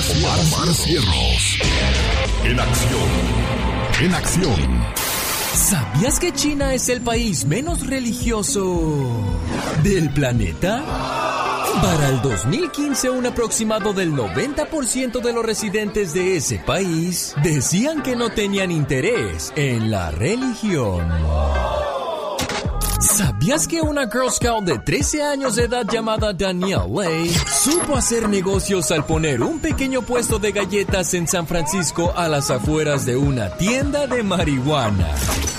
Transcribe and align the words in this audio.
Omar, 0.00 0.74
Cierros. 0.74 1.58
En 2.44 2.58
acción. 2.58 3.10
En 4.00 4.14
acción. 4.14 4.84
¿Sabías 5.52 6.18
que 6.18 6.32
China 6.32 6.72
es 6.72 6.88
el 6.88 7.02
país 7.02 7.44
menos 7.44 7.86
religioso 7.86 8.80
del 9.82 10.08
planeta? 10.08 10.82
Para 11.82 12.08
el 12.08 12.22
2015, 12.22 13.10
un 13.10 13.26
aproximado 13.26 13.92
del 13.92 14.12
90% 14.14 15.20
de 15.20 15.32
los 15.34 15.44
residentes 15.44 16.14
de 16.14 16.38
ese 16.38 16.58
país 16.60 17.34
decían 17.42 18.02
que 18.02 18.16
no 18.16 18.30
tenían 18.30 18.70
interés 18.70 19.52
en 19.54 19.90
la 19.90 20.10
religión. 20.10 21.06
¿Sabías 23.00 23.66
que 23.66 23.80
una 23.80 24.02
Girl 24.10 24.30
Scout 24.30 24.64
de 24.64 24.78
13 24.78 25.22
años 25.22 25.56
de 25.56 25.64
edad 25.64 25.86
llamada 25.90 26.34
Danielle 26.34 26.86
Lay 26.94 27.30
supo 27.30 27.96
hacer 27.96 28.28
negocios 28.28 28.90
al 28.90 29.06
poner 29.06 29.42
un 29.42 29.58
pequeño 29.58 30.02
puesto 30.02 30.38
de 30.38 30.52
galletas 30.52 31.14
en 31.14 31.26
San 31.26 31.46
Francisco 31.46 32.12
a 32.14 32.28
las 32.28 32.50
afueras 32.50 33.06
de 33.06 33.16
una 33.16 33.56
tienda 33.56 34.06
de 34.06 34.22
marihuana? 34.22 35.08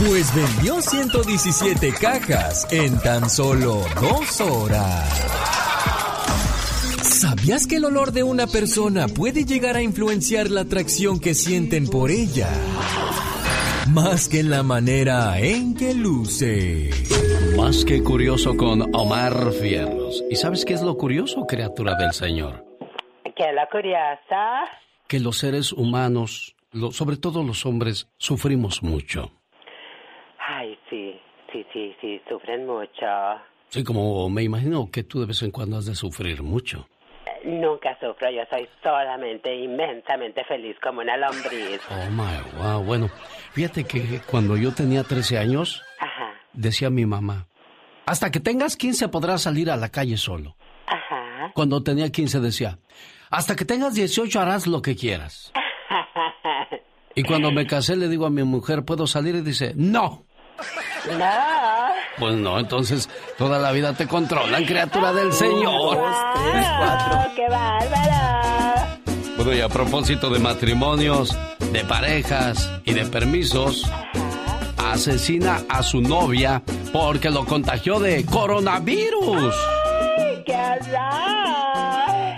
Pues 0.07 0.33
vendió 0.35 0.83
117 0.83 1.93
cajas 1.93 2.67
en 2.69 2.99
tan 2.99 3.27
solo 3.27 3.81
dos 3.99 4.39
horas. 4.41 5.09
¿Sabías 7.01 7.65
que 7.65 7.77
el 7.77 7.85
olor 7.85 8.11
de 8.11 8.21
una 8.21 8.45
persona 8.45 9.07
puede 9.07 9.45
llegar 9.45 9.77
a 9.77 9.81
influenciar 9.81 10.51
la 10.51 10.61
atracción 10.61 11.19
que 11.19 11.33
sienten 11.33 11.87
por 11.87 12.11
ella? 12.11 12.49
Más 13.93 14.29
que 14.29 14.39
en 14.39 14.49
la 14.49 14.63
manera 14.63 15.37
en 15.37 15.75
que 15.75 15.93
luce. 15.93 16.91
Más 17.57 17.83
que 17.83 18.01
curioso 18.01 18.55
con 18.55 18.83
Omar 18.95 19.51
Fierros. 19.51 20.23
¿Y 20.29 20.35
sabes 20.37 20.63
qué 20.63 20.73
es 20.73 20.81
lo 20.81 20.95
curioso, 20.95 21.45
criatura 21.45 21.95
del 21.95 22.13
Señor? 22.13 22.63
¿Qué 23.35 23.49
es 23.49 23.53
lo 23.53 23.67
curioso? 23.69 24.69
Que 25.09 25.19
los 25.19 25.39
seres 25.39 25.73
humanos, 25.73 26.55
sobre 26.91 27.17
todo 27.17 27.43
los 27.43 27.65
hombres, 27.65 28.07
sufrimos 28.17 28.81
mucho. 28.81 29.31
Ay, 30.39 30.77
sí, 30.89 31.19
sí, 31.51 31.65
sí, 31.73 31.93
sí, 31.99 32.21
sufren 32.29 32.65
mucho. 32.65 33.05
Sí, 33.67 33.83
como 33.83 34.29
me 34.29 34.43
imagino 34.43 34.89
que 34.89 35.03
tú 35.03 35.19
de 35.19 35.25
vez 35.25 35.41
en 35.43 35.51
cuando 35.51 35.77
has 35.77 35.85
de 35.85 35.95
sufrir 35.95 36.43
mucho. 36.43 36.87
Nunca 37.43 37.97
sufro, 37.99 38.29
yo 38.29 38.43
soy 38.49 38.69
solamente 38.83 39.53
inmensamente 39.55 40.43
feliz 40.43 40.77
como 40.81 41.01
una 41.01 41.17
lombriz. 41.17 41.81
Oh 41.89 42.09
my 42.11 42.61
wow, 42.61 42.83
bueno, 42.83 43.09
fíjate 43.53 43.83
que 43.83 44.21
cuando 44.29 44.55
yo 44.57 44.73
tenía 44.73 45.03
13 45.03 45.39
años, 45.39 45.83
decía 46.53 46.89
mi 46.89 47.05
mamá, 47.05 47.47
hasta 48.05 48.29
que 48.29 48.39
tengas 48.39 48.75
15 48.75 49.07
podrás 49.07 49.41
salir 49.41 49.71
a 49.71 49.75
la 49.75 49.89
calle 49.89 50.17
solo. 50.17 50.55
Ajá. 50.85 51.51
Cuando 51.53 51.81
tenía 51.81 52.11
15 52.11 52.39
decía, 52.41 52.77
hasta 53.31 53.55
que 53.55 53.65
tengas 53.65 53.95
18 53.95 54.39
harás 54.39 54.67
lo 54.67 54.81
que 54.81 54.95
quieras. 54.95 55.51
y 57.15 57.23
cuando 57.23 57.51
me 57.51 57.65
casé 57.65 57.95
le 57.95 58.07
digo 58.07 58.25
a 58.25 58.29
mi 58.29 58.43
mujer, 58.43 58.83
¿puedo 58.83 59.07
salir? 59.07 59.35
Y 59.35 59.41
dice, 59.41 59.73
no. 59.75 60.25
No. 61.17 61.80
Pues 62.17 62.35
no, 62.35 62.59
entonces 62.59 63.09
toda 63.37 63.57
la 63.59 63.71
vida 63.71 63.93
te 63.93 64.07
controlan, 64.07 64.65
criatura 64.65 65.13
del 65.13 65.31
Señor. 65.33 65.97
¡Qué 67.35 67.49
bárbaro! 67.49 69.01
Bueno, 69.37 69.53
y 69.53 69.61
a 69.61 69.69
propósito 69.69 70.29
de 70.29 70.39
matrimonios, 70.39 71.35
de 71.71 71.83
parejas 71.83 72.69
y 72.85 72.93
de 72.93 73.05
permisos, 73.05 73.89
asesina 74.77 75.61
a 75.69 75.81
su 75.81 76.01
novia 76.01 76.61
porque 76.91 77.29
lo 77.29 77.45
contagió 77.45 77.99
de 77.99 78.25
coronavirus. 78.25 79.55
¡Qué 80.45 80.53
horror! 80.53 81.31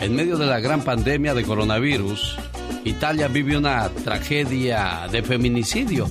En 0.01 0.15
medio 0.15 0.37
de 0.37 0.45
la 0.45 0.59
gran 0.59 0.81
pandemia 0.81 1.33
de 1.33 1.43
coronavirus, 1.43 2.37
Italia 2.85 3.27
vive 3.27 3.57
una 3.57 3.89
tragedia 3.89 5.07
de 5.11 5.23
feminicidio. 5.23 6.09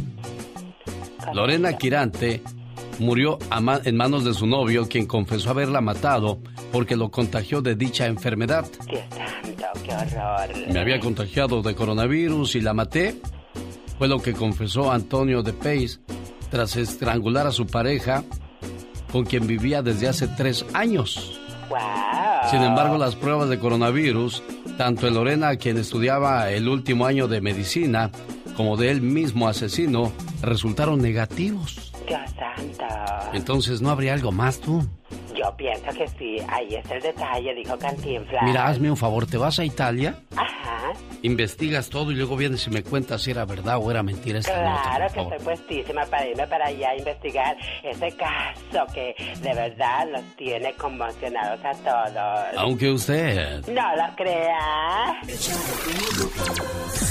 Lorena 1.32 1.76
Quirante 1.76 2.42
murió 3.02 3.38
en 3.84 3.96
manos 3.96 4.24
de 4.24 4.32
su 4.32 4.46
novio, 4.46 4.88
quien 4.88 5.06
confesó 5.06 5.50
haberla 5.50 5.80
matado 5.80 6.40
porque 6.70 6.96
lo 6.96 7.10
contagió 7.10 7.60
de 7.60 7.74
dicha 7.74 8.06
enfermedad. 8.06 8.66
¡Qué 8.88 9.04
santo, 9.10 9.64
qué 9.84 9.94
horror! 9.94 10.72
Me 10.72 10.80
había 10.80 11.00
contagiado 11.00 11.62
de 11.62 11.74
coronavirus 11.74 12.56
y 12.56 12.60
la 12.60 12.72
maté. 12.72 13.20
Fue 13.98 14.08
lo 14.08 14.20
que 14.20 14.32
confesó 14.32 14.90
Antonio 14.90 15.42
de 15.42 15.52
Pace 15.52 15.98
tras 16.50 16.76
estrangular 16.76 17.46
a 17.46 17.52
su 17.52 17.66
pareja, 17.66 18.24
con 19.10 19.24
quien 19.24 19.46
vivía 19.46 19.82
desde 19.82 20.08
hace 20.08 20.28
tres 20.28 20.64
años. 20.74 21.40
Wow. 21.68 21.78
Sin 22.50 22.62
embargo, 22.62 22.98
las 22.98 23.16
pruebas 23.16 23.48
de 23.48 23.58
coronavirus, 23.58 24.42
tanto 24.76 25.06
en 25.06 25.14
Lorena, 25.14 25.56
quien 25.56 25.78
estudiaba 25.78 26.50
el 26.50 26.68
último 26.68 27.06
año 27.06 27.28
de 27.28 27.40
medicina, 27.40 28.10
como 28.56 28.76
de 28.76 28.90
él 28.90 29.00
mismo 29.00 29.48
asesino, 29.48 30.12
resultaron 30.42 31.00
negativos. 31.00 31.91
¡Qué 32.06 32.16
santo! 32.36 32.84
Entonces, 33.32 33.80
¿no 33.80 33.90
habría 33.90 34.14
algo 34.14 34.32
más 34.32 34.60
tú? 34.60 34.82
Yo 35.34 35.56
pienso 35.56 35.90
que 35.96 36.06
sí, 36.08 36.38
ahí 36.48 36.74
es 36.74 36.90
el 36.90 37.00
detalle, 37.02 37.54
dijo 37.54 37.78
Cantinflas. 37.78 38.42
Mira, 38.44 38.66
hazme 38.66 38.90
un 38.90 38.96
favor, 38.96 39.26
¿te 39.26 39.36
vas 39.36 39.58
a 39.58 39.64
Italia? 39.64 40.16
Ajá. 40.36 40.92
Investigas 41.22 41.88
todo 41.88 42.10
y 42.12 42.14
luego 42.14 42.36
vienes 42.36 42.66
y 42.66 42.70
me 42.70 42.82
cuentas 42.82 43.22
si 43.22 43.30
era 43.30 43.44
verdad 43.44 43.78
o 43.80 43.90
era 43.90 44.02
mentira 44.02 44.40
esta 44.40 44.52
Claro 44.52 45.04
nota, 45.04 45.14
que 45.14 45.20
estoy 45.20 45.38
puestísima 45.38 46.04
para 46.06 46.26
irme 46.26 46.46
para 46.46 46.66
allá 46.66 46.90
a 46.90 46.96
investigar 46.96 47.56
ese 47.82 48.16
caso 48.16 48.92
que 48.92 49.14
de 49.40 49.54
verdad 49.54 50.08
los 50.10 50.22
tiene 50.36 50.74
conmocionados 50.74 51.60
a 51.64 51.72
todos. 51.72 52.58
Aunque 52.58 52.90
usted... 52.90 53.64
No 53.68 53.96
lo 53.96 54.16
crea. 54.16 55.20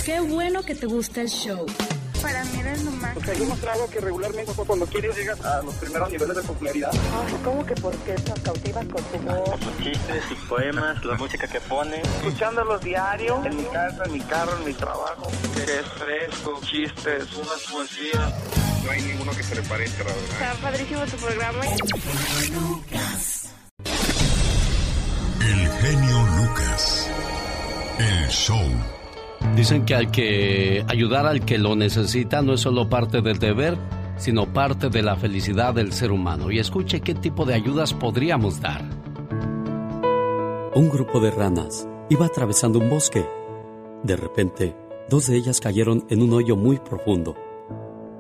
Qué 0.05 0.19
bueno 0.19 0.61
que 0.63 0.75
te 0.75 0.85
gusta 0.85 1.21
el 1.21 1.29
show. 1.29 1.65
Para 2.21 2.43
mí 2.45 2.59
eres 2.59 2.83
lo 2.83 2.91
más. 2.91 3.13
Porque 3.13 3.31
hay 3.31 3.39
demostrado 3.39 3.89
que 3.89 3.99
regularmente 3.99 4.51
cuando 4.53 4.85
quieres 4.85 5.15
llegas 5.15 5.41
a 5.41 5.61
los 5.61 5.73
primeros 5.75 6.11
niveles 6.11 6.35
de 6.35 6.43
popularidad. 6.43 6.91
Ay, 6.93 7.37
¿cómo 7.43 7.65
que 7.65 7.75
por 7.75 7.95
qué 7.97 8.13
nos 8.13 8.39
cautivas 8.39 8.85
con 8.85 9.03
tu 9.03 9.17
voz? 9.19 9.59
Sus 9.59 9.77
chistes, 9.83 10.23
sus 10.29 10.39
poemas, 10.47 11.03
la 11.05 11.15
música 11.15 11.47
que 11.47 11.59
pone. 11.61 12.01
Escuchándolos 12.01 12.81
diario, 12.81 13.43
en 13.45 13.57
mi 13.57 13.63
casa, 13.65 14.03
en 14.05 14.13
mi 14.13 14.19
carro, 14.21 14.57
en 14.57 14.65
mi 14.65 14.73
trabajo. 14.73 15.27
Que 15.55 15.63
es 15.63 15.85
fresco, 15.97 16.59
chistes, 16.63 17.33
unas 17.33 17.61
poesías. 17.71 18.33
No 18.83 18.91
hay 18.91 19.01
ninguno 19.01 19.31
que 19.31 19.43
se 19.43 19.55
le 19.55 19.61
parezca, 19.63 20.03
la 20.03 20.13
verdad. 20.13 20.31
Está 20.31 20.53
padrísimo 20.61 21.05
tu 21.05 21.17
programa. 21.17 21.65
El 25.41 25.71
genio 25.81 26.27
Lucas. 26.37 27.07
El 27.99 28.27
show. 28.29 29.00
Dicen 29.55 29.85
que 29.85 29.95
al 29.95 30.11
que 30.11 30.85
ayudar 30.87 31.25
al 31.25 31.43
que 31.45 31.57
lo 31.57 31.75
necesita 31.75 32.41
no 32.41 32.53
es 32.53 32.61
solo 32.61 32.89
parte 32.89 33.21
del 33.21 33.37
deber, 33.37 33.77
sino 34.17 34.51
parte 34.53 34.89
de 34.89 35.01
la 35.01 35.15
felicidad 35.15 35.73
del 35.73 35.93
ser 35.93 36.11
humano. 36.11 36.51
Y 36.51 36.59
escuche 36.59 37.01
qué 37.01 37.13
tipo 37.13 37.45
de 37.45 37.55
ayudas 37.55 37.93
podríamos 37.93 38.61
dar. 38.61 38.83
Un 40.73 40.89
grupo 40.89 41.19
de 41.19 41.31
ranas 41.31 41.87
iba 42.09 42.27
atravesando 42.27 42.79
un 42.79 42.89
bosque. 42.89 43.25
De 44.03 44.15
repente, 44.15 44.75
dos 45.09 45.27
de 45.27 45.35
ellas 45.35 45.59
cayeron 45.59 46.05
en 46.09 46.21
un 46.21 46.33
hoyo 46.33 46.55
muy 46.55 46.77
profundo. 46.77 47.35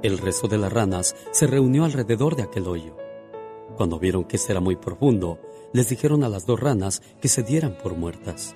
El 0.03 0.17
resto 0.17 0.47
de 0.47 0.57
las 0.57 0.73
ranas 0.73 1.15
se 1.31 1.47
reunió 1.47 1.85
alrededor 1.85 2.35
de 2.35 2.43
aquel 2.43 2.67
hoyo. 2.67 2.97
Cuando 3.77 3.99
vieron 3.99 4.25
que 4.25 4.35
este 4.35 4.51
era 4.51 4.59
muy 4.59 4.75
profundo, 4.75 5.39
les 5.71 5.87
dijeron 5.87 6.23
a 6.23 6.29
las 6.29 6.45
dos 6.45 6.59
ranas 6.59 7.01
que 7.21 7.29
se 7.29 7.43
dieran 7.43 7.77
por 7.81 7.95
muertas. 7.95 8.55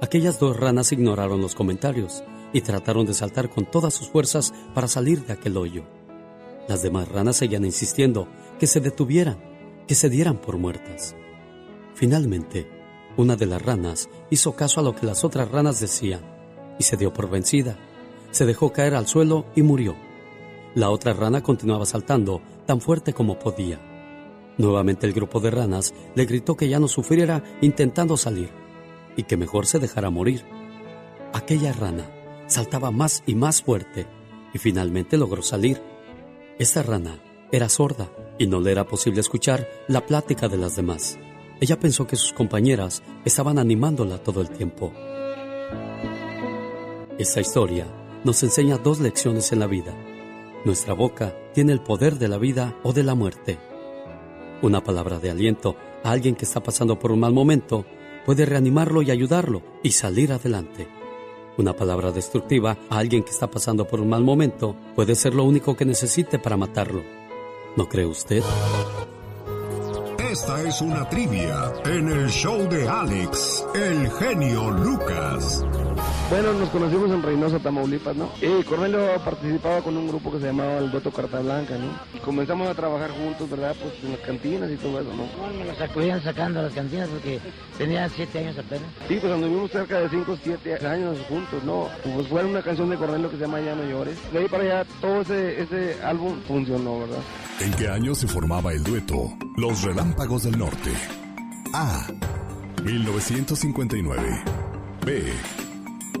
Aquellas 0.00 0.38
dos 0.38 0.56
ranas 0.56 0.92
ignoraron 0.92 1.40
los 1.40 1.56
comentarios 1.56 2.22
y 2.52 2.60
trataron 2.60 3.04
de 3.04 3.14
saltar 3.14 3.50
con 3.50 3.66
todas 3.66 3.94
sus 3.94 4.08
fuerzas 4.08 4.54
para 4.72 4.86
salir 4.86 5.24
de 5.24 5.32
aquel 5.32 5.56
hoyo. 5.56 5.84
Las 6.68 6.82
demás 6.82 7.08
ranas 7.08 7.36
seguían 7.36 7.64
insistiendo 7.64 8.28
que 8.60 8.68
se 8.68 8.80
detuvieran, 8.80 9.38
que 9.88 9.96
se 9.96 10.08
dieran 10.08 10.36
por 10.38 10.56
muertas. 10.56 11.16
Finalmente, 11.94 12.70
una 13.16 13.34
de 13.34 13.46
las 13.46 13.60
ranas 13.60 14.08
hizo 14.30 14.54
caso 14.54 14.80
a 14.80 14.84
lo 14.84 14.94
que 14.94 15.04
las 15.04 15.24
otras 15.24 15.50
ranas 15.50 15.80
decían 15.80 16.20
y 16.78 16.84
se 16.84 16.96
dio 16.96 17.12
por 17.12 17.28
vencida. 17.28 17.76
Se 18.30 18.46
dejó 18.46 18.72
caer 18.72 18.94
al 18.94 19.08
suelo 19.08 19.46
y 19.56 19.62
murió. 19.62 19.96
La 20.76 20.90
otra 20.90 21.12
rana 21.12 21.42
continuaba 21.42 21.86
saltando 21.86 22.40
tan 22.66 22.80
fuerte 22.80 23.12
como 23.12 23.38
podía. 23.38 23.80
Nuevamente 24.58 25.06
el 25.06 25.12
grupo 25.12 25.40
de 25.40 25.50
ranas 25.50 25.92
le 26.14 26.24
gritó 26.24 26.56
que 26.56 26.68
ya 26.68 26.78
no 26.78 26.86
sufriera 26.86 27.42
intentando 27.60 28.16
salir 28.16 28.67
y 29.16 29.24
que 29.24 29.36
mejor 29.36 29.66
se 29.66 29.78
dejara 29.78 30.10
morir. 30.10 30.44
Aquella 31.32 31.72
rana 31.72 32.10
saltaba 32.46 32.90
más 32.90 33.22
y 33.26 33.34
más 33.34 33.62
fuerte 33.62 34.06
y 34.52 34.58
finalmente 34.58 35.16
logró 35.16 35.42
salir. 35.42 35.82
Esta 36.58 36.82
rana 36.82 37.18
era 37.52 37.68
sorda 37.68 38.10
y 38.38 38.46
no 38.46 38.60
le 38.60 38.72
era 38.72 38.86
posible 38.86 39.20
escuchar 39.20 39.68
la 39.88 40.06
plática 40.06 40.48
de 40.48 40.56
las 40.56 40.76
demás. 40.76 41.18
Ella 41.60 41.78
pensó 41.78 42.06
que 42.06 42.16
sus 42.16 42.32
compañeras 42.32 43.02
estaban 43.24 43.58
animándola 43.58 44.18
todo 44.18 44.40
el 44.40 44.50
tiempo. 44.50 44.92
Esta 47.18 47.40
historia 47.40 47.86
nos 48.24 48.42
enseña 48.42 48.78
dos 48.78 49.00
lecciones 49.00 49.50
en 49.52 49.58
la 49.58 49.66
vida. 49.66 49.94
Nuestra 50.64 50.94
boca 50.94 51.34
tiene 51.52 51.72
el 51.72 51.80
poder 51.80 52.16
de 52.16 52.28
la 52.28 52.38
vida 52.38 52.76
o 52.82 52.92
de 52.92 53.02
la 53.02 53.14
muerte. 53.14 53.58
Una 54.62 54.82
palabra 54.82 55.18
de 55.18 55.30
aliento 55.30 55.76
a 56.04 56.10
alguien 56.10 56.34
que 56.34 56.44
está 56.44 56.62
pasando 56.62 56.98
por 56.98 57.12
un 57.12 57.20
mal 57.20 57.32
momento 57.32 57.84
puede 58.28 58.44
reanimarlo 58.44 59.00
y 59.00 59.10
ayudarlo 59.10 59.62
y 59.82 59.92
salir 59.92 60.34
adelante. 60.34 60.86
Una 61.56 61.72
palabra 61.72 62.12
destructiva 62.12 62.76
a 62.90 62.98
alguien 62.98 63.22
que 63.22 63.30
está 63.30 63.50
pasando 63.50 63.86
por 63.86 64.02
un 64.02 64.10
mal 64.10 64.22
momento 64.22 64.76
puede 64.94 65.14
ser 65.14 65.34
lo 65.34 65.44
único 65.44 65.74
que 65.74 65.86
necesite 65.86 66.38
para 66.38 66.58
matarlo. 66.58 67.02
¿No 67.74 67.88
cree 67.88 68.04
usted? 68.04 68.42
Esta 70.30 70.62
es 70.62 70.82
una 70.82 71.08
trivia 71.08 71.72
en 71.86 72.08
el 72.08 72.28
show 72.28 72.68
de 72.68 72.86
Alex, 72.86 73.64
el 73.74 74.10
genio 74.10 74.72
Lucas. 74.72 75.64
Bueno, 76.30 76.52
nos 76.52 76.68
conocimos 76.68 77.10
en 77.10 77.22
Reynosa, 77.22 77.58
Tamaulipas, 77.58 78.14
¿no? 78.14 78.30
Y 78.42 78.62
Cornelio 78.64 79.18
participaba 79.24 79.80
con 79.80 79.96
un 79.96 80.08
grupo 80.08 80.30
que 80.30 80.38
se 80.38 80.46
llamaba 80.48 80.76
el 80.76 80.90
Dueto 80.90 81.10
Carta 81.10 81.40
Blanca, 81.40 81.78
¿no? 81.78 81.88
Y 82.12 82.18
comenzamos 82.18 82.68
a 82.68 82.74
trabajar 82.74 83.10
juntos, 83.12 83.48
¿verdad? 83.48 83.74
Pues 83.80 83.94
en 84.04 84.12
las 84.12 84.20
cantinas 84.20 84.70
y 84.70 84.76
todo 84.76 85.00
eso, 85.00 85.10
¿no? 85.14 85.26
me 85.58 85.64
lo 85.64 85.74
sacudían 85.74 86.22
sacando 86.22 86.60
las 86.60 86.74
cantinas 86.74 87.08
porque 87.08 87.40
tenía 87.78 88.06
siete 88.10 88.40
años 88.40 88.58
apenas. 88.58 88.84
Sí, 89.08 89.16
pues 89.18 89.32
anduvimos 89.32 89.70
cerca 89.70 90.00
de 90.00 90.10
cinco, 90.10 90.36
siete 90.42 90.86
años 90.86 91.16
juntos, 91.30 91.64
¿no? 91.64 91.88
Pues 92.04 92.28
fue 92.28 92.44
una 92.44 92.60
canción 92.60 92.90
de 92.90 92.96
Cornelio 92.96 93.30
que 93.30 93.36
se 93.36 93.42
llama 93.42 93.62
Ya 93.62 93.74
no 93.74 93.84
llores. 93.84 94.18
De 94.30 94.40
ahí 94.40 94.48
para 94.48 94.64
allá 94.64 94.84
todo 95.00 95.22
ese, 95.22 95.62
ese 95.62 96.02
álbum 96.02 96.38
funcionó, 96.46 97.00
¿verdad? 97.00 97.20
¿En 97.60 97.72
qué 97.72 97.88
año 97.88 98.14
se 98.14 98.28
formaba 98.28 98.74
el 98.74 98.84
dueto 98.84 99.32
Los 99.56 99.82
Relámpagos 99.82 100.42
del 100.42 100.58
Norte? 100.58 100.92
A. 101.72 102.06
1959. 102.84 104.42
B. 105.06 105.32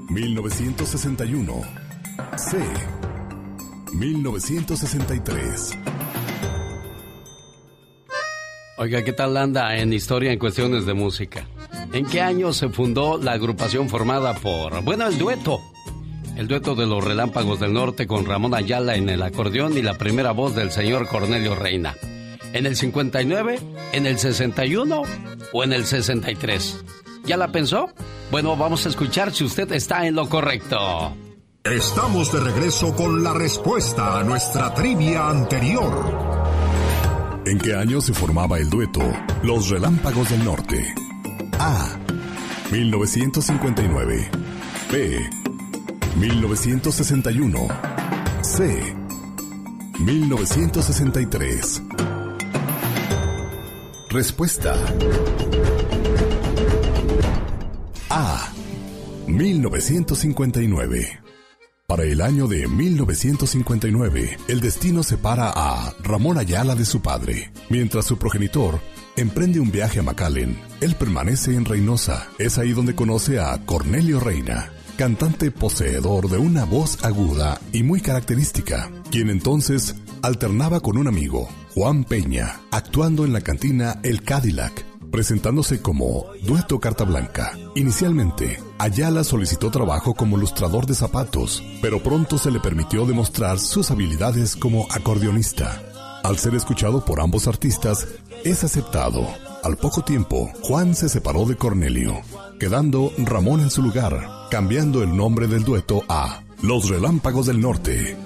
1961. 0.08 1.62
C. 2.36 2.58
1963. 3.92 5.78
Oiga, 8.78 9.04
¿qué 9.04 9.12
tal 9.12 9.36
anda 9.36 9.76
en 9.76 9.92
historia 9.92 10.32
en 10.32 10.38
cuestiones 10.38 10.86
de 10.86 10.94
música? 10.94 11.46
¿En 11.92 12.06
qué 12.06 12.22
año 12.22 12.52
se 12.52 12.70
fundó 12.70 13.18
la 13.18 13.32
agrupación 13.32 13.88
formada 13.88 14.34
por, 14.34 14.82
bueno, 14.82 15.06
el 15.06 15.18
dueto? 15.18 15.60
El 16.36 16.48
dueto 16.48 16.74
de 16.74 16.86
los 16.86 17.04
Relámpagos 17.04 17.60
del 17.60 17.74
Norte 17.74 18.06
con 18.06 18.24
Ramón 18.24 18.54
Ayala 18.54 18.94
en 18.94 19.10
el 19.10 19.22
acordeón 19.22 19.76
y 19.76 19.82
la 19.82 19.98
primera 19.98 20.30
voz 20.32 20.54
del 20.54 20.70
señor 20.70 21.08
Cornelio 21.08 21.54
Reina. 21.54 21.94
¿En 22.54 22.64
el 22.64 22.76
59? 22.76 23.58
¿En 23.92 24.06
el 24.06 24.18
61? 24.18 25.02
¿O 25.52 25.64
en 25.64 25.72
el 25.72 25.84
63? 25.84 26.84
¿Ya 27.26 27.36
la 27.36 27.52
pensó? 27.52 27.90
Bueno, 28.30 28.56
vamos 28.56 28.84
a 28.84 28.90
escuchar 28.90 29.32
si 29.32 29.44
usted 29.44 29.72
está 29.72 30.06
en 30.06 30.14
lo 30.14 30.28
correcto. 30.28 31.16
Estamos 31.64 32.32
de 32.32 32.40
regreso 32.40 32.94
con 32.94 33.22
la 33.22 33.32
respuesta 33.32 34.18
a 34.18 34.24
nuestra 34.24 34.74
trivia 34.74 35.28
anterior. 35.28 36.38
¿En 37.46 37.58
qué 37.58 37.74
año 37.74 38.00
se 38.02 38.12
formaba 38.12 38.58
el 38.58 38.68
dueto 38.68 39.00
Los 39.42 39.70
Relámpagos 39.70 40.28
del 40.28 40.44
Norte? 40.44 40.94
A. 41.58 41.96
1959. 42.70 44.30
B. 44.92 45.30
1961. 46.16 47.68
C. 48.42 48.96
1963. 49.98 51.82
Respuesta. 54.10 54.74
A. 58.10 58.52
1959. 59.26 61.20
Para 61.86 62.04
el 62.04 62.20
año 62.20 62.46
de 62.46 62.66
1959, 62.66 64.38
el 64.48 64.60
destino 64.60 65.02
separa 65.02 65.52
a 65.54 65.92
Ramón 66.02 66.38
Ayala 66.38 66.74
de 66.74 66.84
su 66.84 67.02
padre, 67.02 67.52
mientras 67.68 68.06
su 68.06 68.18
progenitor 68.18 68.80
emprende 69.16 69.60
un 69.60 69.70
viaje 69.70 70.00
a 70.00 70.02
McAllen. 70.02 70.58
Él 70.80 70.94
permanece 70.94 71.54
en 71.54 71.64
Reynosa. 71.64 72.28
Es 72.38 72.58
ahí 72.58 72.72
donde 72.72 72.94
conoce 72.94 73.40
a 73.40 73.58
Cornelio 73.66 74.20
Reina, 74.20 74.70
cantante 74.96 75.50
poseedor 75.50 76.30
de 76.30 76.38
una 76.38 76.64
voz 76.64 77.04
aguda 77.04 77.60
y 77.72 77.82
muy 77.82 78.00
característica, 78.00 78.90
quien 79.10 79.28
entonces 79.28 79.96
alternaba 80.22 80.80
con 80.80 80.96
un 80.96 81.08
amigo, 81.08 81.48
Juan 81.74 82.04
Peña, 82.04 82.60
actuando 82.70 83.24
en 83.24 83.32
la 83.32 83.40
cantina 83.42 84.00
El 84.02 84.22
Cadillac, 84.22 84.84
presentándose 85.10 85.80
como 85.80 86.26
Dueto 86.42 86.80
Carta 86.80 87.04
Blanca. 87.04 87.52
Inicialmente, 87.74 88.60
Ayala 88.78 89.24
solicitó 89.24 89.70
trabajo 89.70 90.14
como 90.14 90.36
lustrador 90.36 90.86
de 90.86 90.94
zapatos, 90.94 91.62
pero 91.82 92.02
pronto 92.02 92.38
se 92.38 92.50
le 92.50 92.60
permitió 92.60 93.06
demostrar 93.06 93.58
sus 93.58 93.90
habilidades 93.90 94.56
como 94.56 94.86
acordeonista. 94.90 95.82
Al 96.22 96.38
ser 96.38 96.54
escuchado 96.54 97.04
por 97.04 97.20
ambos 97.20 97.46
artistas, 97.46 98.06
es 98.44 98.64
aceptado. 98.64 99.26
Al 99.62 99.76
poco 99.76 100.02
tiempo, 100.02 100.50
Juan 100.62 100.94
se 100.94 101.08
separó 101.08 101.44
de 101.46 101.56
Cornelio, 101.56 102.20
quedando 102.58 103.12
Ramón 103.18 103.60
en 103.60 103.70
su 103.70 103.82
lugar, 103.82 104.48
cambiando 104.50 105.02
el 105.02 105.16
nombre 105.16 105.46
del 105.46 105.64
dueto 105.64 106.02
a 106.08 106.42
Los 106.62 106.88
Relámpagos 106.88 107.46
del 107.46 107.60
Norte. 107.60 108.16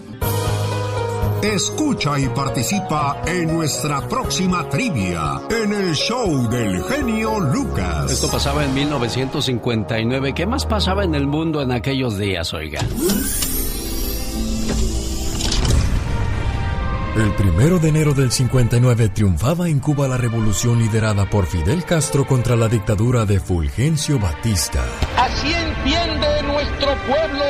Escucha 1.43 2.21
y 2.21 2.29
participa 2.29 3.21
en 3.27 3.53
nuestra 3.53 4.01
próxima 4.09 4.69
trivia 4.69 5.41
en 5.51 5.73
el 5.73 5.93
show 5.93 6.49
del 6.49 6.85
genio 6.85 7.41
Lucas. 7.41 8.13
Esto 8.13 8.31
pasaba 8.31 8.65
en 8.65 8.73
1959. 8.73 10.35
¿Qué 10.35 10.47
más 10.47 10.65
pasaba 10.67 11.03
en 11.03 11.17
el 11.17 11.27
mundo 11.27 11.61
en 11.61 11.73
aquellos 11.73 12.17
días, 12.17 12.55
oiga? 12.55 12.81
El 17.17 17.35
primero 17.35 17.81
de 17.81 17.89
enero 17.89 18.15
del 18.15 18.31
59 18.31 19.09
triunfaba 19.09 19.69
en 19.69 19.81
Cuba 19.81 20.07
la 20.07 20.19
revolución 20.19 20.79
liderada 20.79 21.29
por 21.29 21.47
Fidel 21.47 21.85
Castro 21.85 22.25
contra 22.25 22.55
la 22.55 22.69
dictadura 22.69 23.27
de 23.27 23.41
Fulgencio 23.41 24.21
Batista. 24.21 24.85
Así 25.19 25.53
entiende 25.53 26.43
nuestro 26.45 26.95
pueblo 27.07 27.45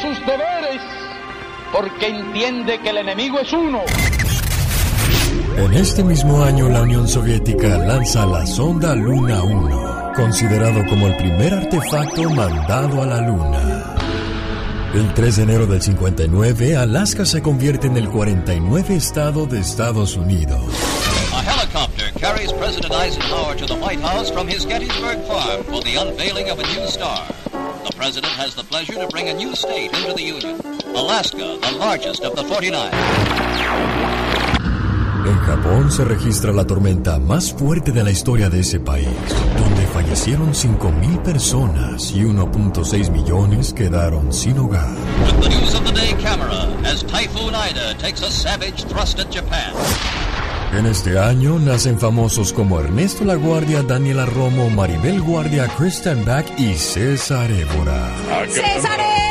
sus 0.00 0.18
deberes 0.26 1.03
porque 1.74 2.06
entiende 2.06 2.78
que 2.78 2.90
el 2.90 2.98
enemigo 2.98 3.40
es 3.40 3.52
uno. 3.52 3.82
En 5.56 5.74
este 5.74 6.04
mismo 6.04 6.42
año 6.44 6.68
la 6.68 6.82
Unión 6.82 7.08
Soviética 7.08 7.78
lanza 7.78 8.24
la 8.26 8.46
sonda 8.46 8.94
Luna 8.94 9.42
1, 9.42 10.12
considerado 10.14 10.84
como 10.88 11.08
el 11.08 11.16
primer 11.16 11.52
artefacto 11.52 12.30
mandado 12.30 13.02
a 13.02 13.06
la 13.06 13.20
Luna. 13.22 13.96
El 14.94 15.12
3 15.14 15.36
de 15.36 15.42
enero 15.42 15.66
del 15.66 15.82
59, 15.82 16.76
Alaska 16.76 17.24
se 17.24 17.42
convierte 17.42 17.88
en 17.88 17.96
el 17.96 18.08
49 18.08 18.94
estado 18.94 19.46
de 19.46 19.58
Estados 19.58 20.16
Unidos. 20.16 20.62
A 21.32 21.42
helicopter 21.42 22.12
carries 22.20 22.52
President 22.52 22.92
Eisenhower 22.92 23.56
to 23.56 23.66
the 23.66 23.74
White 23.74 24.00
House 24.00 24.30
from 24.30 24.46
his 24.46 24.64
Gettysburg 24.64 25.18
farm 25.26 25.64
for 25.64 25.82
the 25.82 25.96
unveiling 25.96 26.50
of 26.50 26.60
a 26.60 26.62
new 26.62 26.86
star. 26.86 27.43
The 27.84 27.92
president 27.96 28.32
has 28.32 28.54
the 28.54 28.64
pleasure 28.64 28.94
to 28.94 29.06
bring 29.08 29.28
a 29.28 29.34
new 29.34 29.54
state 29.54 29.92
into 29.92 30.14
the 30.14 30.22
Union, 30.22 30.58
Alaska, 30.96 31.58
the 31.60 31.76
largest 31.78 32.24
of 32.24 32.34
the 32.34 32.42
49. 32.42 32.90
En 35.26 35.38
Japón 35.40 35.90
se 35.90 36.04
registra 36.04 36.52
la 36.52 36.66
tormenta 36.66 37.18
más 37.18 37.52
fuerte 37.52 37.92
de 37.92 38.02
la 38.02 38.10
historia 38.10 38.48
de 38.48 38.60
ese 38.60 38.80
país, 38.80 39.06
donde 39.58 39.86
fallecieron 39.92 40.54
5.000 40.54 41.22
personas 41.22 42.10
y 42.12 42.22
1.6 42.24 43.10
millones 43.10 43.74
quedaron 43.74 44.32
sin 44.32 44.58
hogar. 44.58 44.88
With 45.26 45.42
the 45.42 45.48
news 45.50 45.74
of 45.74 45.84
the 45.84 45.92
day 45.92 46.14
camera, 46.22 46.66
as 46.86 47.02
Typhoon 47.02 47.54
Ida 47.54 47.94
takes 47.98 48.22
a 48.22 48.30
savage 48.30 48.84
thrust 48.84 49.18
at 49.18 49.30
Japan. 49.30 49.74
En 50.76 50.86
este 50.86 51.18
año 51.18 51.60
nacen 51.60 52.00
famosos 52.00 52.52
como 52.52 52.80
Ernesto 52.80 53.24
La 53.24 53.36
Guardia, 53.36 53.82
Daniela 53.82 54.26
Romo, 54.26 54.70
Maribel 54.70 55.20
Guardia, 55.20 55.68
Kristen 55.78 56.24
Back 56.24 56.58
y 56.58 56.74
César 56.74 57.48
Évora. 57.52 58.10
¡César 58.48 58.98
Évora! 58.98 59.23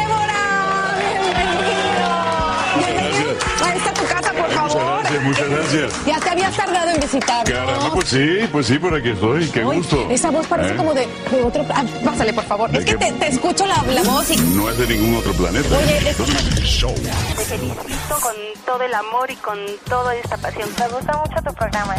Gracias, 5.13 5.23
muchas 5.23 5.49
gracias. 5.49 5.93
Ya 6.05 6.19
te 6.19 6.29
habías 6.29 6.55
tardado 6.55 6.89
en 6.91 6.99
visitar. 6.99 7.43
Caramba, 7.45 7.91
pues 7.93 8.07
sí, 8.09 8.49
pues 8.51 8.67
sí, 8.67 8.79
por 8.79 8.95
aquí 8.95 9.09
estoy. 9.09 9.47
Qué 9.49 9.65
Uy, 9.65 9.77
gusto. 9.77 10.07
Esa 10.09 10.29
voz 10.31 10.45
parece 10.47 10.73
¿Eh? 10.73 10.77
como 10.77 10.93
de, 10.93 11.07
de 11.31 11.43
otro... 11.43 11.65
Ah, 11.73 11.83
pásale, 12.03 12.33
por 12.33 12.43
favor. 12.45 12.69
¿De 12.71 12.79
Es 12.79 12.85
que 12.85 12.95
te, 12.95 13.11
te 13.13 13.27
escucho 13.27 13.65
la, 13.65 13.81
la 13.83 14.03
voz 14.03 14.29
y... 14.31 14.37
No 14.37 14.69
es 14.69 14.77
de 14.77 14.87
ningún 14.87 15.15
otro 15.17 15.33
planeta. 15.33 15.77
Oye, 15.77 16.09
es- 16.09 16.17
Show. 16.63 16.93
Te 16.93 17.43
felicito 17.45 18.15
con 18.21 18.33
todo 18.65 18.81
el 18.83 18.93
amor 18.93 19.29
y 19.31 19.35
con 19.37 19.57
toda 19.89 20.15
esta 20.15 20.37
pasión. 20.37 20.69
Me 20.79 20.87
gusta 20.87 21.17
mucho 21.17 21.41
tu 21.45 21.53
programa. 21.53 21.95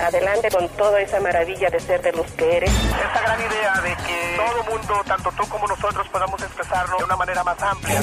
Adelante 0.00 0.48
con 0.50 0.68
toda 0.70 1.00
esa 1.00 1.18
maravilla 1.20 1.70
de 1.70 1.80
ser 1.80 2.00
de 2.02 2.12
los 2.12 2.26
que 2.32 2.56
eres. 2.58 2.70
Esa 2.70 3.20
gran 3.22 3.40
idea 3.40 3.80
de 3.82 3.96
que 4.06 4.36
todo 4.36 4.76
mundo, 4.76 4.94
tanto 5.06 5.30
tú 5.36 5.48
como 5.48 5.66
nosotros, 5.66 6.06
podamos 6.08 6.40
expresarlo 6.42 6.98
de 6.98 7.04
una 7.04 7.16
manera 7.16 7.42
más 7.44 7.60
amplia. 7.62 8.00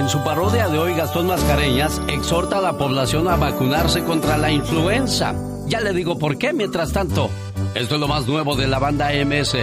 En 0.00 0.08
su 0.08 0.24
parodia 0.24 0.66
de 0.66 0.78
hoy, 0.78 0.94
Gastón 0.94 1.26
Mascareñas 1.26 2.00
exhorta 2.08 2.56
a 2.56 2.62
la 2.62 2.78
población 2.78 3.28
a 3.28 3.36
vacunarse 3.36 4.02
contra 4.02 4.38
la 4.38 4.50
influenza. 4.50 5.34
Ya 5.66 5.82
le 5.82 5.92
digo 5.92 6.18
por 6.18 6.38
qué, 6.38 6.54
mientras 6.54 6.94
tanto. 6.94 7.28
Esto 7.74 7.96
es 7.96 8.00
lo 8.00 8.08
más 8.08 8.26
nuevo 8.26 8.56
de 8.56 8.66
la 8.66 8.78
banda 8.78 9.10
MS, 9.12 9.56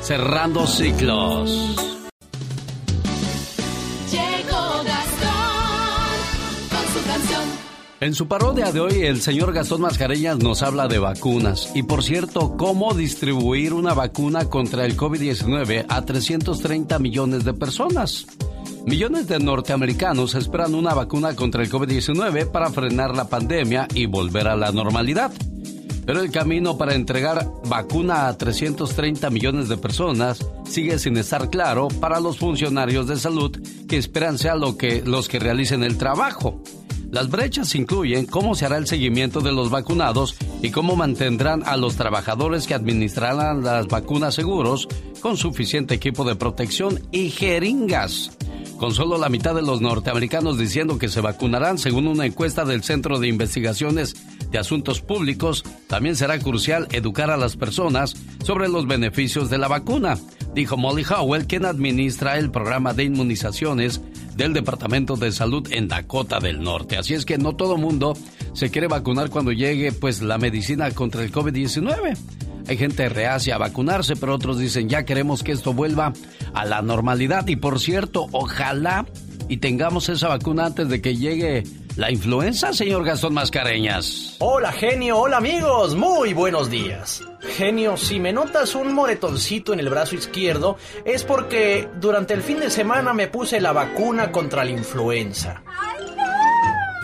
cerrando 0.00 0.66
ciclos. 0.66 1.50
Llegó 4.10 4.82
Gastón 4.82 5.28
con 6.70 6.94
su 6.94 7.06
canción. 7.06 7.42
En 8.00 8.14
su 8.14 8.26
parodia 8.26 8.72
de 8.72 8.80
hoy, 8.80 9.02
el 9.02 9.20
señor 9.20 9.52
Gastón 9.52 9.82
Mascareñas 9.82 10.38
nos 10.38 10.62
habla 10.62 10.88
de 10.88 11.00
vacunas. 11.00 11.70
Y 11.74 11.82
por 11.82 12.02
cierto, 12.02 12.56
cómo 12.56 12.94
distribuir 12.94 13.74
una 13.74 13.92
vacuna 13.92 14.46
contra 14.48 14.86
el 14.86 14.96
COVID-19 14.96 15.84
a 15.86 16.00
330 16.00 16.98
millones 16.98 17.44
de 17.44 17.52
personas. 17.52 18.26
Millones 18.86 19.28
de 19.28 19.38
norteamericanos 19.38 20.34
esperan 20.34 20.74
una 20.74 20.92
vacuna 20.92 21.36
contra 21.36 21.62
el 21.62 21.70
COVID-19 21.70 22.50
para 22.50 22.70
frenar 22.70 23.14
la 23.14 23.28
pandemia 23.28 23.86
y 23.94 24.06
volver 24.06 24.48
a 24.48 24.56
la 24.56 24.72
normalidad. 24.72 25.32
Pero 26.04 26.20
el 26.20 26.32
camino 26.32 26.76
para 26.76 26.94
entregar 26.94 27.46
vacuna 27.64 28.26
a 28.26 28.36
330 28.36 29.30
millones 29.30 29.68
de 29.68 29.76
personas 29.76 30.44
sigue 30.64 30.98
sin 30.98 31.16
estar 31.16 31.48
claro 31.48 31.88
para 32.00 32.18
los 32.18 32.38
funcionarios 32.38 33.06
de 33.06 33.16
salud 33.16 33.56
que 33.88 33.98
esperan 33.98 34.36
sea 34.36 34.56
lo 34.56 34.76
que, 34.76 35.02
los 35.02 35.28
que 35.28 35.38
realicen 35.38 35.84
el 35.84 35.96
trabajo. 35.96 36.60
Las 37.12 37.28
brechas 37.28 37.74
incluyen 37.74 38.24
cómo 38.24 38.54
se 38.54 38.64
hará 38.64 38.78
el 38.78 38.86
seguimiento 38.86 39.42
de 39.42 39.52
los 39.52 39.68
vacunados 39.68 40.34
y 40.62 40.70
cómo 40.70 40.96
mantendrán 40.96 41.62
a 41.66 41.76
los 41.76 41.96
trabajadores 41.96 42.66
que 42.66 42.72
administrarán 42.72 43.62
las 43.62 43.86
vacunas 43.86 44.34
seguros 44.34 44.88
con 45.20 45.36
suficiente 45.36 45.92
equipo 45.92 46.24
de 46.24 46.36
protección 46.36 47.00
y 47.12 47.28
jeringas. 47.28 48.30
Con 48.78 48.94
solo 48.94 49.18
la 49.18 49.28
mitad 49.28 49.54
de 49.54 49.60
los 49.60 49.82
norteamericanos 49.82 50.56
diciendo 50.56 50.98
que 50.98 51.10
se 51.10 51.20
vacunarán 51.20 51.76
según 51.76 52.06
una 52.06 52.24
encuesta 52.24 52.64
del 52.64 52.82
Centro 52.82 53.18
de 53.18 53.28
Investigaciones 53.28 54.16
de 54.50 54.58
Asuntos 54.58 55.02
Públicos, 55.02 55.64
también 55.88 56.16
será 56.16 56.38
crucial 56.38 56.88
educar 56.92 57.30
a 57.30 57.36
las 57.36 57.56
personas 57.56 58.16
sobre 58.42 58.70
los 58.70 58.86
beneficios 58.86 59.50
de 59.50 59.58
la 59.58 59.68
vacuna, 59.68 60.18
dijo 60.54 60.78
Molly 60.78 61.04
Howell, 61.04 61.46
quien 61.46 61.66
administra 61.66 62.38
el 62.38 62.50
programa 62.50 62.94
de 62.94 63.04
inmunizaciones 63.04 64.00
del 64.36 64.52
Departamento 64.52 65.16
de 65.16 65.32
Salud 65.32 65.66
en 65.70 65.88
Dakota 65.88 66.40
del 66.40 66.62
Norte. 66.62 66.96
Así 66.96 67.14
es 67.14 67.24
que 67.24 67.38
no 67.38 67.54
todo 67.54 67.76
mundo 67.76 68.16
se 68.52 68.70
quiere 68.70 68.88
vacunar 68.88 69.30
cuando 69.30 69.52
llegue 69.52 69.92
pues 69.92 70.22
la 70.22 70.38
medicina 70.38 70.90
contra 70.90 71.22
el 71.22 71.32
COVID-19. 71.32 72.16
Hay 72.68 72.76
gente 72.76 73.08
reacia 73.08 73.56
a 73.56 73.58
vacunarse, 73.58 74.16
pero 74.16 74.34
otros 74.34 74.58
dicen 74.58 74.88
ya 74.88 75.04
queremos 75.04 75.42
que 75.42 75.52
esto 75.52 75.72
vuelva 75.72 76.12
a 76.54 76.64
la 76.64 76.82
normalidad. 76.82 77.46
Y 77.48 77.56
por 77.56 77.80
cierto, 77.80 78.26
ojalá 78.32 79.06
y 79.48 79.58
tengamos 79.58 80.08
esa 80.08 80.28
vacuna 80.28 80.66
antes 80.66 80.88
de 80.88 81.00
que 81.00 81.16
llegue 81.16 81.64
la 81.96 82.10
influenza, 82.10 82.72
señor 82.72 83.04
Gastón 83.04 83.34
Mascareñas. 83.34 84.36
Hola, 84.38 84.72
genio. 84.72 85.18
Hola, 85.18 85.38
amigos. 85.38 85.94
Muy 85.94 86.32
buenos 86.32 86.70
días. 86.70 87.22
Genio, 87.56 87.96
si 87.96 88.20
me 88.20 88.32
notas 88.32 88.74
un 88.74 88.94
moretoncito 88.94 89.72
en 89.72 89.80
el 89.80 89.88
brazo 89.90 90.14
izquierdo, 90.14 90.76
es 91.04 91.24
porque 91.24 91.88
durante 92.00 92.34
el 92.34 92.42
fin 92.42 92.60
de 92.60 92.70
semana 92.70 93.12
me 93.12 93.28
puse 93.28 93.60
la 93.60 93.72
vacuna 93.72 94.32
contra 94.32 94.64
la 94.64 94.70
influenza. 94.70 95.62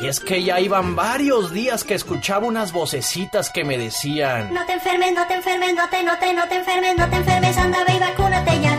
Y 0.00 0.06
es 0.06 0.20
que 0.20 0.44
ya 0.44 0.60
iban 0.60 0.94
varios 0.94 1.52
días 1.52 1.82
que 1.82 1.94
escuchaba 1.94 2.46
unas 2.46 2.72
vocecitas 2.72 3.50
que 3.50 3.64
me 3.64 3.76
decían... 3.76 4.54
No 4.54 4.64
te 4.64 4.74
enfermes, 4.74 5.12
no 5.12 5.26
te 5.26 5.34
enfermes, 5.34 5.74
no 5.74 5.88
te, 5.90 6.04
no 6.04 6.18
te, 6.18 6.34
no 6.34 6.48
te 6.48 6.54
enfermes, 6.54 6.96
no 6.96 7.10
te 7.10 7.16
enfermes, 7.16 7.56
anda 7.56 7.84
ve 7.84 7.94
y 7.94 7.98
vacúnate 7.98 8.60
ya. 8.62 8.77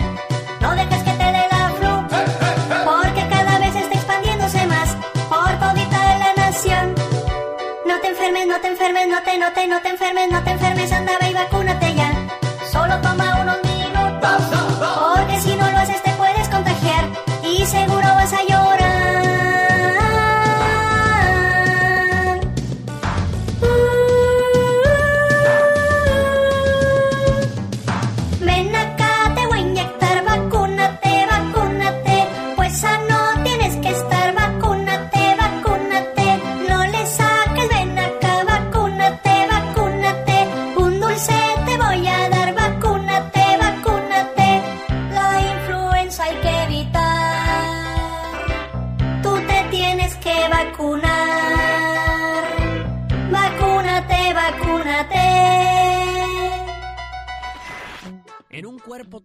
Enfermes, 8.89 9.08
no 9.08 9.22
te 9.24 9.34
enfermes, 9.34 9.39
no 9.39 9.51
te, 9.51 9.51
no 9.51 9.51
te, 9.53 9.67
no 9.67 9.81
te 9.81 9.89
enfermes, 9.89 10.31
no 10.31 10.43
te 10.43 10.51
enfermes, 10.51 10.91
anda 10.91 11.17
ve 11.22 11.29
y 11.29 11.34
vacúnate 11.34 11.96
ya. 11.96 12.12
Solo 12.72 13.00
toma 13.01 13.41
unos 13.41 13.58
minutos, 13.63 14.41
porque 15.15 15.39
si 15.41 15.55
no 15.55 15.69
lo 15.69 15.77
haces 15.77 16.01
te 16.01 16.12
puedes 16.12 16.50
contagiar 16.50 17.05
y 17.43 17.65
seguro 17.65 17.99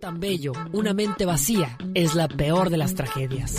tan 0.04 0.20
bello, 0.20 0.52
una 0.74 0.92
mente 0.92 1.24
vacía 1.24 1.78
es 1.94 2.14
la 2.14 2.28
peor 2.28 2.68
de 2.68 2.76
las 2.76 2.94
tragedias. 2.94 3.54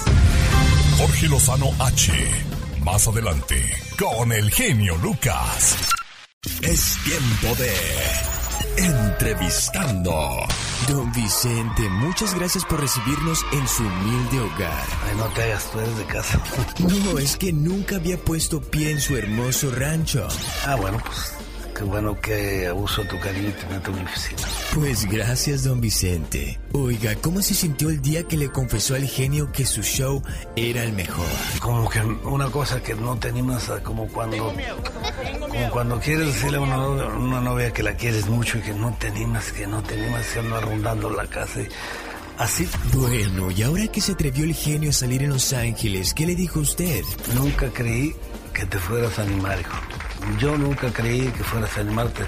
Jorge 0.95 1.27
Lozano 1.27 1.71
H. 1.79 2.11
Más 2.83 3.07
adelante, 3.07 3.55
con 3.97 4.31
el 4.31 4.51
genio 4.51 4.95
Lucas. 4.97 5.75
Es 6.61 6.99
tiempo 7.03 7.55
de 7.59 7.73
entrevistando. 8.77 10.45
Don 10.87 11.11
Vicente, 11.13 11.89
muchas 11.89 12.35
gracias 12.35 12.63
por 12.65 12.79
recibirnos 12.79 13.43
en 13.51 13.67
su 13.67 13.81
humilde 13.81 14.39
hogar. 14.41 14.85
Ay, 15.09 15.17
no 15.17 15.25
te 15.33 15.41
hagas, 15.41 15.71
tú 15.71 15.79
eres 15.79 15.97
de 15.97 16.05
casa. 16.05 16.39
No, 16.77 17.17
es 17.17 17.37
que 17.37 17.53
nunca 17.53 17.95
había 17.95 18.19
puesto 18.19 18.61
pie 18.61 18.91
en 18.91 19.01
su 19.01 19.17
hermoso 19.17 19.71
rancho. 19.71 20.27
Ah, 20.67 20.75
bueno, 20.75 20.99
pues 21.03 21.33
qué 21.75 21.83
bueno 21.83 22.19
que 22.19 22.67
abuso 22.67 23.03
tu 23.03 23.19
cariño 23.19 23.49
y 23.49 23.51
te 23.51 23.65
meto 23.67 23.91
en 23.91 23.97
mi 23.97 24.03
oficina. 24.03 24.41
Pues 24.73 25.05
gracias, 25.05 25.63
don 25.63 25.81
Vicente. 25.81 26.59
Oiga, 26.71 27.15
¿cómo 27.15 27.41
se 27.41 27.53
sintió 27.53 27.89
el 27.89 28.01
día 28.01 28.23
que 28.23 28.37
le 28.37 28.49
confesó 28.49 28.95
al 28.95 29.07
genio 29.07 29.51
que 29.51 29.65
su 29.65 29.83
show 29.83 30.21
era 30.55 30.83
el 30.83 30.93
mejor? 30.93 31.25
Como 31.59 31.89
que 31.89 31.99
una 32.01 32.49
cosa 32.49 32.81
que 32.81 32.95
no 32.95 33.17
te 33.17 33.29
animas 33.29 33.69
a 33.69 33.83
como 33.83 34.07
cuando 34.07 34.37
como 34.37 35.69
cuando 35.71 35.99
quieres 35.99 36.27
decirle 36.27 36.57
a 36.57 36.61
una 36.61 36.77
novia, 36.77 37.05
una 37.07 37.41
novia 37.41 37.71
que 37.71 37.83
la 37.83 37.95
quieres 37.95 38.27
mucho 38.27 38.57
y 38.57 38.61
que 38.61 38.73
no 38.73 38.93
te 38.97 39.07
animas, 39.07 39.51
que 39.51 39.67
no 39.67 39.83
te 39.83 39.95
animas, 39.95 40.25
que 40.27 40.39
anda 40.39 40.61
rondando 40.61 41.09
la 41.09 41.27
casa 41.27 41.61
y 41.61 41.67
así. 42.37 42.67
Bueno, 42.93 43.51
y 43.51 43.63
ahora 43.63 43.87
que 43.87 44.01
se 44.01 44.13
atrevió 44.13 44.45
el 44.45 44.53
genio 44.53 44.89
a 44.91 44.93
salir 44.93 45.23
en 45.23 45.29
Los 45.29 45.51
Ángeles, 45.53 46.13
¿qué 46.13 46.25
le 46.25 46.35
dijo 46.35 46.59
usted? 46.59 47.03
Nunca 47.35 47.69
creí 47.69 48.15
que 48.55 48.65
te 48.65 48.79
fueras 48.79 49.19
a 49.19 49.23
animar, 49.23 49.59
hijo. 49.59 49.75
Yo 50.39 50.57
nunca 50.57 50.91
creí 50.91 51.27
que 51.27 51.43
fueras 51.43 51.77
a 51.77 51.81
animarte. 51.81 52.23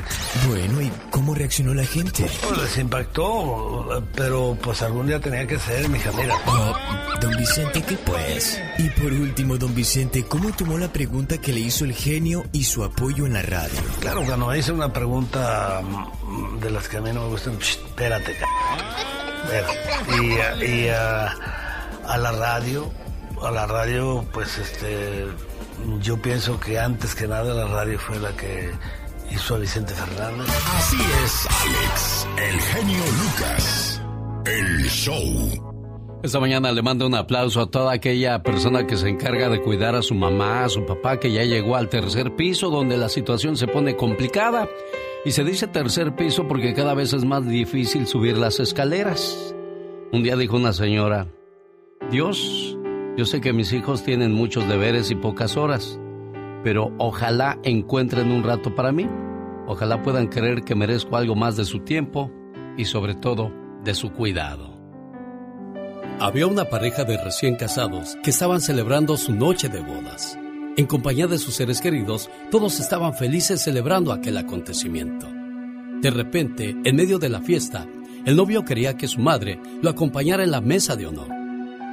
Bueno, 0.47 0.81
¿y 0.81 0.91
cómo 1.09 1.33
reaccionó 1.33 1.73
la 1.73 1.85
gente? 1.85 2.29
Pues 2.43 2.57
les 2.61 2.77
impactó, 2.77 4.03
pero 4.13 4.57
pues 4.61 4.81
algún 4.81 5.07
día 5.07 5.19
tenía 5.19 5.47
que 5.47 5.57
ser, 5.57 5.87
mija, 5.89 6.11
mira. 6.11 6.35
Oh, 6.45 6.75
don 7.21 7.35
Vicente, 7.37 7.81
¿qué 7.81 7.95
pues? 7.97 8.61
Y 8.77 8.89
por 8.89 9.11
último, 9.13 9.57
don 9.57 9.73
Vicente, 9.73 10.25
¿cómo 10.25 10.51
tomó 10.51 10.77
la 10.77 10.91
pregunta 10.91 11.39
que 11.39 11.53
le 11.53 11.61
hizo 11.61 11.85
el 11.85 11.93
genio 11.93 12.45
y 12.51 12.65
su 12.65 12.83
apoyo 12.83 13.25
en 13.25 13.33
la 13.33 13.41
radio? 13.41 13.79
Claro, 14.01 14.23
cuando 14.25 14.55
hice 14.55 14.73
una 14.73 14.91
pregunta 14.91 15.81
mm, 15.81 16.59
de 16.59 16.69
las 16.69 16.87
que 16.89 16.97
a 16.97 17.01
mí 17.01 17.11
no 17.13 17.23
me 17.23 17.29
gustan, 17.29 17.57
psh, 17.57 17.77
espérate, 17.87 18.35
espérate. 19.43 20.65
Y, 20.65 20.65
y 20.65 20.89
a, 20.89 21.33
a 22.05 22.17
la 22.17 22.31
radio, 22.33 22.91
a 23.41 23.49
la 23.49 23.65
radio, 23.65 24.25
pues 24.33 24.57
este, 24.57 25.25
yo 26.01 26.21
pienso 26.21 26.59
que 26.59 26.79
antes 26.79 27.15
que 27.15 27.27
nada 27.27 27.53
la 27.53 27.65
radio 27.65 27.99
fue 27.99 28.19
la 28.19 28.31
que 28.35 28.71
hizo 29.31 29.55
a 29.55 29.59
Vicente 29.59 29.93
Fernández. 29.93 30.47
Así 30.75 30.97
es, 31.23 31.47
Alex, 31.61 32.27
el 32.37 32.59
genio 32.59 33.03
Lucas. 33.23 34.01
El 34.45 34.85
show. 34.89 35.67
Esta 36.23 36.39
mañana 36.39 36.71
le 36.71 36.81
mando 36.81 37.05
un 37.05 37.15
aplauso 37.15 37.61
a 37.61 37.69
toda 37.69 37.93
aquella 37.93 38.41
persona 38.41 38.87
que 38.87 38.97
se 38.97 39.07
encarga 39.07 39.49
de 39.49 39.61
cuidar 39.61 39.95
a 39.95 40.01
su 40.01 40.15
mamá, 40.15 40.63
a 40.63 40.69
su 40.69 40.85
papá, 40.85 41.19
que 41.19 41.31
ya 41.31 41.43
llegó 41.43 41.75
al 41.75 41.89
tercer 41.89 42.35
piso, 42.35 42.69
donde 42.69 42.97
la 42.97 43.09
situación 43.09 43.55
se 43.55 43.67
pone 43.67 43.95
complicada. 43.95 44.67
Y 45.25 45.31
se 45.31 45.43
dice 45.43 45.67
tercer 45.67 46.15
piso 46.15 46.47
porque 46.47 46.73
cada 46.73 46.93
vez 46.93 47.13
es 47.13 47.23
más 47.23 47.45
difícil 47.47 48.07
subir 48.07 48.37
las 48.37 48.59
escaleras. 48.59 49.53
Un 50.11 50.23
día 50.23 50.35
dijo 50.37 50.55
una 50.55 50.73
señora, 50.73 51.27
Dios, 52.09 52.76
yo 53.17 53.25
sé 53.25 53.41
que 53.41 53.51
mis 53.51 53.73
hijos 53.73 54.03
tienen 54.03 54.31
muchos 54.31 54.67
deberes 54.69 55.09
y 55.09 55.15
pocas 55.15 55.57
horas, 55.57 55.99
pero 56.63 56.93
ojalá 56.99 57.57
encuentren 57.63 58.31
un 58.31 58.43
rato 58.43 58.75
para 58.75 58.91
mí. 58.91 59.07
Ojalá 59.65 60.03
puedan 60.03 60.27
creer 60.27 60.61
que 60.61 60.75
merezco 60.75 61.17
algo 61.17 61.35
más 61.35 61.57
de 61.57 61.65
su 61.65 61.79
tiempo 61.79 62.31
y 62.77 62.85
sobre 62.85 63.15
todo 63.15 63.51
de 63.83 63.95
su 63.95 64.11
cuidado. 64.11 64.77
Había 66.19 66.45
una 66.45 66.65
pareja 66.65 67.05
de 67.05 67.17
recién 67.17 67.55
casados 67.55 68.17
que 68.23 68.29
estaban 68.29 68.61
celebrando 68.61 69.17
su 69.17 69.33
noche 69.33 69.67
de 69.67 69.81
bodas. 69.81 70.37
En 70.77 70.85
compañía 70.85 71.25
de 71.25 71.39
sus 71.39 71.55
seres 71.55 71.81
queridos, 71.81 72.29
todos 72.51 72.79
estaban 72.79 73.15
felices 73.15 73.63
celebrando 73.63 74.13
aquel 74.13 74.37
acontecimiento. 74.37 75.27
De 76.01 76.11
repente, 76.11 76.75
en 76.83 76.95
medio 76.95 77.17
de 77.17 77.29
la 77.29 77.41
fiesta, 77.41 77.87
el 78.25 78.35
novio 78.35 78.63
quería 78.63 78.95
que 78.95 79.07
su 79.07 79.19
madre 79.19 79.59
lo 79.81 79.89
acompañara 79.89 80.43
en 80.43 80.51
la 80.51 80.61
mesa 80.61 80.95
de 80.95 81.07
honor, 81.07 81.29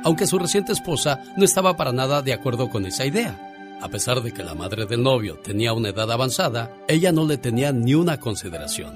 aunque 0.04 0.26
su 0.26 0.38
reciente 0.38 0.72
esposa 0.72 1.22
no 1.36 1.44
estaba 1.44 1.76
para 1.76 1.92
nada 1.92 2.22
de 2.22 2.32
acuerdo 2.32 2.70
con 2.70 2.86
esa 2.86 3.06
idea. 3.06 3.50
A 3.80 3.88
pesar 3.88 4.22
de 4.22 4.32
que 4.32 4.44
la 4.44 4.54
madre 4.54 4.86
del 4.86 5.02
novio 5.02 5.38
tenía 5.42 5.72
una 5.72 5.88
edad 5.88 6.10
avanzada, 6.12 6.70
ella 6.88 7.10
no 7.10 7.26
le 7.26 7.38
tenía 7.38 7.72
ni 7.72 7.94
una 7.94 8.20
consideración. 8.20 8.94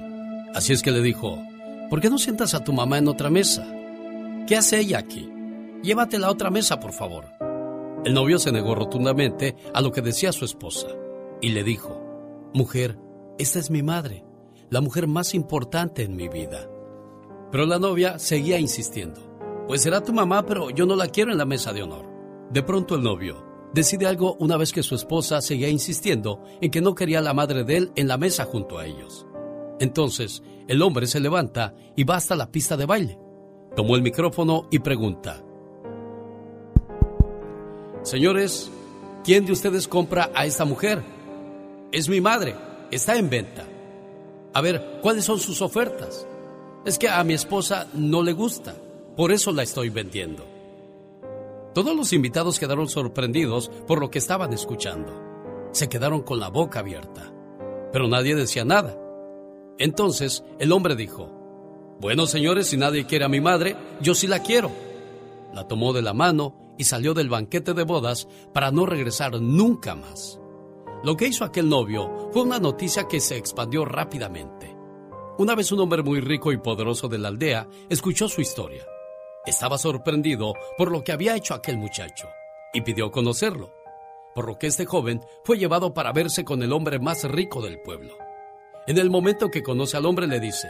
Así 0.55 0.73
es 0.73 0.81
que 0.81 0.91
le 0.91 1.01
dijo, 1.01 1.37
¿por 1.89 1.99
qué 1.99 2.09
no 2.09 2.17
sientas 2.17 2.53
a 2.53 2.63
tu 2.63 2.73
mamá 2.73 2.97
en 2.97 3.07
otra 3.07 3.29
mesa? 3.29 3.67
¿Qué 4.47 4.55
hace 4.55 4.79
ella 4.79 4.99
aquí? 4.99 5.29
Llévatela 5.83 6.27
a 6.27 6.31
otra 6.31 6.49
mesa, 6.49 6.79
por 6.79 6.93
favor. 6.93 7.25
El 8.05 8.13
novio 8.13 8.39
se 8.39 8.51
negó 8.51 8.75
rotundamente 8.75 9.55
a 9.73 9.81
lo 9.81 9.91
que 9.91 10.01
decía 10.01 10.31
su 10.31 10.45
esposa 10.45 10.87
y 11.41 11.49
le 11.49 11.63
dijo, 11.63 12.01
Mujer, 12.53 12.97
esta 13.37 13.59
es 13.59 13.69
mi 13.69 13.83
madre, 13.83 14.23
la 14.69 14.81
mujer 14.81 15.07
más 15.07 15.33
importante 15.33 16.03
en 16.03 16.15
mi 16.15 16.29
vida. 16.29 16.67
Pero 17.51 17.65
la 17.65 17.77
novia 17.77 18.19
seguía 18.19 18.59
insistiendo, 18.59 19.28
Pues 19.69 19.83
será 19.83 20.01
tu 20.01 20.11
mamá, 20.13 20.47
pero 20.47 20.71
yo 20.71 20.87
no 20.87 20.95
la 20.95 21.09
quiero 21.09 21.31
en 21.31 21.37
la 21.37 21.45
mesa 21.45 21.71
de 21.71 21.83
honor. 21.83 22.03
De 22.49 22.63
pronto 22.63 22.95
el 22.95 23.03
novio 23.03 23.69
decide 23.71 24.07
algo 24.07 24.35
una 24.39 24.57
vez 24.57 24.73
que 24.73 24.81
su 24.81 24.95
esposa 24.95 25.43
seguía 25.43 25.69
insistiendo 25.69 26.41
en 26.59 26.71
que 26.71 26.81
no 26.81 26.95
quería 26.95 27.19
a 27.19 27.21
la 27.21 27.35
madre 27.35 27.63
de 27.63 27.77
él 27.77 27.91
en 27.95 28.07
la 28.07 28.17
mesa 28.17 28.45
junto 28.45 28.79
a 28.79 28.87
ellos. 28.87 29.27
Entonces, 29.79 30.41
el 30.67 30.81
hombre 30.81 31.05
se 31.05 31.19
levanta 31.19 31.75
y 31.95 32.03
va 32.03 32.15
hasta 32.15 32.35
la 32.35 32.51
pista 32.51 32.77
de 32.77 32.87
baile. 32.87 33.19
Tomó 33.75 33.95
el 33.95 34.01
micrófono 34.01 34.67
y 34.71 34.79
pregunta, 34.79 35.43
Señores, 38.01 38.71
¿quién 39.23 39.45
de 39.45 39.51
ustedes 39.51 39.87
compra 39.87 40.31
a 40.33 40.47
esta 40.47 40.65
mujer? 40.65 41.03
Es 41.91 42.09
mi 42.09 42.21
madre, 42.21 42.55
está 42.89 43.17
en 43.17 43.29
venta. 43.29 43.67
A 44.51 44.61
ver, 44.61 44.97
¿cuáles 45.03 45.25
son 45.25 45.37
sus 45.37 45.61
ofertas? 45.61 46.25
Es 46.85 46.97
que 46.97 47.07
a 47.07 47.23
mi 47.23 47.35
esposa 47.35 47.85
no 47.93 48.23
le 48.23 48.33
gusta, 48.33 48.73
por 49.19 49.33
eso 49.33 49.51
la 49.51 49.63
estoy 49.63 49.89
vendiendo. 49.89 50.45
Todos 51.73 51.93
los 51.93 52.13
invitados 52.13 52.57
quedaron 52.57 52.87
sorprendidos 52.87 53.67
por 53.85 53.99
lo 53.99 54.09
que 54.09 54.17
estaban 54.17 54.53
escuchando. 54.53 55.11
Se 55.73 55.89
quedaron 55.89 56.21
con 56.21 56.39
la 56.39 56.47
boca 56.47 56.79
abierta, 56.79 57.29
pero 57.91 58.07
nadie 58.07 58.33
decía 58.33 58.63
nada. 58.63 58.97
Entonces 59.77 60.45
el 60.57 60.71
hombre 60.71 60.95
dijo, 60.95 61.29
bueno 61.99 62.27
señores, 62.27 62.67
si 62.67 62.77
nadie 62.77 63.07
quiere 63.07 63.25
a 63.25 63.27
mi 63.27 63.41
madre, 63.41 63.75
yo 63.99 64.15
sí 64.15 64.25
la 64.25 64.41
quiero. 64.41 64.71
La 65.53 65.67
tomó 65.67 65.91
de 65.91 66.01
la 66.01 66.13
mano 66.13 66.75
y 66.77 66.85
salió 66.85 67.13
del 67.13 67.27
banquete 67.27 67.73
de 67.73 67.83
bodas 67.83 68.25
para 68.53 68.71
no 68.71 68.85
regresar 68.85 69.41
nunca 69.41 69.95
más. 69.95 70.39
Lo 71.03 71.17
que 71.17 71.27
hizo 71.27 71.43
aquel 71.43 71.67
novio 71.67 72.29
fue 72.31 72.43
una 72.43 72.59
noticia 72.59 73.05
que 73.09 73.19
se 73.19 73.35
expandió 73.35 73.83
rápidamente. 73.83 74.73
Una 75.37 75.55
vez 75.55 75.73
un 75.73 75.81
hombre 75.81 76.03
muy 76.03 76.21
rico 76.21 76.53
y 76.53 76.57
poderoso 76.57 77.09
de 77.09 77.17
la 77.17 77.27
aldea 77.27 77.67
escuchó 77.89 78.29
su 78.29 78.39
historia. 78.39 78.87
Estaba 79.45 79.77
sorprendido 79.77 80.53
por 80.77 80.91
lo 80.91 81.03
que 81.03 81.11
había 81.11 81.35
hecho 81.35 81.53
aquel 81.53 81.77
muchacho 81.77 82.27
y 82.73 82.81
pidió 82.81 83.11
conocerlo, 83.11 83.73
por 84.35 84.47
lo 84.47 84.57
que 84.59 84.67
este 84.67 84.85
joven 84.85 85.21
fue 85.43 85.57
llevado 85.57 85.93
para 85.93 86.11
verse 86.11 86.43
con 86.43 86.61
el 86.61 86.73
hombre 86.73 86.99
más 86.99 87.23
rico 87.23 87.61
del 87.61 87.79
pueblo. 87.81 88.15
En 88.87 88.97
el 88.97 89.09
momento 89.09 89.49
que 89.49 89.63
conoce 89.63 89.97
al 89.97 90.05
hombre 90.05 90.27
le 90.27 90.39
dice, 90.39 90.69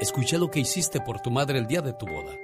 escuché 0.00 0.38
lo 0.38 0.50
que 0.50 0.60
hiciste 0.60 1.00
por 1.00 1.20
tu 1.20 1.30
madre 1.30 1.58
el 1.58 1.66
día 1.66 1.80
de 1.80 1.92
tu 1.92 2.06
boda. 2.06 2.36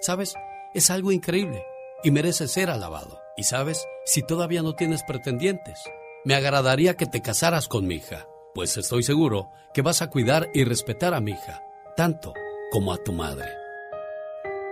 ¿Sabes? 0.00 0.34
Es 0.74 0.90
algo 0.90 1.10
increíble 1.12 1.64
y 2.02 2.10
merece 2.10 2.46
ser 2.46 2.70
alabado. 2.70 3.20
Y 3.36 3.44
sabes, 3.44 3.86
si 4.04 4.22
todavía 4.22 4.62
no 4.62 4.74
tienes 4.74 5.02
pretendientes, 5.04 5.80
me 6.24 6.34
agradaría 6.34 6.96
que 6.96 7.06
te 7.06 7.22
casaras 7.22 7.68
con 7.68 7.86
mi 7.86 7.96
hija, 7.96 8.26
pues 8.54 8.76
estoy 8.76 9.02
seguro 9.02 9.50
que 9.72 9.82
vas 9.82 10.02
a 10.02 10.10
cuidar 10.10 10.48
y 10.52 10.64
respetar 10.64 11.14
a 11.14 11.20
mi 11.20 11.32
hija, 11.32 11.62
tanto 11.96 12.34
como 12.70 12.92
a 12.92 12.98
tu 12.98 13.12
madre. 13.12 13.67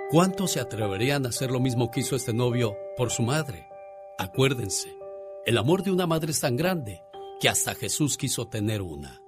¿Cuántos 0.09 0.53
se 0.53 0.61
atreverían 0.61 1.27
a 1.27 1.31
hacer 1.31 1.51
lo 1.51 1.59
mismo 1.59 1.91
que 1.91 1.99
hizo 1.99 2.15
este 2.15 2.33
novio 2.33 2.77
por 2.97 3.11
su 3.11 3.25
madre? 3.25 3.67
Acuérdense, 4.19 4.97
el 5.45 5.59
amor 5.59 5.83
de 5.83 5.91
una 5.91 6.07
madre 6.07 6.31
es 6.31 6.39
tan 6.39 6.57
grande 6.57 7.03
que 7.41 7.49
hasta 7.49 7.75
Jesús 7.75 8.17
quiso 8.17 8.47
tener 8.47 8.83
una. 8.83 9.21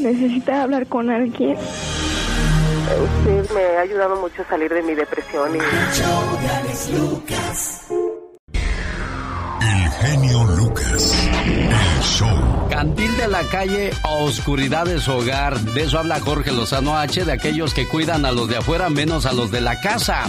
Necesita 0.00 0.62
hablar 0.62 0.86
con 0.86 1.10
alguien. 1.10 1.58
Usted 3.18 3.50
me 3.54 3.62
ha 3.76 3.80
ayudado 3.80 4.16
mucho 4.16 4.40
a 4.40 4.48
salir 4.48 4.72
de 4.72 4.82
mi 4.82 4.94
depresión 4.94 5.56
y... 5.56 5.58
El 5.58 5.64
genio 10.04 10.44
Lucas. 10.44 11.14
El 11.44 12.02
show. 12.02 12.68
Cantil 12.68 13.16
de 13.16 13.28
la 13.28 13.42
calle 13.44 13.90
a 14.02 14.08
oscuridad 14.10 14.84
de 14.84 15.00
su 15.00 15.12
hogar. 15.12 15.58
De 15.58 15.84
eso 15.84 15.98
habla 15.98 16.20
Jorge 16.20 16.52
Lozano 16.52 16.96
H, 16.96 17.24
de 17.24 17.32
aquellos 17.32 17.72
que 17.72 17.88
cuidan 17.88 18.26
a 18.26 18.32
los 18.32 18.48
de 18.48 18.58
afuera 18.58 18.90
menos 18.90 19.24
a 19.24 19.32
los 19.32 19.50
de 19.50 19.60
la 19.60 19.80
casa. 19.80 20.24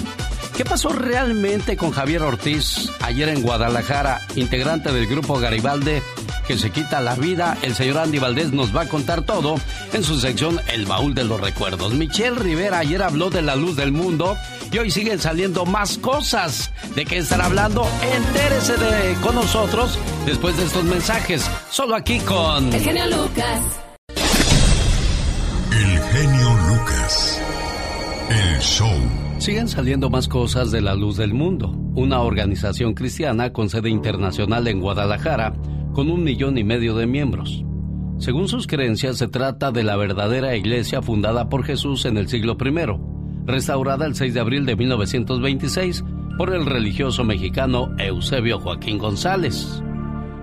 ¿Qué 0.56 0.64
pasó 0.64 0.90
realmente 0.90 1.76
con 1.76 1.92
Javier 1.92 2.22
Ortiz 2.22 2.90
ayer 3.02 3.28
en 3.28 3.42
Guadalajara, 3.42 4.22
integrante 4.36 4.94
del 4.94 5.08
grupo 5.08 5.38
Garibalde, 5.38 6.02
que 6.48 6.58
se 6.58 6.70
quita 6.70 7.02
la 7.02 7.16
vida? 7.16 7.58
El 7.62 7.76
señor 7.76 7.98
Andy 7.98 8.20
Valdés 8.20 8.54
nos 8.54 8.74
va 8.74 8.84
a 8.84 8.88
contar 8.88 9.24
todo 9.24 9.60
en 9.92 10.04
su 10.04 10.18
sección 10.18 10.62
El 10.68 10.86
Baúl 10.86 11.14
de 11.14 11.26
los 11.26 11.42
Recuerdos. 11.42 11.94
Michelle 11.94 12.40
Rivera 12.40 12.80
ayer 12.80 13.04
habló 13.04 13.30
de 13.30 13.42
la 13.42 13.58
luz 13.58 13.76
del 13.76 13.92
mundo 13.92 14.38
y 14.76 14.78
hoy 14.78 14.92
siguen 14.92 15.20
saliendo 15.20 15.66
más 15.66 15.98
cosas. 15.98 16.70
¿De 16.96 17.06
qué 17.06 17.20
estar 17.20 17.42
hablando? 17.42 17.88
Entérese 18.14 18.74
de, 18.74 19.14
con 19.22 19.36
nosotros 19.36 19.98
después 20.26 20.58
de 20.58 20.66
estos 20.66 20.84
mensajes. 20.84 21.50
Solo 21.70 21.96
aquí 21.96 22.20
con... 22.20 22.74
El 22.74 22.82
genio 22.82 23.06
Lucas. 23.06 23.62
El 25.72 26.00
genio 26.12 26.50
Lucas. 26.68 27.42
El 28.30 28.60
show. 28.60 28.92
Siguen 29.38 29.70
saliendo 29.70 30.10
más 30.10 30.28
cosas 30.28 30.72
de 30.72 30.82
la 30.82 30.94
luz 30.94 31.16
del 31.16 31.34
mundo. 31.34 31.70
Una 31.96 32.20
organización 32.20 32.96
cristiana 32.96 33.54
con 33.54 33.70
sede 33.70 33.90
internacional 33.90 34.68
en 34.68 34.82
Guadalajara, 34.82 35.54
con 35.94 36.12
un 36.12 36.22
millón 36.22 36.58
y 36.58 36.66
medio 36.66 36.98
de 36.98 37.08
miembros. 37.08 37.64
Según 38.18 38.50
sus 38.50 38.68
creencias, 38.68 39.18
se 39.18 39.30
trata 39.30 39.72
de 39.72 39.84
la 39.84 39.96
verdadera 39.96 40.54
iglesia 40.58 41.02
fundada 41.02 41.48
por 41.48 41.64
Jesús 41.64 42.04
en 42.04 42.18
el 42.18 42.28
siglo 42.28 42.58
I, 42.60 43.15
restaurada 43.46 44.06
el 44.06 44.16
6 44.16 44.34
de 44.34 44.40
abril 44.40 44.66
de 44.66 44.76
1926 44.76 46.04
por 46.38 46.54
el 46.54 46.66
religioso 46.66 47.24
mexicano 47.24 47.94
Eusebio 47.98 48.60
Joaquín 48.60 48.98
González. 48.98 49.82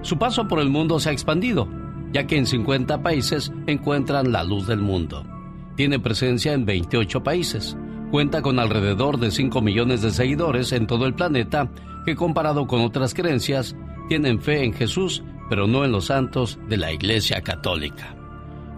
Su 0.02 0.18
paso 0.18 0.48
por 0.48 0.60
el 0.60 0.70
mundo 0.70 0.98
se 1.00 1.10
ha 1.10 1.12
expandido, 1.12 1.68
ya 2.12 2.26
que 2.26 2.36
en 2.36 2.46
50 2.46 3.02
países 3.02 3.52
encuentran 3.66 4.32
la 4.32 4.44
luz 4.44 4.66
del 4.66 4.80
mundo. 4.80 5.24
Tiene 5.76 5.98
presencia 5.98 6.52
en 6.52 6.64
28 6.64 7.22
países 7.22 7.76
cuenta 8.12 8.42
con 8.42 8.58
alrededor 8.58 9.18
de 9.18 9.30
5 9.30 9.62
millones 9.62 10.02
de 10.02 10.10
seguidores 10.10 10.72
en 10.72 10.86
todo 10.86 11.06
el 11.06 11.14
planeta 11.14 11.70
que 12.04 12.14
comparado 12.14 12.66
con 12.66 12.82
otras 12.82 13.14
creencias 13.14 13.74
tienen 14.08 14.38
fe 14.38 14.64
en 14.64 14.74
Jesús, 14.74 15.24
pero 15.48 15.66
no 15.66 15.82
en 15.82 15.92
los 15.92 16.06
santos 16.06 16.58
de 16.68 16.76
la 16.76 16.92
Iglesia 16.92 17.40
Católica. 17.40 18.14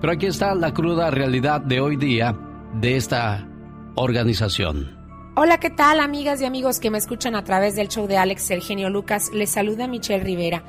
Pero 0.01 0.13
aquí 0.13 0.27
está 0.27 0.55
la 0.55 0.73
cruda 0.73 1.11
realidad 1.11 1.61
de 1.61 1.81
hoy 1.81 1.97
día 1.97 2.39
de 2.81 2.95
esta 2.95 3.49
organización. 3.97 4.99
Hola, 5.37 5.59
¿qué 5.59 5.71
tal 5.71 6.01
amigas 6.01 6.41
y 6.41 6.45
amigos 6.45 6.79
que 6.79 6.91
me 6.91 6.99
escuchan 6.99 7.35
a 7.35 7.45
través 7.45 7.77
del 7.77 7.89
show 7.89 8.07
de 8.07 8.17
Alex 8.17 8.43
Sergenio 8.43 8.91
Lucas? 8.91 9.31
Les 9.33 9.51
saluda 9.51 9.87
Michelle 9.87 10.23
Rivera. 10.23 10.63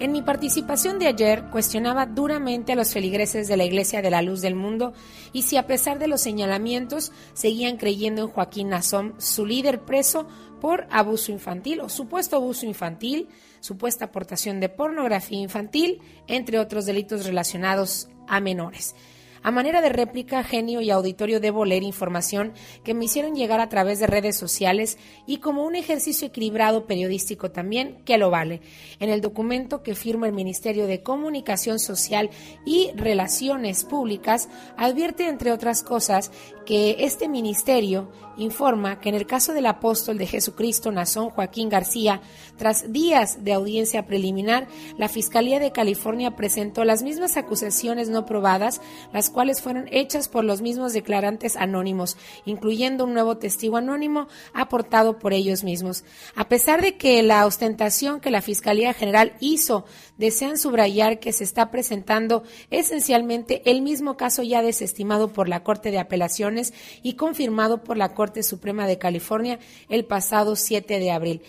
En 0.00 0.10
mi 0.10 0.22
participación 0.22 0.98
de 0.98 1.06
ayer 1.06 1.44
cuestionaba 1.50 2.06
duramente 2.06 2.72
a 2.72 2.76
los 2.76 2.92
feligreses 2.92 3.46
de 3.46 3.56
la 3.56 3.64
Iglesia 3.64 4.02
de 4.02 4.10
la 4.10 4.22
Luz 4.22 4.40
del 4.40 4.56
Mundo 4.56 4.92
y 5.32 5.42
si 5.42 5.56
a 5.56 5.68
pesar 5.68 6.00
de 6.00 6.08
los 6.08 6.20
señalamientos 6.20 7.12
seguían 7.32 7.76
creyendo 7.76 8.22
en 8.22 8.28
Joaquín 8.28 8.70
Nazón, 8.70 9.14
su 9.18 9.46
líder 9.46 9.82
preso 9.82 10.26
por 10.60 10.88
abuso 10.90 11.30
infantil 11.30 11.80
o 11.80 11.88
supuesto 11.88 12.34
abuso 12.34 12.66
infantil, 12.66 13.28
supuesta 13.60 14.06
aportación 14.06 14.58
de 14.58 14.68
pornografía 14.68 15.38
infantil, 15.38 16.00
entre 16.26 16.58
otros 16.58 16.86
delitos 16.86 17.24
relacionados 17.24 18.08
a 18.26 18.40
menores. 18.40 18.96
A 19.44 19.50
manera 19.50 19.82
de 19.82 19.90
réplica, 19.90 20.42
genio 20.42 20.80
y 20.80 20.90
auditorio 20.90 21.38
debo 21.38 21.66
leer 21.66 21.82
información 21.82 22.54
que 22.82 22.94
me 22.94 23.04
hicieron 23.04 23.34
llegar 23.34 23.60
a 23.60 23.68
través 23.68 23.98
de 23.98 24.06
redes 24.06 24.38
sociales 24.38 24.96
y 25.26 25.36
como 25.36 25.64
un 25.64 25.76
ejercicio 25.76 26.28
equilibrado 26.28 26.86
periodístico 26.86 27.50
también, 27.50 27.98
que 28.06 28.16
lo 28.16 28.30
vale. 28.30 28.62
En 29.00 29.10
el 29.10 29.20
documento 29.20 29.82
que 29.82 29.94
firma 29.94 30.26
el 30.26 30.32
Ministerio 30.32 30.86
de 30.86 31.02
Comunicación 31.02 31.78
Social 31.78 32.30
y 32.64 32.90
Relaciones 32.96 33.84
Públicas, 33.84 34.48
advierte, 34.78 35.28
entre 35.28 35.52
otras 35.52 35.82
cosas, 35.82 36.32
que 36.64 36.96
este 37.00 37.28
ministerio 37.28 38.10
informa 38.36 38.98
que 38.98 39.10
en 39.10 39.14
el 39.14 39.26
caso 39.26 39.52
del 39.52 39.66
apóstol 39.66 40.18
de 40.18 40.26
Jesucristo, 40.26 40.90
Nazón 40.90 41.30
Joaquín 41.30 41.68
García, 41.68 42.20
tras 42.56 42.92
días 42.92 43.44
de 43.44 43.52
audiencia 43.52 44.06
preliminar, 44.06 44.66
la 44.96 45.08
Fiscalía 45.08 45.60
de 45.60 45.72
California 45.72 46.34
presentó 46.34 46.84
las 46.84 47.02
mismas 47.02 47.36
acusaciones 47.36 48.08
no 48.08 48.26
probadas, 48.26 48.80
las 49.12 49.30
cuales 49.34 49.60
fueron 49.60 49.88
hechas 49.90 50.28
por 50.28 50.44
los 50.44 50.62
mismos 50.62 50.92
declarantes 50.92 51.56
anónimos, 51.56 52.16
incluyendo 52.46 53.04
un 53.04 53.12
nuevo 53.12 53.36
testigo 53.36 53.76
anónimo 53.76 54.28
aportado 54.54 55.18
por 55.18 55.34
ellos 55.34 55.64
mismos. 55.64 56.04
A 56.36 56.48
pesar 56.48 56.80
de 56.80 56.96
que 56.96 57.22
la 57.22 57.44
ostentación 57.44 58.20
que 58.20 58.30
la 58.30 58.40
Fiscalía 58.40 58.94
General 58.94 59.34
hizo 59.40 59.84
desean 60.16 60.56
subrayar 60.56 61.18
que 61.18 61.32
se 61.32 61.42
está 61.42 61.72
presentando 61.72 62.44
esencialmente 62.70 63.68
el 63.68 63.82
mismo 63.82 64.16
caso 64.16 64.44
ya 64.44 64.62
desestimado 64.62 65.32
por 65.32 65.48
la 65.48 65.64
Corte 65.64 65.90
de 65.90 65.98
Apelaciones 65.98 66.72
y 67.02 67.14
confirmado 67.14 67.82
por 67.82 67.96
la 67.96 68.14
Corte 68.14 68.44
Suprema 68.44 68.86
de 68.86 68.98
California 68.98 69.58
el 69.88 70.04
pasado 70.04 70.54
7 70.54 71.00
de 71.00 71.10
abril. 71.10 71.42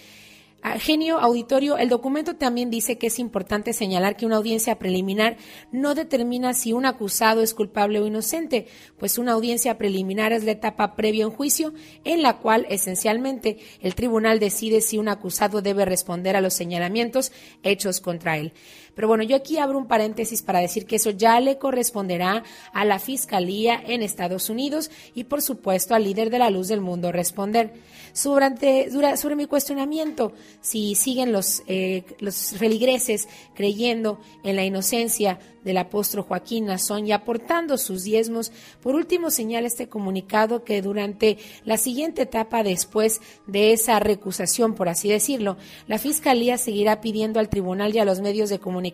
Genio 0.80 1.20
auditorio, 1.20 1.78
el 1.78 1.90
documento 1.90 2.38
también 2.38 2.72
dice 2.72 2.98
que 2.98 3.08
es 3.08 3.20
importante 3.20 3.72
señalar 3.72 4.18
que 4.18 4.26
una 4.26 4.38
audiencia 4.38 4.80
preliminar 4.80 5.38
no 5.72 5.94
determina 5.94 6.56
si 6.56 6.74
un 6.74 6.88
acusado 6.88 7.44
es 7.44 7.54
culpable 7.54 8.00
o 8.00 8.08
inocente, 8.08 8.66
pues 8.98 9.20
una 9.20 9.34
audiencia 9.34 9.78
preliminar 9.78 10.34
es 10.34 10.44
la 10.44 10.52
etapa 10.52 10.96
previa 10.96 11.26
a 11.26 11.28
un 11.28 11.36
juicio 11.36 11.74
en 12.04 12.24
la 12.24 12.40
cual 12.40 12.66
esencialmente 12.70 13.58
el 13.80 13.94
tribunal 13.94 14.40
decide 14.40 14.82
si 14.82 14.98
un 14.98 15.08
acusado 15.08 15.62
debe 15.62 15.86
responder 15.86 16.36
a 16.36 16.42
los 16.42 16.56
señalamientos 16.56 17.32
hechos 17.62 18.02
contra 18.02 18.38
él. 18.38 18.52
Pero 18.96 19.08
bueno, 19.08 19.24
yo 19.24 19.36
aquí 19.36 19.58
abro 19.58 19.78
un 19.78 19.88
paréntesis 19.88 20.42
para 20.42 20.60
decir 20.60 20.86
que 20.86 20.96
eso 20.96 21.10
ya 21.10 21.40
le 21.40 21.58
corresponderá 21.58 22.44
a 22.74 22.86
la 22.86 22.98
Fiscalía 23.00 23.82
en 23.86 24.02
Estados 24.02 24.50
Unidos 24.50 24.90
y 25.14 25.26
por 25.26 25.42
supuesto 25.42 25.94
al 25.94 26.06
líder 26.06 26.30
de 26.30 26.40
la 26.40 26.50
luz 26.50 26.70
del 26.70 26.82
mundo 26.82 27.12
responder. 27.12 27.74
Sobre, 28.14 28.90
sobre 29.18 29.36
mi 29.36 29.46
cuestionamiento, 29.46 30.32
si 30.62 30.96
siguen 30.96 31.34
los, 31.34 31.64
eh, 31.68 32.06
los 32.20 32.54
feligreses 32.58 33.28
creyendo 33.54 34.22
en 34.44 34.56
la 34.56 34.64
inocencia 34.64 35.38
del 35.66 35.78
apóstol 35.78 36.22
Joaquín 36.22 36.68
Nazón 36.68 37.08
y 37.08 37.12
aportando 37.12 37.78
sus 37.78 38.04
diezmos. 38.04 38.52
Por 38.82 38.96
último, 38.96 39.32
señala 39.32 39.68
este 39.68 39.90
comunicado 39.90 40.64
que 40.64 40.82
durante 40.82 41.40
la 41.66 41.78
siguiente 41.78 42.22
etapa 42.22 42.64
después 42.64 43.20
de 43.48 43.74
esa 43.74 44.00
recusación, 44.00 44.76
por 44.76 44.88
así 44.88 45.10
decirlo, 45.10 45.58
la 45.88 45.98
Fiscalía 45.98 46.58
seguirá 46.58 47.02
pidiendo 47.02 47.40
al 47.40 47.50
tribunal 47.50 47.96
y 47.96 48.00
a 48.00 48.06
los 48.06 48.22
medios 48.22 48.50
de 48.50 48.60
comunicación 48.60 48.85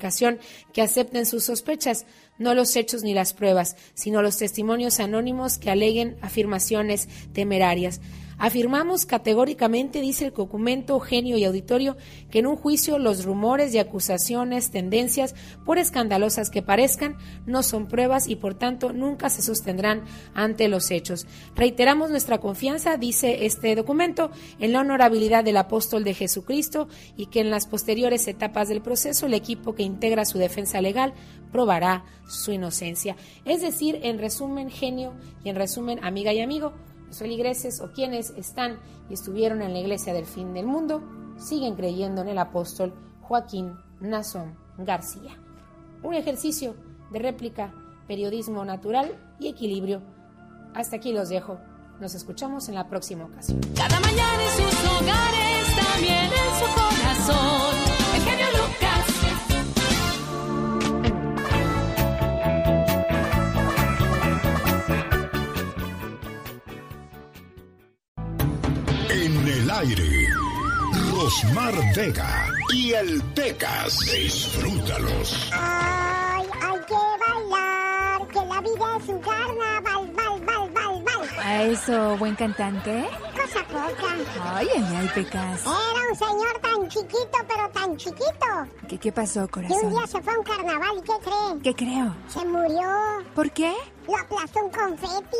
que 0.74 0.82
acepten 0.82 1.26
sus 1.26 1.46
sospechas, 1.46 2.06
no 2.38 2.54
los 2.54 2.76
hechos 2.76 3.04
ni 3.04 3.14
las 3.14 3.34
pruebas, 3.34 3.76
sino 3.94 4.22
los 4.22 4.38
testimonios 4.38 5.00
anónimos 5.00 5.58
que 5.58 5.70
aleguen 5.72 6.18
afirmaciones 6.22 7.08
temerarias. 7.34 8.02
Afirmamos 8.42 9.06
categóricamente, 9.06 10.02
dice 10.02 10.26
el 10.26 10.34
documento 10.34 11.00
Genio 11.00 11.38
y 11.38 11.44
Auditorio, 11.46 11.96
que 12.32 12.40
en 12.40 12.48
un 12.48 12.56
juicio 12.56 12.98
los 12.98 13.24
rumores 13.24 13.72
y 13.76 13.78
acusaciones, 13.78 14.72
tendencias, 14.72 15.36
por 15.64 15.78
escandalosas 15.78 16.50
que 16.50 16.64
parezcan, 16.64 17.18
no 17.46 17.62
son 17.62 17.88
pruebas 17.88 18.28
y 18.28 18.36
por 18.36 18.56
tanto 18.56 18.94
nunca 18.94 19.30
se 19.30 19.44
sostendrán 19.44 20.06
ante 20.34 20.70
los 20.70 20.90
hechos. 20.90 21.28
Reiteramos 21.56 22.10
nuestra 22.10 22.40
confianza, 22.40 22.98
dice 22.98 23.46
este 23.46 23.76
documento, 23.76 24.32
en 24.58 24.74
la 24.74 24.80
honorabilidad 24.80 25.44
del 25.44 25.58
apóstol 25.58 26.04
de 26.04 26.16
Jesucristo 26.16 26.88
y 27.16 27.28
que 27.28 27.42
en 27.42 27.52
las 27.52 27.68
posteriores 27.68 28.28
etapas 28.28 28.70
del 28.70 28.82
proceso 28.82 29.28
el 29.28 29.36
equipo 29.36 29.76
que 29.76 29.84
integra 29.84 30.26
su 30.26 30.40
defensa 30.40 30.82
legal 30.82 31.14
probará 31.52 32.06
su 32.28 32.52
inocencia. 32.52 33.16
Es 33.46 33.62
decir, 33.62 34.00
en 34.02 34.18
resumen, 34.18 34.72
genio 34.72 35.14
y 35.44 35.50
en 35.50 35.58
resumen, 35.58 36.04
amiga 36.04 36.34
y 36.34 36.42
amigo, 36.42 36.74
los 37.12 37.20
feligreses 37.20 37.82
o 37.82 37.92
quienes 37.92 38.30
están 38.38 38.80
y 39.10 39.16
estuvieron 39.16 39.62
en 39.62 39.74
la 39.74 39.80
iglesia 39.80 40.14
del 40.14 40.26
fin 40.26 40.54
del 40.54 40.66
mundo 40.66 41.04
siguen 41.38 41.76
creyendo 41.76 42.22
en 42.22 42.30
el 42.30 42.38
apóstol 42.38 42.94
Joaquín 43.20 43.74
Nazón 44.00 44.56
García. 44.78 45.38
Un 46.04 46.14
ejercicio 46.14 46.74
de 47.12 47.20
réplica, 47.20 47.74
periodismo 48.08 48.64
natural 48.64 49.14
y 49.42 49.50
equilibrio. 49.50 50.02
Hasta 50.74 50.96
aquí 50.96 51.12
los 51.12 51.28
dejo. 51.28 51.60
Nos 52.00 52.16
escuchamos 52.16 52.70
en 52.70 52.76
la 52.76 52.88
próxima 52.88 53.26
ocasión. 53.26 53.60
Cada 53.76 54.00
mañana 54.00 54.44
en 54.44 54.72
sus 54.72 54.86
hogares, 54.86 55.76
también 55.76 56.30
en 56.32 56.60
su 56.60 56.74
corazón. 56.74 57.91
Aire, 69.82 70.28
Rosmar 71.12 71.74
Vega 71.96 72.48
y 72.74 72.94
el 72.94 73.22
Pecas. 73.34 73.98
Disfrútalos. 74.14 75.50
Ay, 75.52 76.46
hay 76.62 76.80
que 76.90 77.02
bailar, 77.24 78.28
que 78.28 78.46
la 78.46 78.62
vida 78.62 78.98
es 79.02 79.10
un 79.10 79.20
carnaval, 79.20 80.12
bal, 80.16 80.40
bal, 80.46 80.70
bal, 80.72 81.04
bal. 81.04 81.30
¿A 81.44 81.64
eso, 81.64 82.18
buen 82.18 82.36
cantante? 82.36 83.08
Cosa 83.52 83.66
poca. 83.68 84.16
Ay, 84.56 84.68
ay, 84.76 84.96
ay, 85.00 85.08
Pecas. 85.14 85.62
Era 85.66 86.02
un 86.10 86.16
señor 86.16 86.60
tan 86.62 86.88
chiquito, 86.88 87.38
pero 87.48 87.70
tan 87.70 87.98
chiquito. 87.98 88.48
¿Qué, 88.88 88.98
qué 88.98 89.12
pasó, 89.12 89.48
Que 89.48 89.60
un 89.60 89.68
corazón? 89.68 89.90
día 89.90 90.08
se 90.08 90.22
fue 90.22 90.34
a 90.34 90.38
un 90.38 90.44
carnaval 90.44 90.98
y 90.98 91.02
¿qué 91.02 91.14
cree? 91.22 91.62
¿Qué 91.64 91.74
creo? 91.76 92.16
Se 92.28 92.46
murió. 92.46 92.90
¿Por 93.36 93.52
qué? 93.52 93.74
Lo 94.08 94.18
aplastó 94.18 94.60
un 94.66 94.72
confeti. 94.72 95.38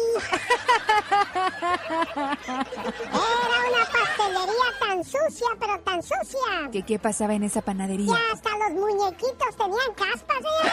Era 3.12 3.60
una 3.70 3.86
pastelería 3.92 4.70
tan 4.80 5.04
sucia, 5.04 5.48
pero 5.60 5.80
tan 5.80 6.02
sucia. 6.04 6.70
¿Qué, 6.72 6.84
qué 6.84 7.00
pasaba 7.00 7.34
en 7.34 7.44
esa 7.44 7.62
panadería? 7.62 8.14
Que 8.14 8.34
hasta 8.34 8.50
los 8.58 8.72
muñequitos 8.72 9.56
tenían 9.58 9.94
caspas, 9.96 10.38
¿eh? 10.40 10.72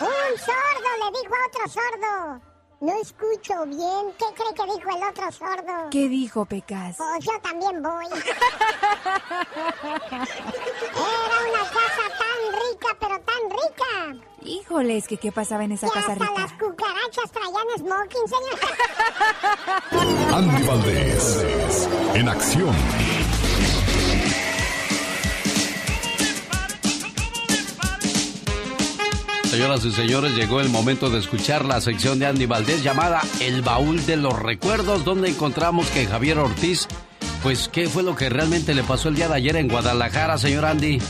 Un 0.00 0.38
sordo 0.38 0.90
le 1.02 1.20
dijo 1.20 1.34
a 1.34 1.46
otro 1.48 1.68
sordo. 1.68 2.49
No 2.80 2.92
escucho 3.00 3.64
bien. 3.66 4.12
¿Qué 4.18 4.24
cree 4.34 4.54
que 4.54 4.64
dijo 4.74 4.88
el 4.96 5.02
otro 5.08 5.30
sordo? 5.32 5.90
¿Qué 5.90 6.08
dijo, 6.08 6.44
Pecas? 6.46 6.96
Pues 6.96 7.24
yo 7.26 7.32
también 7.42 7.82
voy. 7.82 8.06
Era 8.06 8.22
una 11.50 11.64
casa 11.68 12.08
tan 12.18 12.38
rica, 12.54 12.88
pero 12.98 13.20
tan 13.20 13.50
rica. 13.50 13.90
Híjoles, 14.42 15.06
¿qué, 15.08 15.18
qué 15.18 15.30
pasaba 15.30 15.64
en 15.64 15.72
esa 15.72 15.88
Que 15.88 15.92
casa 15.92 16.12
hasta 16.12 16.24
rica? 16.24 16.40
las 16.40 16.52
cucarachas 16.54 17.30
traían 17.30 17.68
smoking, 17.78 18.26
señor. 18.28 18.58
Andy 20.34 20.62
Valdés, 20.66 21.86
en 22.14 22.28
acción. 22.30 22.74
Señoras 29.50 29.84
y 29.84 29.90
señores, 29.90 30.36
llegó 30.36 30.60
el 30.60 30.68
momento 30.68 31.10
de 31.10 31.18
escuchar 31.18 31.64
la 31.64 31.80
sección 31.80 32.20
de 32.20 32.26
Andy 32.26 32.46
Valdés 32.46 32.84
llamada 32.84 33.20
El 33.40 33.62
Baúl 33.62 34.06
de 34.06 34.16
los 34.16 34.40
Recuerdos, 34.40 35.04
donde 35.04 35.28
encontramos 35.28 35.90
que 35.90 36.06
Javier 36.06 36.38
Ortiz, 36.38 36.86
pues, 37.42 37.68
¿qué 37.68 37.88
fue 37.88 38.04
lo 38.04 38.14
que 38.14 38.28
realmente 38.28 38.74
le 38.74 38.84
pasó 38.84 39.08
el 39.08 39.16
día 39.16 39.26
de 39.26 39.34
ayer 39.34 39.56
en 39.56 39.66
Guadalajara, 39.66 40.38
señor 40.38 40.66
Andy? 40.66 41.00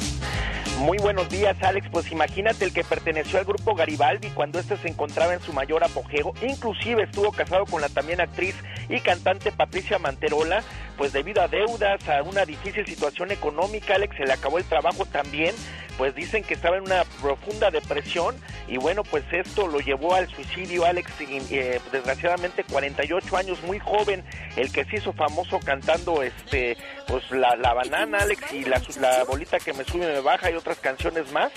Muy 0.79 0.96
buenos 0.96 1.29
días, 1.29 1.55
Alex. 1.62 1.88
Pues 1.92 2.11
imagínate 2.11 2.64
el 2.64 2.72
que 2.72 2.83
perteneció 2.83 3.38
al 3.38 3.44
grupo 3.44 3.74
Garibaldi 3.74 4.29
cuando 4.31 4.59
este 4.59 4.79
se 4.79 4.88
encontraba 4.88 5.35
en 5.35 5.42
su 5.42 5.53
mayor 5.53 5.85
apogeo. 5.85 6.33
Inclusive 6.40 7.03
estuvo 7.03 7.33
casado 7.33 7.66
con 7.66 7.83
la 7.83 7.90
también 7.90 8.22
actriz 8.22 8.55
y 8.88 9.00
cantante 9.00 9.53
Patricia 9.53 9.98
Manterola. 9.98 10.62
Pues 10.96 11.12
debido 11.12 11.42
a 11.42 11.48
deudas, 11.48 12.09
a 12.09 12.22
una 12.22 12.46
difícil 12.46 12.87
situación 12.87 13.31
económica, 13.31 13.96
Alex 13.96 14.16
se 14.16 14.24
le 14.24 14.33
acabó 14.33 14.57
el 14.57 14.64
trabajo 14.64 15.05
también. 15.05 15.55
Pues 16.01 16.15
dicen 16.15 16.43
que 16.45 16.55
estaba 16.55 16.79
en 16.79 16.85
una 16.85 17.05
profunda 17.21 17.71
depresión 17.71 18.35
y 18.67 18.79
bueno, 18.79 19.05
pues 19.05 19.23
esto 19.33 19.67
lo 19.67 19.81
llevó 19.81 20.15
al 20.15 20.31
suicidio, 20.31 20.87
Alex. 20.87 21.13
eh, 21.51 21.79
desgraciadamente, 21.93 22.65
48 22.65 23.37
años, 23.37 23.63
muy 23.65 23.79
joven, 23.81 24.25
el 24.57 24.73
que 24.73 24.87
se 24.87 24.97
hizo 24.97 25.13
famoso 25.13 25.61
cantando 25.61 26.23
este, 26.23 26.79
pues 27.07 27.31
la, 27.31 27.55
la 27.57 27.75
banana, 27.75 28.17
Alex, 28.21 28.51
y 28.51 28.65
la, 28.65 28.81
la 28.99 29.25
bolita 29.25 29.59
que 29.59 29.75
me 29.75 29.85
sube 29.85 30.05
y 30.05 30.15
me 30.15 30.21
baja 30.21 30.51
y 30.51 30.55
otras 30.55 30.79
canciones 30.79 31.31
más. 31.33 31.53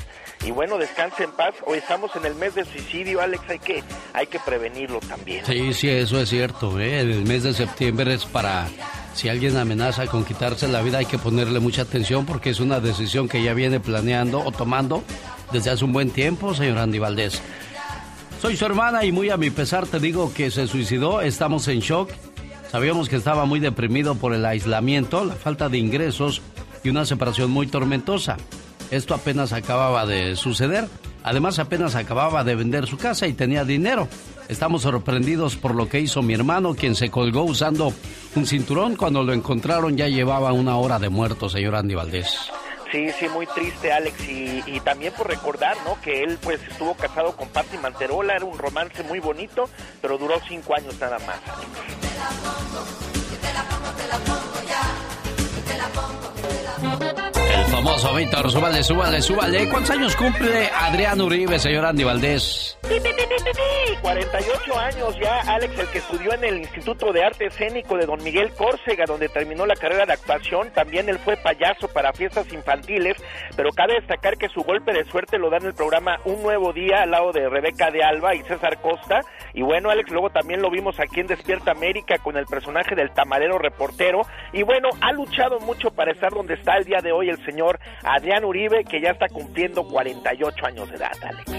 Y 0.45 0.51
bueno, 0.51 0.77
descanse 0.77 1.23
en 1.23 1.31
paz. 1.31 1.53
Hoy 1.65 1.77
estamos 1.77 2.15
en 2.15 2.25
el 2.25 2.35
mes 2.35 2.55
de 2.55 2.65
suicidio, 2.65 3.21
Alex, 3.21 3.43
hay 3.49 3.59
que, 3.59 3.83
hay 4.13 4.27
que 4.27 4.39
prevenirlo 4.39 4.99
también. 4.99 5.45
Sí, 5.45 5.73
sí, 5.73 5.89
eso 5.89 6.19
es 6.19 6.29
cierto. 6.29 6.79
¿eh? 6.79 6.99
El 6.99 7.23
mes 7.25 7.43
de 7.43 7.53
septiembre 7.53 8.13
es 8.13 8.25
para... 8.25 8.67
Si 9.13 9.29
alguien 9.29 9.55
amenaza 9.57 10.07
con 10.07 10.25
quitarse 10.25 10.67
la 10.67 10.81
vida 10.81 10.97
hay 10.97 11.05
que 11.05 11.19
ponerle 11.19 11.59
mucha 11.59 11.83
atención 11.83 12.25
porque 12.25 12.49
es 12.49 12.59
una 12.59 12.79
decisión 12.79 13.29
que 13.29 13.43
ya 13.43 13.53
viene 13.53 13.79
planeando 13.79 14.39
o 14.43 14.51
tomando 14.51 15.03
desde 15.51 15.69
hace 15.69 15.85
un 15.85 15.93
buen 15.93 16.09
tiempo, 16.09 16.55
señor 16.55 16.79
Andy 16.79 16.97
Valdés. 16.97 17.39
Soy 18.41 18.57
su 18.57 18.65
hermana 18.65 19.05
y 19.05 19.11
muy 19.11 19.29
a 19.29 19.37
mi 19.37 19.51
pesar 19.51 19.85
te 19.85 19.99
digo 19.99 20.33
que 20.33 20.49
se 20.49 20.67
suicidó, 20.67 21.21
estamos 21.21 21.67
en 21.67 21.79
shock. 21.79 22.09
Sabíamos 22.71 23.07
que 23.07 23.17
estaba 23.17 23.45
muy 23.45 23.59
deprimido 23.59 24.15
por 24.15 24.33
el 24.33 24.43
aislamiento, 24.45 25.23
la 25.23 25.35
falta 25.35 25.69
de 25.69 25.77
ingresos 25.77 26.41
y 26.83 26.89
una 26.89 27.05
separación 27.05 27.51
muy 27.51 27.67
tormentosa. 27.67 28.37
Esto 28.91 29.13
apenas 29.13 29.53
acababa 29.53 30.05
de 30.05 30.35
suceder. 30.35 30.87
Además 31.23 31.59
apenas 31.59 31.95
acababa 31.95 32.43
de 32.43 32.55
vender 32.55 32.87
su 32.87 32.97
casa 32.97 33.27
y 33.27 33.33
tenía 33.33 33.63
dinero. 33.63 34.07
Estamos 34.49 34.81
sorprendidos 34.81 35.55
por 35.55 35.73
lo 35.73 35.87
que 35.87 35.99
hizo 35.99 36.21
mi 36.21 36.33
hermano, 36.33 36.75
quien 36.75 36.95
se 36.95 37.09
colgó 37.09 37.43
usando 37.43 37.93
un 38.35 38.45
cinturón. 38.45 38.95
Cuando 38.95 39.23
lo 39.23 39.33
encontraron 39.33 39.95
ya 39.95 40.07
llevaba 40.07 40.51
una 40.51 40.77
hora 40.77 40.99
de 40.99 41.09
muerto, 41.09 41.49
señor 41.49 41.75
Andy 41.75 41.95
Valdés. 41.95 42.51
Sí, 42.93 43.09
sí, 43.19 43.27
muy 43.29 43.47
triste, 43.47 43.91
Alex. 43.91 44.15
Y, 44.27 44.79
también 44.81 45.13
por 45.13 45.27
recordar, 45.27 45.75
¿no? 45.83 45.99
Que 46.01 46.21
él, 46.21 46.37
pues, 46.39 46.61
estuvo 46.69 46.93
casado 46.93 47.35
con 47.35 47.49
Patti 47.49 47.75
Manterola. 47.79 48.35
Era 48.35 48.45
un 48.45 48.59
romance 48.59 49.01
muy 49.01 49.19
bonito, 49.19 49.67
pero 49.99 50.19
duró 50.19 50.39
cinco 50.47 50.75
años 50.75 50.99
nada 50.99 51.17
más. 51.19 51.39
El 52.99 53.02
famoso 57.73 58.13
Víctor, 58.13 58.51
súbale, 58.51 58.83
súbale, 58.83 59.19
súbale. 59.19 59.67
¿Cuántos 59.67 59.89
años 59.89 60.15
cumple 60.15 60.69
Adrián 60.79 61.19
Uribe, 61.19 61.57
señor 61.57 61.85
Andy 61.85 62.03
Valdés? 62.03 62.77
pi, 62.83 62.99
pi, 62.99 63.09
pi, 63.09 63.23
pi, 63.27 63.51
pi. 63.51 63.97
48 64.01 64.79
años 64.79 65.17
ya, 65.19 65.39
Alex, 65.47 65.79
el 65.79 65.87
que 65.87 65.97
estudió 65.97 66.33
en 66.33 66.43
el 66.43 66.57
Instituto 66.59 67.11
de 67.11 67.23
Arte 67.23 67.45
Escénico 67.45 67.97
de 67.97 68.05
Don 68.05 68.21
Miguel 68.23 68.51
Córcega, 68.53 69.05
donde 69.07 69.29
terminó 69.29 69.65
la 69.65 69.75
carrera 69.75 70.05
de 70.05 70.13
actuación. 70.13 70.69
También 70.71 71.09
él 71.09 71.17
fue 71.19 71.37
payaso 71.37 71.87
para 71.87 72.13
fiestas 72.13 72.51
infantiles, 72.53 73.15
pero 73.55 73.71
cabe 73.71 73.95
destacar 73.95 74.37
que 74.37 74.49
su 74.49 74.61
golpe 74.61 74.93
de 74.93 75.05
suerte 75.05 75.39
lo 75.39 75.49
da 75.49 75.57
en 75.57 75.67
el 75.67 75.73
programa 75.73 76.19
Un 76.25 76.43
Nuevo 76.43 76.73
Día 76.73 77.03
al 77.03 77.11
lado 77.11 77.31
de 77.31 77.49
Rebeca 77.49 77.89
de 77.89 78.03
Alba 78.03 78.35
y 78.35 78.43
César 78.43 78.79
Costa. 78.81 79.21
Y 79.53 79.63
bueno, 79.63 79.89
Alex, 79.89 80.11
luego 80.11 80.29
también 80.29 80.61
lo 80.61 80.69
vimos 80.69 80.99
aquí 80.99 81.21
en 81.21 81.27
Despierta 81.27 81.71
América 81.71 82.17
con 82.19 82.37
el 82.37 82.45
personaje 82.45 82.93
del 82.95 83.11
tamarero 83.11 83.57
reportero. 83.57 84.21
Y 84.51 84.63
bueno, 84.63 84.89
ha 85.01 85.11
luchado 85.13 85.59
mucho 85.61 85.91
para 85.91 86.11
estar 86.11 86.31
donde 86.31 86.55
está 86.55 86.77
el 86.77 86.85
día 86.85 86.99
de 87.01 87.11
hoy 87.11 87.29
el 87.29 87.43
señor 87.45 87.62
Adrián 88.03 88.43
Uribe, 88.45 88.83
que 88.83 89.01
ya 89.01 89.11
está 89.11 89.27
cumpliendo 89.29 89.83
48 89.87 90.65
años 90.65 90.89
de 90.89 90.95
edad, 90.97 91.11
Alex. 91.21 91.51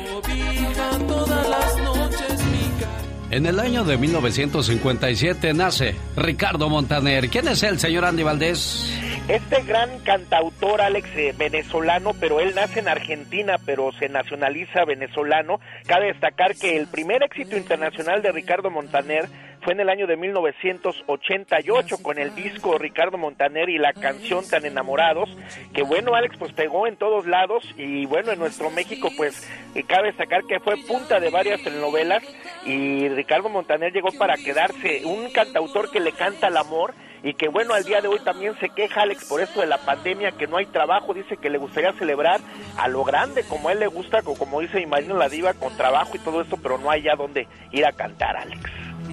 En 3.35 3.47
el 3.47 3.59
año 3.59 3.83
de 3.83 3.97
1957 3.97 5.55
nace 5.55 5.97
Ricardo 6.17 6.69
Montaner. 6.69 7.29
¿Quién 7.31 7.49
es 7.49 7.65
el 7.65 7.81
señor 7.81 8.05
Andy 8.05 8.23
Valdés? 8.23 8.97
Este 9.27 9.61
gran 9.63 9.99
cantautor, 10.05 10.81
Alex, 10.81 11.09
eh, 11.17 11.35
venezolano, 11.37 12.13
pero 12.21 12.39
él 12.39 12.55
nace 12.55 12.79
en 12.79 12.87
Argentina, 12.87 13.57
pero 13.67 13.91
se 13.99 14.09
nacionaliza 14.09 14.85
venezolano. 14.85 15.59
Cabe 15.87 16.13
destacar 16.13 16.55
que 16.55 16.77
el 16.77 16.87
primer 16.87 17.25
éxito 17.25 17.57
internacional 17.57 18.23
de 18.23 18.31
Ricardo 18.31 18.71
Montaner 18.71 19.29
fue 19.65 19.73
en 19.73 19.81
el 19.81 19.89
año 19.89 20.07
de 20.07 20.17
1988 20.17 21.97
con 22.03 22.19
el 22.19 22.35
disco 22.35 22.77
Ricardo 22.77 23.17
Montaner 23.17 23.71
y 23.71 23.79
la 23.79 23.95
canción 23.95 24.47
Tan 24.47 24.67
Enamorados, 24.67 25.35
que 25.73 25.83
bueno, 25.83 26.15
Alex, 26.15 26.37
pues 26.39 26.53
pegó 26.53 26.87
en 26.87 26.97
todos 26.97 27.27
lados 27.27 27.65
y 27.79 28.05
bueno, 28.05 28.31
en 28.31 28.39
nuestro 28.39 28.71
México, 28.71 29.09
pues 29.17 29.49
eh, 29.75 29.83
cabe 29.85 30.09
destacar 30.09 30.45
que 30.45 30.61
fue 30.61 30.77
punta 30.87 31.19
de 31.19 31.31
varias 31.31 31.63
telenovelas 31.63 32.23
y 32.65 33.09
Ricardo 33.09 33.49
Montaner 33.49 33.93
llegó 33.93 34.11
para 34.13 34.37
quedarse, 34.37 35.03
un 35.05 35.31
cantautor 35.31 35.91
que 35.91 36.01
le 36.01 36.13
canta 36.13 36.47
al 36.49 36.57
amor 36.57 36.95
y 37.23 37.35
que 37.35 37.49
bueno, 37.49 37.75
al 37.75 37.85
día 37.85 38.01
de 38.01 38.09
hoy 38.09 38.19
también 38.23 38.55
se 38.61 38.69
queja 38.69 39.03
Alex 39.03 39.25
por 39.25 39.41
esto 39.41 39.61
de 39.61 39.67
la 39.67 39.79
pandemia, 39.79 40.33
que 40.33 40.47
no 40.47 40.59
hay 40.59 40.67
trabajo, 40.67 41.15
dice 41.15 41.39
que 41.39 41.49
le 41.49 41.59
gustaría 41.59 41.93
celebrar 41.95 42.41
a 42.77 42.87
lo 42.89 43.03
grande, 43.03 43.45
como 43.45 43.69
a 43.69 43.73
él 43.73 43.81
le 43.81 43.87
gusta, 43.87 44.23
como 44.23 44.61
dice 44.61 44.79
mi 44.79 44.87
marido 44.87 45.17
la 45.17 45.29
diva, 45.29 45.55
con 45.55 45.75
trabajo 45.77 46.11
y 46.15 46.19
todo 46.19 46.43
esto, 46.43 46.59
pero 46.59 46.79
no 46.79 46.91
hay 46.91 47.03
ya 47.03 47.17
donde 47.17 47.49
ir 47.73 47.87
a 47.87 47.93
cantar, 47.93 48.37
Alex. 48.37 48.61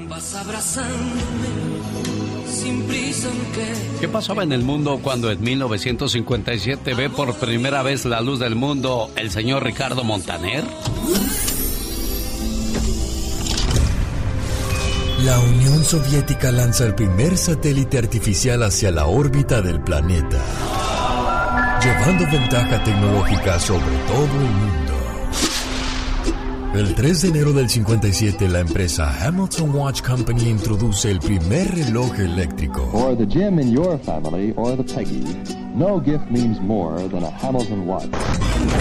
Vas 0.10 0.36
abrazándome 0.36 1.72
sin 2.46 2.84
prisa. 2.84 3.30
¿Qué 4.02 4.10
pasaba 4.10 4.44
en 4.44 4.52
el 4.52 4.62
mundo 4.62 5.00
cuando 5.02 5.32
en 5.32 5.42
1957 5.42 6.94
ve 6.94 7.10
por 7.10 7.34
primera 7.36 7.82
vez 7.82 8.04
la 8.04 8.20
luz 8.20 8.40
del 8.40 8.56
mundo 8.56 9.10
el 9.16 9.32
señor 9.32 9.64
Ricardo 9.64 10.04
Montaner? 10.04 10.66
La 15.26 15.40
Unión 15.40 15.84
Soviética 15.84 16.52
lanza 16.52 16.86
el 16.86 16.96
primer 16.96 17.38
satélite 17.38 18.00
artificial 18.00 18.64
hacia 18.64 18.90
la 18.90 19.06
órbita 19.06 19.62
del 19.62 19.80
planeta, 19.82 20.44
llevando 21.84 22.26
ventaja 22.32 22.84
tecnológica 22.84 23.60
sobre 23.60 23.96
todo 24.08 24.24
el 24.24 24.52
mundo. 24.52 24.82
El 26.74 26.96
3 26.96 27.22
de 27.22 27.28
enero 27.28 27.54
del 27.54 27.70
57, 27.70 28.48
la 28.48 28.62
empresa 28.62 29.14
Hamilton 29.24 29.76
Watch 29.76 30.02
Company 30.02 30.50
introduce 30.50 31.12
el 31.12 31.20
primer 31.20 31.70
reloj 31.76 32.18
eléctrico. 32.18 32.90
For 32.92 33.16
the 33.16 33.28
Jim 33.28 33.60
in 33.60 33.72
your 33.72 34.00
family 34.00 34.54
or 34.56 34.76
the 34.76 34.84
Peggy, 34.84 35.24
no 35.76 36.00
gift 36.00 36.32
means 36.32 36.60
more 36.62 36.98
than 37.10 37.24
a 37.26 37.32
Hamilton 37.42 37.88
watch. 37.88 38.10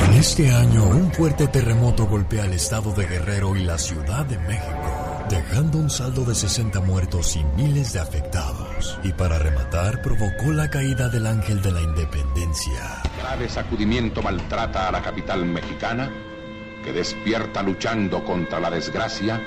En 0.09 0.15
este 0.15 0.51
año, 0.53 0.85
un 0.85 1.13
fuerte 1.13 1.49
terremoto 1.49 2.07
golpea 2.07 2.45
el 2.45 2.53
estado 2.53 2.93
de 2.93 3.07
Guerrero 3.07 3.57
y 3.57 3.65
la 3.65 3.77
Ciudad 3.77 4.25
de 4.25 4.39
México, 4.39 5.00
dejando 5.29 5.79
un 5.79 5.91
saldo 5.91 6.25
de 6.25 6.35
60 6.35 6.81
muertos 6.81 7.37
y 7.37 7.45
miles 7.61 7.93
de 7.93 8.01
afectados. 8.01 8.99
Y 9.03 9.13
para 9.13 9.39
rematar, 9.39 10.03
provocó 10.03 10.53
la 10.53 10.71
caída 10.71 11.09
del 11.09 11.27
ángel 11.27 11.61
de 11.63 11.73
la 11.73 11.81
independencia. 11.81 13.03
Grave 13.21 13.49
sacudimiento 13.49 14.23
maltrata 14.23 14.89
a 14.89 14.93
la 14.93 15.03
capital 15.03 15.45
mexicana, 15.45 16.11
que 16.85 16.93
despierta 16.93 17.63
luchando 17.63 18.25
contra 18.25 18.61
la 18.61 18.71
desgracia 18.71 19.41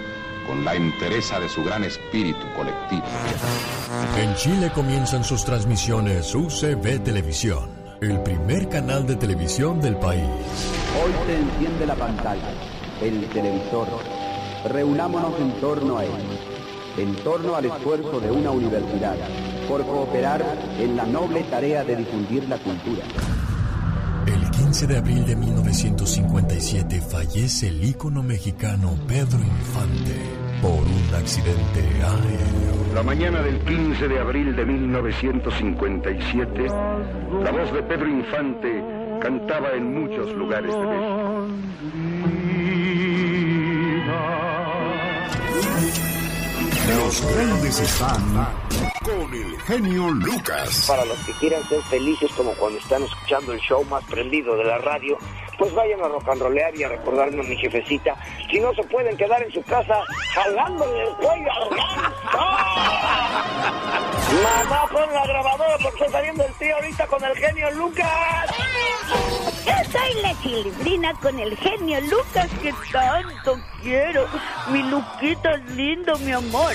con 0.48 0.64
la 0.66 0.76
entereza 0.76 1.40
de 1.40 1.50
su 1.50 1.64
gran 1.64 1.84
espíritu 1.84 2.46
colectivo. 2.56 3.04
En 4.18 4.36
Chile 4.36 4.72
comienzan 4.74 5.24
sus 5.24 5.44
transmisiones 5.46 6.34
UCB 6.36 7.04
Televisión, 7.04 7.70
el 8.02 8.22
primer 8.22 8.70
canal 8.70 9.08
de 9.08 9.16
televisión 9.16 9.80
del 9.80 9.96
país. 9.98 10.24
Hoy 11.04 11.12
se 11.26 11.38
enciende 11.38 11.86
la 11.86 11.96
pantalla, 11.96 12.50
el 13.02 13.28
televisor. 13.30 14.23
Reunámonos 14.65 15.34
en 15.39 15.52
torno 15.60 15.97
a 15.97 16.06
él, 16.06 16.12
en 16.97 17.15
torno 17.17 17.56
al 17.56 17.65
esfuerzo 17.65 18.21
de 18.21 18.32
una 18.32 18.49
universidad, 18.52 19.17
por 19.67 19.86
cooperar 19.86 20.41
en 20.80 20.95
la 20.95 21.06
noble 21.06 21.43
tarea 21.43 21.84
de 21.84 21.97
difundir 21.97 22.47
la 22.47 22.58
cultura. 22.58 23.04
El 24.26 24.49
15 24.52 24.88
de 24.88 24.97
abril 24.97 25.26
de 25.26 25.36
1957 25.36 27.02
fallece 27.02 27.67
el 27.67 27.84
ícono 27.84 28.23
mexicano 28.23 28.97
Pedro 29.06 29.39
Infante 29.39 30.15
por 30.62 30.80
un 30.80 31.13
accidente 31.13 31.82
aéreo. 32.02 32.93
La 32.95 33.04
mañana 33.04 33.41
del 33.41 33.60
15 33.60 34.08
de 34.08 34.19
abril 34.19 34.56
de 34.56 34.65
1957, 34.65 36.67
la 37.43 37.52
voz 37.52 37.73
de 37.73 37.84
Pedro 37.84 38.08
Infante 38.08 38.82
cantaba 39.19 39.73
en 39.73 39.93
muchos 39.93 40.34
lugares 40.34 40.73
de 40.73 40.86
México. 40.86 41.33
Los 46.88 47.22
grandes 47.34 47.80
están 47.80 48.48
con 49.04 49.34
el 49.34 49.58
genio 49.62 50.10
Lucas. 50.10 50.86
Para 50.86 51.06
los 51.06 51.17
que 51.19 51.32
quieran 51.34 51.63
ser 51.69 51.82
felices 51.84 52.30
como 52.36 52.52
cuando 52.56 52.78
están 52.78 53.04
escuchando 53.04 53.54
el 53.54 53.60
show 53.62 53.86
más 53.86 54.04
prendido 54.04 54.58
de 54.58 54.65
la 54.65 54.78
radio, 54.80 55.17
pues 55.58 55.74
vayan 55.74 56.02
a 56.02 56.08
rock 56.08 56.30
and 56.30 56.42
rollear 56.42 56.76
y 56.76 56.84
a 56.84 56.89
recordarme 56.89 57.42
a 57.42 57.44
mi 57.44 57.56
jefecita. 57.58 58.16
Si 58.50 58.60
no 58.60 58.74
se 58.74 58.84
pueden 58.84 59.16
quedar 59.18 59.42
en 59.44 59.52
su 59.52 59.62
casa 59.63 60.00
jalándole 60.34 61.02
el 61.04 61.13
cuello 61.16 61.52
al 61.52 61.70
ganso. 61.78 62.13
Mamá, 64.44 64.88
pon 64.92 65.13
la 65.13 65.28
grabadora 65.28 65.78
porque 65.82 66.04
está 66.06 66.18
saliendo 66.18 66.44
el 66.46 66.54
tío 66.54 66.76
ahorita 66.76 67.08
con 67.08 67.24
el 67.24 67.38
genio 67.38 67.72
Lucas. 67.72 68.50
Yo 69.66 69.92
soy 69.92 70.22
la 70.22 70.42
chilindrina 70.42 71.13
con 71.22 71.39
el 71.39 71.56
genio 71.58 72.02
Lucas 72.02 72.50
que 72.62 72.74
tanto 72.92 73.58
quiero. 73.82 74.28
Mi 74.70 74.82
Luquito 74.84 75.50
es 75.50 75.70
lindo, 75.72 76.18
mi 76.20 76.32
amor. 76.32 76.74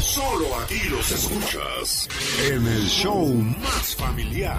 Solo 0.00 0.46
aquí 0.62 0.80
los 0.88 1.10
escuchas 1.10 2.08
en 2.48 2.66
el 2.66 2.86
show 2.86 3.26
más 3.26 3.96
familiar. 3.96 4.58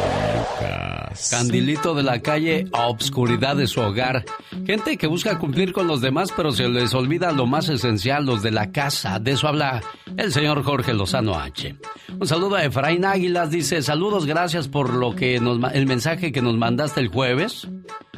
Candilito 1.29 1.93
de 1.93 2.03
la 2.03 2.21
calle 2.21 2.67
a 2.73 2.87
obscuridad 2.87 3.55
de 3.55 3.67
su 3.67 3.81
hogar. 3.81 4.25
Gente 4.65 4.97
que 4.97 5.07
busca 5.07 5.39
cumplir 5.39 5.73
con 5.73 5.87
los 5.87 6.01
demás, 6.01 6.31
pero 6.35 6.51
se 6.51 6.67
les 6.69 6.93
olvida 6.93 7.31
lo 7.31 7.45
más 7.45 7.69
esencial, 7.69 8.25
los 8.25 8.41
de 8.41 8.51
la 8.51 8.71
casa. 8.71 9.19
De 9.19 9.31
eso 9.31 9.47
habla 9.47 9.81
el 10.17 10.31
señor 10.31 10.63
Jorge 10.63 10.93
Lozano 10.93 11.35
H. 11.35 11.75
Un 12.19 12.27
saludo 12.27 12.55
a 12.55 12.63
Efraín 12.63 13.05
Águilas. 13.05 13.51
Dice, 13.51 13.81
saludos, 13.81 14.25
gracias 14.25 14.67
por 14.67 14.93
lo 14.93 15.15
que 15.15 15.39
nos, 15.39 15.59
el 15.73 15.85
mensaje 15.85 16.31
que 16.31 16.41
nos 16.41 16.57
mandaste 16.57 16.99
el 16.99 17.07
jueves. 17.07 17.67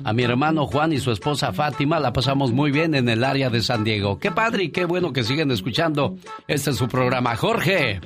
A 0.03 0.11
mi 0.11 0.23
hermano 0.23 0.65
Juan 0.65 0.91
y 0.91 0.99
su 0.99 1.11
esposa 1.11 1.53
Fátima 1.53 1.99
la 1.99 2.11
pasamos 2.11 2.51
muy 2.51 2.71
bien 2.71 2.93
en 2.93 3.07
el 3.07 3.23
área 3.23 3.49
de 3.49 3.61
San 3.61 3.83
Diego. 3.83 4.19
Qué 4.19 4.31
padre 4.31 4.65
y 4.65 4.71
qué 4.71 4.85
bueno 4.85 5.13
que 5.13 5.23
siguen 5.23 5.51
escuchando. 5.51 6.17
Este 6.47 6.71
es 6.71 6.77
su 6.77 6.87
programa. 6.87 7.35
Jorge. 7.37 8.01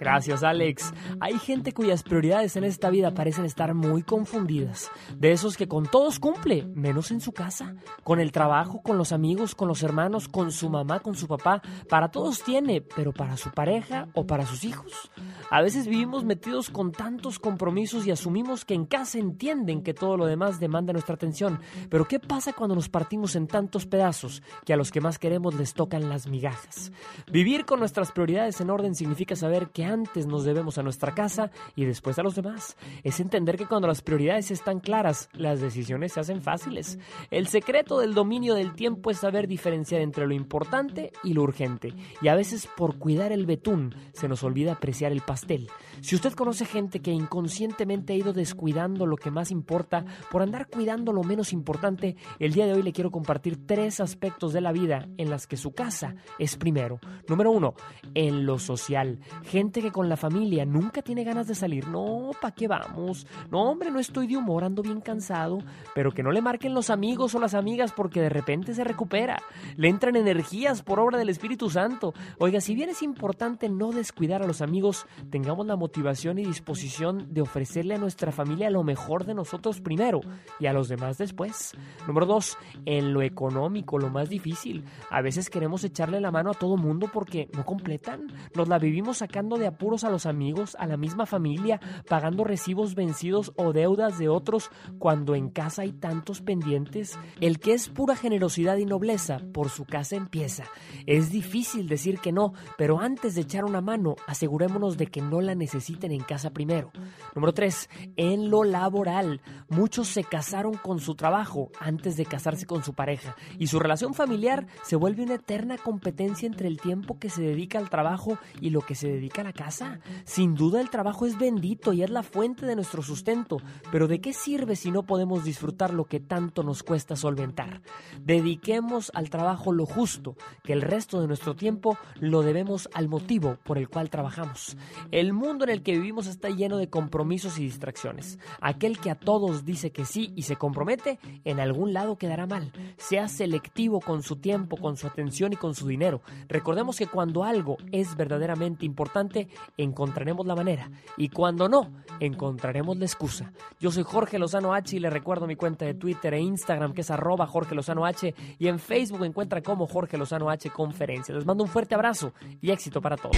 Gracias, 0.00 0.42
Alex. 0.42 0.92
Hay 1.20 1.38
gente 1.38 1.72
cuyas 1.72 2.02
prioridades 2.02 2.56
en 2.56 2.64
esta 2.64 2.90
vida 2.90 3.12
parecen 3.14 3.44
estar 3.44 3.74
muy 3.84 4.02
confundidas. 4.02 4.90
De 5.16 5.32
esos 5.32 5.56
que 5.56 5.68
con 5.68 5.86
todos 5.86 6.18
cumple, 6.18 6.64
menos 6.74 7.10
en 7.10 7.20
su 7.20 7.32
casa. 7.32 7.76
Con 8.02 8.20
el 8.20 8.32
trabajo, 8.32 8.82
con 8.82 8.98
los 8.98 9.12
amigos, 9.12 9.54
con 9.54 9.68
los 9.68 9.82
hermanos, 9.82 10.28
con 10.28 10.50
su 10.50 10.68
mamá, 10.70 11.00
con 11.00 11.14
su 11.14 11.26
papá. 11.26 11.62
Para 11.88 12.10
todos 12.10 12.42
tiene, 12.42 12.80
pero 12.80 13.12
para 13.12 13.36
su 13.36 13.50
pareja 13.50 14.08
o 14.14 14.26
para 14.26 14.46
sus 14.46 14.64
hijos. 14.64 15.10
A 15.50 15.62
veces 15.62 15.86
vivimos 15.86 16.24
metidos 16.24 16.70
con 16.70 16.92
tantos 16.92 17.38
compromisos 17.38 18.06
y 18.06 18.10
asumimos 18.10 18.64
que 18.64 18.74
en 18.74 18.86
casa 18.86 19.18
entienden 19.18 19.82
que 19.82 19.94
todo 19.94 20.16
lo 20.16 20.26
demás 20.26 20.60
demanda 20.60 20.92
nuestra 20.92 21.14
atención. 21.14 21.60
Pero 21.88 22.06
¿qué 22.06 22.18
pasa 22.18 22.52
cuando 22.52 22.74
nos 22.74 22.88
partimos 22.88 23.36
en 23.36 23.46
tantos 23.46 23.86
pedazos 23.86 24.42
que 24.64 24.72
a 24.72 24.76
los 24.76 24.90
que 24.90 25.00
más 25.00 25.18
queremos 25.18 25.54
les 25.54 25.74
tocan 25.74 26.08
las 26.08 26.26
migajas? 26.26 26.92
Vivir 27.30 27.64
con 27.64 27.78
nuestras 27.78 28.12
prioridades 28.12 28.60
en 28.60 28.70
orden 28.70 28.94
significa 28.94 29.36
saber 29.36 29.68
que 29.68 29.84
antes 29.84 30.26
nos 30.26 30.44
debemos 30.44 30.78
a 30.78 30.82
nuestra 30.82 31.14
casa 31.14 31.50
y 31.76 31.84
después 31.84 32.18
a 32.18 32.22
los 32.22 32.34
demás. 32.34 32.76
Es 33.02 33.20
entender 33.20 33.56
que 33.56 33.66
cuando 33.74 33.88
las 33.88 34.02
prioridades 34.02 34.52
están 34.52 34.78
claras, 34.78 35.28
las 35.32 35.60
decisiones 35.60 36.12
se 36.12 36.20
hacen 36.20 36.42
fáciles. 36.42 36.96
El 37.32 37.48
secreto 37.48 37.98
del 37.98 38.14
dominio 38.14 38.54
del 38.54 38.72
tiempo 38.72 39.10
es 39.10 39.18
saber 39.18 39.48
diferenciar 39.48 40.00
entre 40.00 40.28
lo 40.28 40.32
importante 40.32 41.10
y 41.24 41.34
lo 41.34 41.42
urgente. 41.42 41.92
Y 42.22 42.28
a 42.28 42.36
veces 42.36 42.68
por 42.76 42.98
cuidar 42.98 43.32
el 43.32 43.46
betún 43.46 43.92
se 44.12 44.28
nos 44.28 44.44
olvida 44.44 44.74
apreciar 44.74 45.10
el 45.10 45.22
pastel. 45.22 45.68
Si 46.04 46.14
usted 46.14 46.34
conoce 46.34 46.66
gente 46.66 47.00
que 47.00 47.12
inconscientemente 47.12 48.12
ha 48.12 48.16
ido 48.16 48.34
descuidando 48.34 49.06
lo 49.06 49.16
que 49.16 49.30
más 49.30 49.50
importa 49.50 50.04
por 50.30 50.42
andar 50.42 50.68
cuidando 50.68 51.14
lo 51.14 51.22
menos 51.22 51.54
importante, 51.54 52.16
el 52.38 52.52
día 52.52 52.66
de 52.66 52.74
hoy 52.74 52.82
le 52.82 52.92
quiero 52.92 53.10
compartir 53.10 53.66
tres 53.66 54.00
aspectos 54.00 54.52
de 54.52 54.60
la 54.60 54.70
vida 54.70 55.08
en 55.16 55.30
las 55.30 55.46
que 55.46 55.56
su 55.56 55.72
casa 55.72 56.16
es 56.38 56.58
primero. 56.58 57.00
Número 57.26 57.50
uno, 57.50 57.72
en 58.12 58.44
lo 58.44 58.58
social. 58.58 59.18
Gente 59.44 59.80
que 59.80 59.92
con 59.92 60.10
la 60.10 60.18
familia 60.18 60.66
nunca 60.66 61.00
tiene 61.00 61.24
ganas 61.24 61.46
de 61.46 61.54
salir. 61.54 61.88
No, 61.88 62.32
¿pa' 62.38 62.52
qué 62.52 62.68
vamos? 62.68 63.26
No, 63.50 63.62
hombre, 63.62 63.90
no 63.90 63.98
estoy 63.98 64.26
de 64.26 64.36
humor, 64.36 64.62
ando 64.62 64.82
bien 64.82 65.00
cansado. 65.00 65.60
Pero 65.94 66.12
que 66.12 66.22
no 66.22 66.32
le 66.32 66.42
marquen 66.42 66.74
los 66.74 66.90
amigos 66.90 67.34
o 67.34 67.40
las 67.40 67.54
amigas 67.54 67.92
porque 67.96 68.20
de 68.20 68.28
repente 68.28 68.74
se 68.74 68.84
recupera. 68.84 69.40
Le 69.76 69.88
entran 69.88 70.16
energías 70.16 70.82
por 70.82 71.00
obra 71.00 71.16
del 71.16 71.30
Espíritu 71.30 71.70
Santo. 71.70 72.12
Oiga, 72.38 72.60
si 72.60 72.74
bien 72.74 72.90
es 72.90 73.02
importante 73.02 73.70
no 73.70 73.90
descuidar 73.90 74.42
a 74.42 74.46
los 74.46 74.60
amigos, 74.60 75.06
tengamos 75.30 75.66
la 75.66 75.76
motivación 75.76 75.93
y 75.96 76.44
disposición 76.44 77.32
de 77.32 77.40
ofrecerle 77.40 77.94
a 77.94 77.98
nuestra 77.98 78.32
familia 78.32 78.68
lo 78.68 78.82
mejor 78.82 79.24
de 79.24 79.34
nosotros 79.34 79.80
primero 79.80 80.20
y 80.58 80.66
a 80.66 80.72
los 80.72 80.88
demás 80.88 81.18
después. 81.18 81.72
Número 82.06 82.26
dos, 82.26 82.58
en 82.84 83.12
lo 83.14 83.22
económico, 83.22 83.98
lo 83.98 84.10
más 84.10 84.28
difícil. 84.28 84.84
A 85.10 85.22
veces 85.22 85.50
queremos 85.50 85.84
echarle 85.84 86.20
la 86.20 86.32
mano 86.32 86.50
a 86.50 86.54
todo 86.54 86.76
mundo 86.76 87.08
porque 87.12 87.48
no 87.54 87.64
completan. 87.64 88.26
Nos 88.54 88.68
la 88.68 88.78
vivimos 88.78 89.18
sacando 89.18 89.56
de 89.56 89.68
apuros 89.68 90.04
a 90.04 90.10
los 90.10 90.26
amigos, 90.26 90.76
a 90.80 90.86
la 90.86 90.96
misma 90.96 91.26
familia, 91.26 91.80
pagando 92.08 92.44
recibos 92.44 92.94
vencidos 92.94 93.52
o 93.56 93.72
deudas 93.72 94.18
de 94.18 94.28
otros 94.28 94.70
cuando 94.98 95.34
en 95.34 95.48
casa 95.48 95.82
hay 95.82 95.92
tantos 95.92 96.40
pendientes. 96.40 97.18
El 97.40 97.60
que 97.60 97.72
es 97.72 97.88
pura 97.88 98.16
generosidad 98.16 98.76
y 98.78 98.84
nobleza, 98.84 99.40
por 99.52 99.68
su 99.68 99.84
casa 99.84 100.16
empieza. 100.16 100.64
Es 101.06 101.30
difícil 101.30 101.88
decir 101.88 102.18
que 102.18 102.32
no, 102.32 102.52
pero 102.76 103.00
antes 103.00 103.34
de 103.34 103.42
echar 103.42 103.64
una 103.64 103.80
mano, 103.80 104.16
asegurémonos 104.26 104.96
de 104.96 105.06
que 105.06 105.22
no 105.22 105.40
la 105.40 105.54
en 105.88 106.20
casa 106.20 106.50
primero. 106.50 106.90
Número 107.34 107.52
3. 107.52 107.90
En 108.16 108.50
lo 108.50 108.64
laboral. 108.64 109.40
Muchos 109.68 110.08
se 110.08 110.24
casaron 110.24 110.74
con 110.74 111.00
su 111.00 111.14
trabajo 111.14 111.70
antes 111.80 112.16
de 112.16 112.26
casarse 112.26 112.66
con 112.66 112.82
su 112.82 112.94
pareja 112.94 113.36
y 113.58 113.66
su 113.66 113.78
relación 113.78 114.14
familiar 114.14 114.66
se 114.82 114.96
vuelve 114.96 115.22
una 115.22 115.34
eterna 115.34 115.76
competencia 115.76 116.46
entre 116.46 116.68
el 116.68 116.80
tiempo 116.80 117.18
que 117.18 117.30
se 117.30 117.42
dedica 117.42 117.78
al 117.78 117.90
trabajo 117.90 118.38
y 118.60 118.70
lo 118.70 118.80
que 118.80 118.94
se 118.94 119.08
dedica 119.08 119.42
a 119.42 119.44
la 119.44 119.52
casa. 119.52 120.00
Sin 120.24 120.54
duda 120.54 120.80
el 120.80 120.90
trabajo 120.90 121.26
es 121.26 121.38
bendito 121.38 121.92
y 121.92 122.02
es 122.02 122.10
la 122.10 122.22
fuente 122.22 122.66
de 122.66 122.76
nuestro 122.76 123.02
sustento, 123.02 123.58
pero 123.90 124.06
¿de 124.06 124.20
qué 124.20 124.32
sirve 124.32 124.76
si 124.76 124.90
no 124.90 125.02
podemos 125.02 125.44
disfrutar 125.44 125.92
lo 125.92 126.04
que 126.04 126.20
tanto 126.20 126.62
nos 126.62 126.82
cuesta 126.82 127.16
solventar? 127.16 127.82
Dediquemos 128.20 129.10
al 129.14 129.30
trabajo 129.30 129.72
lo 129.72 129.86
justo, 129.86 130.36
que 130.62 130.72
el 130.72 130.82
resto 130.82 131.20
de 131.20 131.26
nuestro 131.26 131.54
tiempo 131.54 131.98
lo 132.20 132.42
debemos 132.42 132.88
al 132.94 133.08
motivo 133.08 133.58
por 133.64 133.78
el 133.78 133.88
cual 133.88 134.10
trabajamos. 134.10 134.76
El 135.10 135.32
mundo 135.32 135.63
en 135.64 135.70
el 135.70 135.82
que 135.82 135.92
vivimos 135.92 136.26
está 136.26 136.48
lleno 136.48 136.78
de 136.78 136.88
compromisos 136.88 137.58
y 137.58 137.64
distracciones. 137.64 138.38
Aquel 138.60 138.98
que 138.98 139.10
a 139.10 139.14
todos 139.14 139.64
dice 139.64 139.90
que 139.90 140.04
sí 140.04 140.32
y 140.36 140.42
se 140.42 140.56
compromete, 140.56 141.18
en 141.44 141.60
algún 141.60 141.92
lado 141.92 142.16
quedará 142.16 142.46
mal. 142.46 142.72
Sea 142.96 143.28
selectivo 143.28 144.00
con 144.00 144.22
su 144.22 144.36
tiempo, 144.36 144.76
con 144.76 144.96
su 144.96 145.06
atención 145.06 145.52
y 145.52 145.56
con 145.56 145.74
su 145.74 145.86
dinero. 145.86 146.22
Recordemos 146.48 146.96
que 146.96 147.06
cuando 147.06 147.44
algo 147.44 147.76
es 147.92 148.16
verdaderamente 148.16 148.86
importante, 148.86 149.48
encontraremos 149.76 150.46
la 150.46 150.54
manera. 150.54 150.90
Y 151.16 151.28
cuando 151.28 151.68
no, 151.68 151.90
encontraremos 152.20 152.96
la 152.98 153.06
excusa. 153.06 153.52
Yo 153.80 153.90
soy 153.90 154.04
Jorge 154.04 154.38
Lozano 154.38 154.74
H 154.74 154.96
y 154.96 155.00
le 155.00 155.10
recuerdo 155.10 155.46
mi 155.46 155.56
cuenta 155.56 155.84
de 155.84 155.94
Twitter 155.94 156.34
e 156.34 156.40
Instagram 156.40 156.92
que 156.92 157.00
es 157.00 157.10
arroba 157.10 157.46
Jorge 157.46 157.74
Lozano 157.74 158.06
H 158.06 158.34
y 158.58 158.68
en 158.68 158.78
Facebook 158.78 159.24
encuentra 159.24 159.62
como 159.62 159.86
Jorge 159.86 160.18
Lozano 160.18 160.50
H 160.50 160.70
Conferencia. 160.70 161.34
Les 161.34 161.46
mando 161.46 161.64
un 161.64 161.70
fuerte 161.70 161.94
abrazo 161.94 162.32
y 162.60 162.70
éxito 162.70 163.00
para 163.00 163.16
todos. 163.16 163.36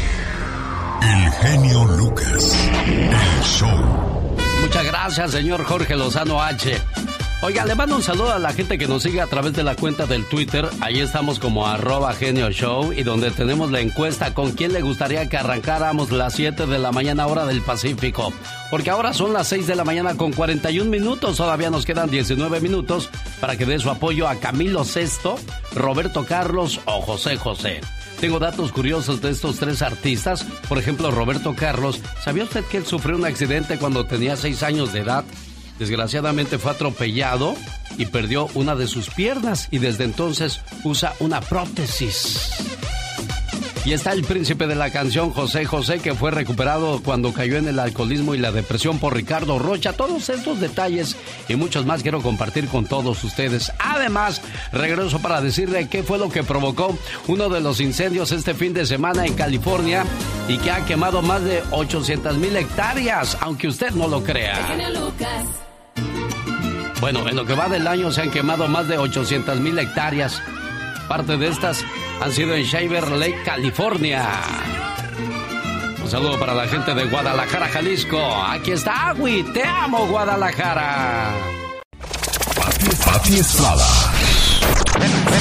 El 1.02 1.30
genio 1.32 1.84
Lucas. 1.84 2.68
El 2.86 3.44
show. 3.44 3.68
Muchas 4.60 4.84
gracias, 4.84 5.30
señor 5.30 5.64
Jorge 5.64 5.96
Lozano 5.96 6.42
H. 6.42 6.76
Oiga, 7.42 7.66
le 7.66 7.74
mando 7.74 7.96
un 7.96 8.02
saludo 8.02 8.32
a 8.32 8.38
la 8.38 8.54
gente 8.54 8.78
que 8.78 8.88
nos 8.88 9.02
sigue 9.02 9.20
a 9.20 9.26
través 9.26 9.52
de 9.52 9.62
la 9.62 9.76
cuenta 9.76 10.06
del 10.06 10.24
Twitter. 10.24 10.68
Ahí 10.80 11.00
estamos 11.00 11.38
como 11.38 11.66
arroba 11.66 12.14
genio 12.14 12.50
show 12.50 12.92
y 12.92 13.02
donde 13.02 13.30
tenemos 13.30 13.70
la 13.70 13.80
encuesta 13.80 14.32
con 14.32 14.52
quién 14.52 14.72
le 14.72 14.80
gustaría 14.80 15.28
que 15.28 15.36
arrancáramos 15.36 16.10
las 16.10 16.34
7 16.34 16.66
de 16.66 16.78
la 16.78 16.92
mañana 16.92 17.26
hora 17.26 17.44
del 17.44 17.60
Pacífico. 17.60 18.32
Porque 18.70 18.90
ahora 18.90 19.12
son 19.12 19.34
las 19.34 19.48
6 19.48 19.66
de 19.66 19.76
la 19.76 19.84
mañana 19.84 20.16
con 20.16 20.32
41 20.32 20.90
minutos. 20.90 21.36
Todavía 21.36 21.70
nos 21.70 21.84
quedan 21.84 22.10
19 22.10 22.60
minutos 22.60 23.10
para 23.38 23.56
que 23.56 23.66
dé 23.66 23.78
su 23.78 23.90
apoyo 23.90 24.28
a 24.28 24.36
Camilo 24.36 24.84
Sesto, 24.84 25.38
Roberto 25.74 26.24
Carlos 26.24 26.80
o 26.86 27.02
José 27.02 27.36
José. 27.36 27.80
Tengo 28.20 28.38
datos 28.38 28.72
curiosos 28.72 29.20
de 29.20 29.30
estos 29.30 29.56
tres 29.56 29.82
artistas. 29.82 30.44
Por 30.68 30.78
ejemplo, 30.78 31.10
Roberto 31.10 31.54
Carlos. 31.54 32.00
¿Sabía 32.22 32.44
usted 32.44 32.64
que 32.64 32.78
él 32.78 32.86
sufrió 32.86 33.16
un 33.16 33.26
accidente 33.26 33.78
cuando 33.78 34.06
tenía 34.06 34.36
6 34.36 34.62
años 34.62 34.92
de 34.92 35.00
edad? 35.00 35.24
Desgraciadamente 35.78 36.58
fue 36.58 36.72
atropellado 36.72 37.54
y 37.98 38.06
perdió 38.06 38.48
una 38.54 38.74
de 38.74 38.86
sus 38.86 39.10
piernas 39.10 39.68
y 39.70 39.78
desde 39.78 40.04
entonces 40.04 40.60
usa 40.84 41.12
una 41.20 41.40
prótesis. 41.40 42.50
Y 43.86 43.92
está 43.92 44.10
el 44.10 44.24
príncipe 44.24 44.66
de 44.66 44.74
la 44.74 44.90
canción 44.90 45.30
José 45.30 45.64
José 45.64 46.00
que 46.00 46.12
fue 46.12 46.32
recuperado 46.32 47.00
cuando 47.04 47.32
cayó 47.32 47.56
en 47.56 47.68
el 47.68 47.78
alcoholismo 47.78 48.34
y 48.34 48.38
la 48.38 48.50
depresión 48.50 48.98
por 48.98 49.14
Ricardo 49.14 49.60
Rocha. 49.60 49.92
Todos 49.92 50.28
estos 50.28 50.58
detalles 50.58 51.14
y 51.48 51.54
muchos 51.54 51.86
más 51.86 52.02
quiero 52.02 52.20
compartir 52.20 52.66
con 52.66 52.86
todos 52.86 53.22
ustedes. 53.22 53.70
Además, 53.78 54.42
regreso 54.72 55.20
para 55.20 55.40
decirle 55.40 55.88
qué 55.88 56.02
fue 56.02 56.18
lo 56.18 56.30
que 56.30 56.42
provocó 56.42 56.98
uno 57.28 57.48
de 57.48 57.60
los 57.60 57.80
incendios 57.80 58.32
este 58.32 58.54
fin 58.54 58.74
de 58.74 58.86
semana 58.86 59.24
en 59.24 59.34
California 59.34 60.04
y 60.48 60.58
que 60.58 60.72
ha 60.72 60.84
quemado 60.84 61.22
más 61.22 61.44
de 61.44 61.62
800 61.70 62.38
mil 62.38 62.56
hectáreas, 62.56 63.38
aunque 63.40 63.68
usted 63.68 63.92
no 63.92 64.08
lo 64.08 64.24
crea. 64.24 64.66
Bueno, 67.00 67.28
en 67.28 67.36
lo 67.36 67.46
que 67.46 67.54
va 67.54 67.68
del 67.68 67.86
año 67.86 68.10
se 68.10 68.22
han 68.22 68.32
quemado 68.32 68.66
más 68.66 68.88
de 68.88 68.98
800 68.98 69.60
mil 69.60 69.78
hectáreas. 69.78 70.42
Parte 71.08 71.36
de 71.36 71.48
estas 71.48 71.84
han 72.20 72.32
sido 72.32 72.54
en 72.54 72.64
Shaver 72.64 73.08
Lake, 73.12 73.42
California. 73.44 74.28
Un 76.02 76.08
saludo 76.08 76.38
para 76.38 76.54
la 76.54 76.66
gente 76.66 76.94
de 76.94 77.04
Guadalajara, 77.04 77.68
Jalisco. 77.68 78.18
Aquí 78.20 78.72
está 78.72 79.10
Agui. 79.10 79.42
Te 79.52 79.62
amo, 79.64 80.06
Guadalajara. 80.06 81.32
Pati 83.04 83.38
Estrada. 83.38 83.86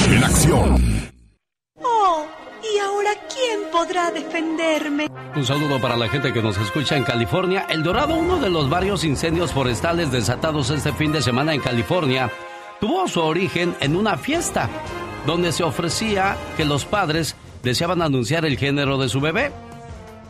En 0.08 0.24
acción. 0.24 1.10
Oh, 1.82 2.26
¿y 2.62 2.78
ahora 2.78 3.10
quién 3.32 3.60
podrá 3.72 4.10
defenderme? 4.12 5.08
Un 5.34 5.44
saludo 5.44 5.80
para 5.80 5.96
la 5.96 6.08
gente 6.08 6.32
que 6.32 6.42
nos 6.42 6.56
escucha 6.58 6.96
en 6.96 7.04
California. 7.04 7.66
El 7.68 7.82
Dorado, 7.82 8.14
uno 8.14 8.38
de 8.38 8.50
los 8.50 8.70
varios 8.70 9.04
incendios 9.04 9.52
forestales 9.52 10.12
desatados 10.12 10.70
este 10.70 10.92
fin 10.92 11.12
de 11.12 11.22
semana 11.22 11.54
en 11.54 11.60
California, 11.60 12.30
tuvo 12.80 13.08
su 13.08 13.20
origen 13.20 13.76
en 13.80 13.96
una 13.96 14.16
fiesta 14.16 14.68
donde 15.26 15.52
se 15.52 15.64
ofrecía 15.64 16.36
que 16.56 16.64
los 16.64 16.84
padres 16.84 17.36
deseaban 17.62 18.00
anunciar 18.00 18.44
el 18.44 18.56
género 18.56 18.96
de 18.96 19.08
su 19.08 19.20
bebé. 19.20 19.50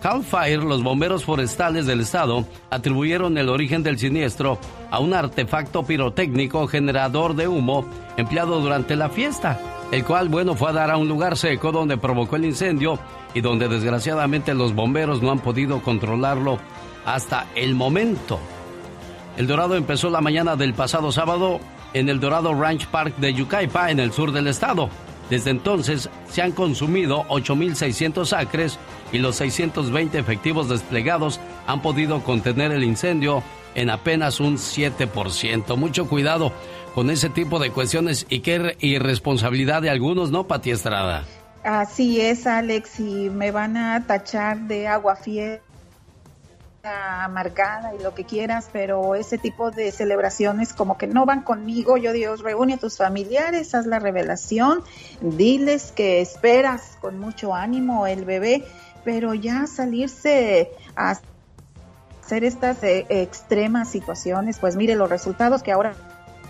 Cal 0.02 0.24
Fire, 0.24 0.62
los 0.62 0.82
bomberos 0.82 1.24
forestales 1.24 1.86
del 1.86 2.00
estado, 2.00 2.46
atribuyeron 2.70 3.36
el 3.38 3.48
origen 3.48 3.82
del 3.82 3.98
siniestro 3.98 4.58
a 4.90 5.00
un 5.00 5.14
artefacto 5.14 5.84
pirotécnico 5.84 6.66
generador 6.66 7.34
de 7.34 7.48
humo 7.48 7.86
empleado 8.16 8.60
durante 8.60 8.96
la 8.96 9.08
fiesta, 9.10 9.58
el 9.92 10.04
cual, 10.04 10.28
bueno, 10.28 10.54
fue 10.54 10.70
a 10.70 10.72
dar 10.72 10.90
a 10.90 10.96
un 10.96 11.08
lugar 11.08 11.36
seco 11.36 11.72
donde 11.72 11.98
provocó 11.98 12.36
el 12.36 12.44
incendio 12.44 12.98
y 13.34 13.40
donde 13.40 13.68
desgraciadamente 13.68 14.54
los 14.54 14.74
bomberos 14.74 15.22
no 15.22 15.30
han 15.30 15.40
podido 15.40 15.82
controlarlo 15.82 16.58
hasta 17.04 17.46
el 17.54 17.74
momento. 17.74 18.38
El 19.36 19.46
Dorado 19.46 19.76
empezó 19.76 20.08
la 20.08 20.22
mañana 20.22 20.56
del 20.56 20.72
pasado 20.72 21.12
sábado 21.12 21.60
en 21.98 22.10
el 22.10 22.20
Dorado 22.20 22.54
Ranch 22.54 22.86
Park 22.88 23.16
de 23.16 23.32
Yucaipa, 23.32 23.90
en 23.90 24.00
el 24.00 24.12
sur 24.12 24.30
del 24.30 24.48
estado. 24.48 24.90
Desde 25.30 25.50
entonces 25.50 26.10
se 26.28 26.42
han 26.42 26.52
consumido 26.52 27.24
8.600 27.28 28.36
acres 28.36 28.78
y 29.12 29.18
los 29.18 29.36
620 29.36 30.18
efectivos 30.18 30.68
desplegados 30.68 31.40
han 31.66 31.80
podido 31.80 32.22
contener 32.22 32.70
el 32.70 32.84
incendio 32.84 33.42
en 33.74 33.88
apenas 33.88 34.40
un 34.40 34.58
7%. 34.58 35.76
Mucho 35.76 36.06
cuidado 36.06 36.52
con 36.94 37.08
ese 37.08 37.30
tipo 37.30 37.58
de 37.58 37.70
cuestiones 37.70 38.26
y 38.28 38.40
qué 38.40 38.76
irresponsabilidad 38.80 39.80
de 39.80 39.90
algunos, 39.90 40.30
¿no, 40.30 40.46
Pati 40.46 40.72
Estrada? 40.72 41.24
Así 41.64 42.20
es, 42.20 42.46
Alex, 42.46 43.00
y 43.00 43.30
me 43.30 43.50
van 43.50 43.76
a 43.78 44.06
tachar 44.06 44.60
de 44.60 44.86
agua 44.86 45.16
fiel 45.16 45.60
amargada 46.86 47.94
y 47.94 48.02
lo 48.02 48.14
que 48.14 48.24
quieras, 48.24 48.68
pero 48.72 49.14
ese 49.14 49.38
tipo 49.38 49.70
de 49.70 49.92
celebraciones 49.92 50.72
como 50.72 50.96
que 50.96 51.06
no 51.06 51.26
van 51.26 51.42
conmigo. 51.42 51.96
Yo 51.96 52.12
Dios, 52.12 52.40
reúne 52.42 52.74
a 52.74 52.76
tus 52.78 52.96
familiares, 52.96 53.74
haz 53.74 53.86
la 53.86 53.98
revelación, 53.98 54.82
diles 55.20 55.92
que 55.92 56.20
esperas 56.20 56.96
con 57.00 57.18
mucho 57.18 57.54
ánimo 57.54 58.06
el 58.06 58.24
bebé, 58.24 58.64
pero 59.04 59.34
ya 59.34 59.66
salirse 59.66 60.70
a 60.94 61.18
hacer 62.22 62.44
estas 62.44 62.82
eh, 62.82 63.06
extremas 63.08 63.88
situaciones, 63.88 64.58
pues 64.58 64.76
mire 64.76 64.96
los 64.96 65.08
resultados 65.08 65.62
que 65.62 65.72
ahora 65.72 65.94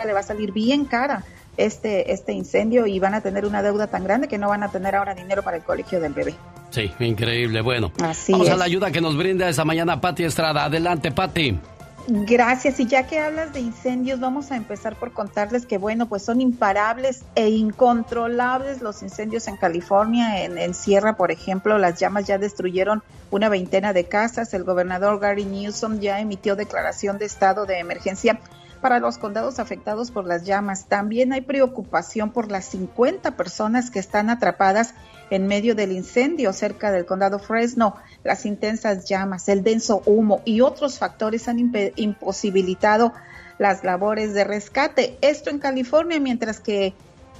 le 0.04 0.12
va 0.12 0.20
a 0.20 0.22
salir 0.22 0.52
bien 0.52 0.84
cara 0.84 1.24
este, 1.56 2.12
este 2.12 2.32
incendio 2.32 2.86
y 2.86 2.98
van 2.98 3.14
a 3.14 3.20
tener 3.20 3.46
una 3.46 3.62
deuda 3.62 3.86
tan 3.86 4.04
grande 4.04 4.28
que 4.28 4.38
no 4.38 4.48
van 4.48 4.62
a 4.62 4.70
tener 4.70 4.94
ahora 4.94 5.14
dinero 5.14 5.42
para 5.42 5.56
el 5.56 5.64
colegio 5.64 6.00
del 6.00 6.12
bebé. 6.12 6.34
Sí, 6.76 6.92
increíble. 7.00 7.62
Bueno, 7.62 7.90
Así 8.02 8.32
vamos 8.32 8.50
a 8.50 8.56
la 8.56 8.66
ayuda 8.66 8.90
que 8.90 9.00
nos 9.00 9.16
brinda 9.16 9.48
esta 9.48 9.64
mañana 9.64 9.98
Pati 9.98 10.24
Estrada. 10.24 10.64
Adelante, 10.64 11.10
Pati. 11.10 11.58
Gracias. 12.06 12.78
Y 12.80 12.86
ya 12.86 13.06
que 13.06 13.18
hablas 13.18 13.54
de 13.54 13.60
incendios, 13.60 14.20
vamos 14.20 14.52
a 14.52 14.56
empezar 14.56 14.94
por 14.94 15.12
contarles 15.12 15.64
que, 15.64 15.78
bueno, 15.78 16.06
pues 16.06 16.22
son 16.22 16.42
imparables 16.42 17.22
e 17.34 17.48
incontrolables 17.48 18.82
los 18.82 19.02
incendios 19.02 19.48
en 19.48 19.56
California. 19.56 20.44
En, 20.44 20.58
en 20.58 20.74
Sierra, 20.74 21.16
por 21.16 21.30
ejemplo, 21.30 21.78
las 21.78 21.98
llamas 21.98 22.26
ya 22.26 22.36
destruyeron 22.36 23.02
una 23.30 23.48
veintena 23.48 23.94
de 23.94 24.04
casas. 24.04 24.52
El 24.52 24.64
gobernador 24.64 25.18
Gary 25.18 25.46
Newsom 25.46 26.00
ya 26.00 26.20
emitió 26.20 26.56
declaración 26.56 27.16
de 27.16 27.24
estado 27.24 27.64
de 27.64 27.78
emergencia 27.78 28.38
para 28.82 29.00
los 29.00 29.18
condados 29.18 29.58
afectados 29.58 30.10
por 30.10 30.26
las 30.26 30.44
llamas. 30.44 30.86
También 30.86 31.32
hay 31.32 31.40
preocupación 31.40 32.30
por 32.30 32.50
las 32.50 32.66
50 32.66 33.36
personas 33.36 33.90
que 33.90 33.98
están 33.98 34.30
atrapadas 34.30 34.94
en 35.30 35.46
medio 35.46 35.74
del 35.74 35.92
incendio 35.92 36.52
cerca 36.52 36.92
del 36.92 37.06
condado 37.06 37.38
Fresno. 37.38 37.96
Las 38.24 38.46
intensas 38.46 39.06
llamas, 39.06 39.48
el 39.48 39.62
denso 39.62 40.02
humo 40.06 40.42
y 40.44 40.60
otros 40.60 40.98
factores 40.98 41.48
han 41.48 41.72
imposibilitado 41.96 43.12
las 43.58 43.84
labores 43.84 44.34
de 44.34 44.44
rescate. 44.44 45.18
Esto 45.20 45.50
en 45.50 45.58
California, 45.58 46.20
mientras 46.20 46.60
que 46.60 46.94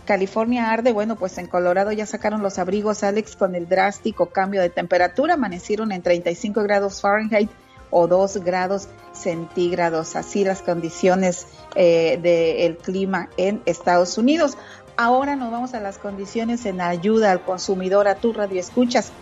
California 0.07 0.71
arde, 0.71 0.93
bueno, 0.93 1.17
pues 1.17 1.37
en 1.37 1.47
Colorado 1.47 1.93
ya 1.93 2.07
sacaron 2.07 2.43
los 2.43 2.59
abrigos, 2.59 3.03
Alex, 3.03 3.37
con 3.37 3.55
el 3.55 3.69
drástico 3.69 4.27
cambio 4.27 4.63
de 4.63 4.71
temperatura, 4.71 5.35
amanecieron 5.35 5.93
en 5.93 6.03
35 6.03 6.63
grados 6.63 7.01
Fahrenheit 7.01 7.51
o 7.91 8.07
2 8.07 8.39
grados 8.39 8.89
centígrados, 9.13 10.17
así 10.17 10.45
las 10.45 10.63
condiciones 10.63 11.47
eh, 11.75 12.19
del 12.23 12.79
clima 12.79 13.29
en 13.37 13.63
Estados 13.67 14.17
Unidos. 14.19 14.57
Ahora 14.99 15.37
nos 15.37 15.51
vamos 15.51 15.75
a 15.75 15.81
las 15.81 15.99
condiciones 15.99 16.65
en 16.65 16.81
ayuda 16.81 17.31
al 17.31 17.43
consumidor, 17.43 18.09
a 18.09 18.15
tu 18.15 18.33
radio 18.33 18.59
escuchas. 18.59 19.13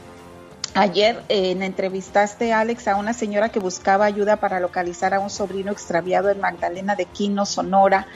Ayer 0.75 1.21
eh, 1.29 1.51
entrevistaste, 1.51 2.53
Alex, 2.53 2.87
a 2.87 2.95
una 2.95 3.13
señora 3.13 3.49
que 3.49 3.59
buscaba 3.59 4.05
ayuda 4.05 4.37
para 4.37 4.61
localizar 4.61 5.15
a 5.15 5.21
un 5.21 5.31
sobrino 5.31 5.73
extraviado 5.73 6.31
en 6.31 6.41
Magdalena 6.41 6.95
de 6.95 7.07
Quino, 7.07 7.45
Sonora. 7.45 8.07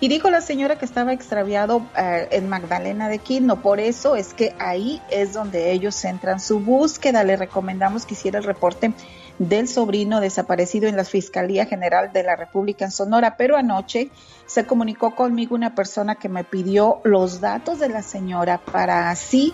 Y 0.00 0.08
dijo 0.08 0.28
la 0.28 0.40
señora 0.40 0.76
que 0.76 0.84
estaba 0.84 1.12
extraviado 1.12 1.86
eh, 1.96 2.26
en 2.32 2.48
Magdalena 2.48 3.08
de 3.08 3.20
Quino. 3.20 3.62
Por 3.62 3.78
eso 3.78 4.16
es 4.16 4.34
que 4.34 4.56
ahí 4.58 5.00
es 5.08 5.32
donde 5.32 5.70
ellos 5.70 5.94
centran 5.94 6.40
su 6.40 6.58
búsqueda. 6.58 7.22
Le 7.22 7.36
recomendamos 7.36 8.06
que 8.06 8.14
hiciera 8.14 8.40
el 8.40 8.44
reporte 8.44 8.92
del 9.38 9.68
sobrino 9.68 10.20
desaparecido 10.20 10.88
en 10.88 10.96
la 10.96 11.04
Fiscalía 11.04 11.66
General 11.66 12.12
de 12.12 12.22
la 12.22 12.36
República 12.36 12.84
en 12.84 12.90
Sonora. 12.90 13.36
Pero 13.36 13.56
anoche 13.56 14.10
se 14.46 14.66
comunicó 14.66 15.14
conmigo 15.14 15.54
una 15.54 15.74
persona 15.74 16.14
que 16.14 16.28
me 16.28 16.44
pidió 16.44 17.00
los 17.04 17.40
datos 17.40 17.78
de 17.78 17.88
la 17.88 18.02
señora 18.02 18.58
para 18.58 19.10
así 19.10 19.52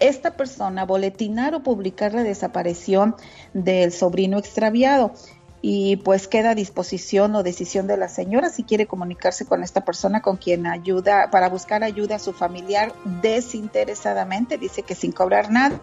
esta 0.00 0.36
persona 0.36 0.84
boletinar 0.84 1.54
o 1.54 1.62
publicar 1.62 2.14
la 2.14 2.22
desaparición 2.22 3.16
del 3.52 3.92
sobrino 3.92 4.38
extraviado. 4.38 5.12
Y 5.60 5.96
pues 5.96 6.28
queda 6.28 6.50
a 6.50 6.54
disposición 6.54 7.34
o 7.34 7.42
decisión 7.42 7.88
de 7.88 7.96
la 7.96 8.08
señora 8.08 8.48
si 8.48 8.62
quiere 8.62 8.86
comunicarse 8.86 9.44
con 9.44 9.64
esta 9.64 9.84
persona 9.84 10.22
con 10.22 10.36
quien 10.36 10.68
ayuda, 10.68 11.30
para 11.32 11.48
buscar 11.48 11.82
ayuda 11.82 12.14
a 12.14 12.20
su 12.20 12.32
familiar 12.32 12.92
desinteresadamente, 13.22 14.56
dice 14.56 14.84
que 14.84 14.94
sin 14.94 15.10
cobrar 15.10 15.50
nada 15.50 15.80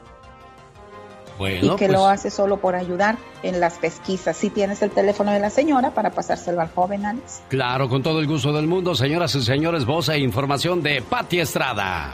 Bueno, 1.38 1.74
y 1.74 1.76
que 1.78 1.88
pues, 1.88 1.92
lo 1.92 2.08
hace 2.08 2.30
solo 2.30 2.58
por 2.58 2.76
ayudar 2.76 3.18
en 3.44 3.60
las 3.60 3.74
pesquisas. 3.76 4.38
Si 4.38 4.50
tienes 4.50 4.82
el 4.82 4.92
teléfono 4.92 5.32
de 5.32 5.40
la 5.40 5.50
señora 5.50 5.92
para 5.92 6.12
pasárselo 6.12 6.62
al 6.62 6.70
joven 6.70 7.06
Alex. 7.06 7.42
claro, 7.50 7.90
con 7.90 8.04
todo 8.04 8.20
el 8.20 8.28
gusto 8.28 8.54
del 8.54 8.68
mundo, 8.68 8.96
señoras 8.96 9.36
y 9.36 9.42
señores, 9.42 9.86
voz 9.86 10.10
e 10.10 10.20
información 10.20 10.82
de 10.82 11.02
Pati 11.02 11.40
Estrada. 11.40 12.14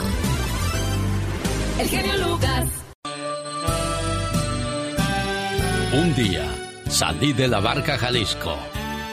El 1.79 1.87
genio 1.87 2.17
Lucas. 2.27 2.65
Un 5.93 6.15
día 6.15 6.45
salí 6.87 7.33
de 7.33 7.47
la 7.47 7.59
barca 7.59 7.97
Jalisco, 7.97 8.55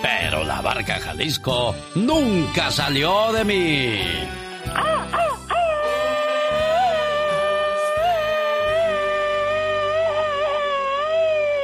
pero 0.02 0.44
la 0.44 0.60
barca 0.60 1.00
Jalisco 1.00 1.74
nunca 1.94 2.70
salió 2.70 3.32
de 3.32 3.44
mí. 3.44 3.98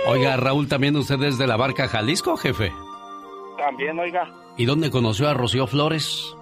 Oiga, 0.06 0.36
Raúl, 0.36 0.68
¿también 0.68 0.96
usted 0.96 1.20
es 1.22 1.38
de 1.38 1.46
la 1.46 1.56
barca 1.56 1.88
Jalisco, 1.88 2.36
jefe? 2.36 2.72
También, 3.58 3.98
oiga, 3.98 4.28
¿Y 4.56 4.66
dónde 4.66 4.90
conoció 4.90 5.28
a 5.28 5.34
Rocío 5.34 5.66
Flores? 5.66 6.36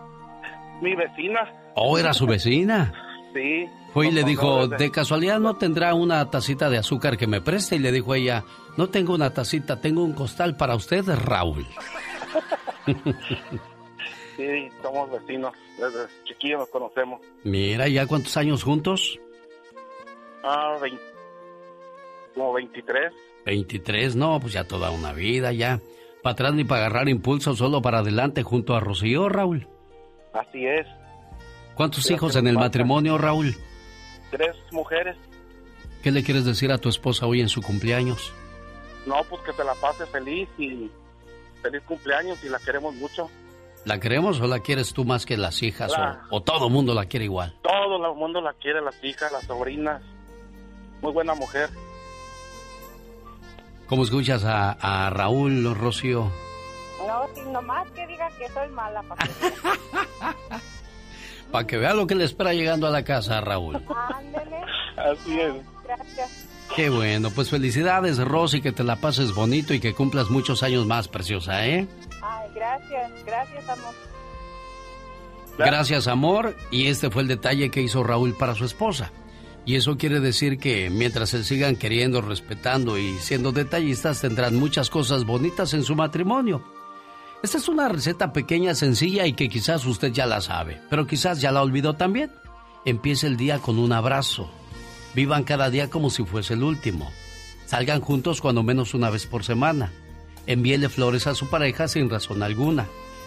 mi 0.82 0.94
vecina. 0.96 1.40
Oh, 1.74 1.98
era 1.98 2.12
su 2.14 2.26
vecina. 2.26 2.92
Sí. 3.34 3.66
Fue 3.92 4.08
y 4.08 4.10
le 4.10 4.24
dijo, 4.24 4.68
de 4.68 4.90
casualidad 4.90 5.38
no 5.38 5.56
tendrá 5.56 5.94
una 5.94 6.30
tacita 6.30 6.70
de 6.70 6.78
azúcar 6.78 7.16
que 7.18 7.26
me 7.26 7.40
preste. 7.40 7.76
Y 7.76 7.78
le 7.78 7.92
dijo 7.92 8.14
ella, 8.14 8.44
no 8.76 8.88
tengo 8.88 9.14
una 9.14 9.30
tacita, 9.30 9.80
tengo 9.80 10.02
un 10.02 10.12
costal 10.14 10.56
para 10.56 10.74
usted, 10.74 11.04
Raúl. 11.06 11.66
Sí, 14.36 14.68
somos 14.82 15.10
vecinos. 15.10 15.52
Desde 15.78 16.06
chiquillos 16.24 16.60
nos 16.60 16.68
conocemos. 16.70 17.20
Mira, 17.44 17.86
¿ya 17.88 18.06
cuántos 18.06 18.36
años 18.38 18.62
juntos? 18.64 19.20
Ah, 20.42 20.78
vein- 20.80 20.98
como 22.34 22.52
23. 22.54 23.12
23, 23.44 24.16
no, 24.16 24.40
pues 24.40 24.54
ya 24.54 24.64
toda 24.64 24.90
una 24.90 25.12
vida, 25.12 25.52
ya. 25.52 25.80
Para 26.22 26.32
atrás 26.32 26.54
ni 26.54 26.64
para 26.64 26.86
agarrar 26.86 27.08
impulso, 27.10 27.54
solo 27.54 27.82
para 27.82 27.98
adelante 27.98 28.42
junto 28.42 28.74
a 28.74 28.80
Rocío, 28.80 29.28
Raúl. 29.28 29.68
Así 30.32 30.66
es. 30.66 30.86
¿Cuántos 31.74 32.10
hijos 32.10 32.36
en 32.36 32.46
el 32.46 32.56
matrimonio, 32.56 33.18
Raúl? 33.18 33.56
Tres 34.30 34.56
mujeres. 34.70 35.16
¿Qué 36.02 36.10
le 36.10 36.22
quieres 36.22 36.44
decir 36.44 36.72
a 36.72 36.78
tu 36.78 36.88
esposa 36.88 37.26
hoy 37.26 37.40
en 37.40 37.48
su 37.48 37.62
cumpleaños? 37.62 38.32
No, 39.06 39.16
pues 39.28 39.42
que 39.42 39.52
se 39.52 39.64
la 39.64 39.74
pase 39.74 40.06
feliz 40.06 40.48
y 40.58 40.90
feliz 41.62 41.82
cumpleaños 41.86 42.42
y 42.44 42.48
la 42.48 42.58
queremos 42.58 42.94
mucho. 42.96 43.30
¿La 43.84 43.98
queremos 43.98 44.40
o 44.40 44.46
la 44.46 44.60
quieres 44.60 44.92
tú 44.92 45.04
más 45.04 45.26
que 45.26 45.36
las 45.36 45.62
hijas? 45.62 45.90
La- 45.92 46.22
O, 46.30 46.36
o 46.36 46.40
todo 46.42 46.68
mundo 46.70 46.94
la 46.94 47.06
quiere 47.06 47.24
igual? 47.24 47.56
Todo 47.62 47.96
el 48.10 48.16
mundo 48.16 48.40
la 48.40 48.52
quiere, 48.54 48.80
las 48.80 49.02
hijas, 49.02 49.32
las 49.32 49.44
sobrinas. 49.44 50.02
Muy 51.00 51.12
buena 51.12 51.34
mujer. 51.34 51.68
¿Cómo 53.88 54.04
escuchas 54.04 54.44
a, 54.44 54.72
a 54.72 55.10
Raúl, 55.10 55.74
Rocío? 55.74 56.30
No, 57.06 57.28
nomás 57.52 57.90
que 57.90 58.06
diga 58.06 58.28
que 58.38 58.48
soy 58.50 58.68
mala, 58.70 59.02
papá. 59.02 59.24
Para 61.52 61.66
que 61.66 61.76
vea 61.76 61.94
lo 61.94 62.06
que 62.06 62.14
le 62.14 62.24
espera 62.24 62.54
llegando 62.54 62.86
a 62.86 62.90
la 62.90 63.04
casa, 63.04 63.40
Raúl. 63.40 63.76
Ándele. 63.76 64.62
Así 64.96 65.38
es. 65.38 65.54
Gracias. 65.84 66.48
Qué 66.74 66.88
bueno, 66.88 67.30
pues 67.30 67.50
felicidades, 67.50 68.16
Rosy, 68.18 68.62
que 68.62 68.72
te 68.72 68.82
la 68.82 68.96
pases 68.96 69.34
bonito 69.34 69.74
y 69.74 69.80
que 69.80 69.92
cumplas 69.92 70.30
muchos 70.30 70.62
años 70.62 70.86
más, 70.86 71.06
preciosa, 71.06 71.66
¿eh? 71.66 71.86
Ay, 72.22 72.48
gracias, 72.54 73.12
gracias, 73.26 73.68
amor. 73.68 73.94
Gracias, 75.58 76.08
amor. 76.08 76.56
Y 76.70 76.86
este 76.86 77.10
fue 77.10 77.22
el 77.22 77.28
detalle 77.28 77.70
que 77.70 77.82
hizo 77.82 78.02
Raúl 78.02 78.34
para 78.34 78.54
su 78.54 78.64
esposa. 78.64 79.12
Y 79.66 79.76
eso 79.76 79.98
quiere 79.98 80.20
decir 80.20 80.58
que 80.58 80.88
mientras 80.88 81.28
se 81.30 81.44
sigan 81.44 81.76
queriendo, 81.76 82.22
respetando 82.22 82.98
y 82.98 83.18
siendo 83.18 83.52
detallistas, 83.52 84.22
tendrán 84.22 84.56
muchas 84.56 84.88
cosas 84.88 85.24
bonitas 85.24 85.74
en 85.74 85.84
su 85.84 85.94
matrimonio. 85.94 86.64
Esta 87.42 87.58
es 87.58 87.68
una 87.68 87.88
receta 87.88 88.32
pequeña, 88.32 88.72
sencilla 88.76 89.26
y 89.26 89.32
que 89.32 89.48
quizás 89.48 89.84
usted 89.84 90.12
ya 90.12 90.26
la 90.26 90.40
sabe, 90.40 90.80
pero 90.88 91.08
quizás 91.08 91.40
ya 91.40 91.50
la 91.50 91.60
olvidó 91.60 91.94
también. 91.94 92.30
Empiece 92.84 93.26
el 93.26 93.36
día 93.36 93.58
con 93.58 93.80
un 93.80 93.92
abrazo. 93.92 94.48
Vivan 95.14 95.42
cada 95.42 95.68
día 95.68 95.90
como 95.90 96.08
si 96.08 96.24
fuese 96.24 96.54
el 96.54 96.62
último. 96.62 97.10
Salgan 97.66 98.00
juntos 98.00 98.40
cuando 98.40 98.62
menos 98.62 98.94
una 98.94 99.10
vez 99.10 99.26
por 99.26 99.42
semana. 99.42 99.92
Envíele 100.46 100.88
flores 100.88 101.26
a 101.26 101.34
su 101.34 101.50
pareja 101.50 101.88
sin 101.88 102.08
razón 102.08 102.44
alguna. 102.44 102.86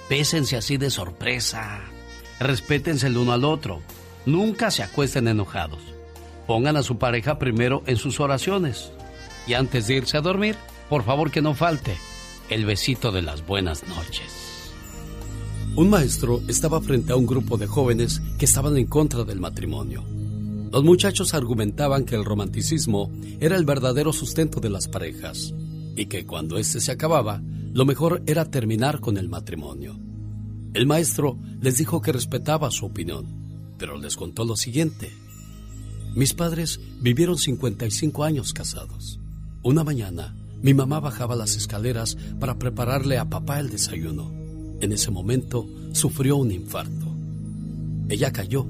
Bésense 0.10 0.56
así 0.56 0.78
de 0.78 0.92
sorpresa. 0.92 1.82
Respétense 2.40 3.08
el 3.08 3.18
uno 3.18 3.34
al 3.34 3.44
otro. 3.44 3.82
Nunca 4.26 4.72
se 4.72 4.84
acuesten 4.84 5.28
enojados. 5.28 5.82
Pongan 6.48 6.78
a 6.78 6.84
su 6.84 6.98
pareja 6.98 7.38
primero 7.38 7.84
en 7.86 7.98
sus 7.98 8.22
oraciones. 8.22 8.94
Y 9.46 9.56
antes 9.56 9.88
de 9.88 9.96
irse 9.96 10.16
a 10.16 10.22
dormir, 10.22 10.56
por 10.88 11.04
favor 11.04 11.32
que 11.32 11.42
no 11.42 11.54
falte 11.54 11.98
el 12.50 12.66
besito 12.66 13.12
de 13.12 13.22
las 13.22 13.46
buenas 13.46 13.88
noches. 13.88 14.72
Un 15.76 15.90
maestro 15.90 16.42
estaba 16.48 16.80
frente 16.80 17.12
a 17.12 17.16
un 17.16 17.26
grupo 17.26 17.58
de 17.58 17.68
jóvenes 17.68 18.22
que 18.38 18.46
estaban 18.46 18.78
en 18.78 18.86
contra 18.86 19.24
del 19.24 19.40
matrimonio. 19.40 20.04
Los 20.72 20.84
muchachos 20.84 21.34
argumentaban 21.34 22.06
que 22.06 22.16
el 22.16 22.24
romanticismo 22.24 23.12
era 23.40 23.56
el 23.56 23.66
verdadero 23.66 24.14
sustento 24.14 24.60
de 24.60 24.70
las 24.70 24.88
parejas 24.88 25.54
y 25.96 26.06
que 26.06 26.26
cuando 26.26 26.58
éste 26.58 26.80
se 26.80 26.92
acababa, 26.92 27.42
lo 27.74 27.86
mejor 27.86 28.22
era 28.26 28.46
terminar 28.46 29.00
con 29.00 29.18
el 29.18 29.28
matrimonio. 29.28 30.00
El 30.74 30.86
maestro 30.86 31.38
les 31.62 31.78
dijo 31.78 32.02
que 32.02 32.12
respetaba 32.12 32.70
su 32.72 32.86
opinión, 32.86 33.26
pero 33.78 33.98
les 33.98 34.16
contó 34.16 34.46
lo 34.46 34.56
siguiente. 34.56 35.12
Mis 36.14 36.34
padres 36.34 36.80
vivieron 37.02 37.38
55 37.38 38.24
años 38.24 38.54
casados. 38.54 39.20
Una 39.64 39.84
mañana, 39.84 40.36
mi 40.62 40.74
mamá 40.74 41.00
bajaba 41.00 41.36
las 41.36 41.56
escaleras 41.56 42.18
para 42.40 42.58
prepararle 42.58 43.18
a 43.18 43.30
papá 43.30 43.60
el 43.60 43.70
desayuno. 43.70 44.32
En 44.82 44.92
ese 44.92 45.12
momento 45.12 45.68
sufrió 45.94 46.38
un 46.38 46.52
infarto. 46.52 47.06
Ella 48.10 48.32
cayó. 48.32 48.66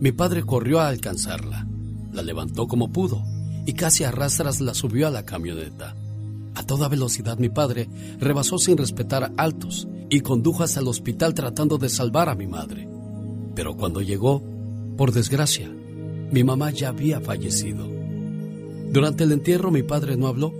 Mi 0.00 0.12
padre 0.12 0.42
corrió 0.42 0.80
a 0.80 0.88
alcanzarla. 0.88 1.66
La 2.12 2.22
levantó 2.22 2.66
como 2.66 2.92
pudo 2.92 3.22
y 3.66 3.74
casi 3.74 4.04
a 4.04 4.10
rastras 4.10 4.60
la 4.60 4.74
subió 4.74 5.06
a 5.06 5.10
la 5.10 5.24
camioneta. 5.24 5.94
A 6.54 6.62
toda 6.64 6.88
velocidad 6.88 7.38
mi 7.38 7.48
padre 7.48 7.88
rebasó 8.18 8.58
sin 8.58 8.76
respetar 8.76 9.32
altos 9.36 9.88
y 10.10 10.20
condujo 10.20 10.62
hasta 10.62 10.80
el 10.80 10.88
hospital 10.88 11.34
tratando 11.34 11.78
de 11.78 11.88
salvar 11.88 12.28
a 12.28 12.34
mi 12.34 12.46
madre. 12.46 12.88
Pero 13.54 13.76
cuando 13.76 14.02
llegó, 14.02 14.42
por 14.96 15.12
desgracia, 15.12 15.70
mi 16.30 16.44
mamá 16.44 16.70
ya 16.70 16.88
había 16.88 17.20
fallecido. 17.20 17.88
Durante 18.90 19.24
el 19.24 19.32
entierro 19.32 19.70
mi 19.70 19.82
padre 19.82 20.16
no 20.16 20.26
habló, 20.26 20.52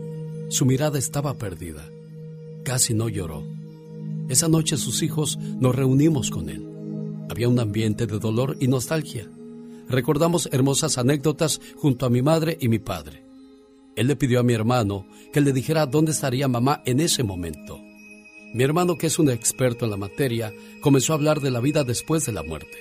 su 0.53 0.67
mirada 0.67 0.99
estaba 0.99 1.39
perdida. 1.39 1.89
Casi 2.63 2.93
no 2.93 3.09
lloró. 3.09 3.43
Esa 4.29 4.49
noche 4.49 4.77
sus 4.77 5.03
hijos 5.03 5.39
nos 5.39 5.75
reunimos 5.75 6.31
con 6.31 6.51
él. 6.51 6.69
Había 7.31 7.49
un 7.49 7.59
ambiente 7.59 8.07
de 8.07 8.19
dolor 8.19 8.59
y 8.61 8.69
nostalgia. 8.69 9.27
Recordamos 9.89 10.51
hermosas 10.53 10.99
anécdotas 10.99 11.59
junto 11.77 12.05
a 12.05 12.11
mi 12.11 12.21
madre 12.21 12.59
y 12.61 12.69
mi 12.69 12.79
padre. 12.79 13.25
Él 13.97 14.09
le 14.09 14.17
pidió 14.17 14.41
a 14.41 14.43
mi 14.43 14.53
hermano 14.53 15.07
que 15.33 15.41
le 15.41 15.55
dijera 15.55 15.87
dónde 15.87 16.13
estaría 16.13 16.49
mamá 16.49 16.83
en 16.85 17.01
ese 17.01 17.23
momento. 17.23 17.81
Mi 18.53 18.63
hermano, 18.63 18.99
que 18.99 19.07
es 19.07 19.19
un 19.19 19.31
experto 19.31 19.87
en 19.87 19.91
la 19.91 19.97
materia, 19.97 20.53
comenzó 20.83 21.15
a 21.15 21.17
hablar 21.17 21.41
de 21.41 21.51
la 21.51 21.61
vida 21.61 21.83
después 21.83 22.27
de 22.27 22.33
la 22.33 22.43
muerte, 22.43 22.77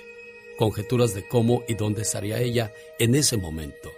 conjeturas 0.58 1.14
de 1.14 1.26
cómo 1.26 1.64
y 1.70 1.76
dónde 1.76 2.02
estaría 2.02 2.42
ella 2.42 2.74
en 3.00 3.16
ese 3.16 3.38
momento. 3.38 3.92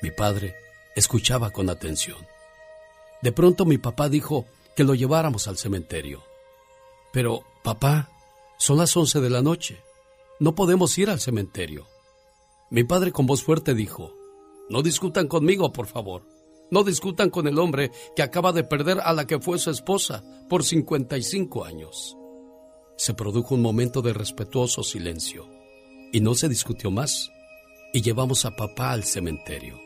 Mi 0.00 0.12
padre 0.12 0.54
escuchaba 0.94 1.50
con 1.50 1.68
atención. 1.70 2.29
De 3.22 3.32
pronto 3.32 3.64
mi 3.64 3.78
papá 3.78 4.08
dijo 4.08 4.46
que 4.76 4.84
lo 4.84 4.94
lleváramos 4.94 5.48
al 5.48 5.58
cementerio. 5.58 6.22
Pero, 7.12 7.44
papá, 7.62 8.10
son 8.58 8.78
las 8.78 8.96
once 8.96 9.20
de 9.20 9.30
la 9.30 9.42
noche. 9.42 9.82
No 10.38 10.54
podemos 10.54 10.96
ir 10.98 11.10
al 11.10 11.20
cementerio. 11.20 11.86
Mi 12.70 12.84
padre 12.84 13.12
con 13.12 13.26
voz 13.26 13.42
fuerte 13.42 13.74
dijo, 13.74 14.14
no 14.68 14.82
discutan 14.82 15.26
conmigo, 15.26 15.72
por 15.72 15.86
favor. 15.86 16.22
No 16.70 16.84
discutan 16.84 17.30
con 17.30 17.48
el 17.48 17.58
hombre 17.58 17.90
que 18.14 18.22
acaba 18.22 18.52
de 18.52 18.62
perder 18.62 19.00
a 19.02 19.12
la 19.12 19.26
que 19.26 19.40
fue 19.40 19.58
su 19.58 19.70
esposa 19.70 20.22
por 20.48 20.64
55 20.64 21.64
años. 21.64 22.16
Se 22.96 23.12
produjo 23.14 23.56
un 23.56 23.62
momento 23.62 24.02
de 24.02 24.12
respetuoso 24.12 24.84
silencio 24.84 25.48
y 26.12 26.20
no 26.20 26.34
se 26.34 26.48
discutió 26.48 26.92
más 26.92 27.30
y 27.92 28.02
llevamos 28.02 28.44
a 28.44 28.54
papá 28.54 28.92
al 28.92 29.02
cementerio. 29.02 29.80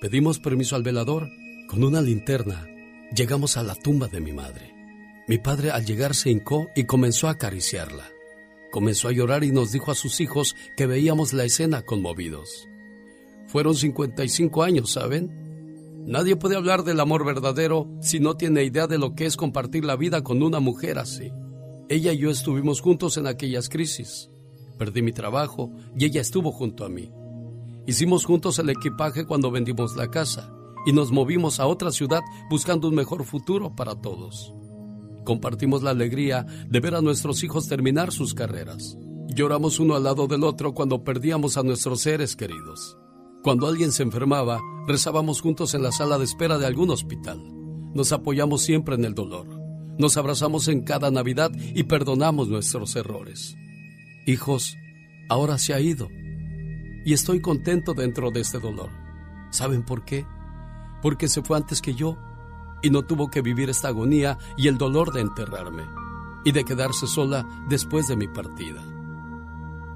Pedimos 0.00 0.38
permiso 0.38 0.76
al 0.76 0.82
velador. 0.82 1.30
Con 1.66 1.82
una 1.82 2.00
linterna 2.00 2.64
llegamos 3.12 3.56
a 3.56 3.64
la 3.64 3.74
tumba 3.74 4.06
de 4.06 4.20
mi 4.20 4.32
madre. 4.32 4.72
Mi 5.26 5.38
padre 5.38 5.72
al 5.72 5.84
llegar 5.84 6.14
se 6.14 6.30
hincó 6.30 6.68
y 6.76 6.84
comenzó 6.84 7.26
a 7.26 7.32
acariciarla. 7.32 8.04
Comenzó 8.70 9.08
a 9.08 9.12
llorar 9.12 9.42
y 9.42 9.50
nos 9.50 9.72
dijo 9.72 9.90
a 9.90 9.96
sus 9.96 10.20
hijos 10.20 10.54
que 10.76 10.86
veíamos 10.86 11.32
la 11.32 11.44
escena 11.44 11.82
conmovidos. 11.82 12.68
Fueron 13.48 13.74
55 13.74 14.62
años, 14.62 14.92
¿saben? 14.92 16.04
Nadie 16.06 16.36
puede 16.36 16.54
hablar 16.54 16.84
del 16.84 17.00
amor 17.00 17.26
verdadero 17.26 17.88
si 18.00 18.20
no 18.20 18.36
tiene 18.36 18.62
idea 18.62 18.86
de 18.86 18.98
lo 18.98 19.16
que 19.16 19.26
es 19.26 19.36
compartir 19.36 19.84
la 19.84 19.96
vida 19.96 20.22
con 20.22 20.44
una 20.44 20.60
mujer 20.60 21.00
así. 21.00 21.32
Ella 21.88 22.12
y 22.12 22.18
yo 22.18 22.30
estuvimos 22.30 22.80
juntos 22.80 23.16
en 23.16 23.26
aquellas 23.26 23.68
crisis. 23.68 24.30
Perdí 24.78 25.02
mi 25.02 25.12
trabajo 25.12 25.72
y 25.98 26.04
ella 26.04 26.20
estuvo 26.20 26.52
junto 26.52 26.84
a 26.84 26.88
mí. 26.88 27.10
Hicimos 27.86 28.24
juntos 28.24 28.60
el 28.60 28.70
equipaje 28.70 29.24
cuando 29.24 29.50
vendimos 29.50 29.96
la 29.96 30.08
casa 30.08 30.52
y 30.86 30.92
nos 30.92 31.10
movimos 31.10 31.60
a 31.60 31.66
otra 31.66 31.90
ciudad 31.90 32.22
buscando 32.48 32.88
un 32.88 32.94
mejor 32.94 33.24
futuro 33.24 33.74
para 33.74 33.96
todos. 33.96 34.54
Compartimos 35.24 35.82
la 35.82 35.90
alegría 35.90 36.46
de 36.68 36.80
ver 36.80 36.94
a 36.94 37.02
nuestros 37.02 37.42
hijos 37.42 37.66
terminar 37.66 38.12
sus 38.12 38.32
carreras. 38.32 38.96
Lloramos 39.28 39.80
uno 39.80 39.96
al 39.96 40.04
lado 40.04 40.28
del 40.28 40.44
otro 40.44 40.72
cuando 40.72 41.02
perdíamos 41.02 41.56
a 41.56 41.64
nuestros 41.64 42.00
seres 42.00 42.36
queridos. 42.36 42.96
Cuando 43.42 43.66
alguien 43.66 43.90
se 43.90 44.04
enfermaba, 44.04 44.60
rezábamos 44.86 45.40
juntos 45.40 45.74
en 45.74 45.82
la 45.82 45.90
sala 45.90 46.16
de 46.16 46.24
espera 46.24 46.58
de 46.58 46.66
algún 46.66 46.90
hospital. 46.90 47.42
Nos 47.92 48.12
apoyamos 48.12 48.62
siempre 48.62 48.94
en 48.94 49.04
el 49.04 49.14
dolor. 49.14 49.46
Nos 49.98 50.16
abrazamos 50.16 50.68
en 50.68 50.82
cada 50.82 51.10
Navidad 51.10 51.50
y 51.74 51.82
perdonamos 51.84 52.48
nuestros 52.48 52.94
errores. 52.94 53.56
Hijos, 54.26 54.76
ahora 55.28 55.58
se 55.58 55.74
ha 55.74 55.80
ido. 55.80 56.08
Y 57.04 57.12
estoy 57.12 57.40
contento 57.40 57.94
dentro 57.94 58.30
de 58.30 58.40
este 58.40 58.58
dolor. 58.58 58.90
¿Saben 59.50 59.84
por 59.84 60.04
qué? 60.04 60.24
Porque 61.06 61.28
se 61.28 61.40
fue 61.40 61.56
antes 61.56 61.80
que 61.80 61.94
yo 61.94 62.18
y 62.82 62.90
no 62.90 63.04
tuvo 63.04 63.30
que 63.30 63.40
vivir 63.40 63.70
esta 63.70 63.86
agonía 63.86 64.38
y 64.56 64.66
el 64.66 64.76
dolor 64.76 65.12
de 65.12 65.20
enterrarme 65.20 65.84
y 66.44 66.50
de 66.50 66.64
quedarse 66.64 67.06
sola 67.06 67.46
después 67.68 68.08
de 68.08 68.16
mi 68.16 68.26
partida. 68.26 68.84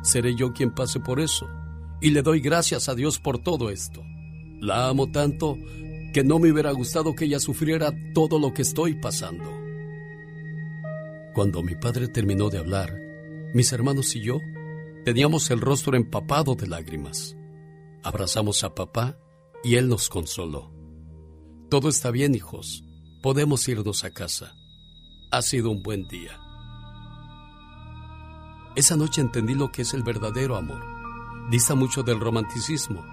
Seré 0.02 0.36
yo 0.36 0.52
quien 0.52 0.70
pase 0.70 1.00
por 1.00 1.18
eso 1.18 1.48
y 2.00 2.10
le 2.10 2.22
doy 2.22 2.38
gracias 2.38 2.88
a 2.88 2.94
Dios 2.94 3.18
por 3.18 3.38
todo 3.38 3.70
esto. 3.70 4.04
La 4.60 4.86
amo 4.86 5.10
tanto 5.10 5.56
que 6.14 6.22
no 6.22 6.38
me 6.38 6.52
hubiera 6.52 6.70
gustado 6.70 7.16
que 7.16 7.24
ella 7.24 7.40
sufriera 7.40 7.92
todo 8.14 8.38
lo 8.38 8.54
que 8.54 8.62
estoy 8.62 8.94
pasando. 8.94 9.50
Cuando 11.34 11.64
mi 11.64 11.74
padre 11.74 12.06
terminó 12.06 12.50
de 12.50 12.58
hablar, 12.58 12.96
mis 13.52 13.72
hermanos 13.72 14.14
y 14.14 14.20
yo 14.20 14.38
teníamos 15.04 15.50
el 15.50 15.60
rostro 15.60 15.96
empapado 15.96 16.54
de 16.54 16.68
lágrimas. 16.68 17.36
Abrazamos 18.04 18.62
a 18.62 18.76
papá 18.76 19.18
y 19.64 19.74
él 19.74 19.88
nos 19.88 20.08
consoló. 20.08 20.78
Todo 21.70 21.88
está 21.88 22.10
bien, 22.10 22.34
hijos. 22.34 22.84
Podemos 23.22 23.66
irnos 23.68 24.04
a 24.04 24.10
casa. 24.10 24.54
Ha 25.30 25.40
sido 25.40 25.70
un 25.70 25.82
buen 25.82 26.08
día. 26.08 26.38
Esa 28.74 28.96
noche 28.96 29.20
entendí 29.20 29.54
lo 29.54 29.70
que 29.70 29.82
es 29.82 29.94
el 29.94 30.02
verdadero 30.02 30.56
amor 30.56 30.90
dista 31.50 31.74
mucho 31.74 32.02
del 32.02 32.20
romanticismo. 32.20 33.04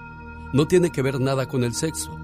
No 0.54 0.68
tiene 0.68 0.92
que 0.92 1.02
ver 1.02 1.20
nada 1.20 1.48
con 1.48 1.64
el 1.64 1.74
sexo. 1.74 2.16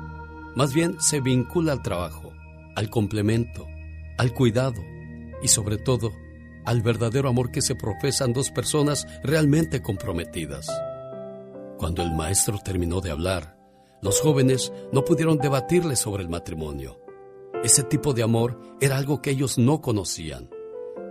Más 0.56 0.74
bien 0.74 1.00
se 1.00 1.20
vincula 1.20 1.74
al 1.74 1.82
trabajo, 1.82 2.32
al 2.76 2.90
complemento, 2.90 3.68
al 4.18 4.34
cuidado 4.34 4.82
y 5.42 5.48
sobre 5.48 5.78
todo 5.78 6.12
al 6.66 6.82
verdadero 6.82 7.28
amor 7.28 7.52
que 7.52 7.62
se 7.62 7.76
profesan 7.76 8.32
dos 8.32 8.52
personas 8.52 9.06
realmente 9.24 9.82
comprometidas. 9.82 10.68
Cuando 11.78 12.04
el 12.04 12.14
maestro 12.14 12.60
terminó 12.60 13.02
de 13.02 13.12
hablar, 13.12 13.53
los 14.04 14.22
jóvenes 14.22 14.72
no 14.92 15.04
pudieron 15.04 15.38
debatirle 15.38 15.96
sobre 15.96 16.22
el 16.22 16.30
matrimonio. 16.30 17.00
Ese 17.64 17.84
tipo 17.84 18.14
de 18.14 18.24
amor 18.24 18.60
era 18.80 18.98
algo 18.98 19.22
que 19.22 19.32
ellos 19.32 19.58
no 19.58 19.82
conocían. 19.82 20.50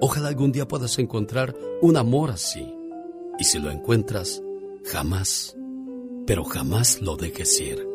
Ojalá 0.01 0.29
algún 0.29 0.53
día 0.53 0.69
puedas 0.69 0.99
encontrar 0.99 1.57
un 1.81 1.97
amor 1.97 2.31
así. 2.31 2.75
Y 3.39 3.45
si 3.45 3.59
lo 3.59 3.71
encuentras, 3.71 4.43
Jamás, 4.85 5.57
pero 6.27 6.45
jamás 6.45 7.01
lo 7.01 7.17
dejes 7.17 7.61
ir. 7.61 7.87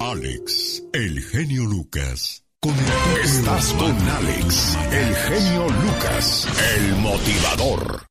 Alex, 0.00 0.84
el 0.92 1.20
genio 1.22 1.64
Lucas. 1.64 2.44
Con 2.60 2.74
Estás 3.22 3.72
con 3.74 3.96
Alex, 3.96 4.76
el 4.92 5.14
genio 5.14 5.66
Lucas, 5.68 6.48
el 6.76 6.96
motivador. 6.96 8.06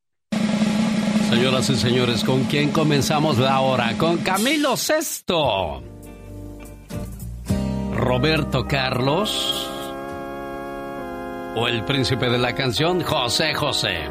Señoras 1.30 1.70
y 1.70 1.76
señores, 1.76 2.24
¿con 2.24 2.46
quién 2.46 2.72
comenzamos 2.72 3.38
la 3.38 3.60
hora? 3.60 3.98
Con 3.98 4.18
Camilo 4.20 4.78
Sesto. 4.78 5.84
Roberto 7.94 8.66
Carlos 8.66 9.70
o 11.56 11.68
el 11.68 11.84
príncipe 11.84 12.30
de 12.30 12.38
la 12.38 12.56
canción, 12.56 13.02
José 13.02 13.54
José. 13.54 14.06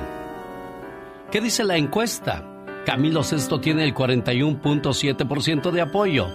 ¿Qué 1.31 1.41
dice 1.41 1.65
la 1.65 1.79
encuesta? 1.79 2.45
Camilo 2.85 3.23
Sesto 3.23 3.61
tiene 3.61 3.85
el 3.85 3.95
41.7% 3.95 5.71
de 5.71 5.81
apoyo. 5.81 6.29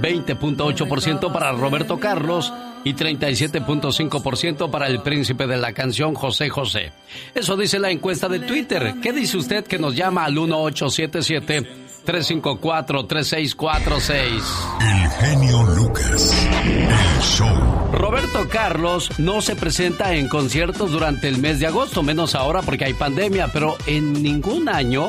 20.8% 0.00 1.32
para 1.32 1.52
Roberto 1.52 2.00
Carlos 2.00 2.52
y 2.86 2.94
37.5% 2.94 4.70
para 4.70 4.86
el 4.86 5.02
príncipe 5.02 5.48
de 5.48 5.56
la 5.56 5.72
canción 5.72 6.14
José 6.14 6.48
José. 6.48 6.92
Eso 7.34 7.56
dice 7.56 7.80
la 7.80 7.90
encuesta 7.90 8.28
de 8.28 8.38
Twitter. 8.38 8.94
¿Qué 9.02 9.12
dice 9.12 9.38
usted 9.38 9.64
que 9.64 9.76
nos 9.76 9.96
llama 9.96 10.24
al 10.24 10.34
1877 10.34 11.85
354-3646. 12.06 14.42
El 14.80 15.10
genio 15.10 15.62
Lucas. 15.64 16.32
El 16.62 17.22
show. 17.22 17.76
Roberto 17.92 18.48
Carlos 18.48 19.10
no 19.18 19.40
se 19.40 19.56
presenta 19.56 20.14
en 20.14 20.28
conciertos 20.28 20.92
durante 20.92 21.28
el 21.28 21.38
mes 21.38 21.60
de 21.60 21.66
agosto, 21.66 22.02
menos 22.02 22.34
ahora 22.34 22.62
porque 22.62 22.84
hay 22.84 22.94
pandemia, 22.94 23.48
pero 23.52 23.76
en 23.86 24.22
ningún 24.22 24.68
año, 24.68 25.08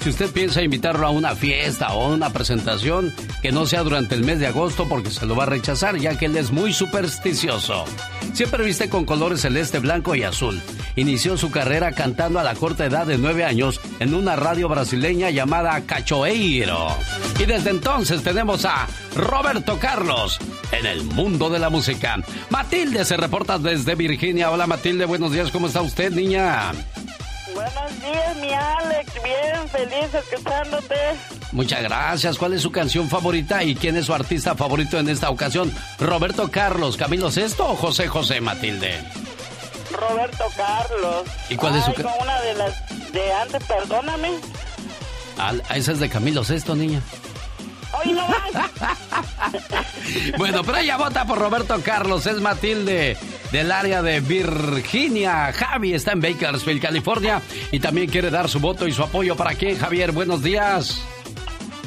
si 0.00 0.10
usted 0.10 0.30
piensa 0.30 0.62
invitarlo 0.62 1.06
a 1.06 1.10
una 1.10 1.34
fiesta 1.34 1.92
o 1.92 2.04
a 2.04 2.08
una 2.08 2.30
presentación, 2.30 3.12
que 3.42 3.52
no 3.52 3.66
sea 3.66 3.82
durante 3.82 4.14
el 4.14 4.24
mes 4.24 4.38
de 4.38 4.46
agosto 4.46 4.88
porque 4.88 5.10
se 5.10 5.26
lo 5.26 5.36
va 5.36 5.44
a 5.44 5.46
rechazar, 5.46 5.98
ya 5.98 6.16
que 6.16 6.26
él 6.26 6.36
es 6.36 6.50
muy 6.50 6.72
supersticioso. 6.72 7.84
Siempre 8.32 8.64
viste 8.64 8.88
con 8.88 9.04
colores 9.04 9.40
celeste, 9.40 9.78
blanco 9.78 10.14
y 10.14 10.22
azul. 10.22 10.60
Inició 10.96 11.36
su 11.36 11.50
carrera 11.50 11.92
cantando 11.92 12.38
a 12.38 12.44
la 12.44 12.54
corta 12.54 12.84
edad 12.84 13.06
de 13.06 13.18
nueve 13.18 13.44
años 13.44 13.80
en 13.98 14.14
una 14.14 14.36
radio 14.36 14.68
brasileña 14.68 15.30
llamada 15.30 15.80
Y 16.32 17.44
desde 17.44 17.70
entonces 17.70 18.22
tenemos 18.22 18.64
a 18.64 18.86
Roberto 19.16 19.78
Carlos 19.80 20.38
en 20.70 20.86
el 20.86 21.02
mundo 21.02 21.50
de 21.50 21.58
la 21.58 21.70
música. 21.70 22.18
Matilde 22.50 23.04
se 23.04 23.16
reporta 23.16 23.58
desde 23.58 23.96
Virginia. 23.96 24.52
Hola 24.52 24.68
Matilde, 24.68 25.06
buenos 25.06 25.32
días, 25.32 25.50
¿cómo 25.50 25.66
está 25.66 25.82
usted, 25.82 26.12
niña? 26.12 26.70
Buenos 27.52 28.00
días, 28.00 28.36
mi 28.36 28.52
Alex. 28.52 29.12
Bien, 29.24 29.68
feliz 29.70 30.14
escuchándote. 30.14 30.94
Muchas 31.50 31.82
gracias. 31.82 32.38
¿Cuál 32.38 32.52
es 32.52 32.62
su 32.62 32.70
canción 32.70 33.08
favorita 33.08 33.64
y 33.64 33.74
quién 33.74 33.96
es 33.96 34.06
su 34.06 34.14
artista 34.14 34.54
favorito 34.54 35.00
en 35.00 35.08
esta 35.08 35.30
ocasión? 35.30 35.74
¿Roberto 35.98 36.48
Carlos, 36.48 36.96
Camilo 36.96 37.32
Sesto 37.32 37.72
o 37.72 37.74
José 37.74 38.06
José, 38.06 38.40
Matilde? 38.40 39.00
Roberto 39.90 40.44
Carlos. 40.56 41.26
¿Y 41.48 41.56
cuál 41.56 41.76
es 41.76 41.84
su 41.84 41.92
con 41.94 42.12
una 42.20 42.40
de 42.42 42.54
las 42.54 43.12
de 43.12 43.32
antes, 43.32 43.64
perdóname. 43.64 44.30
Ah, 45.42 45.54
esa 45.74 45.92
es 45.92 46.00
de 46.00 46.10
Camilo 46.10 46.44
Sesto, 46.44 46.74
niña. 46.76 47.00
Hoy 47.92 48.12
no. 48.12 48.26
Bueno, 50.36 50.64
pero 50.64 50.78
ella 50.78 50.96
vota 50.96 51.24
por 51.24 51.38
Roberto 51.38 51.80
Carlos, 51.84 52.26
es 52.26 52.40
Matilde 52.40 53.16
del 53.52 53.70
área 53.70 54.02
de 54.02 54.20
Virginia. 54.20 55.52
Javi 55.52 55.94
está 55.94 56.12
en 56.12 56.20
Bakersfield, 56.20 56.82
California, 56.82 57.40
y 57.70 57.78
también 57.78 58.10
quiere 58.10 58.30
dar 58.30 58.48
su 58.48 58.58
voto 58.60 58.88
y 58.88 58.92
su 58.92 59.02
apoyo 59.02 59.36
para 59.36 59.54
quién, 59.54 59.78
Javier. 59.78 60.12
Buenos 60.12 60.42
días. 60.42 61.00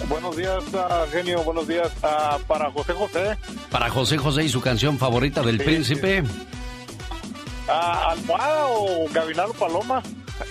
Buenos 0.08 0.36
días, 0.36 0.64
ah, 0.74 1.06
genio. 1.12 1.44
Buenos 1.44 1.68
días 1.68 1.92
ah, 2.02 2.38
para 2.48 2.72
José 2.72 2.94
José. 2.94 3.38
Para 3.70 3.90
José 3.90 4.18
José 4.18 4.44
y 4.46 4.50
su 4.50 4.62
canción 4.62 4.98
favorita 4.98 5.42
del 5.42 5.58
príncipe. 5.58 6.24
Ah, 7.68 8.12
Almohada 8.12 8.66
o 8.68 9.08
Gavinalo 9.12 9.54
Paloma. 9.54 10.02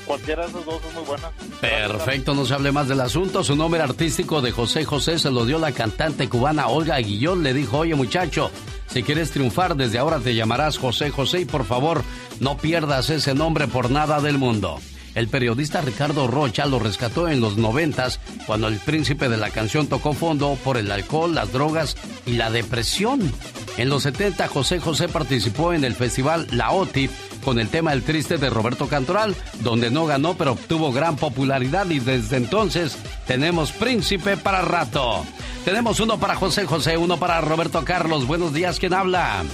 Cualquiera 0.07 0.45
de 0.45 0.51
esas 0.51 0.65
dos 0.65 0.81
es 0.89 0.95
muy 0.95 1.05
buena. 1.05 1.31
Perfecto, 1.61 2.35
no 2.35 2.45
se 2.45 2.55
hable 2.55 2.73
más 2.73 2.89
del 2.89 3.01
asunto. 3.01 3.43
Su 3.45 3.57
nombre 3.57 3.81
artístico 3.83 4.41
de 4.41 4.53
José 4.53 4.85
José 4.85 5.19
se 5.19 5.31
lo 5.31 5.45
dio 5.45 5.59
la 5.59 5.73
cantante 5.73 6.29
cubana 6.29 6.69
Olga 6.69 6.95
Aguillón. 6.97 7.43
Le 7.43 7.53
dijo, 7.53 7.79
oye 7.79 7.95
muchacho, 7.95 8.51
si 8.87 9.03
quieres 9.03 9.33
triunfar 9.33 9.75
desde 9.77 9.99
ahora 9.99 10.19
te 10.21 10.35
llamarás 10.35 10.79
José 10.79 11.11
José 11.11 11.41
y 11.41 11.45
por 11.45 11.65
favor 11.65 12.03
no 12.41 12.57
pierdas 12.57 13.11
ese 13.11 13.35
nombre 13.35 13.67
por 13.67 13.91
nada 13.91 14.21
del 14.21 14.39
mundo. 14.39 14.79
El 15.15 15.29
periodista 15.29 15.81
Ricardo 15.81 16.27
Rocha 16.27 16.67
lo 16.67 16.79
rescató 16.79 17.29
en 17.29 17.41
los 17.41 17.57
noventas 17.57 18.19
cuando 18.47 18.69
el 18.69 18.79
príncipe 18.79 19.29
de 19.29 19.37
la 19.37 19.51
canción 19.51 19.87
tocó 19.87 20.15
fondo 20.15 20.57
por 20.65 20.79
el 20.79 20.91
alcohol, 20.91 21.35
las 21.35 21.53
drogas 21.53 21.97
y 22.25 22.33
la 22.33 22.51
depresión. 22.51 23.33
En 23.77 23.89
los 23.89 24.05
70 24.05 24.49
José 24.49 24.81
José 24.81 25.09
participó 25.09 25.73
en 25.73 25.85
el 25.85 25.95
festival 25.95 26.47
La 26.51 26.73
OTI 26.73 27.11
con 27.45 27.59
el 27.59 27.69
tema 27.69 27.93
El 27.93 28.03
Triste 28.03 28.39
de 28.39 28.51
Roberto 28.51 28.89
Cantoral, 28.89 29.35
donde 29.61 29.91
no 29.91 30.07
ganó 30.07 30.35
pero 30.35 30.53
obtuvo 30.53 30.93
gran 30.93 31.17
popularidad 31.17 31.89
y 31.91 31.99
desde 31.99 32.37
entonces 32.37 32.97
tenemos 33.27 33.73
príncipe 33.73 34.37
para 34.37 34.63
rato. 34.63 35.25
Tenemos 35.65 36.01
uno 36.01 36.19
para 36.19 36.37
José 36.37 36.65
José, 36.65 36.97
uno 36.97 37.19
para 37.19 37.41
Roberto 37.41 37.85
Carlos. 37.85 38.27
Buenos 38.27 38.53
días, 38.53 38.79
¿quién 38.79 38.95
habla? 38.95 39.45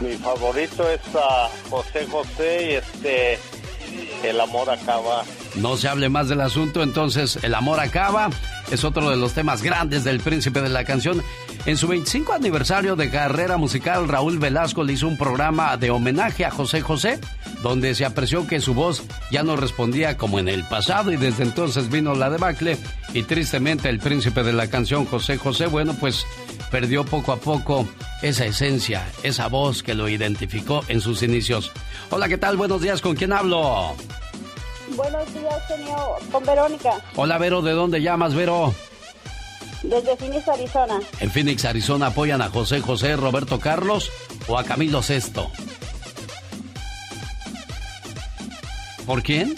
Mi 0.00 0.14
favorito 0.16 0.88
es 0.90 1.00
ah, 1.14 1.48
José 1.68 2.06
José 2.06 2.70
y 2.70 2.74
este. 2.74 3.38
El 4.22 4.40
amor 4.40 4.70
acaba. 4.70 5.24
No 5.56 5.76
se 5.76 5.88
hable 5.88 6.08
más 6.08 6.28
del 6.28 6.40
asunto, 6.42 6.82
entonces 6.82 7.38
El 7.42 7.54
amor 7.54 7.80
acaba 7.80 8.30
es 8.70 8.84
otro 8.84 9.10
de 9.10 9.16
los 9.16 9.32
temas 9.32 9.62
grandes 9.62 10.04
del 10.04 10.20
príncipe 10.20 10.60
de 10.60 10.68
la 10.68 10.84
canción. 10.84 11.22
En 11.66 11.76
su 11.76 11.86
25 11.88 12.32
aniversario 12.32 12.96
de 12.96 13.10
carrera 13.10 13.56
musical, 13.56 14.08
Raúl 14.08 14.38
Velasco 14.38 14.84
le 14.84 14.92
hizo 14.92 15.06
un 15.08 15.16
programa 15.16 15.76
de 15.76 15.90
homenaje 15.90 16.44
a 16.44 16.50
José 16.50 16.80
José, 16.80 17.20
donde 17.62 17.94
se 17.94 18.04
apreció 18.04 18.46
que 18.46 18.60
su 18.60 18.74
voz 18.74 19.02
ya 19.30 19.42
no 19.42 19.56
respondía 19.56 20.16
como 20.16 20.38
en 20.38 20.48
el 20.48 20.64
pasado 20.64 21.12
y 21.12 21.16
desde 21.16 21.44
entonces 21.44 21.90
vino 21.90 22.14
la 22.14 22.30
debacle 22.30 22.76
y 23.14 23.22
tristemente 23.22 23.88
el 23.88 23.98
príncipe 23.98 24.42
de 24.42 24.52
la 24.52 24.68
canción 24.68 25.06
José 25.06 25.38
José, 25.38 25.66
bueno, 25.66 25.94
pues 25.98 26.26
perdió 26.70 27.04
poco 27.04 27.32
a 27.32 27.36
poco 27.36 27.88
esa 28.22 28.44
esencia, 28.46 29.06
esa 29.22 29.48
voz 29.48 29.82
que 29.82 29.94
lo 29.94 30.08
identificó 30.08 30.84
en 30.88 31.00
sus 31.00 31.22
inicios. 31.22 31.72
Hola, 32.10 32.28
¿qué 32.28 32.38
tal? 32.38 32.56
Buenos 32.56 32.80
días, 32.82 33.00
¿con 33.00 33.16
quién 33.16 33.32
hablo? 33.32 33.96
Buenos 34.94 35.34
días, 35.34 35.54
señor. 35.68 36.18
Con 36.30 36.44
Verónica, 36.44 37.00
Hola, 37.16 37.38
Vero, 37.38 37.62
¿de 37.62 37.72
dónde 37.72 38.00
llamas, 38.02 38.34
Vero? 38.34 38.74
desde 39.82 40.16
Phoenix, 40.16 40.48
Arizona. 40.48 40.98
En 41.20 41.30
Phoenix, 41.30 41.64
Arizona, 41.64 42.06
apoyan 42.08 42.42
a 42.42 42.48
José 42.48 42.80
José, 42.80 43.14
Roberto 43.16 43.60
Carlos 43.60 44.10
o 44.48 44.58
a 44.58 44.64
Camilo 44.64 45.02
Sesto. 45.02 45.50
¿Por 49.06 49.22
quién? 49.22 49.54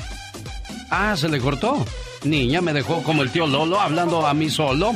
Ah, 0.91 1.15
se 1.17 1.29
le 1.29 1.41
cortó. 1.41 1.83
Niña, 2.25 2.61
me 2.61 2.73
dejó 2.75 3.03
como 3.03 3.23
el 3.23 3.31
tío 3.31 3.47
Lolo 3.47 3.81
hablando 3.81 4.27
a 4.27 4.35
mí 4.35 4.51
solo. 4.51 4.93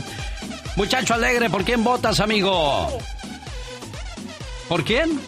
Muchacho 0.77 1.15
alegre, 1.15 1.49
¿por 1.49 1.65
quién 1.65 1.83
votas, 1.85 2.21
amigo? 2.21 2.89
¿Por 4.69 4.85
quién? 4.85 5.19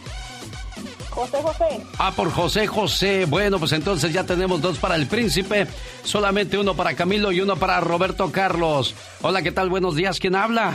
José 1.14 1.38
José. 1.42 1.80
Ah, 1.98 2.12
por 2.14 2.30
José 2.32 2.66
José. 2.66 3.24
Bueno, 3.26 3.58
pues 3.58 3.72
entonces 3.72 4.12
ya 4.12 4.24
tenemos 4.24 4.60
dos 4.60 4.78
para 4.78 4.96
el 4.96 5.06
príncipe, 5.06 5.66
solamente 6.02 6.58
uno 6.58 6.74
para 6.74 6.94
Camilo 6.94 7.30
y 7.30 7.40
uno 7.40 7.56
para 7.56 7.80
Roberto 7.80 8.32
Carlos. 8.32 8.94
Hola, 9.22 9.42
¿qué 9.42 9.52
tal? 9.52 9.70
Buenos 9.70 9.94
días, 9.94 10.18
¿quién 10.18 10.34
habla? 10.34 10.72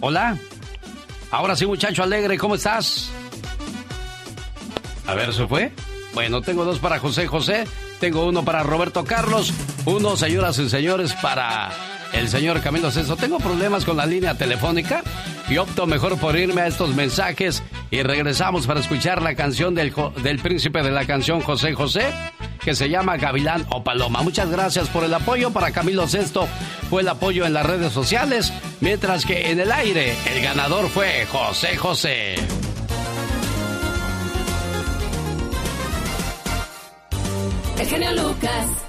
Hola. 0.00 0.38
Ahora 1.30 1.56
sí, 1.56 1.66
muchacho 1.66 2.02
alegre, 2.02 2.38
¿cómo 2.38 2.54
estás? 2.54 3.10
A 5.06 5.14
ver, 5.14 5.32
¿se 5.34 5.46
fue? 5.46 5.72
Bueno, 6.14 6.40
tengo 6.40 6.64
dos 6.64 6.78
para 6.78 6.98
José 6.98 7.26
José, 7.26 7.64
tengo 8.00 8.24
uno 8.24 8.44
para 8.44 8.62
Roberto 8.62 9.04
Carlos, 9.04 9.52
uno, 9.84 10.16
señoras 10.16 10.58
y 10.58 10.70
señores, 10.70 11.12
para 11.14 11.70
el 12.14 12.28
señor 12.28 12.62
Camilo 12.62 12.90
Sesto. 12.90 13.16
Tengo 13.16 13.38
problemas 13.38 13.84
con 13.84 13.98
la 13.98 14.06
línea 14.06 14.34
telefónica 14.34 15.02
y 15.48 15.58
opto 15.58 15.86
mejor 15.86 16.18
por 16.18 16.36
irme 16.36 16.62
a 16.62 16.66
estos 16.66 16.94
mensajes 16.94 17.62
y 17.90 18.02
regresamos 18.02 18.66
para 18.66 18.80
escuchar 18.80 19.22
la 19.22 19.34
canción 19.34 19.74
del, 19.74 19.92
del 20.22 20.38
príncipe 20.38 20.82
de 20.82 20.90
la 20.90 21.06
canción 21.06 21.40
José 21.40 21.74
José 21.74 22.12
que 22.66 22.74
se 22.74 22.88
llama 22.88 23.16
Gavilán 23.16 23.64
o 23.70 23.84
Paloma. 23.84 24.22
Muchas 24.22 24.50
gracias 24.50 24.88
por 24.88 25.04
el 25.04 25.14
apoyo 25.14 25.52
para 25.52 25.70
Camilo 25.70 26.08
Sesto. 26.08 26.48
Fue 26.90 27.02
el 27.02 27.08
apoyo 27.08 27.46
en 27.46 27.52
las 27.52 27.64
redes 27.64 27.92
sociales, 27.92 28.52
mientras 28.80 29.24
que 29.24 29.52
en 29.52 29.60
el 29.60 29.70
aire 29.70 30.16
el 30.34 30.42
ganador 30.42 30.88
fue 30.88 31.26
José 31.26 31.76
José. 31.76 32.34
El 37.78 37.86
genio 37.86 38.12
Lucas. 38.12 38.85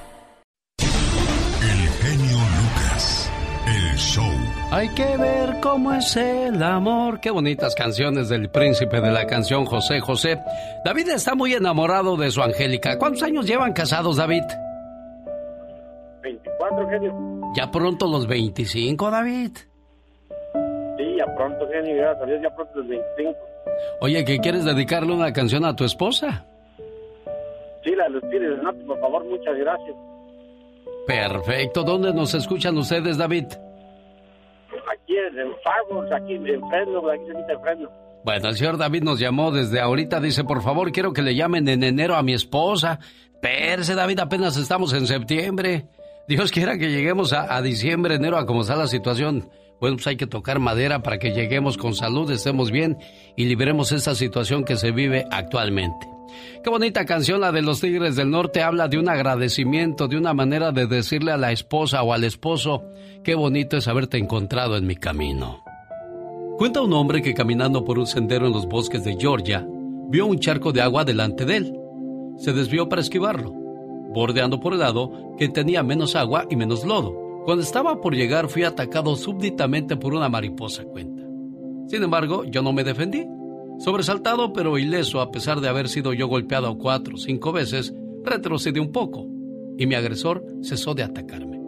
Show. 3.98 4.24
Hay 4.72 4.89
que 4.89 5.18
ver 5.18 5.60
cómo 5.62 5.93
es 5.93 6.16
el 6.16 6.62
amor. 6.62 7.20
Qué 7.20 7.32
bonitas 7.32 7.76
canciones 7.76 8.30
del 8.30 8.50
príncipe 8.50 9.02
de 9.02 9.12
la 9.12 9.26
canción 9.26 9.66
José 9.66 10.00
José. 10.00 10.39
David 10.86 11.10
está 11.10 11.36
muy 11.36 11.54
enamorado 11.54 12.16
de 12.16 12.30
su 12.32 12.41
Angélica. 12.41 12.98
¿Cuántos 12.98 13.24
años 13.24 13.45
llevan 13.45 13.74
casados, 13.74 14.18
David? 14.18 14.43
24, 16.22 16.89
genio. 16.89 17.14
Ya 17.56 17.72
pronto 17.72 18.08
los 18.08 18.28
25, 18.28 19.12
David. 19.12 19.52
Sí, 20.98 21.16
ya 21.18 21.36
pronto, 21.36 21.68
genio. 21.70 21.95
Gracias 21.95 22.24
a 22.24 22.26
Dios, 22.26 22.39
ya 22.41 22.56
pronto 22.56 22.80
el 22.80 22.88
25. 22.88 23.38
Oye, 24.02 24.26
¿qué 24.26 24.39
quieres 24.39 24.66
dedicarle 24.66 25.14
una 25.14 25.34
canción 25.34 25.66
a 25.66 25.76
tu 25.76 25.84
esposa? 25.84 26.45
Sí, 27.84 27.95
la 27.95 28.06
de 28.06 28.10
los 28.12 28.22
Tigres 28.24 28.50
del 28.52 28.64
Norte, 28.64 28.84
por 28.86 29.00
favor, 29.00 29.26
muchas 29.26 29.58
gracias. 29.58 29.95
Perfecto. 31.08 31.84
¿Dónde 31.84 32.14
nos 32.14 32.34
escuchan 32.34 32.78
ustedes, 32.78 33.18
David? 33.18 33.45
Aquí 34.93 35.15
en, 35.17 35.39
en 35.39 35.53
Farmers, 35.63 36.11
aquí 36.11 36.33
en 36.35 36.69
Fresno, 36.69 37.09
aquí 37.09 37.27
de 37.47 37.59
Fresno. 37.59 37.89
Bueno, 38.23 38.49
el 38.49 38.55
señor 38.55 38.77
David 38.77 39.03
nos 39.03 39.19
llamó 39.19 39.51
desde 39.51 39.79
ahorita. 39.79 40.19
Dice, 40.19 40.43
por 40.43 40.61
favor, 40.61 40.91
quiero 40.91 41.13
que 41.13 41.21
le 41.21 41.35
llamen 41.35 41.67
en 41.69 41.83
enero 41.83 42.15
a 42.15 42.23
mi 42.23 42.33
esposa. 42.33 42.99
Perse, 43.41 43.95
David, 43.95 44.19
apenas 44.19 44.57
estamos 44.57 44.93
en 44.93 45.07
septiembre. 45.07 45.85
Dios 46.27 46.51
quiera 46.51 46.77
que 46.77 46.89
lleguemos 46.89 47.31
a, 47.31 47.61
diciembre, 47.61 48.15
enero, 48.15 48.38
a 48.38 48.45
cómo 48.45 48.61
está 48.61 48.75
la 48.75 48.88
situación. 48.88 49.49
Bueno, 49.79 49.95
pues 49.95 50.07
hay 50.07 50.17
que 50.17 50.27
tocar 50.27 50.59
madera 50.59 51.03
para 51.03 51.19
que 51.19 51.31
lleguemos 51.31 51.77
con 51.77 51.93
salud, 51.93 52.29
estemos 52.31 52.71
bien 52.71 52.97
y 53.38 53.45
libremos 53.45 53.91
esa 53.93 54.13
situación 54.15 54.65
que 54.65 54.75
se 54.75 54.91
vive 54.91 55.25
actualmente. 55.31 56.16
Qué 56.63 56.69
bonita 56.69 57.05
canción 57.05 57.41
la 57.41 57.51
de 57.51 57.61
los 57.61 57.81
Tigres 57.81 58.15
del 58.15 58.29
Norte. 58.29 58.61
Habla 58.61 58.88
de 58.88 58.97
un 58.97 59.09
agradecimiento, 59.09 60.07
de 60.07 60.17
una 60.17 60.33
manera 60.33 60.71
de 60.71 60.88
decirle 60.88 61.31
a 61.31 61.38
la 61.38 61.51
esposa 61.51 62.03
o 62.03 62.13
al 62.13 62.23
esposo, 62.23 62.83
qué 63.23 63.35
bonito 63.35 63.77
es 63.77 63.88
haberte 63.88 64.17
encontrado 64.17 64.77
en 64.77 64.85
mi 64.85 64.95
camino. 64.95 65.63
Cuenta 66.57 66.81
un 66.81 66.93
hombre 66.93 67.21
que 67.21 67.33
caminando 67.33 67.85
por 67.85 67.99
un 67.99 68.07
sendero 68.07 68.47
en 68.47 68.53
los 68.53 68.67
bosques 68.67 69.03
de 69.03 69.15
Georgia, 69.15 69.67
vio 70.09 70.25
un 70.25 70.39
charco 70.39 70.71
de 70.71 70.81
agua 70.81 71.05
delante 71.05 71.45
de 71.45 71.57
él. 71.57 71.73
Se 72.38 72.51
desvió 72.53 72.89
para 72.89 73.01
esquivarlo, 73.01 73.51
bordeando 74.13 74.59
por 74.59 74.73
el 74.73 74.79
lado 74.79 75.35
que 75.38 75.49
tenía 75.49 75.83
menos 75.83 76.15
agua 76.15 76.45
y 76.49 76.55
menos 76.55 76.83
lodo. 76.83 77.27
Cuando 77.45 77.63
estaba 77.63 78.01
por 78.01 78.15
llegar 78.15 78.49
fui 78.49 78.63
atacado 78.63 79.15
súbditamente 79.15 79.95
por 79.95 80.13
una 80.13 80.29
mariposa, 80.29 80.83
cuenta. 80.83 81.23
Sin 81.88 82.03
embargo, 82.03 82.43
yo 82.43 82.61
no 82.61 82.73
me 82.73 82.83
defendí. 82.83 83.25
Sobresaltado 83.80 84.53
pero 84.53 84.78
ileso 84.78 85.21
a 85.21 85.32
pesar 85.32 85.61
de 85.61 85.69
haber 85.69 85.88
sido 85.88 86.13
yo 86.13 86.28
golpeado 86.28 86.78
cuatro 86.78 87.15
o 87.15 87.17
cinco 87.17 87.51
veces, 87.51 87.93
retrocedí 88.23 88.80
un 88.80 88.91
poco 88.91 89.28
y 89.78 89.86
mi 89.86 89.95
agresor 89.95 90.43
cesó 90.63 90.95
de 90.95 91.03
atacarme. 91.03 91.61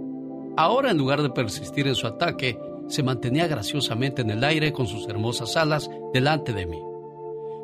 Ahora 0.57 0.91
en 0.91 0.97
lugar 0.97 1.22
de 1.22 1.30
persistir 1.30 1.88
en 1.88 1.95
su 1.95 2.07
ataque, 2.07 2.57
se 2.88 3.03
mantenía 3.03 3.47
graciosamente 3.47 4.24
en 4.24 4.32
el 4.32 4.43
aire 4.43 4.74
con 4.74 4.88
sus 4.88 5.07
hermosas 5.07 5.55
alas 5.55 5.89
delante 6.12 6.53
de 6.53 6.66
mí. 6.66 6.82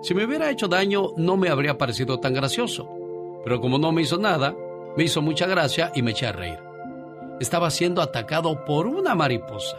Si 0.03 0.13
me 0.13 0.23
hubiera 0.23 0.51
hecho 0.51 0.67
daño 0.67 1.13
no 1.17 1.35
me 1.35 1.49
habría 1.49 1.79
parecido 1.79 2.19
tan 2.19 2.35
gracioso, 2.35 2.87
pero 3.43 3.59
como 3.59 3.79
no 3.79 3.91
me 3.91 4.03
hizo 4.03 4.19
nada, 4.19 4.55
me 4.95 5.03
hizo 5.03 5.21
mucha 5.21 5.47
gracia 5.47 5.91
y 5.95 6.03
me 6.03 6.11
eché 6.11 6.27
a 6.27 6.31
reír. 6.31 6.59
Estaba 7.39 7.69
siendo 7.71 8.01
atacado 8.01 8.63
por 8.65 8.87
una 8.87 9.15
mariposa. 9.15 9.77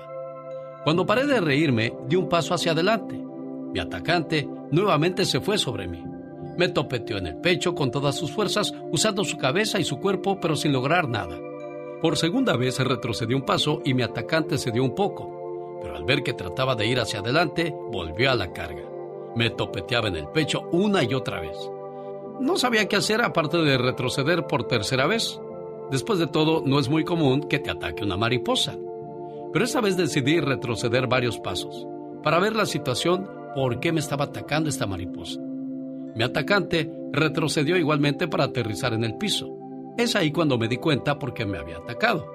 Cuando 0.84 1.06
paré 1.06 1.26
de 1.26 1.40
reírme, 1.40 1.94
di 2.06 2.16
un 2.16 2.28
paso 2.28 2.54
hacia 2.54 2.72
adelante. 2.72 3.25
Mi 3.76 3.82
atacante 3.82 4.48
nuevamente 4.70 5.26
se 5.26 5.38
fue 5.38 5.58
sobre 5.58 5.86
mí. 5.86 6.02
Me 6.56 6.70
topeteó 6.70 7.18
en 7.18 7.26
el 7.26 7.36
pecho 7.36 7.74
con 7.74 7.90
todas 7.90 8.16
sus 8.16 8.32
fuerzas, 8.32 8.72
usando 8.90 9.22
su 9.22 9.36
cabeza 9.36 9.78
y 9.78 9.84
su 9.84 9.98
cuerpo, 9.98 10.40
pero 10.40 10.56
sin 10.56 10.72
lograr 10.72 11.10
nada. 11.10 11.38
Por 12.00 12.16
segunda 12.16 12.56
vez 12.56 12.78
retrocedió 12.78 13.36
un 13.36 13.44
paso 13.44 13.82
y 13.84 13.92
mi 13.92 14.02
atacante 14.02 14.56
se 14.56 14.70
dio 14.70 14.82
un 14.82 14.94
poco, 14.94 15.78
pero 15.82 15.94
al 15.94 16.06
ver 16.06 16.22
que 16.22 16.32
trataba 16.32 16.74
de 16.74 16.86
ir 16.86 16.98
hacia 16.98 17.20
adelante, 17.20 17.74
volvió 17.92 18.30
a 18.30 18.34
la 18.34 18.50
carga. 18.50 18.82
Me 19.34 19.50
topeteaba 19.50 20.08
en 20.08 20.16
el 20.16 20.28
pecho 20.28 20.70
una 20.72 21.02
y 21.02 21.12
otra 21.12 21.42
vez. 21.42 21.58
No 22.40 22.56
sabía 22.56 22.88
qué 22.88 22.96
hacer 22.96 23.20
aparte 23.20 23.58
de 23.58 23.76
retroceder 23.76 24.46
por 24.46 24.66
tercera 24.66 25.06
vez. 25.06 25.38
Después 25.90 26.18
de 26.18 26.28
todo, 26.28 26.62
no 26.64 26.78
es 26.78 26.88
muy 26.88 27.04
común 27.04 27.42
que 27.42 27.58
te 27.58 27.70
ataque 27.70 28.04
una 28.04 28.16
mariposa. 28.16 28.74
Pero 29.52 29.66
esta 29.66 29.82
vez 29.82 29.98
decidí 29.98 30.40
retroceder 30.40 31.08
varios 31.08 31.38
pasos 31.38 31.86
para 32.26 32.40
ver 32.40 32.56
la 32.56 32.66
situación 32.66 33.35
por 33.56 33.80
qué 33.80 33.90
me 33.90 34.00
estaba 34.00 34.26
atacando 34.26 34.68
esta 34.68 34.86
mariposa. 34.86 35.40
Mi 36.14 36.22
atacante 36.22 36.92
retrocedió 37.10 37.78
igualmente 37.78 38.28
para 38.28 38.44
aterrizar 38.44 38.92
en 38.92 39.02
el 39.02 39.16
piso. 39.16 39.48
Es 39.96 40.14
ahí 40.14 40.30
cuando 40.30 40.58
me 40.58 40.68
di 40.68 40.76
cuenta 40.76 41.18
por 41.18 41.32
qué 41.32 41.46
me 41.46 41.56
había 41.56 41.78
atacado. 41.78 42.30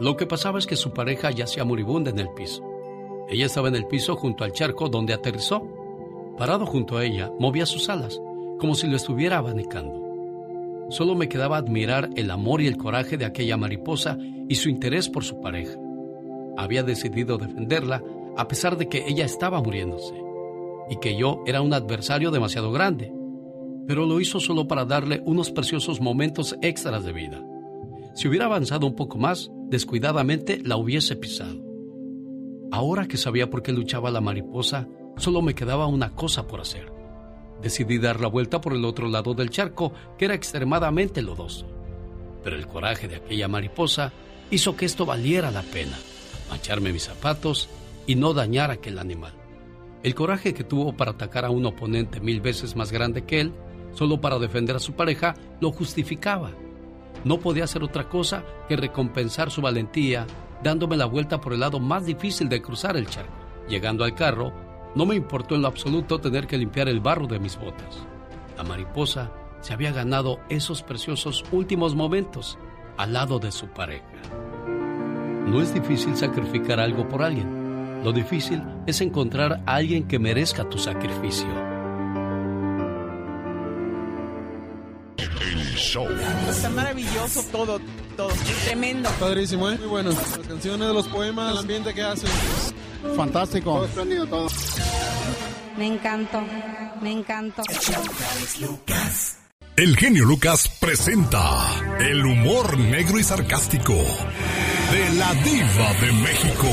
Lo 0.00 0.16
que 0.16 0.24
pasaba 0.24 0.58
es 0.58 0.66
que 0.66 0.76
su 0.76 0.94
pareja 0.94 1.30
yacía 1.30 1.66
moribunda 1.66 2.10
en 2.10 2.18
el 2.18 2.30
piso. 2.30 2.64
Ella 3.28 3.44
estaba 3.44 3.68
en 3.68 3.76
el 3.76 3.86
piso 3.86 4.16
junto 4.16 4.42
al 4.42 4.52
charco 4.52 4.88
donde 4.88 5.12
aterrizó. 5.12 5.68
Parado 6.38 6.64
junto 6.64 6.96
a 6.96 7.04
ella, 7.04 7.30
movía 7.38 7.66
sus 7.66 7.90
alas, 7.90 8.18
como 8.58 8.74
si 8.74 8.86
lo 8.86 8.96
estuviera 8.96 9.36
abanicando. 9.36 10.00
Solo 10.88 11.14
me 11.14 11.28
quedaba 11.28 11.58
admirar 11.58 12.08
el 12.16 12.30
amor 12.30 12.62
y 12.62 12.68
el 12.68 12.78
coraje 12.78 13.18
de 13.18 13.26
aquella 13.26 13.58
mariposa 13.58 14.16
y 14.48 14.54
su 14.54 14.70
interés 14.70 15.10
por 15.10 15.24
su 15.24 15.42
pareja. 15.42 15.78
Había 16.56 16.82
decidido 16.82 17.36
defenderla 17.36 18.02
a 18.38 18.48
pesar 18.48 18.78
de 18.78 18.88
que 18.88 19.04
ella 19.06 19.26
estaba 19.26 19.60
muriéndose 19.60 20.23
y 20.88 20.96
que 20.96 21.16
yo 21.16 21.42
era 21.46 21.62
un 21.62 21.72
adversario 21.72 22.30
demasiado 22.30 22.72
grande, 22.72 23.12
pero 23.86 24.06
lo 24.06 24.20
hizo 24.20 24.40
solo 24.40 24.66
para 24.66 24.84
darle 24.84 25.22
unos 25.24 25.50
preciosos 25.50 26.00
momentos 26.00 26.56
extras 26.62 27.04
de 27.04 27.12
vida. 27.12 27.42
Si 28.14 28.28
hubiera 28.28 28.46
avanzado 28.46 28.86
un 28.86 28.94
poco 28.94 29.18
más, 29.18 29.50
descuidadamente 29.68 30.60
la 30.62 30.76
hubiese 30.76 31.16
pisado. 31.16 31.62
Ahora 32.70 33.06
que 33.06 33.16
sabía 33.16 33.50
por 33.50 33.62
qué 33.62 33.72
luchaba 33.72 34.10
la 34.10 34.20
mariposa, 34.20 34.88
solo 35.16 35.42
me 35.42 35.54
quedaba 35.54 35.86
una 35.86 36.14
cosa 36.14 36.46
por 36.46 36.60
hacer. 36.60 36.92
Decidí 37.62 37.98
dar 37.98 38.20
la 38.20 38.28
vuelta 38.28 38.60
por 38.60 38.72
el 38.72 38.84
otro 38.84 39.08
lado 39.08 39.34
del 39.34 39.50
charco, 39.50 39.92
que 40.18 40.26
era 40.26 40.34
extremadamente 40.34 41.22
lodoso. 41.22 41.66
Pero 42.42 42.56
el 42.56 42.66
coraje 42.66 43.08
de 43.08 43.16
aquella 43.16 43.48
mariposa 43.48 44.12
hizo 44.50 44.76
que 44.76 44.86
esto 44.86 45.06
valiera 45.06 45.50
la 45.50 45.62
pena, 45.62 45.96
mancharme 46.50 46.92
mis 46.92 47.04
zapatos 47.04 47.68
y 48.06 48.16
no 48.16 48.34
dañar 48.34 48.70
a 48.70 48.74
aquel 48.74 48.98
animal. 48.98 49.32
El 50.04 50.14
coraje 50.14 50.52
que 50.52 50.64
tuvo 50.64 50.92
para 50.92 51.12
atacar 51.12 51.46
a 51.46 51.50
un 51.50 51.64
oponente 51.64 52.20
mil 52.20 52.42
veces 52.42 52.76
más 52.76 52.92
grande 52.92 53.24
que 53.24 53.40
él, 53.40 53.54
solo 53.94 54.20
para 54.20 54.38
defender 54.38 54.76
a 54.76 54.80
su 54.80 54.92
pareja, 54.92 55.34
lo 55.60 55.72
justificaba. 55.72 56.50
No 57.24 57.40
podía 57.40 57.64
hacer 57.64 57.82
otra 57.82 58.06
cosa 58.06 58.44
que 58.68 58.76
recompensar 58.76 59.50
su 59.50 59.62
valentía 59.62 60.26
dándome 60.62 60.98
la 60.98 61.06
vuelta 61.06 61.40
por 61.40 61.54
el 61.54 61.60
lado 61.60 61.80
más 61.80 62.04
difícil 62.04 62.50
de 62.50 62.60
cruzar 62.60 62.98
el 62.98 63.06
charco. 63.06 63.32
Llegando 63.66 64.04
al 64.04 64.14
carro, 64.14 64.52
no 64.94 65.06
me 65.06 65.14
importó 65.14 65.54
en 65.54 65.62
lo 65.62 65.68
absoluto 65.68 66.20
tener 66.20 66.46
que 66.46 66.58
limpiar 66.58 66.90
el 66.90 67.00
barro 67.00 67.26
de 67.26 67.38
mis 67.38 67.58
botas. 67.58 68.06
La 68.58 68.62
mariposa 68.62 69.32
se 69.62 69.72
había 69.72 69.90
ganado 69.90 70.38
esos 70.50 70.82
preciosos 70.82 71.46
últimos 71.50 71.94
momentos 71.94 72.58
al 72.98 73.14
lado 73.14 73.38
de 73.38 73.50
su 73.50 73.68
pareja. 73.68 74.04
No 75.46 75.62
es 75.62 75.72
difícil 75.72 76.14
sacrificar 76.14 76.78
algo 76.78 77.08
por 77.08 77.22
alguien. 77.22 77.63
Lo 78.04 78.12
difícil 78.12 78.62
es 78.86 79.00
encontrar 79.00 79.62
a 79.64 79.76
alguien 79.76 80.06
que 80.06 80.18
merezca 80.18 80.68
tu 80.68 80.76
sacrificio. 80.76 81.48
El 85.16 85.74
show. 85.74 86.06
Está 86.50 86.68
maravilloso 86.68 87.42
todo, 87.50 87.80
todo. 88.14 88.28
Tremendo. 88.66 89.08
Padrísimo, 89.18 89.70
¿eh? 89.70 89.78
Muy 89.78 89.88
bueno. 89.88 90.10
Las 90.10 90.46
canciones, 90.46 90.88
los 90.92 91.08
poemas, 91.08 91.52
el 91.52 91.58
ambiente 91.58 91.94
que 91.94 92.02
hacen. 92.02 92.28
Fantástico. 93.16 93.72
Todo 93.72 93.84
espléndido, 93.86 94.26
todo. 94.26 94.48
Me 95.78 95.86
encantó, 95.86 96.42
me 97.00 97.10
encantó. 97.10 97.62
El 99.76 99.96
genio 99.96 100.26
Lucas 100.26 100.68
presenta 100.78 101.96
el 102.00 102.24
humor 102.24 102.78
negro 102.78 103.18
y 103.18 103.24
sarcástico 103.24 103.94
de 103.94 105.14
la 105.14 105.32
diva 105.34 105.94
de 106.02 106.12
México. 106.12 106.68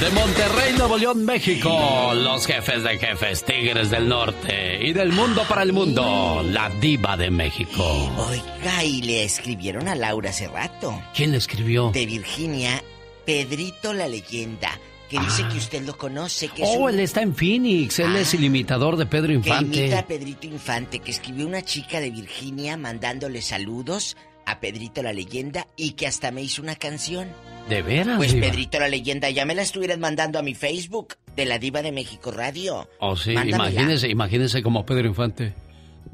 De 0.00 0.10
Monterrey, 0.10 0.74
Nuevo 0.76 0.98
León, 0.98 1.24
México, 1.24 2.12
los 2.14 2.46
jefes 2.46 2.82
de 2.84 2.98
jefes, 2.98 3.44
tigres 3.44 3.90
del 3.90 4.08
norte 4.08 4.78
y 4.86 4.92
del 4.92 5.10
mundo 5.10 5.42
para 5.48 5.62
el 5.62 5.72
mundo, 5.72 6.44
la 6.50 6.68
diva 6.68 7.16
de 7.16 7.30
México. 7.30 7.82
Oiga, 8.28 8.84
y 8.84 9.00
le 9.02 9.24
escribieron 9.24 9.88
a 9.88 9.94
Laura 9.94 10.30
hace 10.30 10.48
rato. 10.48 11.02
¿Quién 11.14 11.32
le 11.32 11.38
escribió? 11.38 11.90
De 11.92 12.04
Virginia, 12.06 12.82
Pedrito 13.24 13.92
la 13.94 14.06
leyenda, 14.06 14.78
que 15.08 15.18
dice 15.18 15.44
que 15.50 15.56
usted 15.58 15.82
lo 15.82 15.96
conoce. 15.96 16.48
Que 16.48 16.62
Oh, 16.64 16.84
un- 16.84 16.90
él 16.90 17.00
está 17.00 17.22
en 17.22 17.34
Phoenix, 17.34 17.98
él 17.98 18.14
es 18.16 18.34
el 18.34 18.44
imitador 18.44 18.96
de 18.98 19.06
Pedro 19.06 19.28
que 19.28 19.34
Infante. 19.34 19.78
imita 19.78 20.00
a 20.00 20.06
Pedrito 20.06 20.46
Infante, 20.46 20.98
que 21.00 21.10
escribió 21.10 21.46
una 21.46 21.62
chica 21.62 22.00
de 22.00 22.10
Virginia 22.10 22.76
mandándole 22.76 23.40
saludos 23.42 24.16
a 24.46 24.60
Pedrito 24.60 25.02
la 25.02 25.12
leyenda 25.12 25.66
y 25.76 25.92
que 25.92 26.06
hasta 26.06 26.30
me 26.30 26.42
hizo 26.42 26.62
una 26.62 26.76
canción. 26.76 27.28
¿De 27.68 27.82
veras? 27.82 28.16
Pues 28.16 28.32
diva? 28.32 28.46
Pedrito 28.46 28.78
la 28.78 28.88
leyenda, 28.88 29.28
ya 29.28 29.44
me 29.44 29.54
la 29.54 29.62
estuvieras 29.62 29.98
mandando 29.98 30.38
a 30.38 30.42
mi 30.42 30.54
Facebook 30.54 31.16
de 31.34 31.44
la 31.44 31.58
Diva 31.58 31.82
de 31.82 31.92
México 31.92 32.30
Radio. 32.30 32.88
Oh, 33.00 33.16
sí, 33.16 33.32
Mándamela. 33.32 33.70
imagínese, 33.70 34.08
imagínese 34.08 34.62
como 34.62 34.86
Pedro 34.86 35.08
Infante. 35.08 35.52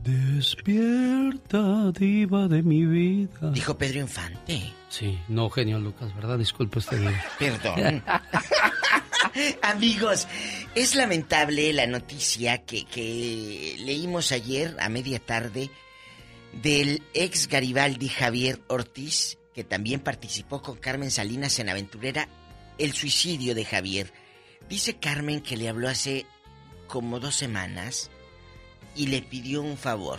Despierta, 0.03 1.93
diva 1.93 2.49
de 2.49 2.63
mi 2.63 2.85
vida. 2.87 3.51
Dijo 3.53 3.77
Pedro 3.79 4.01
Infante. 4.01 4.73
Sí, 4.89 5.19
no, 5.29 5.49
genio 5.49 5.79
Lucas, 5.79 6.15
¿verdad? 6.17 6.39
Disculpe 6.39 6.79
usted. 6.79 6.99
Perdón. 7.39 8.03
Amigos, 9.63 10.27
es 10.75 10.95
lamentable 10.95 11.73
la 11.73 11.87
noticia 11.87 12.59
que, 12.59 12.85
que 12.85 13.77
leímos 13.81 14.33
ayer 14.33 14.77
a 14.81 14.89
media 14.89 15.19
tarde 15.21 15.71
del 16.61 17.03
ex 17.15 17.49
Garibaldi 17.49 18.09
Javier 18.09 18.61
Ortiz, 18.69 19.39
que 19.55 19.65
también 19.65 20.01
participó 20.01 20.63
con 20.63 20.77
Carmen 20.77 21.11
Salinas 21.11 21.59
en 21.59 21.69
Aventurera, 21.69 22.29
el 22.79 22.93
suicidio 22.93 23.55
de 23.55 23.65
Javier. 23.65 24.13
Dice 24.69 24.97
Carmen 24.99 25.41
que 25.41 25.57
le 25.57 25.69
habló 25.69 25.89
hace 25.89 26.27
como 26.89 27.21
dos 27.21 27.35
semanas 27.35 28.11
y 28.95 29.07
le 29.07 29.23
pidió 29.23 29.63
un 29.63 29.77
favor. 29.77 30.19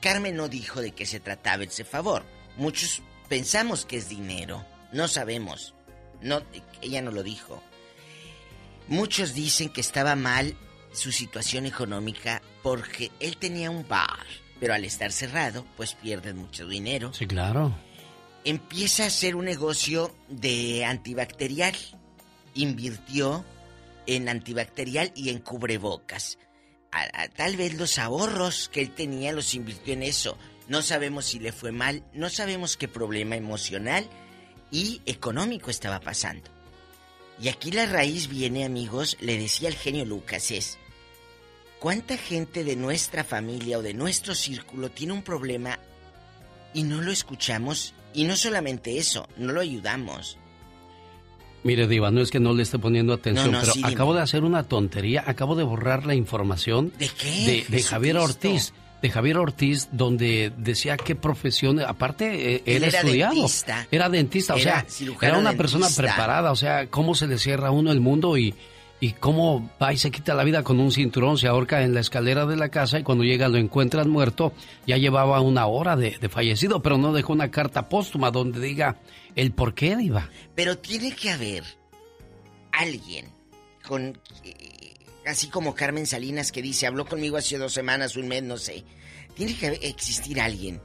Carmen 0.00 0.36
no 0.36 0.48
dijo 0.48 0.80
de 0.80 0.92
qué 0.92 1.06
se 1.06 1.20
trataba 1.20 1.64
ese 1.64 1.84
favor. 1.84 2.24
Muchos 2.56 3.02
pensamos 3.28 3.84
que 3.84 3.96
es 3.96 4.08
dinero. 4.08 4.64
No 4.92 5.08
sabemos. 5.08 5.74
No, 6.22 6.42
ella 6.80 7.02
no 7.02 7.10
lo 7.10 7.22
dijo. 7.22 7.62
Muchos 8.86 9.34
dicen 9.34 9.68
que 9.68 9.80
estaba 9.80 10.16
mal 10.16 10.56
su 10.92 11.12
situación 11.12 11.66
económica 11.66 12.42
porque 12.62 13.10
él 13.20 13.36
tenía 13.36 13.70
un 13.70 13.86
bar, 13.86 14.26
pero 14.60 14.74
al 14.74 14.84
estar 14.84 15.12
cerrado, 15.12 15.64
pues 15.76 15.94
pierden 15.94 16.36
mucho 16.36 16.66
dinero. 16.66 17.12
Sí, 17.12 17.26
claro. 17.26 17.74
empieza 18.44 19.04
a 19.04 19.06
hacer 19.06 19.36
un 19.36 19.44
negocio 19.44 20.14
de 20.28 20.84
antibacterial. 20.84 21.74
Invirtió 22.54 23.44
en 24.06 24.28
antibacterial 24.28 25.12
y 25.14 25.28
en 25.28 25.38
cubrebocas. 25.38 26.38
tal 27.36 27.56
vez 27.56 27.74
los 27.74 27.98
ahorros 27.98 28.68
que 28.68 28.80
él 28.80 28.94
tenía 28.94 29.32
los 29.32 29.54
invirtió 29.54 29.92
en 29.92 30.02
eso. 30.02 30.38
No 30.66 30.82
sabemos 30.82 31.26
si 31.26 31.38
le 31.38 31.52
fue 31.52 31.72
mal, 31.72 32.04
no 32.12 32.28
sabemos 32.28 32.76
qué 32.76 32.88
problema 32.88 33.36
emocional 33.36 34.08
y 34.70 35.02
económico 35.06 35.70
estaba 35.70 36.00
pasando. 36.00 36.50
Y 37.40 37.48
aquí 37.48 37.70
la 37.70 37.86
raíz 37.86 38.28
viene, 38.28 38.64
amigos, 38.64 39.16
le 39.20 39.38
decía 39.38 39.68
el 39.68 39.76
genio 39.76 40.04
Lucas, 40.04 40.50
es, 40.50 40.78
¿cuánta 41.78 42.16
gente 42.16 42.64
de 42.64 42.76
nuestra 42.76 43.24
familia 43.24 43.78
o 43.78 43.82
de 43.82 43.94
nuestro 43.94 44.34
círculo 44.34 44.90
tiene 44.90 45.12
un 45.12 45.22
problema 45.22 45.78
y 46.74 46.82
no 46.82 47.00
lo 47.00 47.10
escuchamos? 47.10 47.94
Y 48.14 48.24
no 48.24 48.36
solamente 48.36 48.98
eso, 48.98 49.28
no 49.36 49.52
lo 49.52 49.60
ayudamos. 49.60 50.38
Mire, 51.64 51.86
Diva, 51.86 52.10
no 52.10 52.20
es 52.20 52.30
que 52.30 52.40
no 52.40 52.54
le 52.54 52.62
esté 52.62 52.78
poniendo 52.78 53.12
atención, 53.12 53.56
pero 53.60 53.72
acabo 53.86 54.14
de 54.14 54.22
hacer 54.22 54.44
una 54.44 54.62
tontería, 54.62 55.24
acabo 55.26 55.56
de 55.56 55.64
borrar 55.64 56.06
la 56.06 56.14
información 56.14 56.92
¿De 56.98 57.08
qué? 57.08 57.66
de 57.68 57.82
Javier 57.82 58.16
Ortiz 58.16 58.72
de 59.02 59.10
Javier 59.10 59.38
Ortiz 59.38 59.88
donde 59.92 60.52
decía 60.56 60.96
qué 60.96 61.14
profesión, 61.14 61.80
aparte 61.80 62.56
eh, 62.56 62.62
era, 62.66 62.88
estudiado, 62.88 63.34
dentista. 63.34 63.86
era 63.90 64.08
dentista, 64.08 64.54
o 64.54 64.58
sea, 64.58 64.84
era 65.20 65.38
una 65.38 65.52
persona 65.52 65.86
preparada, 65.94 66.50
o 66.50 66.56
sea, 66.56 66.88
cómo 66.88 67.14
se 67.14 67.26
le 67.26 67.38
cierra 67.38 67.68
a 67.68 67.70
uno 67.70 67.92
el 67.92 68.00
mundo 68.00 68.36
y, 68.36 68.54
y 69.00 69.12
cómo 69.12 69.70
va 69.80 69.92
y 69.92 69.98
se 69.98 70.10
quita 70.10 70.34
la 70.34 70.44
vida 70.44 70.62
con 70.62 70.80
un 70.80 70.90
cinturón, 70.90 71.38
se 71.38 71.46
ahorca 71.46 71.82
en 71.82 71.94
la 71.94 72.00
escalera 72.00 72.46
de 72.46 72.56
la 72.56 72.68
casa 72.68 72.98
y 72.98 73.02
cuando 73.02 73.24
llega 73.24 73.48
lo 73.48 73.58
encuentran 73.58 74.10
muerto, 74.10 74.52
ya 74.86 74.96
llevaba 74.96 75.40
una 75.40 75.66
hora 75.66 75.96
de, 75.96 76.18
de 76.18 76.28
fallecido, 76.28 76.82
pero 76.82 76.98
no 76.98 77.12
dejó 77.12 77.32
una 77.32 77.50
carta 77.50 77.88
póstuma 77.88 78.30
donde 78.30 78.60
diga 78.60 78.96
el 79.36 79.52
por 79.52 79.74
qué 79.74 79.96
iba. 80.00 80.28
Pero 80.54 80.78
tiene 80.78 81.12
que 81.12 81.30
haber 81.30 81.64
alguien 82.72 83.26
con 83.86 84.18
así 85.28 85.48
como 85.48 85.74
Carmen 85.74 86.06
Salinas 86.06 86.50
que 86.52 86.62
dice, 86.62 86.86
habló 86.86 87.06
conmigo 87.06 87.36
hace 87.36 87.58
dos 87.58 87.72
semanas, 87.72 88.16
un 88.16 88.28
mes, 88.28 88.42
no 88.42 88.56
sé. 88.56 88.84
Tiene 89.34 89.54
que 89.54 89.66
existir 89.82 90.40
alguien. 90.40 90.80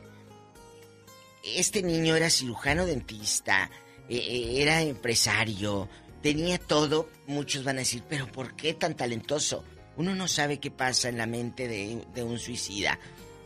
Este 1.43 1.81
niño 1.81 2.15
era 2.15 2.29
cirujano 2.29 2.85
dentista, 2.85 3.69
e, 4.07 4.17
e, 4.17 4.61
era 4.61 4.81
empresario, 4.81 5.89
tenía 6.23 6.57
todo. 6.57 7.07
Muchos 7.27 7.63
van 7.63 7.75
a 7.75 7.79
decir, 7.79 8.01
pero 8.09 8.31
¿por 8.31 8.55
qué 8.55 8.73
tan 8.73 8.95
talentoso? 8.95 9.63
Uno 9.95 10.15
no 10.15 10.27
sabe 10.27 10.59
qué 10.59 10.71
pasa 10.71 11.09
en 11.09 11.19
la 11.19 11.27
mente 11.27 11.67
de, 11.67 12.03
de 12.15 12.23
un 12.23 12.39
suicida. 12.39 12.97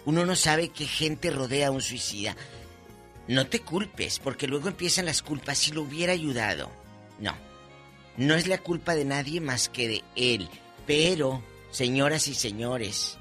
Uno 0.06 0.26
no 0.26 0.38
sabe 0.38 0.70
qué 0.70 0.86
gente 0.86 1.32
rodea 1.32 1.68
a 1.68 1.72
un 1.72 1.82
suicida. 1.82 2.38
No 3.28 3.48
te 3.48 3.60
culpes, 3.60 4.20
porque 4.20 4.48
luego 4.48 4.70
empiezan 4.70 5.06
las 5.06 5.22
culpas 5.22 5.58
si 5.58 5.74
lo 5.74 5.82
hubiera 5.82 6.14
ayudado. 6.14 6.72
No. 7.20 7.36
No 8.16 8.36
es 8.36 8.48
la 8.48 8.60
culpa 8.60 8.96
de 8.96 9.04
nadie 9.04 9.42
más 9.42 9.68
que 9.68 9.90
de 9.90 10.04
él. 10.16 10.48
Pero, 10.86 11.44
señoras 11.72 12.30
y 12.30 12.36
señores, 12.36 13.18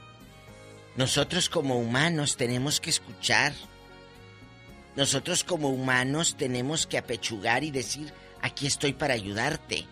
nosotros 0.96 1.48
como 1.48 1.78
humanos 1.78 2.36
tenemos 2.36 2.80
que 2.80 2.90
escuchar. 2.90 3.52
Nosotros 4.94 5.42
como 5.42 5.70
humanos 5.70 6.36
tenemos 6.38 6.86
que 6.86 6.98
apechugar 6.98 7.64
y 7.64 7.70
decir, 7.72 8.12
aquí 8.46 8.66
estoy 8.66 8.92
para 8.92 9.14
ayudarte. 9.14 9.84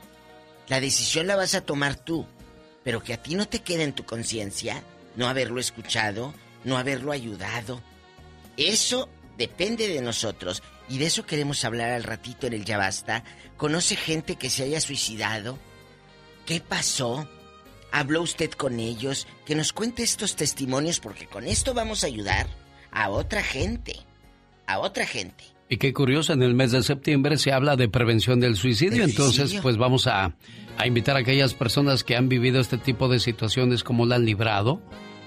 La 0.68 0.80
decisión 0.80 1.26
la 1.26 1.36
vas 1.36 1.54
a 1.54 1.60
tomar 1.60 1.96
tú, 1.96 2.26
pero 2.82 3.02
que 3.02 3.12
a 3.12 3.22
ti 3.22 3.34
no 3.34 3.46
te 3.46 3.60
quede 3.60 3.82
en 3.82 3.92
tu 3.92 4.04
conciencia 4.04 4.82
no 5.16 5.28
haberlo 5.28 5.60
escuchado, 5.60 6.34
no 6.64 6.78
haberlo 6.78 7.12
ayudado. 7.12 7.82
Eso 8.56 9.08
depende 9.36 9.88
de 9.88 10.00
nosotros 10.00 10.62
y 10.88 10.98
de 10.98 11.06
eso 11.06 11.26
queremos 11.26 11.64
hablar 11.64 11.90
al 11.90 12.04
ratito 12.04 12.46
en 12.46 12.54
el 12.54 12.64
Ya 12.64 12.78
Basta. 12.78 13.24
¿Conoce 13.56 13.96
gente 13.96 14.36
que 14.36 14.50
se 14.50 14.64
haya 14.64 14.80
suicidado? 14.80 15.58
¿Qué 16.46 16.60
pasó? 16.60 17.28
¿Habló 17.92 18.22
usted 18.22 18.50
con 18.50 18.80
ellos? 18.80 19.26
Que 19.46 19.54
nos 19.54 19.72
cuente 19.72 20.02
estos 20.02 20.36
testimonios 20.36 21.00
porque 21.00 21.26
con 21.26 21.46
esto 21.46 21.74
vamos 21.74 22.02
a 22.02 22.08
ayudar 22.08 22.48
a 22.90 23.10
otra 23.10 23.42
gente. 23.42 23.96
A 24.66 24.78
otra 24.78 25.06
gente. 25.06 25.53
Y 25.74 25.76
qué 25.76 25.92
curioso, 25.92 26.32
en 26.32 26.44
el 26.44 26.54
mes 26.54 26.70
de 26.70 26.84
septiembre 26.84 27.36
se 27.36 27.50
habla 27.50 27.74
de 27.74 27.88
prevención 27.88 28.38
del 28.38 28.54
suicidio, 28.54 29.02
entonces 29.02 29.56
pues 29.60 29.76
vamos 29.76 30.06
a, 30.06 30.36
a, 30.78 30.86
invitar 30.86 31.16
a 31.16 31.18
aquellas 31.18 31.52
personas 31.52 32.04
que 32.04 32.14
han 32.14 32.28
vivido 32.28 32.60
este 32.60 32.78
tipo 32.78 33.08
de 33.08 33.18
situaciones 33.18 33.82
como 33.82 34.06
la 34.06 34.14
han 34.14 34.24
librado. 34.24 34.80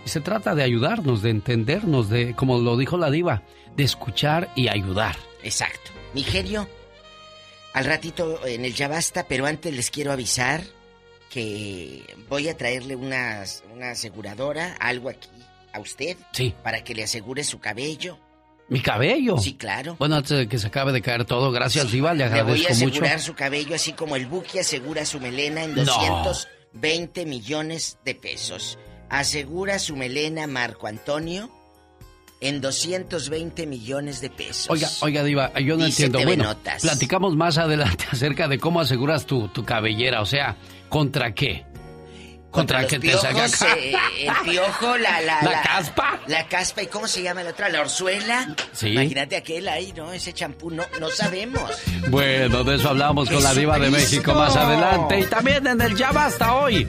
Y 0.05 0.09
se 0.09 0.21
trata 0.21 0.55
de 0.55 0.63
ayudarnos, 0.63 1.21
de 1.21 1.31
entendernos, 1.31 2.09
de, 2.09 2.33
como 2.33 2.59
lo 2.59 2.77
dijo 2.77 2.97
la 2.97 3.11
diva, 3.11 3.43
de 3.75 3.83
escuchar 3.83 4.49
y 4.55 4.69
ayudar. 4.69 5.17
Exacto. 5.43 5.91
Nigerio, 6.13 6.65
al 7.73 7.83
ratito 7.83 8.39
en 8.47 8.63
el 8.63 8.73
ya 8.73 8.87
basta, 8.87 9.27
pero 9.27 9.47
antes 9.47 9.75
les 9.75 9.91
quiero 9.91 10.13
avisar 10.13 10.63
que 11.29 12.03
voy 12.29 12.47
a 12.47 12.55
traerle 12.55 12.95
una, 12.95 13.43
una 13.73 13.91
aseguradora, 13.91 14.77
algo 14.79 15.09
aquí 15.09 15.27
a 15.73 15.81
usted. 15.81 16.15
Sí. 16.31 16.55
Para 16.63 16.85
que 16.85 16.95
le 16.95 17.03
asegure 17.03 17.43
su 17.43 17.59
cabello. 17.59 18.17
¿Mi 18.69 18.81
cabello? 18.81 19.37
Sí, 19.37 19.53
claro. 19.55 19.95
Bueno, 19.97 20.15
antes 20.15 20.37
de 20.37 20.47
que 20.47 20.57
se 20.57 20.67
acabe 20.67 20.91
de 20.91 21.01
caer 21.01 21.25
todo, 21.25 21.51
gracias, 21.51 21.91
Diva, 21.91 22.13
le 22.13 22.25
agradezco 22.25 22.51
mucho. 22.51 22.63
Le 22.63 22.69
voy 22.69 22.85
a 22.85 22.87
asegurar 22.87 23.19
su 23.21 23.33
cabello, 23.33 23.75
así 23.75 23.93
como 23.93 24.15
el 24.15 24.25
Buki 24.25 24.59
asegura 24.59 25.05
su 25.05 25.19
melena 25.19 25.63
en 25.63 25.75
220 25.75 27.25
millones 27.25 27.97
de 28.03 28.15
pesos. 28.15 28.77
Asegura 29.09 29.79
su 29.79 29.95
melena 29.95 30.47
Marco 30.47 30.87
Antonio 30.87 31.49
en 32.41 32.59
220 32.59 33.65
millones 33.67 34.19
de 34.19 34.29
pesos. 34.29 34.69
Oiga, 34.69 34.89
oiga, 35.01 35.23
Diva, 35.23 35.59
yo 35.59 35.77
no 35.77 35.85
entiendo. 35.85 36.19
Bueno, 36.23 36.55
platicamos 36.81 37.37
más 37.37 37.57
adelante 37.57 38.05
acerca 38.11 38.49
de 38.49 38.59
cómo 38.59 38.81
aseguras 38.81 39.25
tu, 39.25 39.47
tu 39.47 39.63
cabellera, 39.63 40.21
o 40.21 40.25
sea, 40.25 40.57
¿Contra 40.89 41.33
qué? 41.33 41.65
¿Contra, 42.51 42.87
que 42.87 42.99
te 42.99 43.13
salga 43.17 43.45
eh, 43.45 43.95
El 44.21 44.33
piojo, 44.49 44.97
la, 44.97 45.21
la, 45.21 45.41
la, 45.43 45.61
caspa. 45.61 46.19
La 46.27 46.47
caspa, 46.47 46.81
¿y 46.81 46.87
cómo 46.87 47.07
se 47.07 47.21
llama 47.21 47.43
la 47.43 47.51
otra? 47.51 47.69
La 47.69 47.81
orzuela. 47.81 48.55
Sí. 48.71 48.87
Imagínate 48.89 49.35
aquel 49.35 49.67
ahí, 49.67 49.93
¿no? 49.95 50.11
Ese 50.13 50.33
champú, 50.33 50.71
no, 50.71 50.83
no 50.99 51.09
sabemos. 51.09 51.69
Bueno, 52.09 52.63
de 52.63 52.75
eso 52.75 52.89
hablamos 52.89 53.29
con 53.29 53.43
la 53.43 53.53
Diva 53.53 53.77
de 53.77 53.91
México 53.91 54.33
más 54.33 54.55
adelante. 54.55 55.19
Y 55.19 55.25
también 55.25 55.67
en 55.67 55.81
el 55.81 55.95
Ya 55.95 56.11
Basta 56.11 56.55
hoy. 56.55 56.87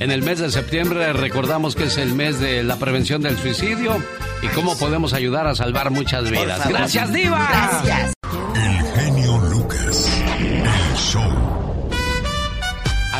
En 0.00 0.10
el 0.10 0.22
mes 0.22 0.40
de 0.40 0.50
septiembre 0.50 1.12
recordamos 1.12 1.76
que 1.76 1.84
es 1.84 1.98
el 1.98 2.14
mes 2.14 2.40
de 2.40 2.64
la 2.64 2.76
prevención 2.76 3.22
del 3.22 3.38
suicidio 3.38 4.02
y 4.42 4.48
cómo 4.48 4.76
podemos 4.76 5.12
ayudar 5.12 5.46
a 5.46 5.54
salvar 5.54 5.90
muchas 5.90 6.28
vidas. 6.30 6.68
Gracias, 6.68 7.12
Diva. 7.12 7.46
Gracias. 7.48 8.13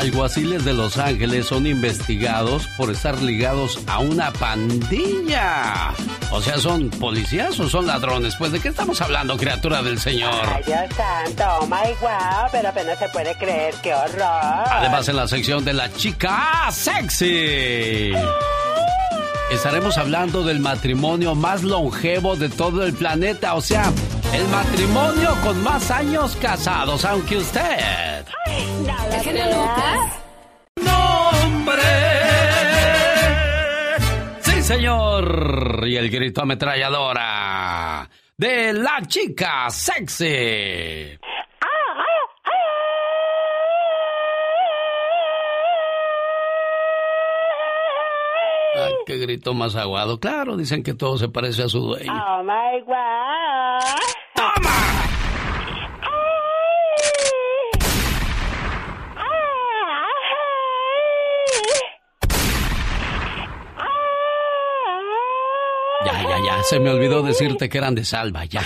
Alguaciles 0.05 0.67
de 0.67 0.75
Los 0.75 0.99
Ángeles 0.99 1.47
son 1.47 1.67
investigados 1.67 2.67
por 2.77 2.91
estar 2.91 3.23
ligados 3.23 3.79
a 3.87 4.01
una 4.01 4.31
pandilla. 4.33 5.95
O 6.31 6.43
sea, 6.43 6.59
¿son 6.59 6.91
policías 6.91 7.59
o 7.59 7.71
son 7.71 7.87
ladrones? 7.87 8.37
Pues, 8.37 8.53
¿de 8.53 8.61
qué 8.61 8.69
estamos 8.69 9.01
hablando, 9.01 9.39
criatura 9.39 9.83
del 9.83 9.99
Señor? 9.99 10.31
Ay, 10.45 10.63
Dios 10.67 10.79
santo, 10.95 11.45
oh 11.59 11.67
my 11.67 11.91
wow, 12.03 12.49
pero 12.53 12.69
apenas 12.69 12.99
se 12.99 13.09
puede 13.09 13.35
creer, 13.39 13.75
qué 13.83 13.95
horror. 13.95 14.69
Además, 14.71 15.09
en 15.09 15.17
la 15.17 15.27
sección 15.27 15.65
de 15.65 15.73
la 15.73 15.91
chica 15.95 16.69
sexy. 16.71 18.13
Estaremos 19.51 19.97
hablando 19.97 20.43
del 20.43 20.61
matrimonio 20.61 21.35
más 21.35 21.63
longevo 21.63 22.37
de 22.37 22.51
todo 22.51 22.85
el 22.85 22.93
planeta, 22.93 23.55
o 23.55 23.63
sea, 23.63 23.91
el 24.35 24.49
matrimonio 24.49 25.37
con 25.43 25.63
más 25.63 25.91
años 25.91 26.37
casados, 26.41 27.05
aunque 27.05 27.37
usted... 27.37 28.25
¿El 28.47 28.85
Lucas? 29.51 30.21
¡Nombre! 30.83 31.83
Sí, 34.41 34.63
señor. 34.63 35.85
Y 35.87 35.97
el 35.97 36.11
grito 36.11 36.43
ametralladora 36.43 38.09
de 38.37 38.73
la 38.73 39.03
chica 39.07 39.71
sexy. 39.71 41.19
Qué 49.07 49.19
grito 49.19 49.55
más 49.55 49.77
aguado. 49.77 50.19
Claro, 50.19 50.57
dicen 50.57 50.83
que 50.83 50.95
todo 50.95 51.19
se 51.19 51.29
parece 51.29 51.65
a 51.65 51.69
su 51.69 51.81
dueño. 51.81 52.13
Oh 52.13 52.43
my 52.43 52.81
God. 52.87 53.85
¡Toma! 54.35 54.71
Ya, 66.05 66.23
ya, 66.23 66.45
ya. 66.45 66.63
Se 66.65 66.79
me 66.81 66.91
olvidó 66.91 67.23
decirte 67.23 67.69
que 67.69 67.79
eran 67.79 67.95
de 67.95 68.05
salva, 68.05 68.45
ya. 68.45 68.63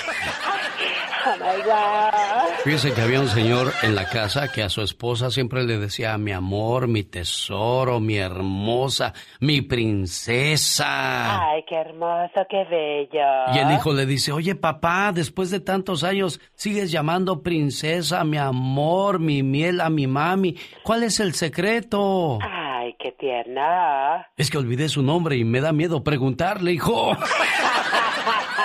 Fíjese 2.65 2.93
que 2.93 3.01
había 3.01 3.21
un 3.21 3.29
señor 3.29 3.73
en 3.83 3.95
la 3.95 4.09
casa 4.09 4.53
que 4.53 4.63
a 4.63 4.69
su 4.69 4.83
esposa 4.83 5.31
siempre 5.31 5.65
le 5.65 5.79
decía 5.79 6.19
mi 6.19 6.33
amor, 6.33 6.89
mi 6.89 7.05
tesoro, 7.05 8.01
mi 8.01 8.19
hermosa, 8.19 9.15
mi 9.41 9.63
princesa. 9.63 11.51
Ay, 11.51 11.65
qué 11.69 11.77
hermoso, 11.77 12.47
qué 12.51 12.65
bello. 12.65 13.55
Y 13.55 13.59
el 13.59 13.73
hijo 13.73 13.93
le 13.93 14.07
dice, 14.07 14.33
oye 14.33 14.55
papá, 14.55 15.13
después 15.15 15.51
de 15.51 15.61
tantos 15.61 16.05
años 16.05 16.41
sigues 16.55 16.91
llamando 16.91 17.43
princesa, 17.43 18.25
mi 18.25 18.39
amor, 18.39 19.19
mi 19.19 19.43
miel 19.43 19.81
a 19.81 19.89
mi 19.89 20.07
mami. 20.07 20.57
¿Cuál 20.83 21.05
es 21.05 21.21
el 21.21 21.35
secreto? 21.35 22.39
Ay, 22.43 22.97
qué 22.99 23.13
tierna. 23.13 24.29
Es 24.37 24.51
que 24.51 24.59
olvidé 24.59 24.89
su 24.89 25.03
nombre 25.03 25.37
y 25.37 25.45
me 25.45 25.61
da 25.61 25.73
miedo 25.73 26.03
preguntarle, 26.05 26.73
hijo. 26.73 27.17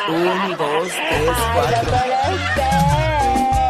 Un, 0.10 0.58
dos, 0.58 0.89
tres, 1.10 1.30
cuatro. 1.54 1.93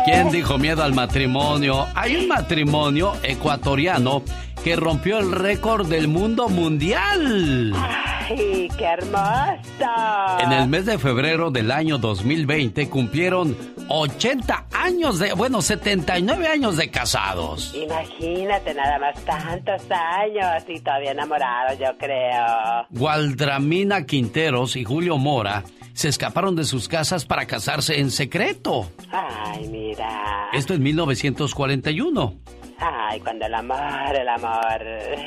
¿Quién 0.05 0.31
dijo 0.31 0.57
miedo 0.57 0.83
al 0.83 0.93
matrimonio? 0.93 1.87
Hay 1.93 2.15
un 2.15 2.27
matrimonio 2.27 3.13
ecuatoriano 3.21 4.23
que 4.63 4.75
rompió 4.75 5.19
el 5.19 5.31
récord 5.31 5.87
del 5.87 6.07
mundo 6.07 6.47
mundial. 6.47 7.73
¡Ay, 7.75 8.69
qué 8.77 8.85
hermoso! 8.85 10.39
En 10.39 10.53
el 10.53 10.67
mes 10.69 10.85
de 10.85 10.97
febrero 10.97 11.51
del 11.51 11.69
año 11.71 11.97
2020 11.97 12.89
cumplieron 12.89 13.57
80 13.89 14.67
años 14.71 15.19
de, 15.19 15.33
bueno, 15.33 15.61
79 15.61 16.47
años 16.47 16.77
de 16.77 16.89
casados. 16.89 17.75
Imagínate 17.75 18.73
nada 18.73 18.99
más 18.99 19.19
tantos 19.25 19.81
años 19.91 20.63
y 20.67 20.79
todavía 20.79 21.11
enamorados, 21.11 21.77
yo 21.77 21.97
creo. 21.97 22.87
Gualdramina 22.89 24.05
Quinteros 24.05 24.77
y 24.77 24.85
Julio 24.85 25.17
Mora 25.17 25.63
se 25.93 26.07
escaparon 26.07 26.55
de 26.55 26.63
sus 26.63 26.87
casas 26.87 27.25
para 27.25 27.45
casarse 27.45 27.99
en 27.99 28.11
secreto. 28.11 28.89
Ay, 29.11 29.67
mira. 29.67 30.49
Esto 30.53 30.73
en 30.73 30.83
1941. 30.83 32.33
Ay, 32.79 33.19
cuando 33.19 33.45
el 33.45 33.53
amor, 33.53 34.15
el 34.15 34.27
amor. 34.27 34.81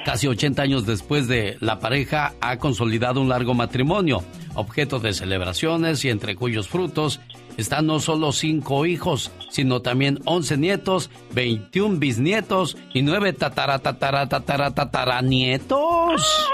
Casi 0.04 0.26
80 0.26 0.62
años 0.62 0.86
después 0.86 1.28
de 1.28 1.56
la 1.60 1.78
pareja 1.78 2.34
ha 2.40 2.58
consolidado 2.58 3.20
un 3.20 3.28
largo 3.28 3.54
matrimonio, 3.54 4.22
objeto 4.54 4.98
de 4.98 5.12
celebraciones 5.12 6.04
y 6.04 6.10
entre 6.10 6.36
cuyos 6.36 6.68
frutos 6.68 7.20
están 7.56 7.86
no 7.86 8.00
solo 8.00 8.32
cinco 8.32 8.84
hijos, 8.84 9.32
sino 9.48 9.80
también 9.80 10.18
11 10.26 10.58
nietos, 10.58 11.10
21 11.32 11.98
bisnietos 11.98 12.76
y 12.92 13.02
9 13.02 13.32
tatara 13.32 13.78
tatara 13.78 14.28
tatara 14.28 14.74
tatara 14.74 15.22
nietos. 15.22 16.48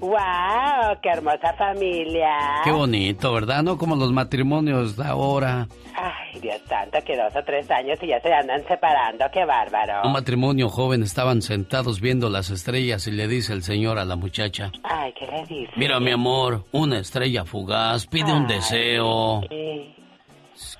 ¡Wow! 0.00 0.10
¡Qué 1.02 1.08
hermosa 1.10 1.54
familia! 1.56 2.62
Qué 2.64 2.72
bonito, 2.72 3.32
¿verdad? 3.32 3.62
No 3.62 3.78
como 3.78 3.96
los 3.96 4.12
matrimonios 4.12 4.96
de 4.96 5.04
ahora. 5.04 5.68
Ay, 6.02 6.40
Dios 6.40 6.58
santo, 6.66 6.98
que 7.04 7.14
dos 7.14 7.34
o 7.36 7.42
tres 7.44 7.70
años 7.70 7.98
y 8.00 8.06
ya 8.06 8.20
se 8.20 8.32
andan 8.32 8.66
separando, 8.66 9.26
qué 9.30 9.44
bárbaro. 9.44 10.00
Un 10.02 10.12
matrimonio 10.12 10.70
joven 10.70 11.02
estaban 11.02 11.42
sentados 11.42 12.00
viendo 12.00 12.30
las 12.30 12.48
estrellas 12.48 13.06
y 13.06 13.10
le 13.10 13.28
dice 13.28 13.52
el 13.52 13.62
señor 13.62 13.98
a 13.98 14.06
la 14.06 14.16
muchacha. 14.16 14.72
Ay, 14.82 15.12
¿qué 15.12 15.26
le 15.26 15.44
dice? 15.44 15.72
Mira, 15.76 16.00
mi 16.00 16.10
amor, 16.10 16.64
una 16.72 17.00
estrella 17.00 17.44
fugaz, 17.44 18.06
pide 18.06 18.32
un 18.32 18.46
deseo. 18.46 19.42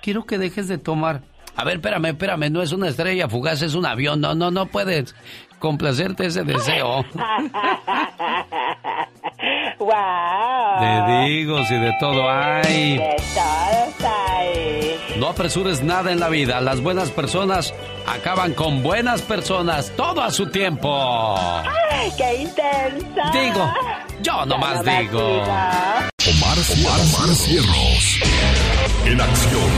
Quiero 0.01 0.25
que 0.25 0.39
dejes 0.39 0.69
de 0.69 0.79
tomar. 0.79 1.21
A 1.55 1.65
ver, 1.65 1.77
espérame, 1.77 2.07
espérame, 2.07 2.51
no 2.51 2.63
es 2.63 2.73
una 2.73 2.89
estrella 2.89 3.29
fugaz, 3.29 3.61
es 3.61 3.75
un 3.75 3.85
avión. 3.85 4.23
No, 4.23 4.35
no, 4.35 4.51
no 4.51 4.67
puedes 4.67 5.15
complacerte 5.61 6.27
ese 6.27 6.43
deseo. 6.43 7.05
¡Wow! 9.79 9.89
Te 10.81 11.25
digo, 11.29 11.65
si 11.65 11.75
de 11.75 11.93
todo 12.01 12.29
hay. 12.29 12.99
De 12.99 13.17
todo 13.35 14.09
hay. 14.09 14.97
No 15.17 15.29
apresures 15.29 15.83
nada 15.83 16.11
en 16.11 16.19
la 16.19 16.29
vida. 16.29 16.61
Las 16.61 16.81
buenas 16.81 17.11
personas 17.11 17.73
acaban 18.07 18.55
con 18.55 18.83
buenas 18.83 19.23
personas 19.23 19.93
todo 19.97 20.23
a 20.23 20.31
su 20.31 20.47
tiempo. 20.51 21.37
¡Ay, 21.39 22.11
qué 22.17 22.43
intensa! 22.43 23.31
Digo, 23.33 23.73
yo 24.23 24.45
nomás 24.47 24.85
digo. 24.85 25.21
Omar, 25.21 26.59
Omar, 26.77 27.01
Omar 27.01 27.35
Cierros. 27.35 28.21
En 29.07 29.21
acción. 29.21 29.71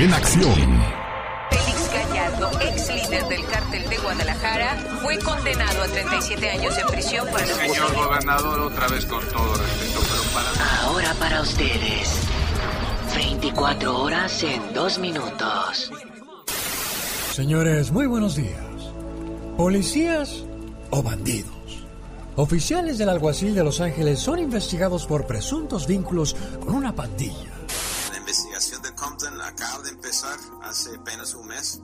En 0.00 0.14
acción. 0.14 1.07
Ex 2.60 2.88
líder 2.94 3.26
del 3.28 3.46
cártel 3.46 3.88
de 3.88 3.98
Guadalajara, 3.98 4.76
fue 5.02 5.18
condenado 5.18 5.82
a 5.82 5.86
37 5.86 6.50
años 6.50 6.76
de 6.76 6.84
prisión 6.84 7.26
por 7.28 7.40
el 7.40 7.48
Señor 7.48 7.94
gobernador, 7.94 8.60
otra 8.60 8.88
vez 8.88 9.04
con 9.06 9.26
todo 9.28 9.54
respeto, 9.54 10.00
pero 10.08 10.22
para... 10.34 10.82
Ahora 10.82 11.14
para 11.14 11.40
ustedes. 11.42 12.20
24 13.14 13.98
horas 13.98 14.42
en 14.42 14.72
2 14.72 14.98
minutos. 14.98 15.90
Señores, 17.32 17.90
muy 17.90 18.06
buenos 18.06 18.36
días. 18.36 18.60
¿Policías 19.56 20.44
o 20.90 21.02
bandidos? 21.02 21.54
Oficiales 22.36 22.98
del 22.98 23.08
alguacil 23.08 23.54
de 23.54 23.64
Los 23.64 23.80
Ángeles 23.80 24.20
son 24.20 24.38
investigados 24.38 25.06
por 25.06 25.26
presuntos 25.26 25.88
vínculos 25.88 26.36
con 26.60 26.74
una 26.74 26.94
pandilla. 26.94 27.50
La 28.12 28.18
investigación 28.18 28.80
de 28.82 28.94
Compton 28.94 29.40
acaba 29.40 29.82
de 29.82 29.90
empezar 29.90 30.38
hace 30.62 30.94
apenas 30.94 31.34
un 31.34 31.48
mes 31.48 31.80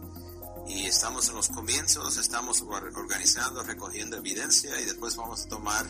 y 0.69 0.87
estamos 0.87 1.29
en 1.29 1.35
los 1.37 1.49
comienzos, 1.49 2.17
estamos 2.17 2.63
or- 2.63 2.93
organizando, 2.97 3.63
recogiendo 3.63 4.17
evidencia 4.17 4.71
y 4.81 4.85
después 4.85 5.17
vamos 5.17 5.43
a 5.45 5.49
tomar, 5.49 5.87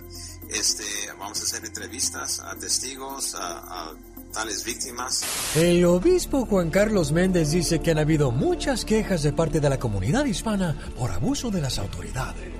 este, 0.51 0.85
vamos 1.18 1.41
a 1.41 1.45
hacer 1.45 1.64
entrevistas 1.64 2.41
a 2.41 2.55
testigos, 2.57 3.35
a, 3.35 3.59
a 3.59 3.95
tales 4.33 4.64
víctimas. 4.64 5.22
El 5.55 5.85
obispo 5.85 6.45
Juan 6.47 6.70
Carlos 6.70 7.12
Méndez 7.12 7.53
dice 7.53 7.81
que 7.81 7.93
han 7.93 7.99
habido 7.99 8.31
muchas 8.33 8.85
quejas 8.85 9.22
de 9.22 9.33
parte 9.33 9.61
de 9.61 9.68
la 9.70 9.79
comunidad 9.79 10.25
hispana 10.25 10.77
por 10.99 11.11
abuso 11.12 11.51
de 11.51 11.61
las 11.61 11.79
autoridades. 11.79 12.53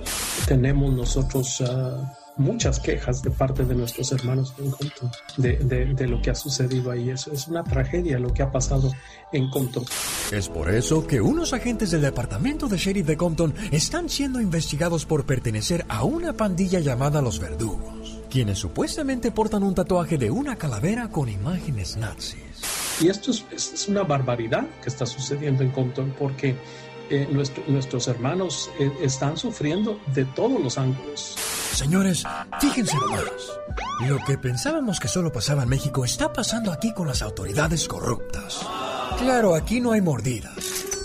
tenemos 0.47 0.93
nosotros 0.93 1.61
ah, 1.67 2.13
muchas 2.37 2.79
quejas 2.79 3.21
de 3.21 3.31
parte 3.31 3.63
de 3.65 3.75
nuestros 3.75 4.11
hermanos 4.11 4.53
en 4.57 4.71
Compton 4.71 5.11
de, 5.37 5.57
de- 5.57 5.93
de 5.93 6.07
lo 6.07 6.21
que 6.21 6.29
ha 6.31 6.35
sucedido 6.35 6.91
ahí. 6.91 7.09
Es, 7.09 7.27
es 7.27 7.47
una 7.47 7.63
tragedia 7.63 8.19
lo 8.19 8.33
que 8.33 8.43
ha 8.43 8.51
pasado 8.51 8.91
en 9.31 9.49
Compton. 9.49 9.85
Es 10.31 10.49
por 10.49 10.69
eso 10.69 11.05
que 11.07 11.21
unos 11.21 11.53
agentes 11.53 11.91
del 11.91 12.01
departamento 12.01 12.67
de 12.67 12.77
sheriff 12.77 13.05
de 13.07 13.17
Compton 13.17 13.53
están 13.71 14.09
siendo 14.09 14.41
investigados 14.41 15.05
por 15.05 15.25
pertenecer 15.25 15.85
a 15.87 16.03
una 16.03 16.33
pandilla 16.33 16.79
llamada 16.79 17.21
Los 17.21 17.39
Verdugos, 17.39 18.19
quienes 18.29 18.59
supuestamente 18.59 19.31
portan 19.31 19.63
un 19.63 19.75
tatuaje 19.75 20.17
de 20.17 20.29
una 20.31 20.55
calavera 20.57 21.09
con 21.09 21.29
imágenes 21.29 21.95
nazis. 21.97 22.41
Y 23.01 23.09
esto 23.09 23.31
es, 23.31 23.45
es- 23.51 23.73
es 23.73 23.87
una 23.87 24.03
barbaridad 24.03 24.65
que 24.81 24.89
está 24.89 25.05
sucediendo 25.05 25.63
en 25.63 25.71
Compton 25.71 26.13
porque 26.17 26.55
eh, 27.09 27.27
nuestro- 27.31 27.63
nuestros 27.67 28.07
hermanos 28.07 28.69
eh, 28.79 28.91
están 29.01 29.37
sufriendo 29.37 29.99
de 30.13 30.25
todos 30.25 30.61
los 30.61 30.77
ángulos. 30.77 31.35
Señores, 31.73 32.23
fíjense 32.59 32.95
nomás. 32.97 33.23
Lo 34.07 34.17
que 34.25 34.37
pensábamos 34.37 34.99
que 34.99 35.07
solo 35.07 35.31
pasaba 35.31 35.63
en 35.63 35.69
México 35.69 36.05
está 36.05 36.31
pasando 36.31 36.71
aquí 36.71 36.93
con 36.93 37.07
las 37.07 37.21
autoridades 37.21 37.87
corruptas. 37.87 38.59
Claro, 39.19 39.55
aquí 39.55 39.81
no 39.81 39.91
hay 39.91 40.01
mordidas. 40.01 40.53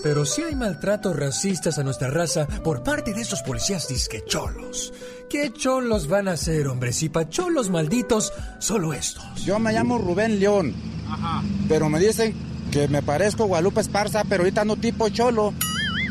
Pero 0.03 0.25
sí 0.25 0.43
hay 0.43 0.55
maltratos 0.55 1.15
racistas 1.15 1.79
a 1.79 1.83
nuestra 1.85 2.09
raza 2.09 2.47
por 2.65 2.83
parte 2.83 3.13
de 3.13 3.21
esos 3.21 3.43
policías 3.43 3.87
disque 3.89 4.25
cholos. 4.27 4.95
¿Qué 5.29 5.53
cholos 5.53 6.09
van 6.09 6.27
a 6.29 6.37
ser, 6.39 6.69
hombres? 6.69 7.03
Y 7.03 7.09
pa' 7.11 7.29
cholos 7.29 7.69
malditos, 7.69 8.33
solo 8.61 8.95
estos. 8.95 9.45
Yo 9.45 9.59
me 9.59 9.73
llamo 9.73 9.99
Rubén 9.99 10.41
León, 10.41 10.75
pero 11.69 11.89
me 11.91 12.01
dicen 12.01 12.35
que 12.73 12.89
me 12.89 13.03
parezco 13.03 13.45
Guadalupe 13.47 13.81
Esparza, 13.83 14.23
pero 14.29 14.43
ahorita 14.43 14.65
no 14.65 14.77
tipo 14.77 15.09
cholo. 15.11 15.53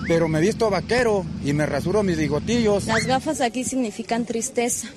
Pero 0.09 0.27
me 0.27 0.41
visto 0.41 0.69
vaquero 0.71 1.23
y 1.45 1.53
me 1.53 1.65
rasuro 1.67 2.01
mis 2.03 2.17
bigotillos. 2.17 2.85
Las 2.87 3.05
gafas 3.05 3.41
aquí 3.41 3.63
significan 3.63 4.25
tristeza. 4.25 4.87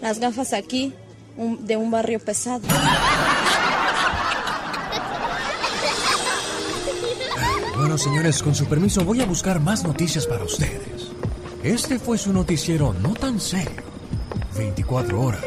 Las 0.00 0.20
gafas 0.20 0.52
aquí 0.52 0.94
un- 1.36 1.66
de 1.66 1.76
un 1.76 1.90
barrio 1.90 2.20
pesado. 2.20 2.62
Bueno, 7.76 7.98
señores, 7.98 8.42
con 8.42 8.54
su 8.54 8.66
permiso 8.66 9.04
voy 9.04 9.20
a 9.20 9.26
buscar 9.26 9.60
más 9.60 9.82
noticias 9.84 10.26
para 10.26 10.44
ustedes. 10.44 11.10
Este 11.62 11.98
fue 11.98 12.16
su 12.18 12.32
noticiero 12.32 12.94
no 12.94 13.14
tan 13.14 13.40
serio. 13.40 13.82
24 14.56 15.20
horas 15.20 15.42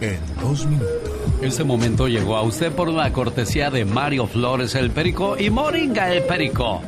en 0.00 0.18
dos 0.40 0.64
minutos. 0.66 1.10
Este 1.42 1.64
momento 1.64 2.06
llegó 2.06 2.36
a 2.36 2.42
usted 2.42 2.70
por 2.72 2.88
una 2.88 3.12
cortesía 3.12 3.70
de 3.70 3.84
Mario 3.84 4.26
Flores 4.26 4.74
el 4.74 4.90
Perico 4.90 5.36
y 5.38 5.50
Moringa 5.50 6.12
el 6.12 6.22
Perico. 6.24 6.80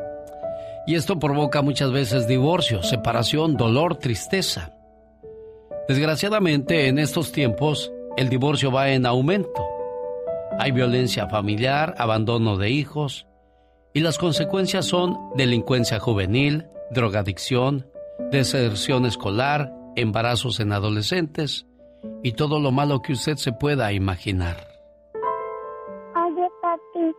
Y 0.87 0.95
esto 0.95 1.19
provoca 1.19 1.61
muchas 1.61 1.91
veces 1.91 2.29
divorcio, 2.29 2.83
separación, 2.83 3.57
dolor, 3.57 3.97
tristeza. 3.97 4.73
Desgraciadamente, 5.89 6.87
en 6.87 6.99
estos 7.01 7.33
tiempos, 7.33 7.93
el 8.17 8.29
divorcio 8.29 8.71
va 8.71 8.91
en 8.91 9.07
aumento. 9.07 9.67
Hay 10.59 10.71
violencia 10.71 11.29
familiar, 11.29 11.95
abandono 11.99 12.57
de 12.57 12.71
hijos, 12.71 13.27
y 13.93 14.01
las 14.01 14.19
consecuencias 14.19 14.87
son 14.87 15.17
delincuencia 15.37 15.99
juvenil, 15.99 16.67
drogadicción, 16.91 17.87
deserción 18.31 19.07
escolar, 19.07 19.73
embarazos 19.97 20.61
en 20.61 20.73
adolescentes 20.73 21.67
y 22.23 22.33
todo 22.33 22.61
lo 22.61 22.71
malo 22.71 23.03
que 23.03 23.13
usted 23.13 23.37
se 23.37 23.53
pueda 23.53 23.93
imaginar. 23.93 24.57
Oye, 26.15 26.49
papi, 26.63 27.15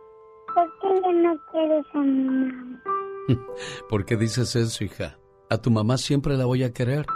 ¿por 0.54 0.78
qué 0.80 1.00
ya 1.02 1.12
no 1.12 1.36
quieres 1.50 1.84
a 1.94 1.98
mi 1.98 2.24
mamá? 2.24 2.82
¿Por 3.88 4.04
qué 4.04 4.16
dices 4.16 4.56
eso, 4.56 4.84
hija? 4.84 5.18
A 5.50 5.58
tu 5.58 5.70
mamá 5.70 5.98
siempre 5.98 6.36
la 6.36 6.46
voy 6.46 6.64
a 6.64 6.72
querer. 6.72 7.06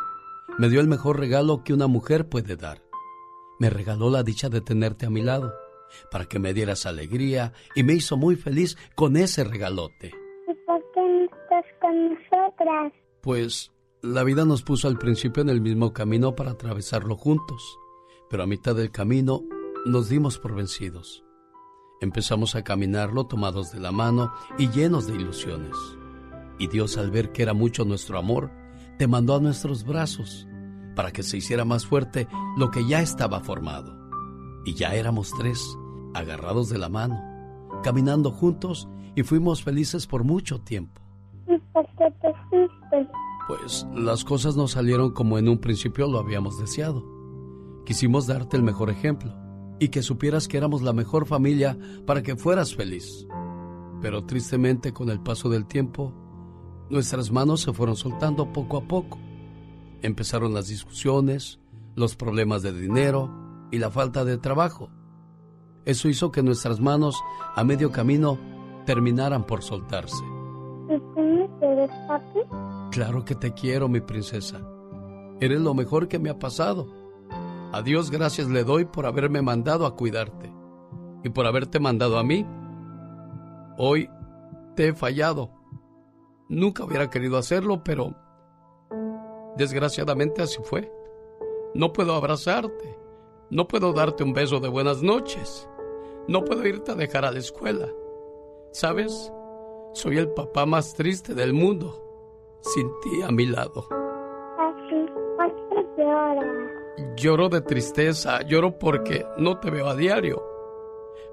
Me 0.59 0.69
dio 0.69 0.81
el 0.81 0.89
mejor 0.89 1.19
regalo 1.19 1.65
que 1.65 1.73
una 1.73 1.87
mujer 1.87 2.29
puede 2.29 2.57
dar. 2.57 2.83
Me 3.59 3.71
regaló 3.71 4.11
la 4.11 4.23
dicha 4.23 4.49
de 4.51 4.61
tenerte 4.61 5.07
a 5.07 5.11
mi 5.11 5.23
lado 5.23 5.53
para 6.11 6.27
que 6.27 6.39
me 6.39 6.55
dieras 6.55 6.87
alegría 6.87 7.53
y 7.75 7.83
me 7.83 7.95
hizo 7.95 8.17
muy 8.17 8.37
feliz 8.37 8.77
con 8.95 9.17
ese 9.17 9.45
regalote. 9.45 10.13
¿Y 10.49 10.55
por 10.67 10.83
qué 10.93 11.01
no 11.01 11.25
estás 11.25 11.65
con 11.81 12.09
nosotras? 12.11 12.93
Pues 13.23 13.73
la 14.03 14.23
vida 14.25 14.45
nos 14.45 14.63
puso 14.63 14.89
al 14.89 14.99
principio 14.99 15.43
en 15.43 15.49
el 15.49 15.61
mismo 15.61 15.93
camino 15.93 16.35
para 16.35 16.53
atravesarlo 16.53 17.17
juntos, 17.17 17.79
pero 18.31 18.43
a 18.43 18.47
mitad 18.47 18.75
del 18.75 18.91
camino 18.91 19.43
nos 19.85 20.09
dimos 20.09 20.39
por 20.39 20.55
vencidos. 20.55 21.25
Empezamos 22.01 22.55
a 22.55 22.63
caminarlo 22.63 23.27
tomados 23.27 23.73
de 23.73 23.81
la 23.81 23.91
mano 23.91 24.33
y 24.59 24.69
llenos 24.69 25.07
de 25.07 25.15
ilusiones. 25.15 25.75
Y 26.59 26.69
Dios 26.69 26.99
al 26.99 27.11
ver 27.11 27.33
que 27.33 27.43
era 27.43 27.55
mucho 27.55 27.85
nuestro 27.85 28.19
amor, 28.19 28.51
te 28.99 29.07
mandó 29.07 29.37
a 29.37 29.41
nuestros 29.41 29.85
brazos 29.85 30.47
para 30.95 31.11
que 31.11 31.23
se 31.23 31.37
hiciera 31.37 31.65
más 31.65 31.87
fuerte 31.87 32.29
lo 32.57 32.71
que 32.71 32.87
ya 32.87 33.01
estaba 33.01 33.41
formado. 33.41 33.96
Y 34.67 34.75
ya 34.75 34.97
éramos 34.97 35.33
tres, 35.39 35.79
agarrados 36.13 36.69
de 36.69 36.77
la 36.77 36.89
mano, 36.89 37.23
caminando 37.85 38.33
juntos 38.33 38.89
y 39.15 39.23
fuimos 39.23 39.63
felices 39.63 40.09
por 40.09 40.25
mucho 40.25 40.61
tiempo. 40.61 41.01
¿Y 41.47 41.57
por 41.73 41.87
qué 41.97 42.13
te 42.21 42.35
fuiste? 42.51 43.09
Pues 43.47 43.87
las 43.95 44.25
cosas 44.25 44.57
no 44.57 44.67
salieron 44.67 45.13
como 45.13 45.39
en 45.39 45.49
un 45.49 45.59
principio 45.59 46.09
lo 46.09 46.19
habíamos 46.19 46.59
deseado. 46.59 47.05
Quisimos 47.85 48.27
darte 48.27 48.57
el 48.57 48.65
mejor 48.65 48.91
ejemplo 48.91 49.33
y 49.79 49.91
que 49.91 50.03
supieras 50.03 50.49
que 50.49 50.57
éramos 50.57 50.83
la 50.83 50.93
mejor 50.93 51.27
familia 51.27 51.79
para 52.05 52.25
que 52.25 52.35
fueras 52.35 52.75
feliz. 52.75 53.25
Pero 54.03 54.25
tristemente 54.25 54.93
con 54.93 55.11
el 55.11 55.21
paso 55.21 55.49
del 55.49 55.67
tiempo, 55.67 56.13
nuestras 56.91 57.31
manos 57.31 57.61
se 57.61 57.73
fueron 57.73 57.95
soltando 57.95 58.53
poco 58.53 58.79
a 58.79 58.89
poco. 58.89 59.19
Empezaron 60.03 60.55
las 60.55 60.67
discusiones, 60.67 61.61
los 61.95 62.17
problemas 62.17 62.63
de 62.63 62.73
dinero 62.73 63.46
y 63.71 63.79
la 63.79 63.91
falta 63.91 64.25
de 64.25 64.39
trabajo. 64.39 64.91
Eso 65.85 66.09
hizo 66.09 66.33
que 66.33 66.43
nuestras 66.43 66.81
manos 66.81 67.23
a 67.55 67.63
medio 67.65 67.93
camino 67.93 68.39
terminaran 68.87 69.45
por 69.45 69.63
soltarse. 69.63 70.25
¿Y 70.89 70.99
tú 70.99 71.21
me 71.21 71.49
quieres, 71.59 71.91
papi? 72.09 72.41
Claro 72.91 73.25
que 73.25 73.35
te 73.35 73.53
quiero, 73.53 73.89
mi 73.89 74.01
princesa. 74.01 74.61
Eres 75.41 75.61
lo 75.61 75.75
mejor 75.75 76.09
que 76.09 76.19
me 76.19 76.31
ha 76.31 76.39
pasado. 76.39 76.87
A 77.73 77.83
Dios 77.83 78.11
gracias 78.11 78.49
le 78.49 78.65
doy 78.65 78.85
por 78.85 79.07
haberme 79.07 79.43
mandado 79.43 79.87
a 79.87 79.97
cuidarte 79.97 80.53
y 81.23 81.29
por 81.29 81.47
haberte 81.47 81.79
mandado 81.79 82.19
a 82.19 82.25
mí. 82.25 82.47
Hoy 83.77 84.09
te 84.75 84.89
he 84.89 84.95
fallado. 84.95 85.51
Nunca 86.49 86.85
hubiera 86.85 87.11
querido 87.11 87.37
hacerlo, 87.37 87.83
pero 87.85 88.15
desgraciadamente 89.57 90.43
así 90.43 90.59
fue. 90.63 90.91
No 91.75 91.93
puedo 91.93 92.15
abrazarte. 92.15 93.06
No 93.49 93.69
puedo 93.69 93.93
darte 93.93 94.25
un 94.25 94.33
beso 94.33 94.59
de 94.59 94.69
buenas 94.69 95.03
noches. 95.03 95.69
No 96.27 96.45
puedo 96.45 96.67
irte 96.67 96.91
a 96.91 96.97
dejar 96.97 97.25
a 97.25 97.31
la 97.31 97.39
escuela. 97.39 97.89
¿Sabes? 98.73 99.33
Soy 99.93 100.19
el 100.19 100.29
papá 100.31 100.67
más 100.67 100.95
triste 100.95 101.33
del 101.33 101.53
mundo, 101.53 102.59
sin 102.61 102.91
ti 103.01 103.23
a 103.23 103.31
mi 103.31 103.47
lado. 103.47 103.87
Papi, 103.89 105.07
¿por 105.37 105.55
qué 105.69 106.03
lloras? 106.03 106.45
Lloro 107.17 107.49
de 107.49 107.61
tristeza, 107.61 108.43
lloro 108.43 108.79
porque 108.79 109.25
no 109.39 109.61
te 109.61 109.71
veo 109.71 109.87
a 109.87 109.95
diario. 109.95 110.43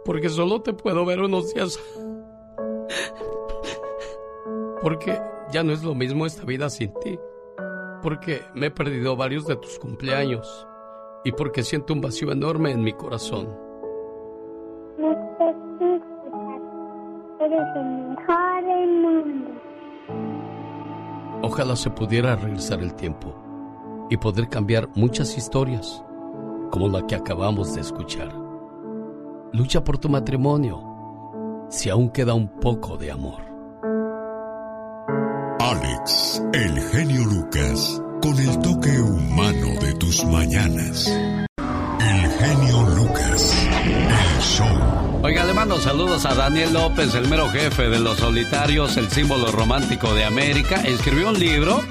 Porque 0.06 0.30
solo 0.30 0.62
te 0.62 0.74
puedo 0.74 1.06
ver 1.06 1.20
unos 1.20 1.52
días. 1.52 1.80
Porque 4.82 5.20
ya 5.52 5.64
no 5.64 5.74
es 5.74 5.84
lo 5.84 5.96
mismo 5.96 6.28
esta 6.28 6.46
vida 6.46 6.70
sin 6.70 6.94
ti. 7.00 7.20
Porque 8.04 8.42
me 8.54 8.68
he 8.68 8.72
perdido 8.72 9.16
varios 9.16 9.48
de 9.48 9.56
tus 9.56 9.80
cumpleaños. 9.80 10.68
Y 11.24 11.32
porque 11.32 11.64
siento 11.64 11.94
un 11.94 12.02
vacío 12.02 12.32
enorme 12.32 12.72
en 12.72 12.84
mi 12.84 12.94
corazón. 12.94 13.48
Ojalá 21.42 21.76
se 21.76 21.90
pudiera 21.90 22.36
regresar 22.36 22.82
el 22.82 22.94
tiempo 22.96 23.36
y 24.10 24.18
poder 24.18 24.50
cambiar 24.50 24.90
muchas 24.96 25.38
historias, 25.38 26.04
como 26.72 26.88
la 26.88 27.06
que 27.06 27.16
acabamos 27.16 27.76
de 27.76 27.82
escuchar. 27.82 28.34
Lucha 29.52 29.84
por 29.84 29.98
tu 29.98 30.10
matrimonio, 30.10 31.68
si 31.70 31.90
aún 31.90 32.10
queda 32.10 32.34
un 32.34 32.48
poco 32.48 32.98
de 32.98 33.12
amor. 33.12 33.42
Alex, 35.60 36.44
el 36.54 36.80
genio 36.80 37.26
Lucas, 37.26 38.02
con 38.24 38.40
el 38.40 38.58
toque 38.62 39.02
humano 39.02 39.68
de 39.82 39.94
tus 39.96 40.24
mañanas. 40.24 41.08
El 41.08 42.32
genio 42.32 42.84
Lucas, 42.96 43.68
el 43.84 44.42
show. 44.42 45.20
Oiga, 45.24 45.44
le 45.44 45.54
mando 45.54 45.78
saludos 45.78 46.26
a 46.26 46.34
Daniel 46.34 46.72
López, 46.72 47.14
el 47.16 47.28
mero 47.28 47.50
jefe 47.50 47.90
de 47.90 48.00
los 48.00 48.20
solitarios, 48.20 48.96
el 48.96 49.10
símbolo 49.10 49.52
romántico 49.52 50.14
de 50.14 50.24
América. 50.24 50.84
Escribió 50.86 51.32
un 51.32 51.38
libro 51.38 51.84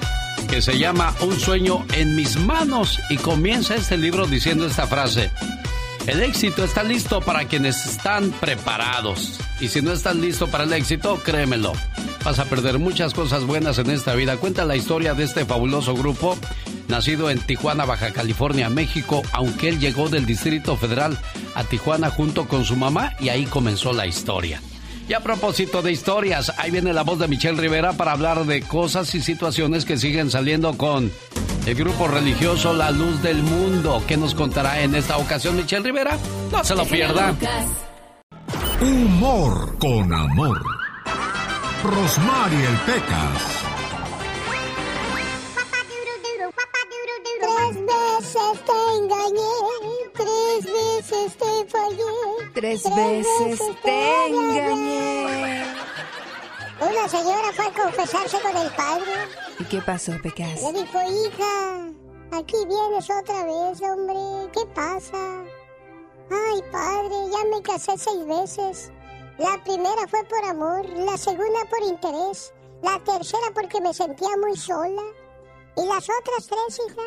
que 0.49 0.63
se 0.63 0.79
llama 0.79 1.15
Un 1.21 1.39
sueño 1.39 1.85
en 1.93 2.17
mis 2.17 2.39
manos 2.39 2.99
y 3.11 3.19
comienza 3.19 3.75
este 3.75 3.99
libro 3.99 4.27
diciendo 4.27 4.65
esta 4.65 4.87
frase. 4.87 5.31
El 6.07 6.21
éxito 6.21 6.65
está 6.65 6.83
listo 6.83 7.21
para 7.21 7.45
quienes 7.45 7.87
están 7.87 8.33
preparados. 8.33 9.39
Y 9.61 9.69
si 9.69 9.83
no 9.83 9.93
estás 9.93 10.17
listo 10.17 10.49
para 10.49 10.65
el 10.65 10.73
éxito, 10.73 11.21
créemelo, 11.23 11.73
vas 12.25 12.41
a 12.41 12.45
perder 12.47 12.81
muchas 12.81 13.15
cosas 13.15 13.45
buenas 13.45 13.79
en 13.79 13.89
esta 13.91 14.15
vida. 14.17 14.37
Cuenta 14.37 14.65
la 14.65 14.75
historia 14.75 15.15
de 15.15 15.23
este 15.23 15.45
fabuloso 15.45 15.95
grupo, 15.95 16.37
nacido 16.89 17.31
en 17.31 17.39
Tijuana, 17.39 17.85
Baja 17.85 18.13
California, 18.13 18.69
México, 18.69 19.23
aunque 19.33 19.69
él 19.69 19.79
llegó 19.79 20.09
del 20.09 20.27
Distrito 20.27 20.77
Federal 20.77 21.17
a 21.55 21.63
Tijuana 21.63 22.11
junto 22.11 22.49
con 22.49 22.65
su 22.65 22.75
mamá 22.75 23.13
y 23.21 23.29
ahí 23.29 23.47
comenzó 23.47 23.93
la 23.93 24.09
historia. 24.09 24.61
Y 25.09 25.15
a 25.15 25.21
propósito 25.21 25.83
de 25.83 25.93
historias, 25.93 26.53
ahí 26.59 26.71
viene 26.71 26.93
la 26.93 27.03
voz 27.03 27.19
de 27.19 27.29
Michelle 27.29 27.61
Rivera 27.61 27.93
para 27.93 28.13
hablar 28.13 28.45
de 28.47 28.63
cosas 28.63 29.15
y 29.15 29.21
situaciones 29.21 29.85
que 29.85 29.99
siguen 29.99 30.31
saliendo 30.31 30.77
con 30.79 31.11
el 31.67 31.75
grupo 31.75 32.09
religioso 32.09 32.73
La 32.73 32.91
Luz 32.91 33.23
del 33.23 33.43
Mundo. 33.43 34.03
¿Qué 34.07 34.17
nos 34.17 34.35
contará 34.35 34.81
en 34.83 34.95
esta 34.95 35.19
ocasión 35.19 35.57
Michelle 35.57 35.85
Rivera? 35.85 36.17
No 36.51 36.65
se 36.65 36.75
lo 36.75 36.85
pierda. 36.85 37.35
Humor 38.81 39.79
con 39.79 40.13
amor. 40.13 40.61
Rosmarie 41.85 42.65
el 42.65 42.77
Pecas. 42.87 43.63
Tres 47.43 47.75
veces 47.75 48.65
te 48.65 48.99
engañé, 48.99 49.52
veces 51.23 51.37
te 51.39 51.69
fallé. 51.69 52.53
Tres 52.55 52.83
veces 52.85 53.61
te 53.83 54.27
engañé. 54.27 55.65
Una 56.81 57.09
señora 57.09 57.53
fue 57.55 57.67
a 57.67 57.73
confesarse 57.73 58.41
con 58.41 58.57
el 58.57 58.71
padre. 58.73 59.13
¿Y 59.59 59.65
qué 59.65 59.81
pasó, 59.81 60.13
Pecas? 60.23 60.63
Le 60.63 60.73
dijo, 60.73 60.99
hija, 61.03 61.91
aquí 62.33 62.57
vienes 62.67 63.09
otra 63.11 63.45
vez, 63.45 63.81
hombre. 63.83 64.51
¿Qué 64.53 64.67
pasa? 64.75 65.45
Ay, 66.31 66.63
padre, 66.73 67.15
ya 67.31 67.45
me 67.51 67.63
casé 67.63 67.97
seis 67.97 68.27
veces. 68.27 68.93
La 69.39 69.63
primera 69.65 70.07
fue 70.09 70.25
por 70.25 70.45
amor, 70.45 70.89
la 70.91 71.17
segunda 71.17 71.61
por 71.71 71.83
interés, 71.83 72.53
la 72.83 72.99
tercera 73.05 73.47
porque 73.55 73.81
me 73.81 73.95
sentía 73.95 74.31
muy 74.41 74.57
sola. 74.57 75.03
Y 75.77 75.87
las 75.87 76.05
otras 76.05 76.47
tres, 76.49 76.81
hija, 76.87 77.03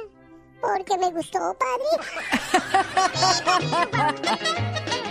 porque 0.66 0.98
me 0.98 1.12
gustó, 1.12 1.40
padre. 1.60 1.86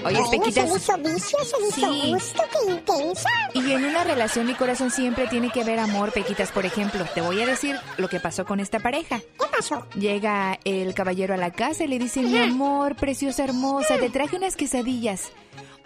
Oye, 0.05 0.21
Bueno, 0.21 0.31
Pequitas. 0.31 0.69
se 0.71 0.77
hizo 0.77 0.99
vicio, 0.99 1.39
se 1.45 1.67
hizo 1.67 1.93
Sí. 1.93 2.13
gusto, 2.13 2.43
qué 2.53 2.73
intensa. 2.73 3.29
Y 3.55 3.73
en 3.73 3.85
una 3.87 4.05
relación, 4.05 4.47
mi 4.47 4.55
corazón 4.55 4.91
siempre 4.91 5.27
tiene 5.29 5.51
que 5.51 5.63
haber 5.63 5.79
amor, 5.79 6.13
Pequitas. 6.13 6.53
Por 6.53 6.67
ejemplo, 6.67 7.07
te 7.15 7.23
voy 7.23 7.41
a 7.41 7.47
decir 7.47 7.77
lo 7.97 8.09
que 8.09 8.21
pasó 8.21 8.45
con 8.45 8.61
esta 8.61 8.81
pareja. 8.81 9.21
¿Qué 9.21 9.47
pasó? 9.57 9.87
Llega 9.95 10.59
el 10.65 10.93
caballero 10.95 11.33
a 11.33 11.39
la 11.39 11.53
casa 11.53 11.85
y 11.85 11.89
le 11.89 11.99
dice, 11.99 12.21
mi 12.21 12.39
amor, 12.39 12.97
preciosa 12.97 13.45
hermosa, 13.45 13.97
te 13.99 14.11
traje 14.11 14.37
unas 14.37 14.57
quesadillas. 14.57 15.31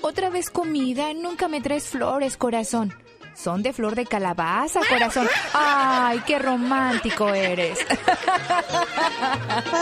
Otra 0.00 0.30
vez 0.30 0.50
comida, 0.50 1.12
nunca 1.14 1.46
me 1.48 1.60
traes 1.60 1.84
flores, 1.88 2.36
corazón. 2.36 2.94
Son 3.39 3.62
de 3.62 3.73
flor 3.73 3.94
de 3.94 4.05
calabaza, 4.05 4.81
corazón. 4.89 5.28
Ay, 5.52 6.20
qué 6.27 6.40
romántico 6.40 7.28
eres. 7.28 7.78
Por 7.86 8.01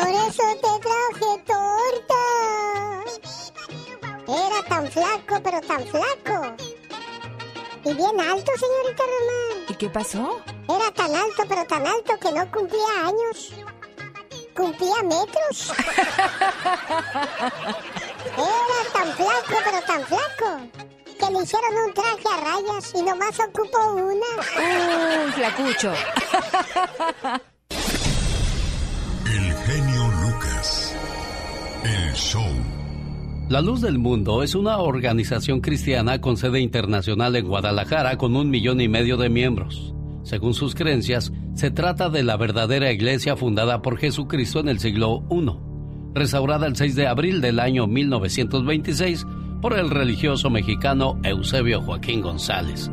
eso 0.08 0.42
te 0.60 0.78
traje 0.82 1.30
torta. 1.46 2.22
Era 4.28 4.62
tan 4.68 4.86
flaco, 4.90 5.40
pero 5.42 5.60
tan 5.62 5.86
flaco. 5.86 6.54
Y 7.84 7.94
bien 7.94 8.20
alto, 8.20 8.52
señorita 8.58 9.04
Román. 9.04 9.64
¿Y 9.68 9.74
qué 9.74 9.88
pasó? 9.88 10.42
Era 10.68 10.90
tan 10.92 11.14
alto, 11.14 11.44
pero 11.48 11.64
tan 11.64 11.86
alto 11.86 12.18
que 12.20 12.32
no 12.32 12.50
cumplía 12.50 13.06
años. 13.06 13.54
Cumplía 14.54 15.02
metros. 15.02 15.72
Era 18.36 18.92
tan 18.92 19.12
flaco, 19.14 19.54
pero 19.64 19.80
tan 19.82 20.04
flaco. 20.04 20.95
Que 21.18 21.32
le 21.32 21.42
hicieron 21.42 21.70
un 21.86 21.94
traje 21.94 22.28
a 22.30 22.40
rayas 22.44 22.92
y 22.94 23.02
nomás 23.02 23.40
ocupó 23.40 23.94
una. 23.94 25.26
Uy, 25.26 25.32
flacucho. 25.32 25.92
El 29.24 29.52
genio 29.54 30.08
Lucas. 30.22 30.94
El 31.84 32.12
show. 32.12 32.42
La 33.48 33.62
Luz 33.62 33.80
del 33.80 33.98
Mundo 33.98 34.42
es 34.42 34.54
una 34.54 34.78
organización 34.78 35.60
cristiana 35.60 36.20
con 36.20 36.36
sede 36.36 36.60
internacional 36.60 37.34
en 37.36 37.46
Guadalajara 37.46 38.18
con 38.18 38.36
un 38.36 38.50
millón 38.50 38.80
y 38.80 38.88
medio 38.88 39.16
de 39.16 39.30
miembros. 39.30 39.94
Según 40.22 40.52
sus 40.52 40.74
creencias, 40.74 41.32
se 41.54 41.70
trata 41.70 42.10
de 42.10 42.24
la 42.24 42.36
verdadera 42.36 42.90
iglesia 42.90 43.36
fundada 43.36 43.80
por 43.80 43.98
Jesucristo 43.98 44.58
en 44.58 44.68
el 44.68 44.80
siglo 44.80 45.22
I, 45.30 45.46
restaurada 46.12 46.66
el 46.66 46.76
6 46.76 46.96
de 46.96 47.06
abril 47.06 47.40
del 47.40 47.60
año 47.60 47.86
1926 47.86 49.24
por 49.60 49.78
el 49.78 49.90
religioso 49.90 50.50
mexicano 50.50 51.18
Eusebio 51.22 51.80
Joaquín 51.80 52.20
González. 52.20 52.90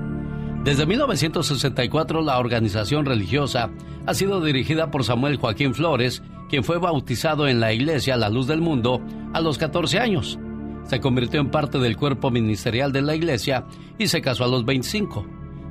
Desde 0.64 0.86
1964 0.86 2.22
la 2.22 2.40
organización 2.40 3.06
religiosa 3.06 3.70
ha 4.06 4.14
sido 4.14 4.42
dirigida 4.42 4.92
por 4.92 5.04
Samuel 5.04 5.38
Joaquín 5.38 5.74
Flores, 5.74 6.24
quien 6.50 6.64
fue 6.64 6.78
bautizado 6.78 7.48
en 7.48 7.60
la 7.60 7.74
iglesia 7.74 8.16
La 8.16 8.30
Luz 8.30 8.48
del 8.48 8.62
Mundo 8.62 9.02
a 9.34 9.42
los 9.42 9.58
14 9.58 10.00
años. 10.00 10.40
Se 10.86 11.00
convirtió 11.00 11.42
en 11.42 11.52
parte 11.52 11.80
del 11.80 11.98
cuerpo 11.98 12.32
ministerial 12.32 12.92
de 12.92 13.02
la 13.02 13.16
iglesia 13.16 13.66
y 13.98 14.08
se 14.08 14.22
casó 14.22 14.46
a 14.46 14.48
los 14.48 14.66
25. 14.66 15.26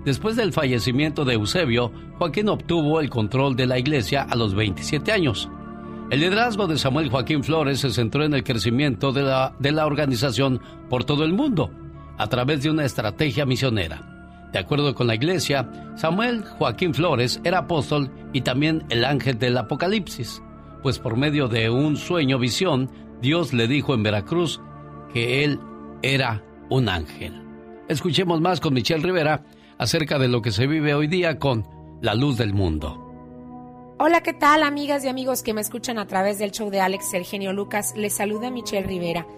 Después 0.05 0.36
del 0.36 0.52
fallecimiento 0.52 1.24
de 1.24 1.35
Eusebio, 1.35 1.93
Joaquín 2.19 2.48
obtuvo 2.48 3.01
el 3.01 3.09
control 3.09 3.55
de 3.55 3.66
la 3.66 3.78
iglesia 3.78 4.23
a 4.23 4.35
los 4.35 4.55
27 4.55 5.12
años. 5.12 5.48
El 6.12 6.20
liderazgo 6.20 6.66
de 6.66 6.76
Samuel 6.76 7.09
Joaquín 7.09 7.43
Flores 7.43 7.80
se 7.80 7.90
centró 7.90 8.22
en 8.22 8.34
el 8.34 8.44
crecimiento 8.44 9.12
de 9.12 9.22
la, 9.22 9.55
de 9.59 9.72
la 9.72 9.86
organización 9.86 10.60
por 10.90 11.05
todo 11.05 11.24
el 11.24 11.32
mundo, 11.32 11.70
a 12.18 12.26
través 12.26 12.62
de 12.62 12.68
una 12.68 12.84
estrategia 12.84 13.47
misionera. 13.47 14.51
De 14.52 14.59
acuerdo 14.59 14.94
con 14.94 15.06
la 15.06 15.14
iglesia, 15.14 15.70
Samuel 15.97 16.44
Joaquín 16.44 16.93
Flores 16.93 17.40
era 17.44 17.60
apóstol 17.60 18.10
y 18.34 18.43
también 18.43 18.84
el 18.90 19.06
ángel 19.06 19.39
del 19.39 19.56
Apocalipsis, 19.56 20.43
pues 20.82 20.98
por 20.98 21.16
medio 21.16 21.48
de 21.48 21.70
un 21.70 21.97
sueño 21.97 22.39
visión, 22.39 22.90
Dios 23.22 23.55
le 23.55 23.66
dijo 23.66 23.94
en 23.94 24.02
Veracruz 24.02 24.60
que 25.14 25.44
él 25.44 25.60
era 26.02 26.44
un 26.68 26.90
ángel. 26.90 27.43
Escuchemos 27.89 28.39
más 28.43 28.60
con 28.60 28.74
Michelle 28.74 29.02
Rivera 29.02 29.47
acerca 29.78 30.18
de 30.18 30.28
lo 30.28 30.43
que 30.43 30.51
se 30.51 30.66
vive 30.66 30.93
hoy 30.93 31.06
día 31.06 31.39
con 31.39 31.66
la 32.02 32.14
luz 32.14 32.36
del 32.36 32.52
mundo. 32.52 33.11
Hola, 34.04 34.20
¿qué 34.20 34.32
tal 34.32 34.64
amigas 34.64 35.04
y 35.04 35.08
amigos 35.08 35.44
que 35.44 35.54
me 35.54 35.60
escuchan 35.60 35.96
a 35.96 36.08
través 36.08 36.36
del 36.40 36.50
show 36.50 36.70
de 36.70 36.80
Alex 36.80 37.14
El 37.14 37.54
Lucas? 37.54 37.94
Les 37.94 38.12
saluda 38.12 38.50
Michelle 38.50 38.84
Rivera. 38.84 39.28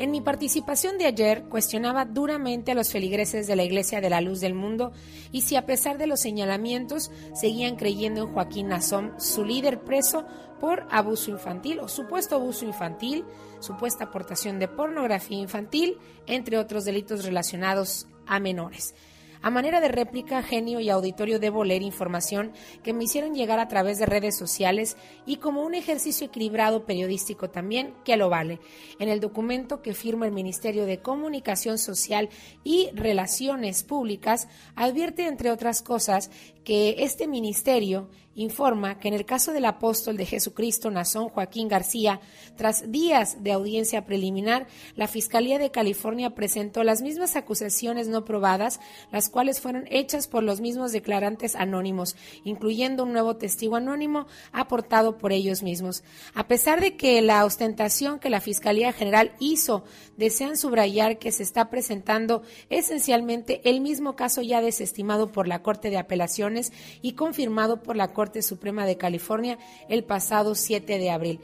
En 0.00 0.10
mi 0.10 0.20
participación 0.20 0.98
de 0.98 1.06
ayer 1.06 1.44
cuestionaba 1.44 2.04
duramente 2.04 2.72
a 2.72 2.74
los 2.74 2.90
feligreses 2.90 3.46
de 3.46 3.54
la 3.54 3.62
Iglesia 3.62 4.00
de 4.00 4.10
la 4.10 4.20
Luz 4.20 4.40
del 4.40 4.54
Mundo 4.54 4.90
y 5.30 5.42
si 5.42 5.54
a 5.54 5.66
pesar 5.66 5.98
de 5.98 6.08
los 6.08 6.18
señalamientos 6.18 7.12
seguían 7.32 7.76
creyendo 7.76 8.22
en 8.22 8.32
Joaquín 8.32 8.66
Nazón, 8.66 9.14
su 9.18 9.44
líder 9.44 9.84
preso 9.84 10.26
por 10.58 10.88
abuso 10.90 11.30
infantil 11.30 11.78
o 11.78 11.86
supuesto 11.86 12.34
abuso 12.34 12.64
infantil, 12.64 13.24
supuesta 13.60 14.06
aportación 14.06 14.58
de 14.58 14.66
pornografía 14.66 15.38
infantil, 15.38 15.96
entre 16.26 16.58
otros 16.58 16.84
delitos 16.84 17.24
relacionados 17.24 18.08
a 18.26 18.40
menores. 18.40 18.96
A 19.40 19.50
manera 19.50 19.80
de 19.80 19.88
réplica, 19.88 20.42
genio 20.42 20.80
y 20.80 20.90
auditorio 20.90 21.38
debo 21.38 21.64
leer 21.64 21.82
información 21.82 22.52
que 22.82 22.92
me 22.92 23.04
hicieron 23.04 23.34
llegar 23.34 23.60
a 23.60 23.68
través 23.68 23.98
de 23.98 24.06
redes 24.06 24.36
sociales 24.36 24.96
y 25.26 25.36
como 25.36 25.62
un 25.62 25.74
ejercicio 25.74 26.26
equilibrado 26.26 26.84
periodístico 26.86 27.50
también, 27.50 27.94
que 28.04 28.16
lo 28.16 28.28
vale. 28.28 28.60
En 28.98 29.08
el 29.08 29.20
documento 29.20 29.80
que 29.82 29.94
firma 29.94 30.26
el 30.26 30.32
Ministerio 30.32 30.86
de 30.86 31.00
Comunicación 31.00 31.78
Social 31.78 32.28
y 32.64 32.90
Relaciones 32.94 33.84
Públicas, 33.84 34.48
advierte, 34.74 35.26
entre 35.26 35.50
otras 35.50 35.82
cosas, 35.82 36.30
que 36.68 36.96
este 36.98 37.26
ministerio 37.26 38.10
informa 38.34 39.00
que 39.00 39.08
en 39.08 39.14
el 39.14 39.24
caso 39.24 39.52
del 39.52 39.64
apóstol 39.64 40.16
de 40.16 40.26
Jesucristo 40.26 40.90
Nazón 40.90 41.28
Joaquín 41.28 41.66
García, 41.66 42.20
tras 42.56 42.92
días 42.92 43.42
de 43.42 43.52
audiencia 43.52 44.04
preliminar, 44.04 44.68
la 44.94 45.08
Fiscalía 45.08 45.58
de 45.58 45.72
California 45.72 46.34
presentó 46.34 46.84
las 46.84 47.02
mismas 47.02 47.34
acusaciones 47.36 48.06
no 48.06 48.24
probadas, 48.24 48.80
las 49.10 49.28
cuales 49.28 49.60
fueron 49.60 49.86
hechas 49.90 50.28
por 50.28 50.44
los 50.44 50.60
mismos 50.60 50.92
declarantes 50.92 51.56
anónimos, 51.56 52.16
incluyendo 52.44 53.02
un 53.02 53.12
nuevo 53.12 53.36
testigo 53.36 53.76
anónimo 53.76 54.26
aportado 54.52 55.18
por 55.18 55.32
ellos 55.32 55.64
mismos. 55.64 56.04
A 56.34 56.46
pesar 56.46 56.80
de 56.80 56.96
que 56.96 57.20
la 57.22 57.44
ostentación 57.44 58.20
que 58.20 58.30
la 58.30 58.40
Fiscalía 58.40 58.92
General 58.92 59.32
hizo 59.40 59.84
desean 60.16 60.56
subrayar 60.56 61.18
que 61.18 61.32
se 61.32 61.42
está 61.42 61.70
presentando 61.70 62.42
esencialmente 62.70 63.62
el 63.68 63.80
mismo 63.80 64.14
caso 64.14 64.42
ya 64.42 64.60
desestimado 64.60 65.32
por 65.32 65.48
la 65.48 65.62
Corte 65.62 65.90
de 65.90 65.98
Apelaciones 65.98 66.57
y 67.02 67.12
confirmado 67.12 67.82
por 67.82 67.96
la 67.96 68.12
Corte 68.12 68.42
Suprema 68.42 68.86
de 68.86 68.96
California 68.96 69.58
el 69.88 70.04
pasado 70.04 70.54
7 70.54 70.98
de 70.98 71.10
abril. 71.10 71.40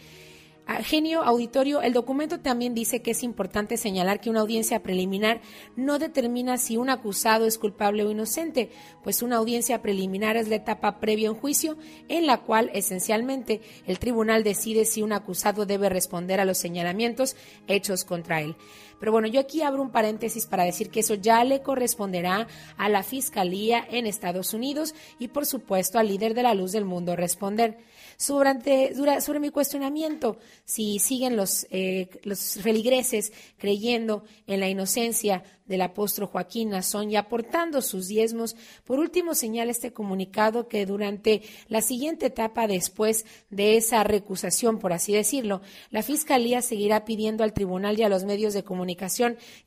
A 0.66 0.82
Genio 0.82 1.22
Auditorio, 1.22 1.82
el 1.82 1.92
documento 1.92 2.40
también 2.40 2.74
dice 2.74 3.02
que 3.02 3.10
es 3.10 3.22
importante 3.22 3.76
señalar 3.76 4.18
que 4.18 4.30
una 4.30 4.40
audiencia 4.40 4.82
preliminar 4.82 5.42
no 5.76 5.98
determina 5.98 6.56
si 6.56 6.78
un 6.78 6.88
acusado 6.88 7.44
es 7.44 7.58
culpable 7.58 8.02
o 8.02 8.10
inocente, 8.10 8.70
pues 9.02 9.20
una 9.20 9.36
audiencia 9.36 9.82
preliminar 9.82 10.38
es 10.38 10.48
la 10.48 10.56
etapa 10.56 11.00
previa 11.00 11.30
un 11.30 11.38
juicio 11.38 11.76
en 12.08 12.26
la 12.26 12.38
cual 12.38 12.70
esencialmente 12.72 13.60
el 13.86 13.98
tribunal 13.98 14.42
decide 14.42 14.86
si 14.86 15.02
un 15.02 15.12
acusado 15.12 15.66
debe 15.66 15.90
responder 15.90 16.40
a 16.40 16.46
los 16.46 16.56
señalamientos 16.56 17.36
hechos 17.66 18.04
contra 18.04 18.40
él. 18.40 18.56
Pero 18.98 19.12
bueno, 19.12 19.28
yo 19.28 19.40
aquí 19.40 19.62
abro 19.62 19.82
un 19.82 19.90
paréntesis 19.90 20.46
para 20.46 20.64
decir 20.64 20.90
que 20.90 21.00
eso 21.00 21.14
ya 21.14 21.44
le 21.44 21.62
corresponderá 21.62 22.46
a 22.76 22.88
la 22.88 23.02
Fiscalía 23.02 23.84
en 23.90 24.06
Estados 24.06 24.54
Unidos 24.54 24.94
y 25.18 25.28
por 25.28 25.46
supuesto 25.46 25.98
al 25.98 26.08
líder 26.08 26.34
de 26.34 26.42
la 26.42 26.54
luz 26.54 26.72
del 26.72 26.84
mundo 26.84 27.16
responder. 27.16 27.78
Sobre, 28.16 28.94
sobre 29.20 29.40
mi 29.40 29.50
cuestionamiento, 29.50 30.38
si 30.64 31.00
siguen 31.00 31.36
los, 31.36 31.66
eh, 31.70 32.08
los 32.22 32.54
feligreses 32.62 33.32
creyendo 33.58 34.24
en 34.46 34.60
la 34.60 34.68
inocencia 34.68 35.42
del 35.66 35.80
apóstol 35.80 36.26
Joaquín 36.26 36.70
Nazón 36.70 37.10
y 37.10 37.16
aportando 37.16 37.80
sus 37.80 38.06
diezmos. 38.06 38.54
Por 38.84 38.98
último, 38.98 39.34
señala 39.34 39.70
este 39.70 39.92
comunicado 39.92 40.68
que 40.68 40.84
durante 40.84 41.42
la 41.68 41.80
siguiente 41.80 42.26
etapa 42.26 42.66
después 42.66 43.24
de 43.50 43.76
esa 43.76 44.04
recusación, 44.04 44.78
por 44.78 44.92
así 44.92 45.14
decirlo, 45.14 45.62
la 45.90 46.02
Fiscalía 46.02 46.60
seguirá 46.62 47.04
pidiendo 47.04 47.44
al 47.44 47.54
tribunal 47.54 47.98
y 47.98 48.02
a 48.02 48.08
los 48.08 48.24
medios 48.24 48.52
de 48.52 48.62
comunicación 48.62 48.83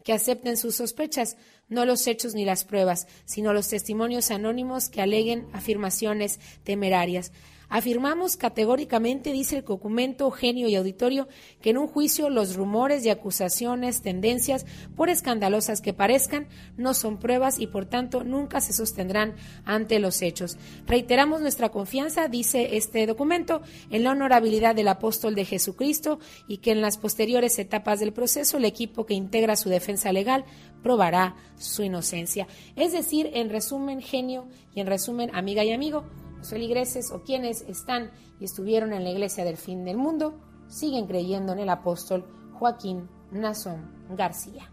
que 0.03 0.13
acepten 0.13 0.57
sus 0.57 0.75
sospechas, 0.75 1.37
no 1.69 1.85
los 1.85 2.07
hechos 2.07 2.33
ni 2.33 2.45
las 2.45 2.63
pruebas, 2.63 3.07
sino 3.25 3.53
los 3.53 3.67
testimonios 3.67 4.31
anónimos 4.31 4.89
que 4.89 5.01
aleguen 5.01 5.47
afirmaciones 5.53 6.39
temerarias. 6.63 7.31
Afirmamos 7.69 8.37
categóricamente, 8.37 9.33
dice 9.33 9.57
el 9.57 9.65
documento 9.65 10.31
Genio 10.31 10.69
y 10.69 10.75
Auditorio, 10.75 11.27
que 11.61 11.71
en 11.71 11.77
un 11.77 11.87
juicio 11.87 12.29
los 12.29 12.55
rumores 12.55 13.05
y 13.05 13.09
acusaciones, 13.09 14.01
tendencias, 14.01 14.65
por 14.95 15.09
escandalosas 15.09 15.81
que 15.81 15.93
parezcan, 15.93 16.47
no 16.77 16.93
son 16.93 17.19
pruebas 17.19 17.59
y 17.59 17.67
por 17.67 17.85
tanto 17.85 18.23
nunca 18.23 18.61
se 18.61 18.71
sostendrán 18.71 19.35
ante 19.65 19.99
los 19.99 20.21
hechos. 20.21 20.57
Reiteramos 20.85 21.41
nuestra 21.41 21.69
confianza, 21.69 22.29
dice 22.29 22.77
este 22.77 23.05
documento, 23.05 23.61
en 23.89 24.03
la 24.03 24.11
honorabilidad 24.11 24.73
del 24.73 24.87
apóstol 24.87 25.35
de 25.35 25.45
Jesucristo 25.45 26.19
y 26.47 26.57
que 26.57 26.71
en 26.71 26.81
las 26.81 26.97
posteriores 26.97 27.59
etapas 27.59 27.99
del 27.99 28.13
proceso 28.13 28.57
el 28.57 28.65
equipo 28.65 29.05
que 29.05 29.13
integra 29.13 29.57
su 29.57 29.69
defensa 29.69 30.13
legal 30.13 30.45
probará 30.81 31.35
su 31.57 31.83
inocencia. 31.83 32.47
Es 32.77 32.93
decir, 32.93 33.29
en 33.33 33.49
resumen, 33.49 34.01
genio 34.01 34.47
y 34.73 34.79
en 34.79 34.87
resumen, 34.87 35.35
amiga 35.35 35.65
y 35.65 35.71
amigo, 35.71 36.05
los 36.47 36.51
feligreses 36.51 37.11
o 37.11 37.23
quienes 37.23 37.61
están 37.63 38.09
y 38.39 38.45
estuvieron 38.45 38.93
en 38.93 39.03
la 39.03 39.09
iglesia 39.09 39.43
del 39.43 39.57
fin 39.57 39.83
del 39.83 39.97
mundo 39.97 40.39
siguen 40.69 41.05
creyendo 41.05 41.51
en 41.51 41.59
el 41.59 41.67
apóstol 41.67 42.25
Joaquín 42.53 43.09
Nason 43.31 43.91
García. 44.15 44.71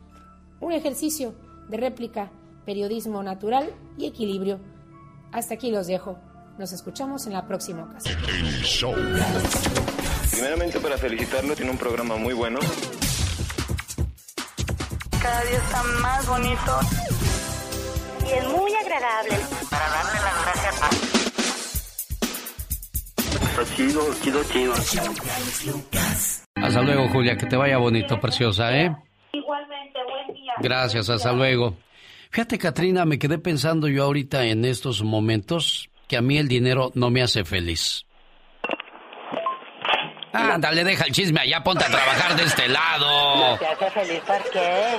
Un 0.60 0.72
ejercicio 0.72 1.34
de 1.68 1.76
réplica, 1.76 2.30
periodismo 2.64 3.24
natural 3.24 3.72
y 3.98 4.06
equilibrio. 4.06 4.60
Hasta 5.32 5.54
aquí 5.54 5.72
los 5.72 5.88
dejo. 5.88 6.16
Nos 6.58 6.72
escuchamos 6.72 7.26
en 7.26 7.32
la 7.32 7.44
próxima 7.48 7.82
ocasión. 7.82 8.18
Primeramente 10.30 10.78
para 10.78 10.96
felicitarlo, 10.96 11.56
tiene 11.56 11.72
un 11.72 11.78
programa 11.78 12.16
muy 12.16 12.34
bueno. 12.34 12.60
Cada 15.20 15.42
día 15.42 15.58
está 15.58 15.82
más 16.00 16.26
bonito. 16.28 16.78
Y 18.26 18.32
es 18.32 18.48
muy 18.48 18.72
agradable. 18.74 19.36
Para 19.70 19.88
Está 23.56 23.76
chido, 23.76 24.00
chido, 24.20 24.42
chido. 24.44 24.74
Hasta 26.56 26.82
luego, 26.82 27.08
Julia, 27.10 27.36
que 27.36 27.46
te 27.46 27.56
vaya 27.56 27.78
bonito, 27.78 28.18
preciosa, 28.18 28.76
¿eh? 28.76 28.92
Igualmente, 29.32 30.00
buen 30.02 30.34
día. 30.34 30.54
Gracias, 30.58 31.08
hasta 31.08 31.32
luego. 31.32 31.76
Fíjate, 32.30 32.58
Katrina, 32.58 33.04
me 33.04 33.16
quedé 33.16 33.38
pensando 33.38 33.86
yo 33.86 34.02
ahorita 34.02 34.44
en 34.44 34.64
estos 34.64 35.04
momentos 35.04 35.88
que 36.08 36.16
a 36.16 36.20
mí 36.20 36.36
el 36.36 36.48
dinero 36.48 36.90
no 36.94 37.10
me 37.10 37.22
hace 37.22 37.44
feliz. 37.44 38.04
Ándale, 40.32 40.82
deja 40.82 41.04
el 41.04 41.12
chisme 41.12 41.42
allá, 41.42 41.62
ponte 41.62 41.84
a 41.84 41.88
trabajar 41.88 42.34
de 42.34 42.42
este 42.42 42.66
lado. 42.66 43.50
¿No 43.52 43.56
te 43.56 43.66
hace 43.66 43.90
feliz 43.92 44.20
por 44.26 44.50
qué? 44.50 44.98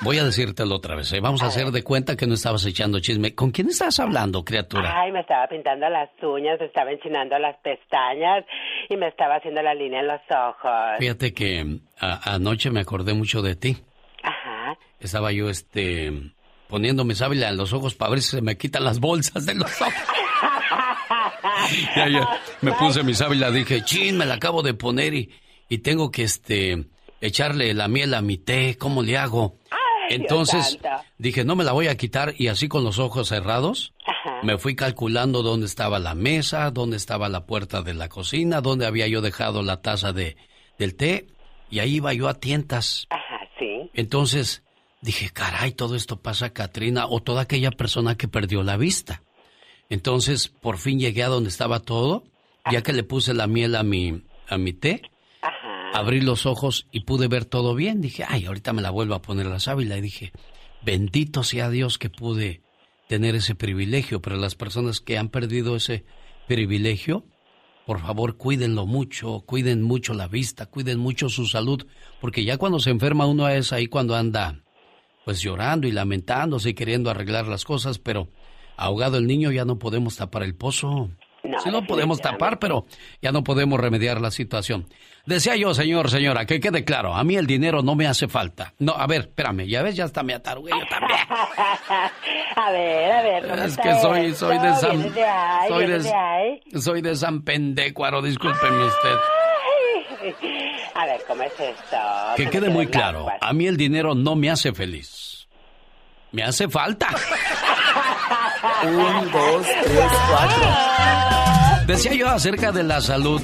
Voy 0.00 0.18
a 0.18 0.24
decírtelo 0.24 0.74
otra 0.76 0.96
vez, 0.96 1.12
¿eh? 1.12 1.20
Vamos 1.20 1.42
a 1.42 1.46
hacer 1.46 1.70
de 1.70 1.82
cuenta 1.82 2.16
que 2.16 2.26
no 2.26 2.34
estabas 2.34 2.64
echando 2.66 3.00
chisme. 3.00 3.34
¿Con 3.34 3.50
quién 3.52 3.68
estás 3.70 3.98
hablando, 4.00 4.44
criatura? 4.44 4.92
Ay, 5.02 5.12
me 5.12 5.20
estaba 5.20 5.46
pintando 5.48 5.88
las 5.88 6.10
uñas, 6.22 6.58
me 6.60 6.66
estaba 6.66 6.90
enchinando 6.92 7.38
las 7.38 7.56
pestañas 7.62 8.44
y 8.90 8.96
me 8.96 9.08
estaba 9.08 9.36
haciendo 9.36 9.62
la 9.62 9.72
línea 9.74 10.00
en 10.00 10.08
los 10.08 10.20
ojos. 10.30 10.70
Fíjate 10.98 11.32
que 11.32 11.78
a- 12.00 12.34
anoche 12.34 12.70
me 12.70 12.80
acordé 12.80 13.14
mucho 13.14 13.40
de 13.40 13.56
ti. 13.56 13.76
Ajá. 14.22 14.76
Estaba 15.00 15.32
yo, 15.32 15.48
este, 15.48 16.12
poniéndome 16.68 17.14
sábila 17.14 17.48
en 17.48 17.56
los 17.56 17.72
ojos 17.72 17.94
para 17.94 18.10
ver 18.10 18.20
si 18.20 18.30
se 18.36 18.42
me 18.42 18.58
quitan 18.58 18.84
las 18.84 19.00
bolsas 19.00 19.46
de 19.46 19.54
los 19.54 19.80
ojos. 19.80 19.94
Ya, 21.96 22.08
ya, 22.08 22.28
me 22.60 22.72
puse 22.72 23.02
mi 23.04 23.14
sábila, 23.14 23.50
dije, 23.50 23.82
chin, 23.82 24.18
me 24.18 24.26
la 24.26 24.34
acabo 24.34 24.62
de 24.62 24.74
poner 24.74 25.14
y, 25.14 25.30
y 25.68 25.78
tengo 25.78 26.10
que, 26.10 26.22
este, 26.24 26.84
echarle 27.20 27.72
la 27.74 27.88
miel 27.88 28.12
a 28.12 28.20
mi 28.20 28.36
té, 28.36 28.76
¿cómo 28.78 29.02
le 29.02 29.16
hago? 29.16 29.56
Entonces, 30.10 30.78
dije, 31.18 31.44
no 31.44 31.56
me 31.56 31.64
la 31.64 31.72
voy 31.72 31.88
a 31.88 31.96
quitar 31.96 32.34
y 32.36 32.48
así 32.48 32.68
con 32.68 32.84
los 32.84 32.98
ojos 32.98 33.28
cerrados, 33.28 33.92
Ajá. 34.06 34.40
me 34.42 34.58
fui 34.58 34.74
calculando 34.76 35.42
dónde 35.42 35.66
estaba 35.66 35.98
la 35.98 36.14
mesa, 36.14 36.70
dónde 36.70 36.96
estaba 36.96 37.28
la 37.28 37.46
puerta 37.46 37.82
de 37.82 37.94
la 37.94 38.08
cocina, 38.08 38.60
dónde 38.60 38.86
había 38.86 39.08
yo 39.08 39.20
dejado 39.20 39.62
la 39.62 39.80
taza 39.80 40.12
de, 40.12 40.36
del 40.78 40.94
té 40.94 41.26
y 41.70 41.78
ahí 41.78 41.96
iba 41.96 42.12
yo 42.12 42.28
a 42.28 42.34
tientas. 42.34 43.06
Ajá, 43.10 43.40
sí. 43.58 43.90
Entonces 43.94 44.62
dije, 45.00 45.30
caray, 45.30 45.72
todo 45.72 45.96
esto 45.96 46.20
pasa 46.20 46.46
a 46.46 46.50
Katrina 46.50 47.06
o 47.06 47.20
toda 47.20 47.42
aquella 47.42 47.70
persona 47.70 48.16
que 48.16 48.28
perdió 48.28 48.62
la 48.62 48.76
vista. 48.76 49.22
Entonces 49.90 50.48
por 50.48 50.78
fin 50.78 50.98
llegué 50.98 51.22
a 51.22 51.28
donde 51.28 51.50
estaba 51.50 51.80
todo, 51.80 52.24
ya 52.70 52.82
que 52.82 52.92
le 52.92 53.02
puse 53.02 53.34
la 53.34 53.46
miel 53.46 53.76
a 53.76 53.82
mi, 53.82 54.22
a 54.48 54.56
mi 54.56 54.72
té, 54.72 55.02
abrí 55.94 56.20
los 56.20 56.44
ojos 56.44 56.88
y 56.90 57.00
pude 57.00 57.28
ver 57.28 57.44
todo 57.44 57.76
bien. 57.76 58.00
Dije, 58.00 58.24
ay, 58.28 58.46
ahorita 58.46 58.72
me 58.72 58.82
la 58.82 58.90
vuelvo 58.90 59.14
a 59.14 59.22
poner 59.22 59.46
la 59.46 59.60
sábila. 59.60 59.96
Y 59.96 60.00
dije, 60.00 60.32
bendito 60.84 61.44
sea 61.44 61.70
Dios 61.70 61.98
que 61.98 62.10
pude 62.10 62.62
tener 63.08 63.36
ese 63.36 63.54
privilegio, 63.54 64.20
pero 64.20 64.36
las 64.36 64.56
personas 64.56 65.00
que 65.00 65.18
han 65.18 65.28
perdido 65.28 65.76
ese 65.76 66.04
privilegio, 66.48 67.24
por 67.86 68.00
favor, 68.00 68.36
cuídenlo 68.36 68.86
mucho, 68.86 69.44
cuiden 69.46 69.82
mucho 69.82 70.14
la 70.14 70.26
vista, 70.26 70.66
cuiden 70.66 70.98
mucho 70.98 71.28
su 71.28 71.46
salud, 71.46 71.86
porque 72.20 72.44
ya 72.44 72.58
cuando 72.58 72.80
se 72.80 72.90
enferma 72.90 73.26
uno 73.26 73.48
es 73.48 73.72
ahí 73.72 73.86
cuando 73.86 74.16
anda 74.16 74.64
pues 75.24 75.40
llorando 75.40 75.86
y 75.86 75.92
lamentándose 75.92 76.70
y 76.70 76.74
queriendo 76.74 77.08
arreglar 77.08 77.46
las 77.46 77.64
cosas, 77.64 77.98
pero 78.00 78.28
ahogado 78.76 79.16
el 79.16 79.28
niño 79.28 79.52
ya 79.52 79.64
no 79.64 79.78
podemos 79.78 80.16
tapar 80.16 80.42
el 80.42 80.56
pozo. 80.56 81.10
No, 81.54 81.60
sí 81.62 81.70
lo 81.70 81.86
podemos 81.86 82.20
tapar, 82.20 82.58
pero 82.58 82.86
ya 83.22 83.32
no 83.32 83.42
podemos 83.44 83.78
remediar 83.80 84.20
la 84.20 84.30
situación. 84.30 84.86
Decía 85.26 85.56
yo, 85.56 85.72
señor, 85.72 86.10
señora, 86.10 86.44
que 86.44 86.60
quede 86.60 86.84
claro, 86.84 87.14
a 87.14 87.24
mí 87.24 87.36
el 87.36 87.46
dinero 87.46 87.82
no 87.82 87.94
me 87.94 88.06
hace 88.06 88.28
falta. 88.28 88.74
No, 88.78 88.92
a 88.92 89.06
ver, 89.06 89.22
espérame, 89.22 89.66
ya 89.66 89.82
ves, 89.82 89.96
ya 89.96 90.04
hasta 90.04 90.22
me 90.22 90.34
atarugué 90.34 90.72
yo 90.72 90.86
también. 90.90 91.18
a 92.56 92.70
ver, 92.70 93.12
a 93.12 93.22
ver, 93.22 93.42
¿cómo 93.48 93.54
Es 93.54 93.70
está 93.72 93.82
que 93.82 94.00
soy, 94.00 94.26
esto? 94.26 94.46
soy 94.48 94.58
de 94.58 94.76
San... 94.76 94.90
¿Vienes 94.98 95.14
de 95.14 95.24
ahí? 95.24 95.68
Soy 95.68 95.78
¿Vienes 95.86 96.04
de, 96.04 96.80
soy 96.80 97.00
de 97.02 97.16
San 97.16 97.42
Pendécuaro, 97.42 98.20
discúlpeme 98.20 98.84
usted. 98.84 99.16
A 100.94 101.06
ver, 101.06 101.20
¿cómo 101.26 101.42
es 101.42 101.52
esto? 101.58 101.96
Que 102.36 102.44
¿Cómo 102.44 102.50
quede 102.52 102.70
muy 102.70 102.86
claro, 102.86 103.26
a 103.40 103.52
mí 103.52 103.66
el 103.66 103.76
dinero 103.76 104.14
no 104.14 104.36
me 104.36 104.48
hace 104.50 104.72
feliz. 104.72 105.48
Me 106.32 106.42
hace 106.42 106.68
falta. 106.68 107.08
Un, 108.84 109.30
dos, 109.32 109.66
tres, 109.82 110.04
cuatro. 110.30 111.84
Decía 111.86 112.14
yo 112.14 112.28
acerca 112.28 112.72
de 112.72 112.82
la 112.82 113.00
salud. 113.00 113.42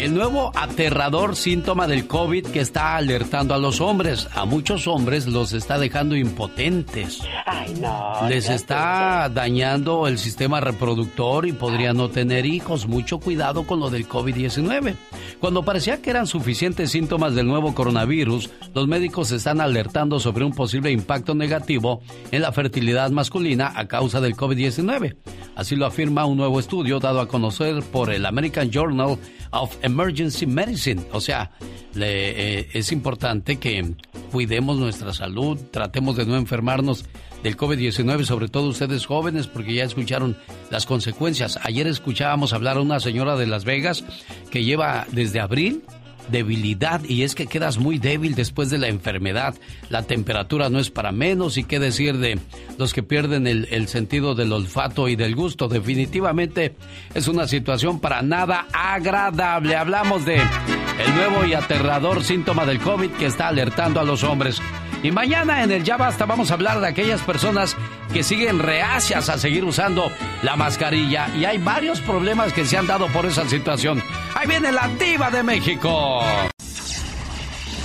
El 0.00 0.14
nuevo 0.14 0.50
aterrador 0.54 1.36
síntoma 1.36 1.86
del 1.86 2.06
COVID 2.06 2.46
que 2.46 2.60
está 2.60 2.96
alertando 2.96 3.52
a 3.52 3.58
los 3.58 3.82
hombres. 3.82 4.28
A 4.34 4.46
muchos 4.46 4.88
hombres 4.88 5.26
los 5.26 5.52
está 5.52 5.78
dejando 5.78 6.16
impotentes. 6.16 7.20
Ay, 7.44 7.74
no. 7.78 8.26
Les 8.26 8.48
no 8.48 8.54
está 8.54 9.28
dañando 9.28 10.06
el 10.06 10.16
sistema 10.16 10.58
reproductor 10.58 11.46
y 11.46 11.52
podría 11.52 11.92
no 11.92 12.08
tener 12.08 12.46
hijos. 12.46 12.86
Mucho 12.86 13.20
cuidado 13.20 13.66
con 13.66 13.78
lo 13.78 13.90
del 13.90 14.08
COVID-19. 14.08 14.96
Cuando 15.38 15.66
parecía 15.66 16.00
que 16.00 16.08
eran 16.08 16.26
suficientes 16.26 16.92
síntomas 16.92 17.34
del 17.34 17.46
nuevo 17.46 17.74
coronavirus, 17.74 18.48
los 18.74 18.88
médicos 18.88 19.30
están 19.32 19.60
alertando 19.60 20.18
sobre 20.18 20.46
un 20.46 20.52
posible 20.52 20.90
impacto 20.90 21.34
negativo 21.34 22.00
en 22.30 22.40
la 22.40 22.52
fertilidad 22.52 23.10
masculina 23.10 23.70
a 23.76 23.86
causa 23.86 24.22
del 24.22 24.34
COVID-19. 24.34 25.16
Así 25.56 25.76
lo 25.76 25.84
afirma 25.84 26.24
un 26.24 26.38
nuevo 26.38 26.58
estudio 26.58 27.00
dado 27.00 27.20
a 27.20 27.28
conocer 27.28 27.82
por 27.82 28.10
el 28.10 28.24
American 28.24 28.70
Journal 28.70 29.18
of 29.52 29.76
Emergency 29.82 30.46
Medicine. 30.46 31.02
O 31.12 31.20
sea, 31.20 31.50
le- 31.94 32.58
eh, 32.60 32.68
es 32.72 32.92
importante 32.92 33.58
que 33.58 33.94
cuidemos 34.32 34.78
nuestra 34.78 35.12
salud, 35.12 35.58
tratemos 35.70 36.16
de 36.16 36.26
no 36.26 36.36
enfermarnos 36.36 37.04
del 37.42 37.56
COVID-19, 37.56 38.24
sobre 38.24 38.48
todo 38.48 38.68
ustedes 38.68 39.06
jóvenes, 39.06 39.46
porque 39.46 39.74
ya 39.74 39.84
escucharon 39.84 40.36
las 40.70 40.84
consecuencias. 40.86 41.58
Ayer 41.62 41.86
escuchábamos 41.86 42.52
hablar 42.52 42.76
a 42.76 42.80
una 42.82 43.00
señora 43.00 43.36
de 43.36 43.46
Las 43.46 43.64
Vegas 43.64 44.04
que 44.50 44.62
lleva 44.62 45.06
desde 45.12 45.40
abril 45.40 45.82
debilidad 46.28 47.02
y 47.04 47.22
es 47.22 47.34
que 47.34 47.46
quedas 47.46 47.78
muy 47.78 47.98
débil 47.98 48.34
después 48.34 48.70
de 48.70 48.78
la 48.78 48.88
enfermedad. 48.88 49.54
La 49.88 50.02
temperatura 50.02 50.68
no 50.68 50.78
es 50.78 50.90
para 50.90 51.12
menos 51.12 51.56
y 51.56 51.64
qué 51.64 51.78
decir 51.78 52.18
de 52.18 52.38
los 52.78 52.92
que 52.92 53.02
pierden 53.02 53.46
el, 53.46 53.88
sentido 53.88 54.34
del 54.34 54.52
olfato 54.52 55.08
y 55.08 55.16
del 55.16 55.34
gusto. 55.34 55.68
Definitivamente 55.68 56.74
es 57.14 57.28
una 57.28 57.46
situación 57.46 58.00
para 58.00 58.22
nada 58.22 58.66
agradable. 58.72 59.76
Hablamos 59.76 60.24
de 60.24 60.36
el 60.36 61.14
nuevo 61.14 61.44
y 61.44 61.54
aterrador 61.54 62.22
síntoma 62.22 62.66
del 62.66 62.78
COVID 62.80 63.10
que 63.12 63.26
está 63.26 63.48
alertando 63.48 64.00
a 64.00 64.04
los 64.04 64.22
hombres. 64.22 64.60
Y 65.02 65.10
mañana 65.10 65.62
en 65.62 65.72
el 65.72 65.84
Ya 65.84 65.96
Basta 65.96 66.26
vamos 66.26 66.50
a 66.50 66.54
hablar 66.54 66.80
de 66.80 66.88
aquellas 66.88 67.22
personas 67.22 67.76
que 68.12 68.22
siguen 68.22 68.58
reacias 68.58 69.28
a 69.28 69.38
seguir 69.38 69.64
usando 69.64 70.12
la 70.42 70.56
mascarilla. 70.56 71.28
Y 71.36 71.44
hay 71.44 71.58
varios 71.58 72.00
problemas 72.00 72.52
que 72.52 72.64
se 72.64 72.76
han 72.76 72.86
dado 72.86 73.06
por 73.08 73.26
esa 73.26 73.48
situación. 73.48 74.02
Ahí 74.34 74.46
viene 74.46 74.72
la 74.72 74.88
diva 74.98 75.30
de 75.30 75.42
México. 75.42 76.22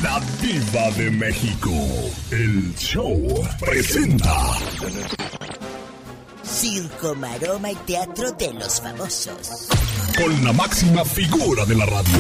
La 0.03 0.19
Diva 0.41 0.91
de 0.97 1.09
México. 1.09 1.71
El 2.29 2.75
show 2.75 3.43
presenta. 3.59 4.35
Circo, 6.43 7.15
maroma 7.15 7.71
y 7.71 7.75
teatro 7.87 8.31
de 8.33 8.53
los 8.53 8.81
famosos. 8.81 9.67
Con 10.15 10.43
la 10.43 10.53
máxima 10.53 11.03
figura 11.05 11.65
de 11.65 11.75
la 11.75 11.85
radio. 11.85 12.19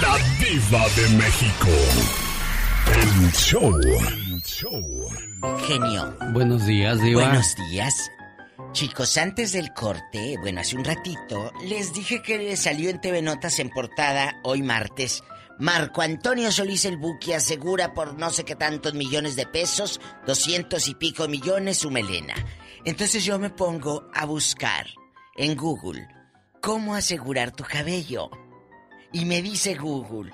La 0.00 0.16
Diva 0.40 0.88
de 0.96 1.08
México. 1.18 2.27
El 2.94 3.32
show. 3.32 3.80
Genio. 5.66 6.16
Buenos 6.32 6.66
días, 6.66 7.00
diva. 7.02 7.24
Buenos 7.24 7.54
días. 7.56 8.10
Chicos, 8.72 9.16
antes 9.18 9.52
del 9.52 9.72
corte, 9.74 10.36
bueno, 10.40 10.60
hace 10.60 10.76
un 10.76 10.84
ratito, 10.84 11.52
les 11.64 11.92
dije 11.92 12.22
que 12.22 12.38
le 12.38 12.56
salió 12.56 12.90
en 12.90 13.00
TV 13.00 13.20
Notas 13.20 13.58
en 13.58 13.70
portada 13.70 14.40
hoy 14.42 14.62
martes. 14.62 15.22
Marco 15.58 16.02
Antonio 16.02 16.50
Solís 16.52 16.84
el 16.84 16.96
Buki 16.96 17.32
asegura 17.32 17.92
por 17.92 18.18
no 18.18 18.30
sé 18.30 18.44
qué 18.44 18.56
tantos 18.56 18.94
millones 18.94 19.36
de 19.36 19.46
pesos, 19.46 20.00
doscientos 20.26 20.88
y 20.88 20.94
pico 20.94 21.28
millones 21.28 21.78
su 21.78 21.90
melena. 21.90 22.34
Entonces 22.84 23.24
yo 23.24 23.38
me 23.38 23.50
pongo 23.50 24.08
a 24.14 24.24
buscar 24.24 24.86
en 25.36 25.56
Google 25.56 26.08
cómo 26.62 26.94
asegurar 26.94 27.50
tu 27.52 27.64
cabello. 27.64 28.30
Y 29.12 29.24
me 29.24 29.42
dice 29.42 29.74
Google, 29.74 30.32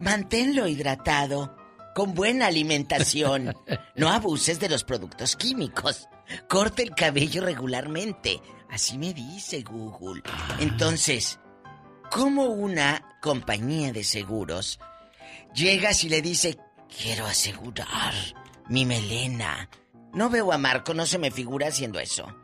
manténlo 0.00 0.66
hidratado, 0.66 1.56
con 1.94 2.14
buena 2.14 2.46
alimentación. 2.46 3.54
No 3.94 4.08
abuses 4.08 4.58
de 4.58 4.68
los 4.70 4.82
productos 4.82 5.36
químicos. 5.36 6.08
Corta 6.48 6.82
el 6.82 6.94
cabello 6.94 7.44
regularmente. 7.44 8.40
Así 8.70 8.96
me 8.96 9.12
dice 9.12 9.62
Google. 9.62 10.22
Entonces, 10.58 11.38
¿cómo 12.10 12.46
una 12.46 13.18
compañía 13.20 13.92
de 13.92 14.04
seguros 14.04 14.80
llegas 15.54 16.04
y 16.04 16.08
le 16.08 16.22
dice, 16.22 16.58
quiero 16.88 17.26
asegurar 17.26 18.14
mi 18.68 18.84
melena. 18.84 19.68
No 20.12 20.30
veo 20.30 20.52
a 20.52 20.58
Marco, 20.58 20.94
no 20.94 21.06
se 21.06 21.18
me 21.18 21.30
figura 21.30 21.68
haciendo 21.68 21.98
eso. 22.00 22.34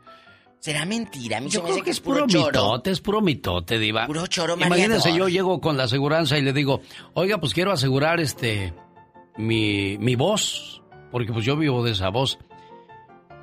¿Será 0.59 0.85
mentira? 0.85 1.37
A 1.37 1.41
mí 1.41 1.47
Yo 1.49 1.51
se 1.51 1.57
me 1.59 1.63
creo 1.65 1.75
hace 1.75 1.83
que 1.83 1.91
es 1.91 1.99
puro 1.99 2.27
choro. 2.27 2.45
mitote, 2.47 2.91
es 2.91 2.99
puro 3.01 3.21
mitote, 3.21 3.77
diva. 3.79 4.07
Puro 4.07 4.27
choro 4.27 4.55
Imagínese, 4.55 4.87
mareador. 5.09 5.17
yo 5.17 5.29
llego 5.29 5.61
con 5.61 5.77
la 5.77 5.83
aseguranza 5.83 6.37
y 6.37 6.41
le 6.41 6.51
digo, 6.53 6.81
oiga, 7.13 7.37
pues 7.39 7.53
quiero 7.53 7.71
asegurar 7.71 8.19
este 8.19 8.73
mi, 9.37 9.97
mi 9.99 10.15
voz, 10.15 10.81
porque 11.11 11.31
pues 11.31 11.45
yo 11.45 11.55
vivo 11.55 11.83
de 11.85 11.91
esa 11.91 12.09
voz. 12.09 12.39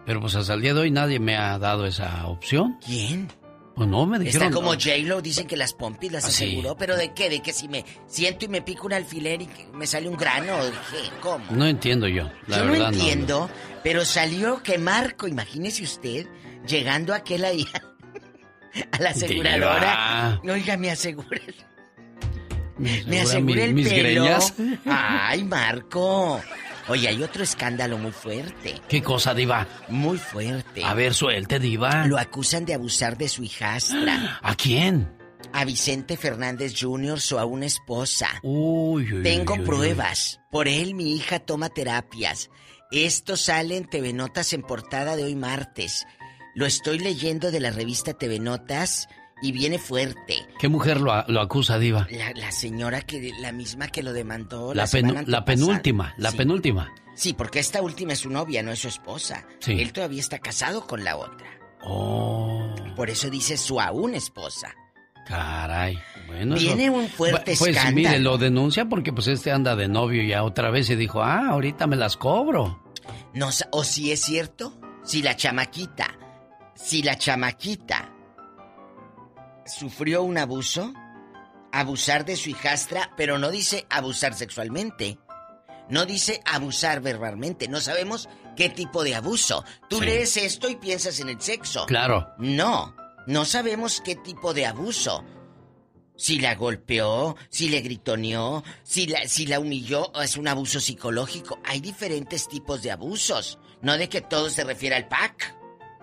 Pero 0.07 0.21
pues 0.21 0.35
hasta 0.35 0.55
el 0.55 0.61
día 0.61 0.75
de 0.75 0.81
hoy 0.81 0.91
nadie 0.91 1.19
me 1.19 1.37
ha 1.37 1.59
dado 1.59 1.87
esa 1.87 2.27
opción. 2.27 2.79
¿Quién? 2.85 3.29
Pues 3.75 3.89
no, 3.89 4.07
me 4.07 4.19
dijeron. 4.19 4.49
Está 4.49 4.55
como 4.55 4.75
no. 4.75 4.79
J-Lo, 4.81 5.21
dicen 5.23 5.47
que 5.47 5.57
las 5.57 5.73
pompis 5.73 6.13
las 6.13 6.25
Ah, 6.25 6.29
aseguró, 6.29 6.77
pero 6.77 6.97
¿de 6.97 7.13
qué? 7.13 7.31
¿De 7.31 7.41
que 7.41 7.53
si 7.53 7.69
me 7.69 7.85
siento 8.07 8.45
y 8.45 8.49
me 8.49 8.61
pico 8.63 8.87
un 8.87 8.93
alfiler 8.93 9.43
y 9.43 9.47
que 9.47 9.67
me 9.73 9.87
sale 9.87 10.09
un 10.09 10.17
grano? 10.17 10.63
¿De 10.65 10.71
qué? 10.71 11.11
¿Cómo? 11.21 11.45
No 11.51 11.67
entiendo 11.67 12.07
yo, 12.07 12.29
la 12.47 12.59
Yo 12.59 12.65
no 12.67 12.75
entiendo, 12.75 13.49
pero 13.83 14.05
salió 14.05 14.63
que 14.63 14.79
Marco, 14.79 15.27
imagínese 15.27 15.83
usted, 15.83 16.27
llegando 16.67 17.15
aquel 17.15 17.45
ahí 17.45 17.67
a 18.93 18.99
la 18.99 19.11
aseguradora. 19.11 20.41
Oiga, 20.45 20.77
me 20.77 20.91
asegura. 20.91 21.41
Me 22.79 23.21
asegura 23.21 23.65
el 23.65 23.75
mis 23.75 23.89
pelo. 23.89 24.25
greñas. 24.25 24.55
Ay, 24.87 25.45
Marco. 25.45 26.41
Oye, 26.89 27.09
hay 27.09 27.23
otro 27.23 27.43
escándalo 27.43 27.97
muy 27.97 28.13
fuerte. 28.13 28.75
¿Qué 28.89 29.03
cosa, 29.03 29.33
diva? 29.33 29.67
Muy 29.89 30.19
fuerte. 30.19 30.85
A 30.85 30.93
ver, 30.93 31.15
suelte, 31.15 31.59
diva. 31.59 32.07
Lo 32.07 32.19
acusan 32.19 32.67
de 32.67 32.75
abusar 32.75 33.17
de 33.17 33.29
su 33.29 33.43
hijastra. 33.43 34.39
¿A 34.43 34.55
quién? 34.55 35.11
A 35.53 35.65
Vicente 35.65 36.17
Fernández 36.17 36.75
Jr., 36.79 37.21
su 37.21 37.39
aún 37.39 37.63
esposa. 37.63 38.29
Uy, 38.43 39.11
uy, 39.15 39.23
Tengo 39.23 39.55
uy, 39.55 39.61
uy, 39.61 39.67
pruebas. 39.67 40.41
Por 40.51 40.69
él 40.69 40.95
mi 40.95 41.15
hija 41.15 41.39
toma 41.39 41.69
terapias. 41.71 42.51
Esto 42.91 43.37
sale 43.37 43.77
en 43.77 43.89
TV 43.89 44.13
Notas 44.13 44.53
en 44.53 44.63
portada 44.63 45.17
de 45.17 45.25
hoy 45.25 45.37
martes. 45.37 46.07
Lo 46.55 46.67
estoy 46.67 46.99
leyendo 46.99 47.51
de 47.51 47.61
la 47.61 47.71
revista 47.71 48.13
TV 48.15 48.39
Notas 48.39 49.09
y 49.43 49.53
viene 49.53 49.79
fuerte. 49.79 50.37
¿Qué 50.59 50.69
mujer 50.69 51.01
lo, 51.01 51.13
a- 51.13 51.25
lo 51.29 51.41
acusa, 51.41 51.79
diva? 51.79 52.07
La, 52.11 52.33
la 52.35 52.53
señora 52.53 53.03
que 53.03 53.33
la 53.41 53.53
misma 53.53 53.89
que 53.89 54.03
lo 54.03 54.13
demandó 54.13 54.73
La, 54.75 54.83
la, 54.85 54.89
penu- 54.89 55.27
la 55.27 55.45
penúltima, 55.45 56.15
la 56.17 56.31
Sí. 56.31 56.37
penúltima. 56.37 56.93
Sí, 57.17 57.33
porque 57.33 57.59
esta 57.61 57.83
última 57.83 58.13
es 58.13 58.21
su 58.21 58.31
novia, 58.31 58.63
no 58.63 58.73
es 58.73 58.79
su 58.81 58.89
esposa. 58.89 59.47
Sí. 59.61 59.73
Él 59.81 59.93
todavía 59.93 60.21
está 60.21 60.39
casado 60.39 60.87
con 60.87 61.05
la 61.05 61.17
otra. 61.17 61.49
Oh, 61.83 62.75
Por 62.97 63.11
eso 63.11 63.29
dice 63.31 63.57
su 63.57 63.81
aún 63.81 64.15
esposa. 64.15 64.75
caray. 65.27 65.99
Bueno, 66.27 66.55
Viene 66.57 66.85
eso- 66.85 66.93
un 66.95 67.09
fuerte 67.09 67.55
Pues 67.59 67.71
escándalo. 67.77 67.95
mire, 67.97 68.19
lo 68.21 68.39
denuncia 68.39 68.87
porque 68.87 69.13
pues 69.13 69.27
este 69.27 69.51
anda 69.53 69.75
de 69.77 69.89
novio 69.89 70.23
ya 70.23 70.43
otra 70.45 70.71
vez 70.71 70.89
y 70.91 70.97
dijo, 70.97 71.23
ah, 71.23 71.49
ahorita 71.51 71.87
me 71.87 71.97
las 71.97 72.17
cobro. 72.17 72.83
No, 73.35 73.51
o 73.73 73.85
si 73.85 74.13
es 74.13 74.21
cierto, 74.23 74.75
si 75.03 75.23
la 75.23 75.37
chamaquita, 75.37 76.19
si 76.75 77.03
la 77.03 77.17
chamaquita 77.17 78.11
sufrió 79.67 80.23
un 80.23 80.39
abuso, 80.39 80.93
abusar 81.73 82.25
de 82.25 82.37
su 82.37 82.51
hijastra, 82.51 83.13
pero 83.17 83.39
no 83.39 83.51
dice 83.51 83.87
abusar 83.91 84.35
sexualmente. 84.35 85.19
No 85.89 86.07
dice 86.07 86.41
abusar 86.47 87.01
verbalmente. 87.03 87.69
No 87.69 87.81
sabemos 87.81 88.29
qué 88.57 88.71
tipo 88.71 89.05
de 89.05 89.15
abuso. 89.15 89.65
Tú 89.89 89.99
Sí. 89.99 90.05
lees 90.07 90.37
esto 90.37 90.69
y 90.69 90.77
piensas 90.77 91.21
en 91.21 91.29
el 91.29 91.41
sexo. 91.41 91.85
Claro. 91.87 92.29
No, 92.39 92.95
no 93.27 93.45
sabemos 93.45 94.01
qué 94.03 94.17
tipo 94.17 94.55
de 94.55 94.67
abuso. 94.67 95.25
Si 96.17 96.39
la 96.39 96.55
golpeó, 96.55 97.37
si 97.51 97.69
le 97.69 97.81
gritoneó, 97.81 98.63
si 98.85 99.07
la, 99.09 99.27
si 99.27 99.47
la 99.47 99.59
humilló, 99.61 100.13
es 100.23 100.37
un 100.37 100.47
abuso 100.49 100.79
psicológico. 100.81 101.59
Hay 101.65 101.81
diferentes 101.81 102.49
tipos 102.49 102.83
de 102.83 102.93
abusos. 102.93 103.59
No 103.83 103.99
de 103.99 104.09
que 104.09 104.21
todo 104.23 104.49
se 104.49 104.65
refiere 104.65 104.95
al 104.97 105.09
pack. 105.09 105.55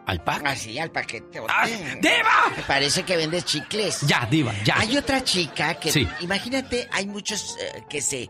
¿Al 0.05 0.23
pack? 0.23 0.43
Así, 0.45 0.77
al 0.79 0.91
paquete. 0.91 1.41
¡Ah, 1.47 1.65
¡Diva! 1.67 2.53
Me 2.57 2.63
parece 2.63 3.03
que 3.03 3.15
vendes 3.17 3.45
chicles. 3.45 4.01
Ya, 4.01 4.27
diva, 4.29 4.53
ya. 4.63 4.75
Hay 4.79 4.97
otra 4.97 5.23
chica 5.23 5.75
que, 5.75 5.91
Sí. 5.91 6.07
imagínate, 6.21 6.87
hay 6.91 7.05
muchos 7.07 7.55
eh, 7.61 7.83
que 7.89 8.01
se, 8.01 8.23
eh, 8.23 8.29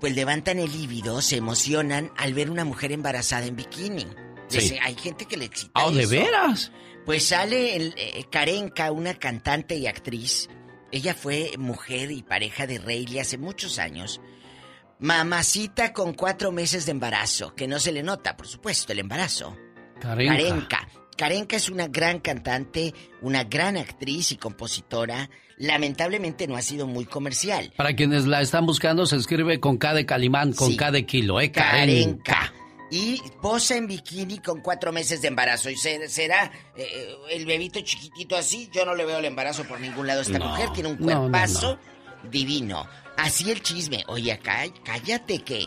pues 0.00 0.14
levantan 0.14 0.58
el 0.58 0.70
líbido, 0.72 1.22
se 1.22 1.36
emocionan 1.36 2.10
al 2.16 2.34
ver 2.34 2.50
una 2.50 2.64
mujer 2.64 2.90
embarazada 2.92 3.46
en 3.46 3.54
bikini. 3.56 4.06
Sí. 4.48 4.58
Dice, 4.58 4.80
hay 4.82 4.94
gente 4.96 5.26
que 5.26 5.36
le 5.36 5.44
excita 5.44 5.70
Ah, 5.74 5.90
¿de 5.90 6.00
eso. 6.02 6.10
veras? 6.10 6.72
Pues 7.06 7.26
sale 7.26 7.76
el, 7.76 7.94
eh, 7.96 8.24
Karenka, 8.30 8.90
una 8.92 9.14
cantante 9.14 9.76
y 9.76 9.86
actriz. 9.86 10.48
Ella 10.90 11.14
fue 11.14 11.52
mujer 11.58 12.10
y 12.10 12.22
pareja 12.22 12.66
de 12.66 12.78
Rayleigh 12.78 13.20
hace 13.20 13.38
muchos 13.38 13.78
años. 13.78 14.20
Mamacita 14.98 15.92
con 15.92 16.12
cuatro 16.14 16.50
meses 16.50 16.84
de 16.86 16.92
embarazo, 16.92 17.54
que 17.54 17.68
no 17.68 17.78
se 17.78 17.92
le 17.92 18.02
nota, 18.02 18.36
por 18.36 18.48
supuesto, 18.48 18.92
el 18.92 18.98
embarazo. 18.98 19.56
Karenka. 20.00 20.36
Karenka. 20.36 20.88
Karenka 21.16 21.56
es 21.56 21.68
una 21.68 21.88
gran 21.88 22.20
cantante, 22.20 22.94
una 23.22 23.44
gran 23.44 23.76
actriz 23.76 24.30
y 24.32 24.36
compositora. 24.36 25.28
Lamentablemente 25.56 26.46
no 26.46 26.56
ha 26.56 26.62
sido 26.62 26.86
muy 26.86 27.04
comercial. 27.06 27.72
Para 27.76 27.94
quienes 27.96 28.26
la 28.26 28.40
están 28.40 28.64
buscando, 28.66 29.04
se 29.06 29.16
escribe 29.16 29.58
con 29.58 29.76
K 29.78 29.94
de 29.94 30.06
Calimán, 30.06 30.52
con 30.52 30.70
Sí. 30.70 30.76
K 30.76 30.92
de 30.92 31.04
kilo, 31.06 31.40
¿eh? 31.40 31.50
Karenka. 31.50 32.32
Karenka. 32.32 32.52
Y 32.90 33.20
posa 33.42 33.76
en 33.76 33.86
bikini 33.86 34.38
con 34.38 34.60
cuatro 34.62 34.92
meses 34.92 35.20
de 35.20 35.28
embarazo. 35.28 35.68
¿Y 35.68 35.76
se- 35.76 36.08
será 36.08 36.50
eh, 36.76 37.14
el 37.32 37.44
bebito 37.44 37.80
chiquitito 37.80 38.34
así? 38.36 38.70
Yo 38.72 38.86
no 38.86 38.94
le 38.94 39.04
veo 39.04 39.18
el 39.18 39.24
embarazo 39.26 39.64
por 39.64 39.78
ningún 39.80 40.06
lado. 40.06 40.22
Esta 40.22 40.38
No, 40.38 40.46
mujer 40.48 40.70
tiene 40.72 40.90
un 40.90 40.98
no, 41.00 41.06
no, 41.06 41.20
cuerpazo 41.22 41.78
divino. 42.30 42.86
Así 43.18 43.50
el 43.50 43.60
chisme. 43.60 44.04
Oye, 44.06 44.32
acá, 44.32 44.62
cállate 44.84 45.40
que 45.42 45.66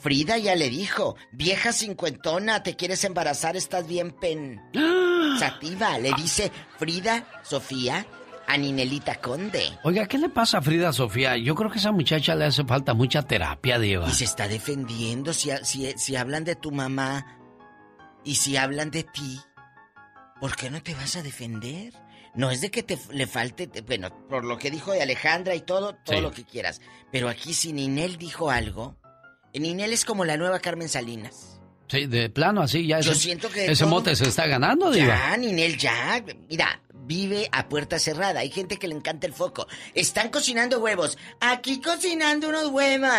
Frida 0.00 0.38
ya 0.38 0.54
le 0.54 0.70
dijo, 0.70 1.16
vieja 1.32 1.72
cincuentona, 1.72 2.62
te 2.62 2.74
quieres 2.76 3.04
embarazar, 3.04 3.56
estás 3.56 3.86
bien 3.86 4.12
pensativa. 4.12 5.98
Le 5.98 6.12
dice 6.14 6.50
Frida 6.78 7.26
Sofía 7.42 8.06
a 8.46 8.56
Ninelita 8.56 9.16
Conde. 9.20 9.78
Oiga, 9.84 10.06
¿qué 10.06 10.18
le 10.18 10.28
pasa 10.28 10.58
a 10.58 10.62
Frida 10.62 10.92
Sofía? 10.92 11.36
Yo 11.36 11.54
creo 11.54 11.70
que 11.70 11.76
a 11.78 11.80
esa 11.80 11.92
muchacha 11.92 12.34
le 12.34 12.46
hace 12.46 12.64
falta 12.64 12.94
mucha 12.94 13.22
terapia, 13.22 13.78
diva. 13.78 14.08
Y 14.08 14.12
se 14.12 14.24
está 14.24 14.48
defendiendo. 14.48 15.32
Si, 15.32 15.50
si, 15.62 15.92
si 15.96 16.16
hablan 16.16 16.44
de 16.44 16.56
tu 16.56 16.72
mamá 16.72 17.38
y 18.24 18.34
si 18.36 18.56
hablan 18.56 18.90
de 18.90 19.04
ti, 19.04 19.38
¿por 20.40 20.56
qué 20.56 20.70
no 20.70 20.82
te 20.82 20.94
vas 20.94 21.14
a 21.16 21.22
defender? 21.22 21.92
No 22.34 22.50
es 22.50 22.60
de 22.60 22.70
que 22.70 22.82
te 22.82 22.98
le 23.12 23.26
falte, 23.26 23.66
te- 23.66 23.80
bueno, 23.82 24.10
por 24.28 24.44
lo 24.44 24.56
que 24.56 24.70
dijo 24.70 24.92
de 24.92 25.02
Alejandra 25.02 25.54
y 25.54 25.60
todo, 25.60 25.94
todo 25.96 26.16
Sí. 26.16 26.22
lo 26.22 26.30
que 26.32 26.44
quieras. 26.44 26.80
Pero 27.10 27.28
aquí 27.28 27.54
si 27.54 27.72
Ninel 27.72 28.16
dijo 28.18 28.50
algo, 28.50 28.96
Ninel 29.54 29.92
es 29.92 30.04
como 30.04 30.24
la 30.24 30.36
nueva 30.36 30.60
Carmen 30.60 30.88
Salinas. 30.88 31.60
Sí, 31.88 32.06
de 32.06 32.30
plano 32.30 32.60
así, 32.62 32.86
ya 32.86 33.00
Yo 33.00 33.10
ese, 33.12 33.20
siento 33.20 33.48
que 33.50 33.64
ese 33.66 33.82
todo- 33.82 33.90
mote 33.90 34.14
se 34.14 34.28
está 34.28 34.46
ganando, 34.46 34.90
diva. 34.92 35.08
Ya, 35.30 35.36
Ninel, 35.36 35.76
ya. 35.76 36.24
Mira, 36.48 36.80
vive 36.92 37.48
a 37.52 37.68
puerta 37.68 37.98
cerrada. 37.98 38.40
Hay 38.40 38.50
gente 38.50 38.76
que 38.76 38.86
le 38.88 38.94
encanta 38.94 39.26
el 39.26 39.32
foco. 39.32 39.66
Están 39.94 40.28
cocinando 40.28 40.78
huevos. 40.80 41.18
Aquí 41.40 41.80
cocinando 41.80 42.48
unos 42.48 42.66
huevos. 42.66 43.10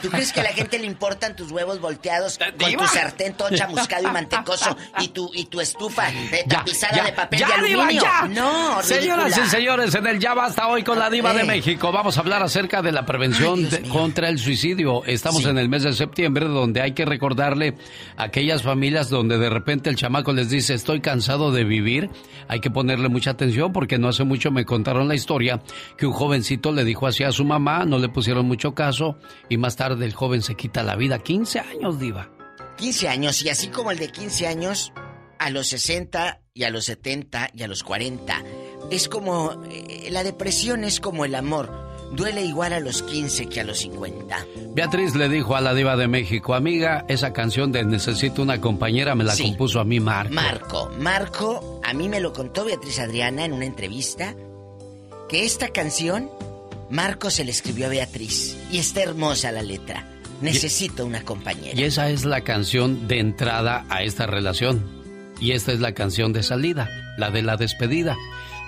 ¿Tú 0.00 0.08
crees 0.10 0.32
que 0.32 0.40
a 0.40 0.44
la 0.44 0.50
gente 0.52 0.78
le 0.78 0.86
importan 0.86 1.34
tus 1.36 1.50
huevos 1.50 1.80
volteados 1.80 2.38
con 2.38 2.72
tu 2.72 2.86
sartén 2.86 3.34
todo 3.34 3.50
chamuscado 3.54 4.08
y 4.08 4.12
mantecoso 4.12 4.76
y 5.00 5.08
tu, 5.08 5.30
y 5.34 5.46
tu 5.46 5.60
estufa 5.60 6.10
de 6.30 6.44
tapizada 6.48 6.96
ya, 6.96 7.04
de 7.04 7.12
papel 7.12 7.40
ya, 7.40 7.46
de 7.48 7.52
aluminio? 7.54 8.02
ya. 8.02 8.28
No, 8.28 8.82
Señoras 8.82 9.24
ridícula. 9.26 9.46
y 9.46 9.50
señores, 9.50 9.94
en 9.94 10.06
el 10.06 10.18
Ya 10.18 10.34
Basta 10.34 10.68
hoy 10.68 10.82
con 10.82 10.98
la 10.98 11.10
Diva 11.10 11.32
de 11.34 11.42
Eh. 11.42 11.44
México 11.44 11.90
vamos 11.92 12.16
a 12.16 12.20
hablar 12.20 12.42
acerca 12.42 12.82
de 12.82 12.92
la 12.92 13.04
prevención 13.04 13.68
de- 13.68 13.82
contra 13.88 14.28
el 14.28 14.38
suicidio. 14.38 15.04
Estamos 15.04 15.42
Sí. 15.42 15.48
en 15.48 15.58
el 15.58 15.68
mes 15.68 15.82
de 15.82 15.92
septiembre 15.92 16.46
donde 16.46 16.80
hay 16.82 16.92
que 16.92 17.04
recordarle 17.04 17.76
a 18.16 18.24
aquellas 18.24 18.62
familias 18.62 19.08
donde 19.10 19.38
de 19.38 19.50
repente 19.50 19.90
el 19.90 19.96
chamaco 19.96 20.32
les 20.32 20.50
dice 20.50 20.74
estoy 20.74 21.00
cansado 21.00 21.50
de 21.52 21.64
vivir. 21.64 22.10
Hay 22.48 22.60
que 22.60 22.70
ponerle 22.98 23.08
mucha 23.08 23.30
atención 23.30 23.72
porque 23.72 23.96
no 23.98 24.08
hace 24.08 24.24
mucho 24.24 24.50
me 24.50 24.64
contaron 24.64 25.06
la 25.06 25.14
historia 25.14 25.62
que 25.96 26.06
un 26.06 26.12
jovencito 26.12 26.72
le 26.72 26.84
dijo 26.84 27.06
así 27.06 27.22
a 27.22 27.30
su 27.30 27.44
mamá, 27.44 27.84
no 27.84 27.98
le 27.98 28.08
pusieron 28.08 28.46
mucho 28.46 28.74
caso 28.74 29.16
y 29.48 29.56
más 29.56 29.76
tarde 29.76 30.04
el 30.04 30.14
joven 30.14 30.42
se 30.42 30.56
quita 30.56 30.82
la 30.82 30.96
vida. 30.96 31.20
15 31.20 31.60
años, 31.60 32.00
Diva. 32.00 32.28
15 32.76 33.08
años 33.08 33.42
y 33.42 33.50
así 33.50 33.68
como 33.68 33.92
el 33.92 33.98
de 33.98 34.10
15 34.10 34.46
años, 34.48 34.92
a 35.38 35.50
los 35.50 35.68
60 35.68 36.40
y 36.54 36.64
a 36.64 36.70
los 36.70 36.86
70 36.86 37.50
y 37.54 37.62
a 37.62 37.68
los 37.68 37.84
40. 37.84 38.42
Es 38.90 39.08
como... 39.08 39.62
eh, 39.70 40.08
la 40.10 40.24
depresión 40.24 40.82
es 40.82 40.98
como 41.00 41.24
el 41.24 41.36
amor. 41.36 41.87
Duele 42.12 42.42
igual 42.44 42.72
a 42.72 42.80
los 42.80 43.02
15 43.02 43.46
que 43.46 43.60
a 43.60 43.64
los 43.64 43.78
50. 43.78 44.46
Beatriz 44.74 45.14
le 45.14 45.28
dijo 45.28 45.54
a 45.56 45.60
la 45.60 45.74
diva 45.74 45.96
de 45.96 46.08
México, 46.08 46.54
amiga, 46.54 47.04
esa 47.08 47.32
canción 47.32 47.70
de 47.72 47.84
Necesito 47.84 48.42
una 48.42 48.60
compañera 48.60 49.14
me 49.14 49.24
la 49.24 49.34
Sí. 49.34 49.44
compuso 49.44 49.80
a 49.80 49.84
mí 49.84 50.00
Marco. 50.00 50.32
Marco, 50.34 50.90
Marco, 50.98 51.80
a 51.84 51.92
mí 51.92 52.08
me 52.08 52.20
lo 52.20 52.32
contó 52.32 52.64
Beatriz 52.64 52.98
Adriana 52.98 53.44
en 53.44 53.52
una 53.52 53.66
entrevista, 53.66 54.34
que 55.28 55.44
esta 55.44 55.68
canción, 55.68 56.30
Marco 56.90 57.30
se 57.30 57.44
le 57.44 57.50
escribió 57.50 57.86
a 57.86 57.90
Beatriz. 57.90 58.56
Y 58.72 58.78
está 58.78 59.02
hermosa 59.02 59.52
la 59.52 59.62
letra. 59.62 60.06
Necesito 60.40 61.04
una 61.04 61.22
compañera. 61.24 61.78
Y 61.78 61.84
esa 61.84 62.08
es 62.10 62.24
la 62.24 62.42
canción 62.42 63.08
de 63.08 63.18
entrada 63.20 63.84
a 63.90 64.02
esta 64.04 64.26
relación. 64.26 64.82
Y 65.40 65.52
esta 65.52 65.72
es 65.72 65.80
la 65.80 65.92
canción 65.92 66.32
de 66.32 66.42
salida, 66.42 66.88
la 67.18 67.30
de 67.30 67.42
la 67.42 67.56
despedida. 67.56 68.16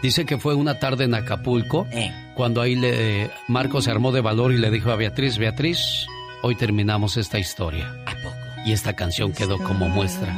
Dice 0.03 0.25
que 0.25 0.39
fue 0.39 0.55
una 0.55 0.79
tarde 0.79 1.05
en 1.05 1.15
Acapulco 1.15 1.87
Eh. 1.93 2.11
cuando 2.35 2.63
ahí 2.63 2.75
le, 2.77 3.31
Marco 3.49 3.83
se 3.83 3.91
armó 3.91 4.13
de 4.13 4.21
valor 4.23 4.53
y 4.53 4.59
le 4.59 4.71
dijo 4.71 4.91
a 4.91 4.97
Beatriz, 4.97 5.37
Beatriz, 5.39 6.07
hoy 6.43 6.55
terminamos 6.57 7.17
esta 7.17 7.39
historia. 7.39 7.95
¿A 8.07 8.13
poco? 8.23 8.37
Y 8.65 8.73
esta 8.73 8.95
canción 8.95 9.33
quedó 9.33 9.59
como 9.59 9.89
muestra 9.89 10.35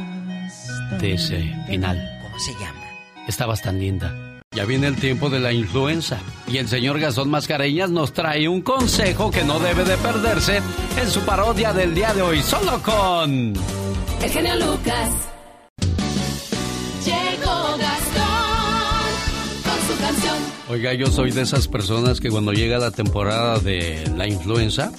de 0.99 1.13
ese 1.13 1.55
final. 1.67 2.19
¿Cómo 2.23 2.39
se 2.39 2.51
llama? 2.53 2.81
Estabas 3.27 3.61
tan 3.61 3.79
linda. 3.79 4.13
Ya 4.51 4.65
viene 4.65 4.87
el 4.87 4.95
tiempo 4.97 5.29
de 5.29 5.39
la 5.39 5.51
influenza 5.51 6.19
y 6.47 6.57
el 6.57 6.67
señor 6.67 6.99
Gastón 6.99 7.29
Mascareñas 7.31 7.89
nos 7.89 8.13
trae 8.13 8.47
un 8.47 8.61
consejo 8.61 9.31
que 9.31 9.43
no 9.43 9.59
debe 9.59 9.83
de 9.83 9.97
perderse 9.97 10.61
en 11.01 11.09
su 11.09 11.21
parodia 11.21 11.73
del 11.73 11.95
día 11.95 12.13
de 12.13 12.21
hoy, 12.21 12.41
solo 12.43 12.79
con... 12.83 13.53
El 14.21 14.29
genio 14.29 14.55
Lucas. 14.57 15.09
Oiga, 20.69 20.93
yo 20.93 21.07
soy 21.07 21.31
de 21.31 21.41
esas 21.41 21.67
personas 21.67 22.21
que 22.21 22.29
cuando 22.29 22.53
llega 22.53 22.77
la 22.77 22.91
temporada 22.91 23.59
de 23.59 24.09
la 24.15 24.27
influenza, 24.27 24.93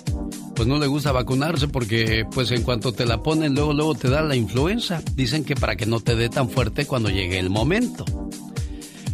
pues 0.54 0.68
no 0.68 0.78
le 0.78 0.86
gusta 0.86 1.10
vacunarse 1.10 1.68
porque 1.68 2.26
pues 2.30 2.50
en 2.50 2.62
cuanto 2.62 2.92
te 2.92 3.06
la 3.06 3.22
ponen 3.22 3.54
luego 3.54 3.72
luego 3.72 3.94
te 3.94 4.10
da 4.10 4.22
la 4.22 4.36
influenza. 4.36 5.02
Dicen 5.14 5.42
que 5.42 5.54
para 5.54 5.76
que 5.76 5.86
no 5.86 6.00
te 6.00 6.16
dé 6.16 6.28
tan 6.28 6.50
fuerte 6.50 6.86
cuando 6.86 7.08
llegue 7.08 7.38
el 7.38 7.48
momento. 7.48 8.04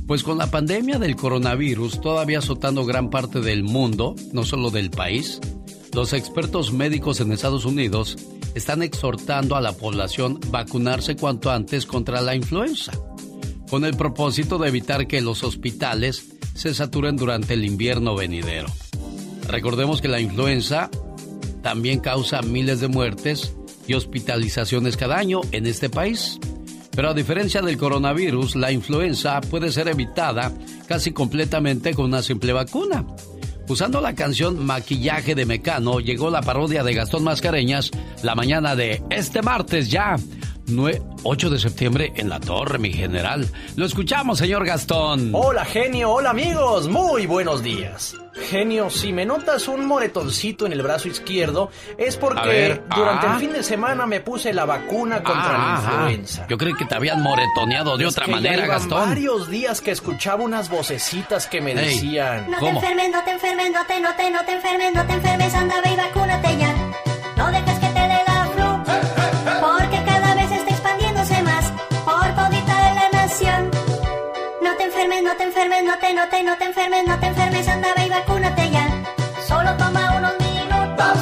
Pues 0.08 0.24
con 0.24 0.38
la 0.38 0.50
pandemia 0.50 0.98
del 0.98 1.14
coronavirus 1.14 2.00
todavía 2.00 2.40
azotando 2.40 2.84
gran 2.84 3.10
parte 3.10 3.40
del 3.40 3.62
mundo, 3.62 4.16
no 4.32 4.44
solo 4.44 4.70
del 4.70 4.90
país, 4.90 5.40
los 5.94 6.12
expertos 6.12 6.72
médicos 6.72 7.20
en 7.20 7.30
Estados 7.30 7.64
Unidos 7.64 8.16
están 8.56 8.82
exhortando 8.82 9.54
a 9.54 9.60
la 9.60 9.72
población 9.72 10.40
vacunarse 10.48 11.14
cuanto 11.14 11.52
antes 11.52 11.86
contra 11.86 12.20
la 12.20 12.34
influenza, 12.34 12.92
con 13.70 13.84
el 13.84 13.96
propósito 13.96 14.58
de 14.58 14.68
evitar 14.68 15.06
que 15.06 15.20
los 15.20 15.44
hospitales 15.44 16.26
se 16.54 16.74
saturen 16.74 17.16
durante 17.16 17.54
el 17.54 17.64
invierno 17.64 18.16
venidero. 18.16 18.66
Recordemos 19.48 20.02
que 20.02 20.08
la 20.08 20.20
influenza 20.20 20.90
también 21.62 22.00
causa 22.00 22.42
miles 22.42 22.80
de 22.80 22.88
muertes 22.88 23.54
y 23.86 23.94
hospitalizaciones 23.94 24.96
cada 24.96 25.16
año 25.16 25.40
en 25.52 25.66
este 25.66 25.88
país. 25.88 26.38
Pero 26.90 27.10
a 27.10 27.14
diferencia 27.14 27.62
del 27.62 27.78
coronavirus, 27.78 28.56
la 28.56 28.72
influenza 28.72 29.40
puede 29.40 29.70
ser 29.70 29.88
evitada 29.88 30.52
casi 30.86 31.12
completamente 31.12 31.94
con 31.94 32.06
una 32.06 32.22
simple 32.22 32.52
vacuna. 32.52 33.06
Usando 33.68 34.00
la 34.00 34.16
canción 34.16 34.66
Maquillaje 34.66 35.36
de 35.36 35.46
Mecano, 35.46 36.00
llegó 36.00 36.28
la 36.28 36.42
parodia 36.42 36.82
de 36.82 36.92
Gastón 36.92 37.22
Mascareñas 37.22 37.92
la 38.24 38.34
mañana 38.34 38.74
de 38.74 39.00
este 39.10 39.42
martes 39.42 39.88
ya. 39.88 40.16
8 41.22 41.50
de 41.50 41.58
septiembre 41.58 42.12
en 42.16 42.28
la 42.28 42.38
torre, 42.38 42.78
mi 42.78 42.92
general. 42.92 43.48
Lo 43.76 43.84
escuchamos, 43.86 44.38
señor 44.38 44.64
Gastón. 44.64 45.30
Hola, 45.34 45.64
genio. 45.64 46.10
Hola, 46.12 46.30
amigos. 46.30 46.88
Muy 46.88 47.26
buenos 47.26 47.62
días. 47.62 48.14
Genio, 48.48 48.88
si 48.88 49.12
me 49.12 49.26
notas 49.26 49.66
un 49.68 49.84
moretoncito 49.86 50.64
en 50.66 50.72
el 50.72 50.82
brazo 50.82 51.08
izquierdo, 51.08 51.70
es 51.98 52.16
porque 52.16 52.80
durante 52.94 53.26
el 53.26 53.32
ah. 53.32 53.38
fin 53.38 53.52
de 53.52 53.62
semana 53.64 54.06
me 54.06 54.20
puse 54.20 54.52
la 54.52 54.64
vacuna 54.64 55.22
contra 55.22 55.52
la 55.52 55.74
Ah, 55.76 55.80
influenza. 55.80 56.46
Yo 56.48 56.56
creí 56.56 56.74
que 56.74 56.84
te 56.84 56.94
habían 56.94 57.20
moretoneado 57.22 57.96
de 57.98 58.04
Es 58.04 58.12
otra 58.12 58.26
que 58.26 58.30
ya 58.30 58.36
manera, 58.36 58.56
iban 58.66 58.68
Gastón. 58.68 59.08
varios 59.08 59.48
días 59.50 59.80
que 59.80 59.90
escuchaba 59.90 60.44
unas 60.44 60.68
vocecitas 60.70 61.48
que 61.48 61.60
me 61.60 61.72
Ey. 61.72 61.76
decían... 61.94 62.48
No 62.50 62.58
te 62.60 62.68
enfermes, 62.68 63.10
no 63.10 63.24
te 63.24 63.30
enfermes, 63.32 63.72
no 63.72 63.86
te, 63.86 64.00
no 64.00 64.14
te, 64.16 64.30
no 64.30 64.44
te 64.44 64.52
enfermes, 64.52 64.94
no 64.94 65.06
te 65.06 65.12
enfermes, 65.14 65.54
anda, 65.54 65.74
ve 65.82 65.90
y 65.92 65.96
vacúnate 65.96 66.56
ya. 66.56 66.74
No 67.36 67.50
dejes 67.50 67.79
no 75.30 75.36
te 75.36 75.44
enfermes, 75.44 75.84
no 75.84 75.96
te, 75.98 76.12
no 76.12 76.28
te, 76.28 76.42
no 76.42 76.56
te 76.56 76.64
enfermes, 76.64 77.06
no 77.06 77.20
te 77.20 77.26
enfermes, 77.26 77.68
anda, 77.68 77.94
ve 77.96 78.06
y 78.06 78.08
vacúnate 78.08 78.68
ya. 78.68 78.88
Solo 79.46 79.76
toma 79.76 80.16
unos 80.16 80.32
minutos, 80.40 81.18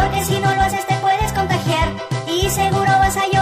porque 0.00 0.24
si 0.24 0.40
no 0.40 0.52
lo 0.56 0.62
haces 0.62 0.84
te 0.88 0.94
puedes 0.96 1.32
contagiar 1.32 1.88
y 2.26 2.50
seguro 2.50 2.90
vas 2.98 3.16
a 3.16 3.26
llorar. 3.26 3.37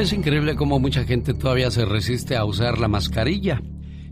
Es 0.00 0.14
increíble 0.14 0.56
cómo 0.56 0.80
mucha 0.80 1.04
gente 1.04 1.34
todavía 1.34 1.70
se 1.70 1.84
resiste 1.84 2.34
a 2.34 2.46
usar 2.46 2.78
la 2.78 2.88
mascarilla. 2.88 3.60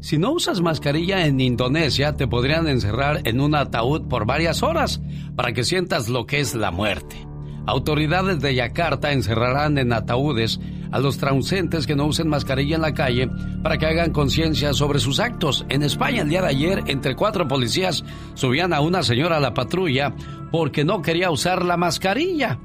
Si 0.01 0.19
no 0.19 0.33
usas 0.33 0.61
mascarilla 0.61 1.25
en 1.25 1.41
Indonesia, 1.41 2.15
te 2.15 2.29
podrían 2.29 2.69
encerrar 2.69 3.23
en 3.25 3.41
un 3.41 3.55
ataúd 3.55 4.03
por 4.07 4.27
varias 4.27 4.63
horas 4.63 5.01
para 5.35 5.55
que 5.55 5.65
sientas 5.65 6.11
lo 6.11 6.27
que 6.27 6.41
es 6.41 6.55
la 6.55 6.71
muerte. 6.71 7.17
Autoridades 7.65 8.39
de 8.41 8.55
Yakarta 8.55 9.13
encerrarán 9.13 9.79
en 9.79 9.95
ataúdes 9.95 10.61
a 10.93 10.99
los 10.99 11.17
transeúntes 11.17 11.87
que 11.87 11.97
no 11.97 12.05
usen 12.05 12.29
mascarilla 12.29 12.77
en 12.77 12.83
la 12.83 12.93
calle 12.93 13.31
para 13.63 13.79
que 13.79 13.87
hagan 13.87 14.13
conciencia 14.13 14.75
sobre 14.75 15.01
sus 15.01 15.21
actos. 15.21 15.65
En 15.71 15.83
España, 15.83 16.21
el 16.21 16.29
día 16.29 16.43
de 16.43 16.49
ayer, 16.49 16.83
entre 16.89 17.17
cuatro 17.17 17.49
policías 17.49 18.05
subían 18.35 18.75
a 18.75 18.83
una 18.83 19.03
señora 19.03 19.39
a 19.39 19.41
la 19.41 19.55
patrulla 19.55 20.15
porque 20.53 20.85
no 20.85 21.01
quería 21.01 21.31
usar 21.31 21.65
la 21.65 21.79
mascarilla. 21.79 22.59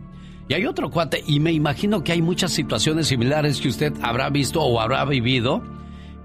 Y 0.54 0.56
hay 0.56 0.68
otro 0.68 0.92
cuate, 0.92 1.24
y 1.26 1.40
me 1.40 1.52
imagino 1.52 2.04
que 2.04 2.12
hay 2.12 2.22
muchas 2.22 2.52
situaciones 2.52 3.08
similares 3.08 3.60
que 3.60 3.70
usted 3.70 3.92
habrá 4.04 4.30
visto 4.30 4.62
o 4.62 4.80
habrá 4.80 5.04
vivido, 5.04 5.64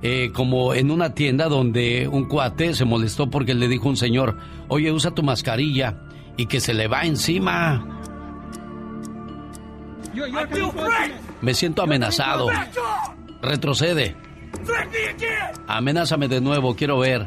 eh, 0.03 0.33
como 0.35 0.75
en 0.75 0.91
una 0.91 1.15
tienda 1.15 1.49
donde 1.49 2.07
un 2.09 2.27
cuate 2.27 2.75
se 2.75 2.85
molestó 2.85 3.31
porque 3.31 3.55
le 3.55 3.69
dijo 3.69 3.89
un 3.89 3.97
señor, 3.97 4.37
oye, 4.69 4.93
usa 4.93 5.13
tu 5.13 5.23
mascarilla, 5.23 6.03
y 6.37 6.45
que 6.45 6.61
se 6.61 6.75
le 6.75 6.89
va 6.89 7.05
encima. 7.05 7.87
Me 11.41 11.55
siento 11.55 11.81
amenazado. 11.81 12.49
Retrocede. 13.41 14.15
Amenázame 15.67 16.29
de 16.29 16.43
nuevo, 16.43 16.77
quiero 16.77 16.99
ver. 16.99 17.27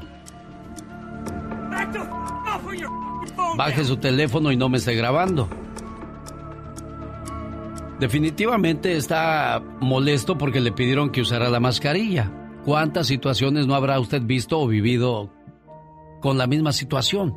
Baje 3.58 3.86
su 3.86 3.98
teléfono 3.98 4.52
y 4.52 4.56
no 4.56 4.70
me 4.70 4.78
esté 4.78 4.94
grabando. 4.94 5.50
Definitivamente 8.02 8.98
está 8.98 9.64
molesto 9.80 10.36
porque 10.36 10.60
le 10.60 10.72
pidieron 10.72 11.12
que 11.12 11.22
usara 11.22 11.50
la 11.50 11.60
mascarilla. 11.60 12.32
¿Cuántas 12.66 13.06
situaciones 13.06 13.68
no 13.68 13.76
habrá 13.76 14.00
usted 14.00 14.24
visto 14.24 14.60
o 14.60 14.68
vivido 14.68 15.32
con 16.20 16.40
la 16.40 16.48
misma 16.48 16.72
situación? 16.74 17.36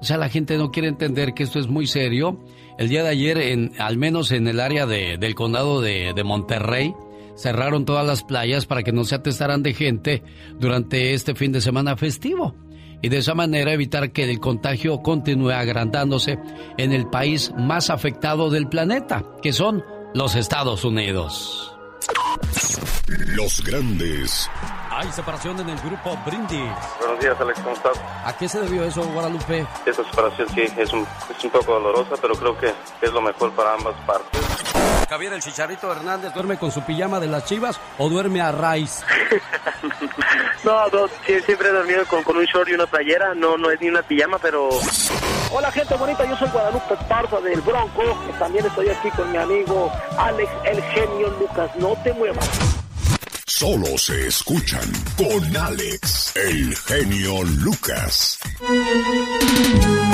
O 0.00 0.04
sea, 0.04 0.16
la 0.16 0.30
gente 0.30 0.56
no 0.56 0.70
quiere 0.70 0.88
entender 0.88 1.34
que 1.34 1.42
esto 1.42 1.58
es 1.58 1.68
muy 1.68 1.86
serio. 1.86 2.42
El 2.78 2.88
día 2.88 3.02
de 3.02 3.10
ayer, 3.10 3.36
en, 3.36 3.72
al 3.78 3.98
menos 3.98 4.32
en 4.32 4.48
el 4.48 4.58
área 4.60 4.86
de- 4.86 5.18
del 5.18 5.34
condado 5.34 5.82
de, 5.82 6.14
de 6.16 6.24
Monterrey, 6.24 6.94
cerraron 7.36 7.84
todas 7.84 8.06
las 8.06 8.24
playas 8.24 8.64
para 8.64 8.82
que 8.82 8.92
no 8.92 9.04
se 9.04 9.16
atestaran 9.16 9.62
de 9.62 9.74
gente 9.74 10.22
durante 10.58 11.12
este 11.12 11.34
fin 11.34 11.52
de 11.52 11.60
semana 11.60 11.94
festivo. 11.94 12.54
Y 13.02 13.10
de 13.10 13.18
esa 13.18 13.34
manera 13.34 13.74
evitar 13.74 14.12
que 14.12 14.24
el 14.24 14.40
contagio 14.40 15.02
continúe 15.02 15.50
agrandándose 15.50 16.38
en 16.78 16.92
el 16.92 17.06
país 17.06 17.52
más 17.54 17.90
afectado 17.90 18.48
del 18.48 18.66
planeta, 18.68 19.22
que 19.42 19.52
son 19.52 19.84
los 20.14 20.34
Estados 20.34 20.84
Unidos. 20.84 21.72
Los 23.06 23.62
grandes 23.62 24.50
Hay 24.90 25.10
separación 25.12 25.60
en 25.60 25.68
el 25.68 25.78
grupo 25.78 26.16
Brindis. 26.26 26.72
Buenos 26.98 27.20
días, 27.20 27.36
Alex, 27.40 27.60
¿cómo 27.60 27.74
estás? 27.74 27.98
¿A 28.24 28.36
qué 28.36 28.48
se 28.48 28.60
debió 28.60 28.84
eso, 28.84 29.02
Guadalupe? 29.04 29.66
Esta 29.84 30.04
separación 30.04 30.48
sí 30.54 30.62
es 30.76 30.92
un, 30.92 31.06
es 31.36 31.44
un 31.44 31.50
poco 31.50 31.74
dolorosa, 31.74 32.14
pero 32.20 32.34
creo 32.34 32.58
que 32.58 32.72
es 33.02 33.12
lo 33.12 33.20
mejor 33.20 33.52
para 33.52 33.74
ambas 33.74 33.94
partes. 34.06 34.40
Javier 35.08 35.34
el 35.34 35.42
Chicharito 35.42 35.92
Hernández 35.92 36.34
duerme 36.34 36.58
con 36.58 36.72
su 36.72 36.82
pijama 36.82 37.20
de 37.20 37.28
las 37.28 37.44
chivas 37.44 37.78
o 37.98 38.08
duerme 38.08 38.40
a 38.40 38.52
raíz. 38.52 39.04
No, 40.64 40.82
siempre 41.44 41.68
he 41.68 41.72
dormido 41.72 42.04
con, 42.06 42.24
con 42.24 42.36
un 42.36 42.44
short 42.44 42.68
y 42.68 42.74
una 42.74 42.86
playera, 42.86 43.34
no, 43.36 43.56
no 43.56 43.70
es 43.70 43.80
ni 43.80 43.88
una 43.88 44.02
pijama, 44.02 44.38
pero... 44.40 44.68
Hola 45.58 45.72
gente 45.72 45.94
bonita, 45.94 46.22
yo 46.28 46.36
soy 46.36 46.50
Guadalupe 46.50 46.92
Esparza 47.00 47.40
del 47.40 47.62
Bronco, 47.62 48.02
también 48.38 48.66
estoy 48.66 48.90
aquí 48.90 49.08
con 49.16 49.32
mi 49.32 49.38
amigo 49.38 49.90
Alex 50.18 50.50
el 50.66 50.82
genio 50.82 51.30
Lucas, 51.40 51.70
no 51.78 51.94
te 52.04 52.12
muevas. 52.12 52.46
solo 53.46 53.86
se 53.96 54.26
escuchan 54.26 54.86
con 55.16 55.56
Alex, 55.56 56.36
el 56.36 56.76
genio 56.76 57.42
Lucas. 57.42 58.38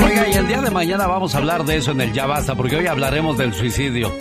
Oiga, 0.04 0.28
y 0.28 0.32
el 0.34 0.46
día 0.46 0.60
de 0.60 0.70
mañana 0.70 1.08
vamos 1.08 1.34
a 1.34 1.38
hablar 1.38 1.64
de 1.64 1.78
eso 1.78 1.90
en 1.90 2.02
el 2.02 2.12
Ya 2.12 2.26
Basta, 2.26 2.54
porque 2.54 2.76
hoy 2.76 2.86
hablaremos 2.86 3.36
del 3.36 3.52
suicidio. 3.52 4.16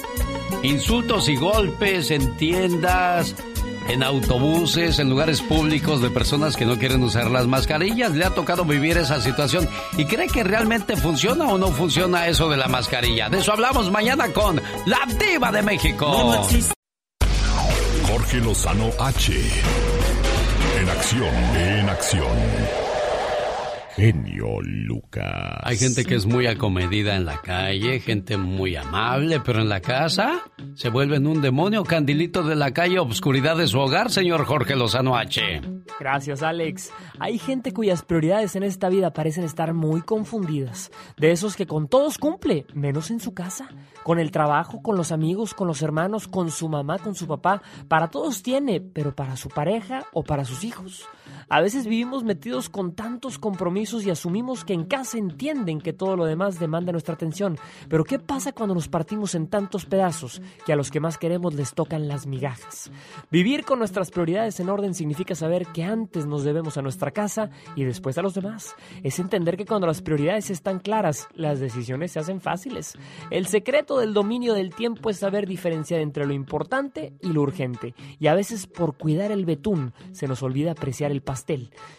Insultos 0.64 1.30
y 1.30 1.35
golpes 1.35 2.10
en 2.10 2.35
tiendas, 2.38 3.35
en 3.89 4.03
autobuses, 4.03 4.99
en 4.99 5.09
lugares 5.09 5.41
públicos 5.41 6.01
de 6.01 6.09
personas 6.09 6.55
que 6.55 6.65
no 6.65 6.77
quieren 6.77 7.03
usar 7.03 7.29
las 7.29 7.47
mascarillas. 7.47 8.11
Le 8.11 8.25
ha 8.25 8.29
tocado 8.29 8.65
vivir 8.65 8.97
esa 8.97 9.21
situación 9.21 9.67
y 9.97 10.05
cree 10.05 10.27
que 10.27 10.43
realmente 10.43 10.95
funciona 10.95 11.45
o 11.45 11.57
no 11.57 11.67
funciona 11.67 12.27
eso 12.27 12.49
de 12.49 12.57
la 12.57 12.67
mascarilla. 12.67 13.29
De 13.29 13.39
eso 13.39 13.53
hablamos 13.53 13.91
mañana 13.91 14.31
con 14.33 14.61
la 14.85 14.99
diva 15.19 15.51
de 15.51 15.61
México. 15.61 16.11
Jorge 18.07 18.37
Lozano 18.37 18.89
H. 18.99 19.33
En 20.79 20.89
acción, 20.89 21.35
en 21.55 21.89
acción. 21.89 22.90
Genio 23.95 24.61
Lucas. 24.61 25.59
Hay 25.63 25.77
gente 25.77 26.05
que 26.05 26.15
es 26.15 26.26
muy 26.26 26.47
acomedida 26.47 27.15
en 27.15 27.26
la 27.26 27.41
calle, 27.41 27.99
gente 27.99 28.38
muy 28.38 28.76
amable, 28.76 29.41
pero 29.41 29.61
en 29.61 29.69
la 29.69 29.81
casa 29.81 30.41
se 30.76 30.89
vuelven 30.89 31.27
un 31.27 31.41
demonio 31.41 31.84
candilito 31.84 32.43
de 32.43 32.55
la 32.55 32.72
calle, 32.72 32.99
obscuridad 32.99 33.57
de 33.57 33.68
su 33.68 33.80
hogar, 33.80 34.09
señor 34.09 34.45
Jorge 34.45 34.76
Lozano 34.76 35.18
H. 35.18 35.61
Gracias, 35.99 36.41
Alex. 36.41 36.91
Hay 37.19 37.38
gente 37.38 37.73
cuyas 37.73 38.03
prioridades 38.03 38.55
en 38.55 38.63
esta 38.63 38.88
vida 38.89 39.11
parecen 39.11 39.43
estar 39.43 39.73
muy 39.73 40.01
confundidas. 40.01 40.89
De 41.18 41.31
esos 41.31 41.55
que 41.55 41.68
con 41.68 41.88
todos 41.88 42.18
cumple, 42.18 42.65
menos 42.73 43.11
en 43.11 43.19
su 43.19 43.34
casa. 43.34 43.69
Con 44.03 44.19
el 44.19 44.31
trabajo, 44.31 44.81
con 44.81 44.95
los 44.95 45.11
amigos, 45.11 45.53
con 45.53 45.68
los 45.68 45.81
hermanos, 45.81 46.27
con 46.27 46.49
su 46.49 46.69
mamá, 46.69 46.97
con 46.97 47.13
su 47.13 47.27
papá. 47.27 47.61
Para 47.88 48.07
todos 48.07 48.41
tiene, 48.41 48.80
pero 48.81 49.15
para 49.15 49.35
su 49.35 49.49
pareja 49.49 50.05
o 50.13 50.23
para 50.23 50.45
sus 50.45 50.63
hijos. 50.63 51.07
A 51.53 51.59
veces 51.59 51.85
vivimos 51.85 52.23
metidos 52.23 52.69
con 52.69 52.93
tantos 52.93 53.37
compromisos 53.37 54.05
y 54.05 54.09
asumimos 54.09 54.63
que 54.63 54.71
en 54.71 54.85
casa 54.85 55.17
entienden 55.17 55.81
que 55.81 55.91
todo 55.91 56.15
lo 56.15 56.23
demás 56.23 56.61
demanda 56.61 56.93
nuestra 56.93 57.15
atención. 57.15 57.57
Pero 57.89 58.05
¿qué 58.05 58.19
pasa 58.19 58.53
cuando 58.53 58.73
nos 58.73 58.87
partimos 58.87 59.35
en 59.35 59.47
tantos 59.47 59.85
pedazos 59.85 60.41
que 60.65 60.71
a 60.71 60.77
los 60.77 60.89
que 60.89 61.01
más 61.01 61.17
queremos 61.17 61.53
les 61.53 61.73
tocan 61.73 62.07
las 62.07 62.25
migajas? 62.25 62.89
Vivir 63.31 63.65
con 63.65 63.79
nuestras 63.79 64.11
prioridades 64.11 64.61
en 64.61 64.69
orden 64.69 64.93
significa 64.93 65.35
saber 65.35 65.67
que 65.73 65.83
antes 65.83 66.25
nos 66.25 66.45
debemos 66.45 66.77
a 66.77 66.81
nuestra 66.81 67.11
casa 67.11 67.49
y 67.75 67.83
después 67.83 68.17
a 68.17 68.21
los 68.21 68.33
demás. 68.33 68.73
Es 69.03 69.19
entender 69.19 69.57
que 69.57 69.65
cuando 69.65 69.87
las 69.87 70.01
prioridades 70.01 70.51
están 70.51 70.79
claras, 70.79 71.27
las 71.33 71.59
decisiones 71.59 72.13
se 72.13 72.19
hacen 72.19 72.39
fáciles. 72.39 72.97
El 73.29 73.45
secreto 73.47 73.99
del 73.99 74.13
dominio 74.13 74.53
del 74.53 74.73
tiempo 74.73 75.09
es 75.09 75.17
saber 75.17 75.47
diferenciar 75.47 75.99
entre 75.99 76.25
lo 76.25 76.31
importante 76.31 77.11
y 77.21 77.33
lo 77.33 77.41
urgente. 77.41 77.93
Y 78.19 78.27
a 78.27 78.35
veces 78.35 78.67
por 78.67 78.95
cuidar 78.95 79.33
el 79.33 79.43
betún 79.43 79.91
se 80.13 80.29
nos 80.29 80.43
olvida 80.43 80.71
apreciar 80.71 81.11
el 81.11 81.21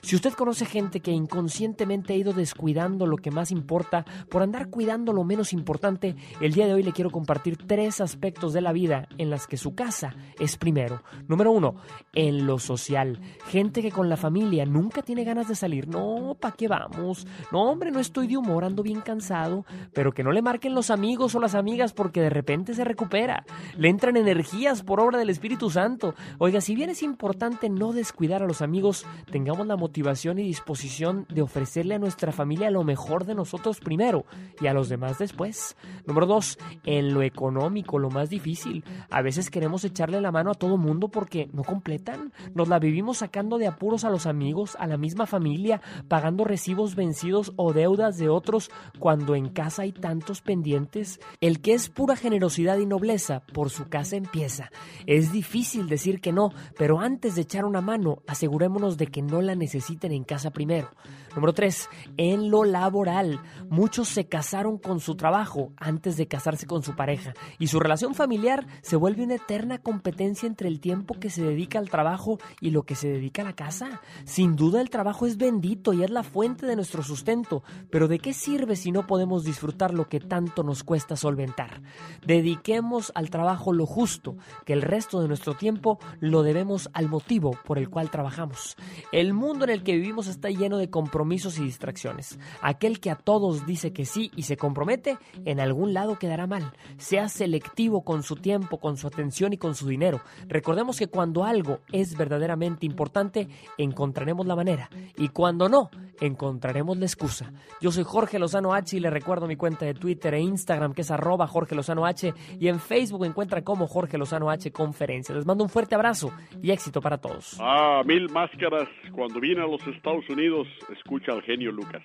Si 0.02 0.16
usted 0.16 0.32
conoce 0.34 0.64
gente 0.66 1.00
que 1.00 1.10
inconscientemente 1.10 2.12
ha 2.12 2.16
ido 2.16 2.32
descuidando 2.32 3.06
lo 3.06 3.16
que 3.16 3.30
más 3.30 3.50
importa 3.50 4.04
por 4.28 4.42
andar 4.42 4.68
cuidando 4.68 5.12
lo 5.12 5.24
menos 5.24 5.52
importante, 5.52 6.16
el 6.40 6.52
día 6.52 6.66
de 6.66 6.74
hoy 6.74 6.82
le 6.82 6.92
quiero 6.92 7.10
compartir 7.10 7.56
tres 7.66 8.00
aspectos 8.00 8.52
de 8.52 8.60
la 8.60 8.72
vida 8.72 9.08
en 9.18 9.30
las 9.30 9.46
que 9.46 9.56
su 9.56 9.74
casa 9.74 10.14
es 10.38 10.56
primero. 10.56 11.02
Número 11.28 11.50
uno, 11.50 11.76
en 12.12 12.46
lo 12.46 12.58
social. 12.58 13.20
Gente 13.46 13.82
que 13.82 13.90
con 13.90 14.08
la 14.08 14.16
familia 14.16 14.64
nunca 14.64 15.02
tiene 15.02 15.24
ganas 15.24 15.48
de 15.48 15.54
salir. 15.54 15.88
No, 15.88 16.36
¿pa' 16.38 16.52
qué 16.52 16.68
vamos? 16.68 17.26
No, 17.50 17.70
hombre, 17.70 17.90
no 17.90 18.00
estoy 18.00 18.26
de 18.26 18.36
humor, 18.36 18.64
ando 18.64 18.82
bien 18.82 19.00
cansado. 19.00 19.64
Pero 19.92 20.12
que 20.12 20.22
no 20.22 20.32
le 20.32 20.42
marquen 20.42 20.74
los 20.74 20.90
amigos 20.90 21.34
o 21.34 21.40
las 21.40 21.54
amigas 21.54 21.92
porque 21.92 22.20
de 22.20 22.30
repente 22.30 22.74
se 22.74 22.84
recupera. 22.84 23.44
Le 23.76 23.88
entran 23.88 24.16
energías 24.16 24.82
por 24.82 25.00
obra 25.00 25.18
del 25.18 25.30
Espíritu 25.30 25.70
Santo. 25.70 26.14
Oiga, 26.38 26.60
si 26.60 26.74
bien 26.74 26.90
es 26.90 27.02
importante 27.02 27.68
no 27.68 27.92
descuidar 27.92 28.42
a 28.42 28.46
los 28.46 28.62
amigos, 28.62 29.06
tengamos 29.32 29.66
la 29.66 29.76
motivación 29.76 30.38
y 30.38 30.42
disposición 30.42 31.26
de 31.28 31.42
ofrecerle 31.42 31.94
a 31.94 31.98
nuestra 31.98 32.30
familia 32.32 32.70
lo 32.70 32.84
mejor 32.84 33.24
de 33.24 33.34
nosotros 33.34 33.80
primero 33.80 34.26
y 34.60 34.66
a 34.66 34.74
los 34.74 34.90
demás 34.90 35.18
después. 35.18 35.74
Número 36.06 36.26
dos, 36.26 36.58
en 36.84 37.14
lo 37.14 37.22
económico, 37.22 37.98
lo 37.98 38.10
más 38.10 38.28
difícil. 38.28 38.84
A 39.10 39.22
veces 39.22 39.50
queremos 39.50 39.84
echarle 39.84 40.20
la 40.20 40.30
mano 40.30 40.50
a 40.50 40.54
todo 40.54 40.76
mundo 40.76 41.08
porque 41.08 41.48
no 41.52 41.64
completan. 41.64 42.32
Nos 42.54 42.68
la 42.68 42.78
vivimos 42.78 43.18
sacando 43.18 43.56
de 43.56 43.66
apuros 43.66 44.04
a 44.04 44.10
los 44.10 44.26
amigos, 44.26 44.76
a 44.78 44.86
la 44.86 44.98
misma 44.98 45.26
familia, 45.26 45.80
pagando 46.08 46.44
recibos 46.44 46.94
vencidos 46.94 47.54
o 47.56 47.72
deudas 47.72 48.18
de 48.18 48.28
otros 48.28 48.70
cuando 48.98 49.34
en 49.34 49.48
casa 49.48 49.82
hay 49.82 49.92
tantos 49.92 50.42
pendientes. 50.42 51.20
El 51.40 51.62
que 51.62 51.72
es 51.72 51.88
pura 51.88 52.16
generosidad 52.16 52.76
y 52.78 52.86
nobleza, 52.86 53.40
por 53.54 53.70
su 53.70 53.88
casa 53.88 54.16
empieza. 54.16 54.70
Es 55.06 55.32
difícil 55.32 55.88
decir 55.88 56.20
que 56.20 56.32
no, 56.32 56.50
pero 56.76 57.00
antes 57.00 57.34
de 57.34 57.40
echar 57.40 57.64
una 57.64 57.80
mano, 57.80 58.18
asegurémonos 58.26 58.98
de 58.98 59.06
que 59.12 59.22
no 59.22 59.40
la 59.42 59.54
necesiten 59.54 60.10
en 60.10 60.24
casa 60.24 60.50
primero. 60.50 60.90
Número 61.34 61.54
3. 61.54 61.88
En 62.16 62.50
lo 62.50 62.64
laboral. 62.64 63.40
Muchos 63.70 64.08
se 64.08 64.26
casaron 64.26 64.76
con 64.76 65.00
su 65.00 65.14
trabajo 65.14 65.72
antes 65.76 66.16
de 66.16 66.28
casarse 66.28 66.66
con 66.66 66.82
su 66.82 66.94
pareja 66.94 67.32
y 67.58 67.68
su 67.68 67.80
relación 67.80 68.14
familiar 68.14 68.66
se 68.82 68.96
vuelve 68.96 69.24
una 69.24 69.36
eterna 69.36 69.78
competencia 69.78 70.46
entre 70.46 70.68
el 70.68 70.80
tiempo 70.80 71.14
que 71.14 71.30
se 71.30 71.42
dedica 71.42 71.78
al 71.78 71.88
trabajo 71.88 72.38
y 72.60 72.70
lo 72.70 72.82
que 72.82 72.94
se 72.94 73.08
dedica 73.08 73.42
a 73.42 73.46
la 73.46 73.54
casa. 73.54 74.00
Sin 74.24 74.56
duda 74.56 74.80
el 74.80 74.90
trabajo 74.90 75.26
es 75.26 75.36
bendito 75.36 75.92
y 75.92 76.02
es 76.02 76.10
la 76.10 76.22
fuente 76.22 76.66
de 76.66 76.76
nuestro 76.76 77.02
sustento, 77.02 77.62
pero 77.90 78.08
¿de 78.08 78.18
qué 78.18 78.34
sirve 78.34 78.76
si 78.76 78.92
no 78.92 79.06
podemos 79.06 79.44
disfrutar 79.44 79.94
lo 79.94 80.08
que 80.08 80.20
tanto 80.20 80.62
nos 80.62 80.84
cuesta 80.84 81.16
solventar? 81.16 81.82
Dediquemos 82.26 83.12
al 83.14 83.30
trabajo 83.30 83.72
lo 83.72 83.86
justo, 83.86 84.36
que 84.64 84.72
el 84.72 84.82
resto 84.82 85.20
de 85.20 85.28
nuestro 85.28 85.54
tiempo 85.54 85.98
lo 86.20 86.42
debemos 86.42 86.90
al 86.92 87.08
motivo 87.08 87.56
por 87.64 87.78
el 87.78 87.88
cual 87.88 88.10
trabajamos. 88.10 88.76
El 89.10 89.34
mundo 89.34 89.64
en 89.64 89.70
el 89.70 89.82
que 89.82 89.96
vivimos 89.96 90.26
está 90.26 90.48
lleno 90.50 90.78
de 90.78 90.90
compromisos 90.90 91.58
y 91.58 91.64
distracciones. 91.64 92.38
Aquel 92.60 93.00
que 93.00 93.10
a 93.10 93.16
todos 93.16 93.66
dice 93.66 93.92
que 93.92 94.04
sí 94.04 94.30
y 94.36 94.42
se 94.42 94.56
compromete, 94.56 95.18
en 95.44 95.60
algún 95.60 95.94
lado 95.94 96.18
quedará 96.18 96.46
mal. 96.46 96.72
Sea 96.98 97.28
selectivo 97.28 98.04
con 98.04 98.22
su 98.22 98.36
tiempo, 98.36 98.78
con 98.78 98.96
su 98.96 99.06
atención 99.06 99.52
y 99.52 99.58
con 99.58 99.74
su 99.74 99.88
dinero. 99.88 100.20
Recordemos 100.48 100.98
que 100.98 101.08
cuando 101.08 101.44
algo 101.44 101.80
es 101.90 102.16
verdaderamente 102.16 102.86
importante, 102.86 103.48
encontraremos 103.78 104.46
la 104.46 104.56
manera. 104.56 104.90
Y 105.16 105.28
cuando 105.28 105.68
no, 105.68 105.90
encontraremos 106.20 106.96
la 106.96 107.06
excusa. 107.06 107.52
Yo 107.80 107.90
soy 107.90 108.04
Jorge 108.04 108.38
Lozano 108.38 108.74
H 108.74 108.96
y 108.96 109.00
le 109.00 109.10
recuerdo 109.10 109.46
mi 109.46 109.56
cuenta 109.56 109.84
de 109.84 109.94
Twitter 109.94 110.34
e 110.34 110.40
Instagram 110.40 110.94
que 110.94 111.02
es 111.02 111.10
arroba 111.10 111.46
Jorge 111.46 111.74
Lozano 111.74 112.06
H 112.06 112.32
y 112.58 112.68
en 112.68 112.80
Facebook 112.80 113.24
encuentra 113.24 113.62
como 113.62 113.86
Jorge 113.86 114.18
Lozano 114.18 114.50
H 114.50 114.70
Conferencia. 114.72 115.34
Les 115.34 115.46
mando 115.46 115.64
un 115.64 115.70
fuerte 115.70 115.94
abrazo 115.94 116.32
y 116.62 116.70
éxito 116.70 117.00
para 117.00 117.18
todos. 117.18 117.56
Ah, 117.60 118.02
mil 118.04 118.28
máscaras. 118.30 118.88
Cuando 119.12 119.40
vine 119.40 119.62
a 119.62 119.66
los 119.66 119.86
Estados 119.86 120.24
Unidos, 120.28 120.66
escucha 120.96 121.32
al 121.32 121.42
genio 121.42 121.72
Lucas. 121.72 122.02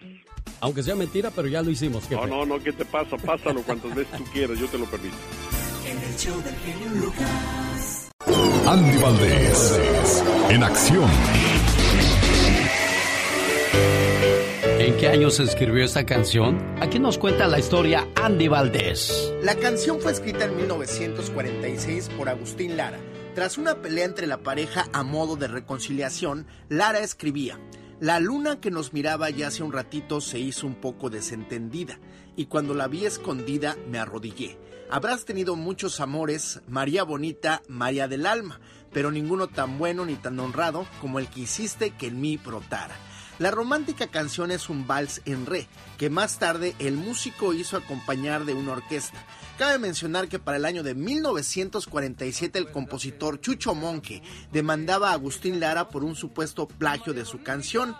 Aunque 0.62 0.84
sea 0.84 0.96
mentira, 0.96 1.32
pero 1.36 1.48
ya 1.48 1.62
lo 1.62 1.70
hicimos. 1.70 2.10
No, 2.10 2.26
no, 2.26 2.46
no, 2.46 2.60
¿qué 2.60 2.72
te 2.74 2.86
pasa? 2.86 3.18
Pásalo 3.18 3.62
cuantas 3.62 3.94
veces 3.96 4.18
tú 4.18 4.24
quieras, 4.32 4.60
yo 4.60 4.68
te 4.68 4.78
lo 4.78 4.86
permito. 4.86 5.16
En 5.86 5.98
el 5.98 6.16
show 6.18 6.42
del 6.42 6.56
genio 6.56 7.06
Lucas. 7.06 8.12
Andy 8.68 8.98
Valdés, 9.02 10.24
en 10.50 10.64
acción. 10.64 11.10
¿En 14.80 14.98
qué 14.98 15.08
año 15.08 15.30
se 15.30 15.44
escribió 15.44 15.84
esta 15.86 16.06
canción? 16.06 16.58
Aquí 16.82 17.00
nos 17.00 17.18
cuenta 17.18 17.48
la 17.48 17.60
historia 17.60 18.08
Andy 18.16 18.48
Valdés. 18.48 19.34
La 19.42 19.56
canción 19.56 20.00
fue 20.00 20.12
escrita 20.12 20.46
en 20.46 20.56
1946 20.56 22.10
por 22.18 22.30
Agustín 22.30 22.78
Lara. 22.78 23.00
Tras 23.38 23.60
una 23.60 23.84
pelea 23.84 24.06
entre 24.06 24.26
la 24.26 24.42
pareja 24.42 24.88
a 24.94 25.04
modo 25.04 25.36
de 25.36 25.48
reconciliación, 25.48 26.48
Lara 26.70 27.02
escribía, 27.02 27.60
La 28.00 28.20
luna 28.20 28.60
que 28.60 28.72
nos 28.72 28.94
miraba 28.94 29.30
ya 29.30 29.50
hace 29.50 29.62
un 29.62 29.72
ratito 29.72 30.22
se 30.22 30.40
hizo 30.40 30.66
un 30.66 30.74
poco 30.74 31.12
desentendida, 31.12 32.00
y 32.36 32.48
cuando 32.48 32.74
la 32.74 32.88
vi 32.88 33.06
escondida 33.06 33.78
me 33.92 34.00
arrodillé. 34.00 34.58
Habrás 34.90 35.26
tenido 35.26 35.56
muchos 35.56 36.00
amores, 36.00 36.62
María 36.68 37.04
Bonita, 37.04 37.62
María 37.68 38.08
del 38.08 38.26
Alma, 38.26 38.60
pero 38.92 39.12
ninguno 39.12 39.46
tan 39.46 39.78
bueno 39.78 40.04
ni 40.04 40.16
tan 40.16 40.40
honrado 40.40 40.88
como 41.00 41.20
el 41.20 41.28
que 41.28 41.42
hiciste 41.42 41.92
que 41.92 42.08
en 42.08 42.20
mí 42.20 42.38
brotara. 42.38 42.96
La 43.38 43.52
romántica 43.52 44.08
canción 44.08 44.50
es 44.50 44.68
un 44.68 44.88
vals 44.88 45.22
en 45.26 45.46
re, 45.46 45.68
que 46.00 46.10
más 46.10 46.40
tarde 46.40 46.74
el 46.80 46.96
músico 46.96 47.54
hizo 47.54 47.78
acompañar 47.78 48.46
de 48.46 48.56
una 48.56 48.72
orquesta. 48.72 49.24
Cabe 49.58 49.80
mencionar 49.80 50.28
que 50.28 50.38
para 50.38 50.58
el 50.58 50.66
año 50.66 50.84
de 50.84 50.94
1947 50.94 52.60
el 52.60 52.72
compositor 52.72 53.42
Chucho 53.42 53.74
Monque 53.74 54.22
demandaba 54.52 55.10
a 55.10 55.14
Agustín 55.14 55.60
Lara 55.60 55.90
por 55.90 56.04
un 56.04 56.16
supuesto 56.16 56.68
plagio 56.68 57.14
de 57.14 57.26
su 57.26 57.42
canción, 57.42 57.96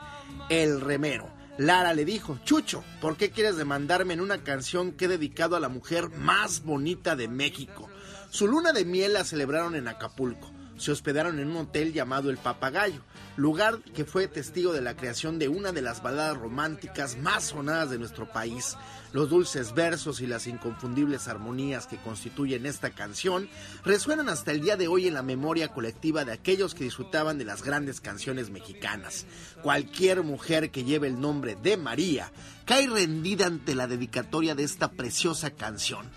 El 0.50 0.82
Remero. 0.82 1.28
Lara 1.58 1.96
le 1.96 2.06
dijo, 2.06 2.38
Chucho, 2.46 2.84
¿por 3.02 3.18
qué 3.18 3.32
quieres 3.32 3.58
demandarme 3.58 4.14
en 4.14 4.22
una 4.22 4.44
canción 4.44 4.92
que 4.92 5.06
he 5.06 5.08
dedicado 5.08 5.56
a 5.56 5.60
la 5.60 5.68
mujer 5.68 6.10
más 6.10 6.62
bonita 6.62 7.16
de 7.16 7.28
México? 7.28 7.90
Su 8.30 8.48
luna 8.48 8.72
de 8.72 8.86
miel 8.86 9.14
la 9.14 9.24
celebraron 9.24 9.76
en 9.76 9.88
Acapulco. 9.88 10.52
se 10.78 10.92
hospedaron 10.92 11.40
en 11.40 11.50
un 11.50 11.58
hotel 11.58 11.92
llamado 11.92 12.30
El 12.30 12.38
Papagayo, 12.38 13.02
lugar 13.38 13.80
que 13.94 14.04
fue 14.04 14.28
testigo 14.28 14.74
de 14.74 14.82
la 14.82 14.96
creación 14.96 15.38
de 15.38 15.48
una 15.48 15.72
de 15.72 15.84
las 15.84 16.02
baladas 16.02 16.38
románticas 16.38 17.18
más 17.18 17.46
sonadas 17.46 17.92
de 17.92 18.00
nuestro 18.00 18.28
país. 18.28 18.76
Los 19.14 19.30
dulces 19.30 19.74
versos 19.74 20.22
y 20.22 20.28
las 20.28 20.48
inconfundibles 20.48 21.28
armonías 21.28 21.86
que 21.86 21.98
constituyen 21.98 22.66
esta 22.66 22.90
canción 22.90 23.48
resuenan 23.86 24.28
hasta 24.28 24.52
el 24.52 24.62
día 24.62 24.76
de 24.76 24.88
hoy 24.88 25.08
en 25.08 25.14
la 25.14 25.22
memoria 25.22 25.70
colectiva 25.70 26.26
de 26.26 26.34
aquellos 26.34 26.74
que 26.74 26.84
disfrutaban 26.84 27.38
de 27.38 27.46
las 27.46 27.64
grandes 27.64 28.02
canciones 28.02 28.50
mexicanas. 28.50 29.28
Cualquier 29.62 30.24
mujer 30.24 30.72
que 30.72 30.84
lleve 30.84 31.08
el 31.08 31.22
nombre 31.22 31.56
de 31.56 31.78
María 31.78 32.32
cae 32.66 32.88
rendida 32.88 33.46
ante 33.46 33.76
la 33.76 33.86
dedicatoria 33.86 34.56
de 34.56 34.64
esta 34.64 34.92
preciosa 34.92 35.52
canción. 35.52 36.10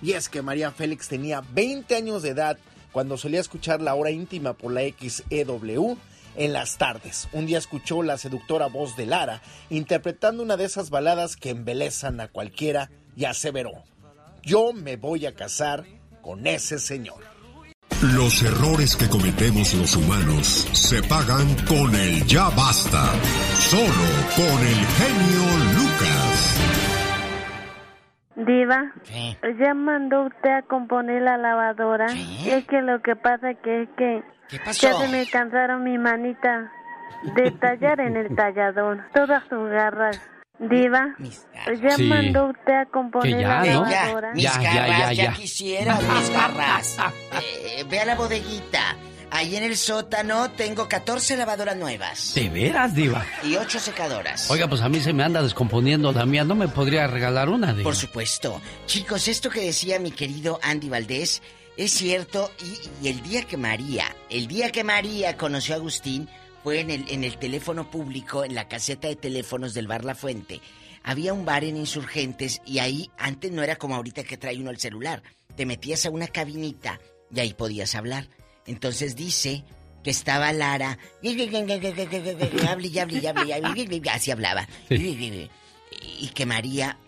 Y 0.00 0.12
es 0.12 0.28
que 0.28 0.42
María 0.42 0.70
Félix 0.70 1.08
tenía 1.08 1.40
20 1.40 1.96
años 1.96 2.22
de 2.22 2.30
edad 2.30 2.56
cuando 2.92 3.18
solía 3.18 3.40
escuchar 3.40 3.80
la 3.80 3.94
hora 3.94 4.12
íntima 4.12 4.52
por 4.52 4.72
la 4.72 4.82
XEW 4.82 5.98
en 6.38 6.52
las 6.52 6.78
tardes. 6.78 7.28
Un 7.32 7.46
día 7.46 7.58
escuchó 7.58 8.02
la 8.02 8.16
seductora 8.16 8.68
voz 8.68 8.96
de 8.96 9.06
Lara 9.06 9.42
interpretando 9.68 10.42
una 10.42 10.56
de 10.56 10.64
esas 10.64 10.88
baladas 10.88 11.36
que 11.36 11.50
embelezan 11.50 12.20
a 12.20 12.28
cualquiera 12.28 12.90
y 13.16 13.26
aseveró, 13.26 13.84
yo 14.42 14.72
me 14.72 14.96
voy 14.96 15.26
a 15.26 15.34
casar 15.34 15.84
con 16.22 16.46
ese 16.46 16.78
señor. 16.78 17.24
Los 18.14 18.42
errores 18.44 18.96
que 18.96 19.08
cometemos 19.08 19.74
los 19.74 19.96
humanos 19.96 20.46
se 20.72 21.02
pagan 21.02 21.56
con 21.66 21.92
el 21.96 22.24
ya 22.26 22.48
basta. 22.50 23.12
Solo 23.54 24.08
con 24.36 24.66
el 24.66 24.86
genio 24.98 25.44
Lucas. 25.74 26.58
Diva, 28.36 28.92
ya 29.58 29.74
mandó 29.74 30.26
usted 30.26 30.50
a 30.50 30.62
componer 30.62 31.22
la 31.22 31.38
lavadora. 31.38 32.14
Y 32.14 32.50
es 32.50 32.64
que 32.66 32.82
lo 32.82 33.02
que 33.02 33.16
pasa 33.16 33.54
que 33.54 33.82
es 33.82 33.88
que 33.96 34.22
ya 34.50 34.94
se 34.94 35.08
me 35.08 35.26
cansaron 35.28 35.84
mi 35.84 35.98
manita 35.98 36.70
de 37.34 37.50
tallar 37.52 38.00
en 38.00 38.16
el 38.16 38.34
tallador 38.34 39.04
todas 39.14 39.42
sus 39.48 39.68
garras. 39.70 40.20
Diva, 40.60 41.14
ya 41.80 41.90
Sí. 41.96 42.02
mandó 42.08 42.46
usted 42.48 42.72
a 42.74 42.86
componer 42.86 43.40
ya, 43.42 43.48
la 43.62 43.72
¿no? 43.74 43.84
lavadora. 43.88 44.32
Mis 44.34 44.42
Ya, 44.42 44.60
ya, 44.60 44.72
garras, 44.74 44.98
ya, 44.98 45.12
ya, 45.12 45.24
ya. 45.24 45.32
quisiera 45.34 45.94
mis 46.00 46.30
garras. 46.30 46.96
Eh, 47.40 47.84
ve 47.88 48.00
a 48.00 48.04
la 48.04 48.16
bodeguita. 48.16 48.96
Ahí 49.30 49.54
en 49.56 49.62
el 49.62 49.76
sótano 49.76 50.50
tengo 50.52 50.88
14 50.88 51.36
lavadoras 51.36 51.76
nuevas. 51.76 52.32
¿De 52.34 52.48
veras, 52.48 52.92
Diva? 52.94 53.24
Y 53.44 53.54
8 53.56 53.78
secadoras. 53.78 54.50
Oiga, 54.50 54.66
pues 54.66 54.80
a 54.80 54.88
mí 54.88 54.98
se 55.00 55.12
me 55.12 55.22
anda 55.22 55.42
descomponiendo 55.42 56.10
la 56.12 56.24
mía. 56.26 56.42
¿No 56.44 56.54
me 56.56 56.66
podría 56.66 57.06
regalar 57.06 57.50
una, 57.50 57.72
Diva? 57.72 57.84
Por 57.84 57.94
supuesto. 57.94 58.60
Chicos, 58.86 59.28
esto 59.28 59.50
que 59.50 59.60
decía 59.60 60.00
mi 60.00 60.10
querido 60.10 60.58
Andy 60.62 60.88
Valdés 60.88 61.40
es 61.78 61.92
cierto. 61.92 62.50
Y, 63.02 63.08
el 63.08 63.22
día 63.22 63.44
que 63.44 63.56
María, 63.56 64.14
el 64.28 64.48
día 64.48 64.70
que 64.70 64.84
María 64.84 65.36
conoció 65.36 65.74
a 65.74 65.78
Agustín, 65.78 66.28
fue 66.62 66.80
en 66.80 66.90
el, 66.90 67.08
en 67.08 67.24
el 67.24 67.38
teléfono 67.38 67.90
público, 67.90 68.44
en 68.44 68.54
la 68.54 68.68
caseta 68.68 69.08
de 69.08 69.16
teléfonos 69.16 69.72
del 69.72 69.86
Bar 69.86 70.04
La 70.04 70.14
Fuente. 70.14 70.60
Había 71.04 71.32
un 71.32 71.44
bar 71.44 71.64
en 71.64 71.76
Insurgentes 71.76 72.60
y 72.66 72.80
ahí 72.80 73.10
antes 73.16 73.52
no 73.52 73.62
era 73.62 73.76
como 73.76 73.94
ahorita 73.94 74.24
que 74.24 74.36
trae 74.36 74.58
uno 74.58 74.70
el 74.70 74.78
celular. 74.78 75.22
Te 75.56 75.64
metías 75.64 76.04
a 76.04 76.10
una 76.10 76.26
cabinita 76.26 77.00
y 77.34 77.40
ahí 77.40 77.54
podías 77.54 77.94
hablar. 77.94 78.28
Entonces 78.66 79.16
dice 79.16 79.64
que 80.02 80.10
estaba 80.10 80.52
Lara. 80.52 80.98
Y. 81.22 81.48
Así 84.08 84.30
hablaba. 84.30 84.68
Y 84.90 86.28
que 86.28 86.44
María 86.44 86.98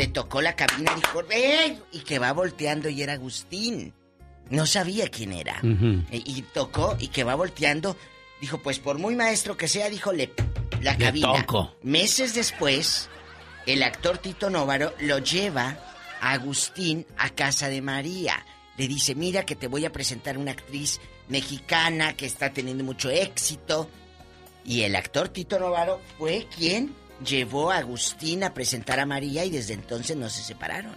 le 0.00 0.08
tocó 0.08 0.40
la 0.40 0.56
cabina 0.56 0.92
y 0.92 1.00
dijo, 1.00 1.22
¡Ey! 1.30 1.78
Y 1.92 1.98
que 2.00 2.18
va 2.18 2.32
volteando 2.32 2.88
y 2.88 3.02
era 3.02 3.12
Agustín. 3.12 3.92
No 4.48 4.64
sabía 4.64 5.08
quién 5.08 5.32
era. 5.34 5.60
E- 5.62 6.22
Y 6.24 6.40
tocó 6.54 6.96
y 6.98 7.08
que 7.08 7.22
va 7.22 7.34
volteando. 7.34 7.96
Dijo, 8.40 8.56
pues 8.62 8.78
por 8.78 8.98
muy 8.98 9.14
maestro 9.14 9.58
que 9.58 9.68
sea, 9.68 9.90
dijo, 9.90 10.12
le, 10.12 10.32
la 10.80 10.92
Le 10.94 11.04
cabina. 11.04 11.44
toco. 11.44 11.76
Meses 11.82 12.34
después, 12.34 13.10
el 13.66 13.82
actor 13.82 14.16
Tito 14.16 14.48
Nóvaro 14.48 14.94
lo 15.00 15.18
lleva 15.18 15.78
a 16.22 16.32
Agustín 16.32 17.06
a 17.18 17.28
casa 17.28 17.68
de 17.68 17.82
María. 17.82 18.46
Le 18.78 18.88
dice, 18.88 19.14
mira 19.14 19.44
que 19.44 19.54
te 19.54 19.66
voy 19.68 19.84
a 19.84 19.92
presentar 19.92 20.38
una 20.38 20.52
actriz 20.52 20.98
mexicana 21.28 22.14
que 22.16 22.24
está 22.24 22.50
teniendo 22.54 22.82
mucho 22.84 23.10
éxito. 23.10 23.90
Y 24.64 24.82
el 24.82 24.96
actor 24.96 25.28
Tito 25.28 25.58
Novaro 25.58 26.00
fue 26.18 26.46
quien 26.56 26.94
llevó 27.24 27.70
a 27.70 27.78
Agustín 27.78 28.44
a 28.44 28.54
presentar 28.54 29.00
a 29.00 29.06
María 29.06 29.44
y 29.44 29.50
desde 29.50 29.74
entonces 29.74 30.16
no 30.16 30.28
se 30.28 30.42
separaron. 30.42 30.94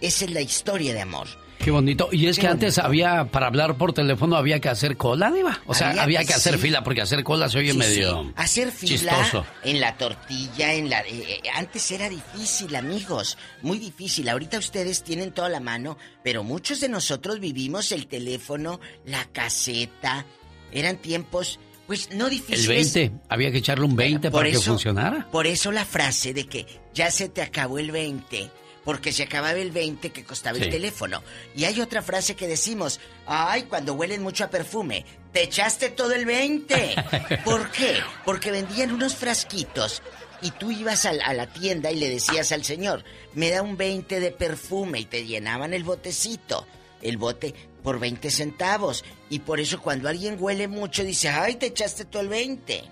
Esa 0.00 0.24
es 0.24 0.30
la 0.30 0.40
historia 0.40 0.94
de 0.94 1.00
amor. 1.02 1.28
Qué 1.58 1.70
bonito. 1.70 2.08
Y 2.10 2.26
es 2.26 2.36
Qué 2.36 2.42
que 2.42 2.48
antes 2.48 2.78
había, 2.78 3.26
para 3.26 3.46
hablar 3.48 3.76
por 3.76 3.92
teléfono, 3.92 4.34
había 4.36 4.60
que 4.60 4.70
hacer 4.70 4.96
cola, 4.96 5.30
Diva. 5.30 5.60
O 5.66 5.74
sea, 5.74 5.90
Había 5.90 6.02
había, 6.04 6.20
que- 6.20 6.28
que 6.28 6.32
hacer 6.34 6.54
sí. 6.54 6.58
fila, 6.60 6.82
porque 6.82 7.02
hacer 7.02 7.22
cola 7.22 7.50
se 7.50 7.58
oye 7.58 7.72
Sí, 7.72 7.76
medio 7.78 8.22
sí. 8.22 8.32
Hacer 8.36 8.72
fila 8.72 9.12
chistoso. 9.12 9.44
en 9.62 9.78
la 9.78 9.94
tortilla, 9.98 10.72
en 10.72 10.88
la... 10.88 11.00
eh, 11.02 11.40
eh, 11.44 11.50
antes 11.54 11.90
era 11.90 12.08
difícil, 12.08 12.74
amigos. 12.76 13.36
Muy 13.60 13.78
difícil. 13.78 14.30
Ahorita 14.30 14.58
ustedes 14.58 15.02
tienen 15.04 15.32
toda 15.32 15.50
la 15.50 15.60
mano, 15.60 15.98
pero 16.24 16.44
muchos 16.44 16.80
de 16.80 16.88
nosotros 16.88 17.40
vivimos 17.40 17.92
el 17.92 18.06
teléfono, 18.06 18.80
la 19.04 19.26
caseta. 19.26 20.24
Eran 20.72 20.96
tiempos, 20.96 21.60
pues, 21.90 22.08
no 22.12 22.26
El 22.26 22.30
difíciles. 22.30 22.94
20, 22.94 23.20
había 23.28 23.50
que 23.50 23.58
echarle 23.58 23.84
un 23.84 23.96
20 23.96 24.30
Por 24.30 24.42
para 24.42 24.52
que 24.52 24.60
funcionara. 24.60 25.28
Por 25.28 25.48
eso 25.48 25.72
la 25.72 25.84
frase 25.84 26.32
de 26.32 26.46
que 26.46 26.64
ya 26.94 27.10
se 27.10 27.28
te 27.28 27.42
acabó 27.42 27.80
el 27.80 27.90
20, 27.90 28.48
porque 28.84 29.12
se 29.12 29.24
acababa 29.24 29.58
el 29.58 29.72
20 29.72 30.10
que 30.10 30.22
costaba 30.22 30.56
el 30.56 30.70
teléfono. 30.70 31.24
Y 31.56 31.64
hay 31.64 31.80
otra 31.80 32.00
frase 32.00 32.36
que 32.36 32.46
decimos, 32.46 33.00
ay, 33.26 33.64
cuando 33.64 33.94
huelen 33.94 34.22
mucho 34.22 34.44
a 34.44 34.50
perfume, 34.50 35.04
te 35.32 35.42
echaste 35.42 35.88
todo 35.88 36.12
el 36.12 36.26
20. 36.26 36.94
¿Por 37.44 37.72
qué? 37.72 37.96
Porque 38.24 38.52
vendían 38.52 38.92
unos 38.92 39.16
frasquitos 39.16 40.00
y 40.42 40.52
tú 40.52 40.70
ibas 40.70 41.06
a, 41.06 41.12
la 41.12 41.48
tienda 41.48 41.90
y 41.90 41.96
le 41.96 42.08
decías 42.08 42.52
al 42.52 42.62
señor, 42.62 43.02
me 43.34 43.50
da 43.50 43.62
un 43.62 43.76
20 43.76 44.20
de 44.20 44.30
perfume 44.30 45.00
y 45.00 45.06
te 45.06 45.26
llenaban 45.26 45.74
el 45.74 45.82
botecito, 45.82 46.68
el 47.02 47.16
bote 47.16 47.52
por 47.82 47.98
20 47.98 48.30
centavos. 48.30 49.04
Y 49.28 49.40
por 49.40 49.60
eso 49.60 49.80
cuando 49.80 50.08
alguien 50.08 50.36
huele 50.38 50.68
mucho 50.68 51.04
dice, 51.04 51.28
ay, 51.28 51.56
te 51.56 51.66
echaste 51.66 52.04
todo 52.04 52.22
el 52.22 52.28
20. 52.28 52.82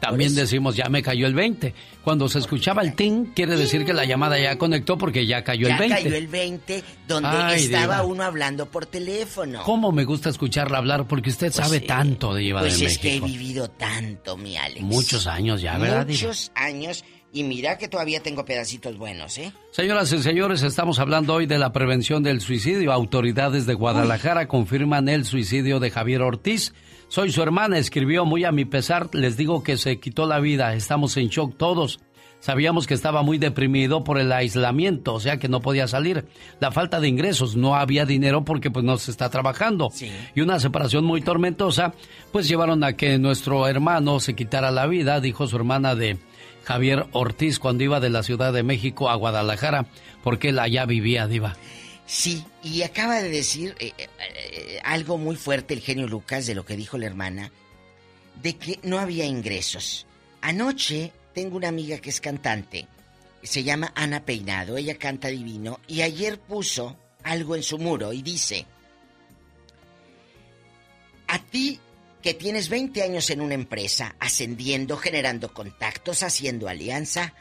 También 0.00 0.34
decimos, 0.34 0.76
ya 0.76 0.88
me 0.88 1.02
cayó 1.02 1.26
el 1.26 1.34
20. 1.34 1.74
Cuando 2.02 2.26
se 2.26 2.38
escuchaba 2.38 2.80
el 2.80 2.94
ting, 2.94 3.34
quiere 3.34 3.54
decir 3.54 3.84
que 3.84 3.92
la 3.92 4.06
llamada 4.06 4.38
ya 4.40 4.56
conectó 4.56 4.96
porque 4.96 5.26
ya 5.26 5.44
cayó 5.44 5.68
ya 5.68 5.74
el 5.74 5.78
20. 5.80 6.02
cayó 6.04 6.16
el 6.16 6.26
20 6.28 6.84
donde 7.06 7.28
Ay, 7.28 7.64
estaba 7.64 7.96
Diva. 7.96 8.04
uno 8.06 8.22
hablando 8.24 8.64
por 8.64 8.86
teléfono. 8.86 9.62
¿Cómo 9.62 9.92
me 9.92 10.04
gusta 10.06 10.30
escucharla 10.30 10.78
hablar? 10.78 11.06
Porque 11.06 11.28
usted 11.28 11.52
sabe 11.52 11.80
tanto 11.80 12.32
de 12.32 12.40
Diva 12.40 12.60
Pues 12.60 12.78
de 12.80 12.86
es 12.86 12.96
que 12.98 13.08
he 13.16 13.20
México. 13.20 13.26
vivido 13.26 13.68
tanto, 13.72 14.38
mi 14.38 14.56
Alex. 14.56 14.80
Muchos 14.80 15.26
años 15.26 15.60
ya, 15.60 15.76
¿verdad, 15.76 16.06
Diva? 16.06 16.18
Muchos 16.28 16.50
años. 16.54 17.04
Y 17.32 17.44
mira 17.44 17.78
que 17.78 17.88
todavía 17.88 18.22
tengo 18.22 18.44
pedacitos 18.44 18.98
buenos, 18.98 19.38
¿eh? 19.38 19.52
Señoras 19.70 20.12
y 20.12 20.22
señores, 20.22 20.62
estamos 20.62 20.98
hablando 20.98 21.34
hoy 21.34 21.46
de 21.46 21.58
la 21.58 21.72
prevención 21.72 22.22
del 22.22 22.40
suicidio. 22.40 22.92
Autoridades 22.92 23.66
de 23.66 23.74
Guadalajara 23.74 24.48
confirman 24.48 25.08
el 25.08 25.24
suicidio 25.24 25.78
de 25.78 25.90
Javier 25.90 26.22
Ortiz. 26.22 26.74
Soy 27.08 27.30
su 27.30 27.42
hermana, 27.42 27.78
escribió 27.78 28.24
muy 28.24 28.44
a 28.44 28.52
mi 28.52 28.64
pesar. 28.64 29.10
Les 29.12 29.36
digo 29.36 29.62
que 29.62 29.76
se 29.76 30.00
quitó 30.00 30.26
la 30.26 30.40
vida. 30.40 30.74
Estamos 30.74 31.16
en 31.16 31.28
shock 31.28 31.56
todos. 31.56 32.00
Sabíamos 32.40 32.86
que 32.86 32.94
estaba 32.94 33.22
muy 33.22 33.36
deprimido 33.36 34.02
por 34.02 34.18
el 34.18 34.32
aislamiento, 34.32 35.14
o 35.14 35.20
sea 35.20 35.36
que 35.36 35.48
no 35.48 35.60
podía 35.60 35.86
salir. 35.86 36.24
La 36.58 36.72
falta 36.72 36.98
de 36.98 37.06
ingresos, 37.06 37.54
no 37.54 37.76
había 37.76 38.06
dinero 38.06 38.44
porque 38.44 38.70
pues 38.70 38.82
no 38.82 38.96
se 38.96 39.10
está 39.10 39.28
trabajando. 39.28 39.92
Y 40.34 40.40
una 40.40 40.58
separación 40.58 41.04
muy 41.04 41.20
tormentosa, 41.20 41.92
pues 42.32 42.48
llevaron 42.48 42.82
a 42.82 42.94
que 42.94 43.18
nuestro 43.18 43.68
hermano 43.68 44.20
se 44.20 44.34
quitara 44.34 44.70
la 44.70 44.86
vida, 44.86 45.20
dijo 45.20 45.46
su 45.46 45.56
hermana 45.56 45.94
de 45.94 46.16
Javier 46.70 47.08
Ortiz 47.10 47.58
cuando 47.58 47.82
iba 47.82 47.98
de 47.98 48.10
la 48.10 48.22
Ciudad 48.22 48.52
de 48.52 48.62
México 48.62 49.10
a 49.10 49.16
Guadalajara, 49.16 49.86
porque 50.22 50.50
él 50.50 50.60
allá 50.60 50.86
vivía, 50.86 51.26
Diva. 51.26 51.56
Sí, 52.06 52.44
y 52.62 52.82
acaba 52.82 53.20
de 53.20 53.28
decir 53.28 53.74
eh, 53.80 53.92
eh, 53.98 54.78
algo 54.84 55.18
muy 55.18 55.34
fuerte 55.34 55.74
el 55.74 55.80
genio 55.80 56.06
Lucas 56.06 56.46
de 56.46 56.54
lo 56.54 56.64
que 56.64 56.76
dijo 56.76 56.96
la 56.96 57.06
hermana, 57.06 57.50
de 58.40 58.56
que 58.56 58.78
no 58.84 59.00
había 59.00 59.24
ingresos. 59.24 60.06
Anoche 60.42 61.10
tengo 61.34 61.56
una 61.56 61.66
amiga 61.66 61.98
que 61.98 62.10
es 62.10 62.20
cantante, 62.20 62.86
se 63.42 63.64
llama 63.64 63.92
Ana 63.96 64.24
Peinado, 64.24 64.76
ella 64.76 64.96
canta 64.96 65.26
divino, 65.26 65.80
y 65.88 66.02
ayer 66.02 66.38
puso 66.38 66.96
algo 67.24 67.56
en 67.56 67.64
su 67.64 67.78
muro 67.78 68.12
y 68.12 68.22
dice, 68.22 68.64
a 71.26 71.40
ti 71.40 71.80
que 72.22 72.34
tienes 72.34 72.68
20 72.68 73.02
años 73.02 73.30
en 73.30 73.40
una 73.40 73.54
empresa, 73.54 74.14
ascendiendo, 74.18 74.96
generando 74.96 75.52
contactos, 75.54 76.22
haciendo 76.22 76.68
alianza, 76.68 77.34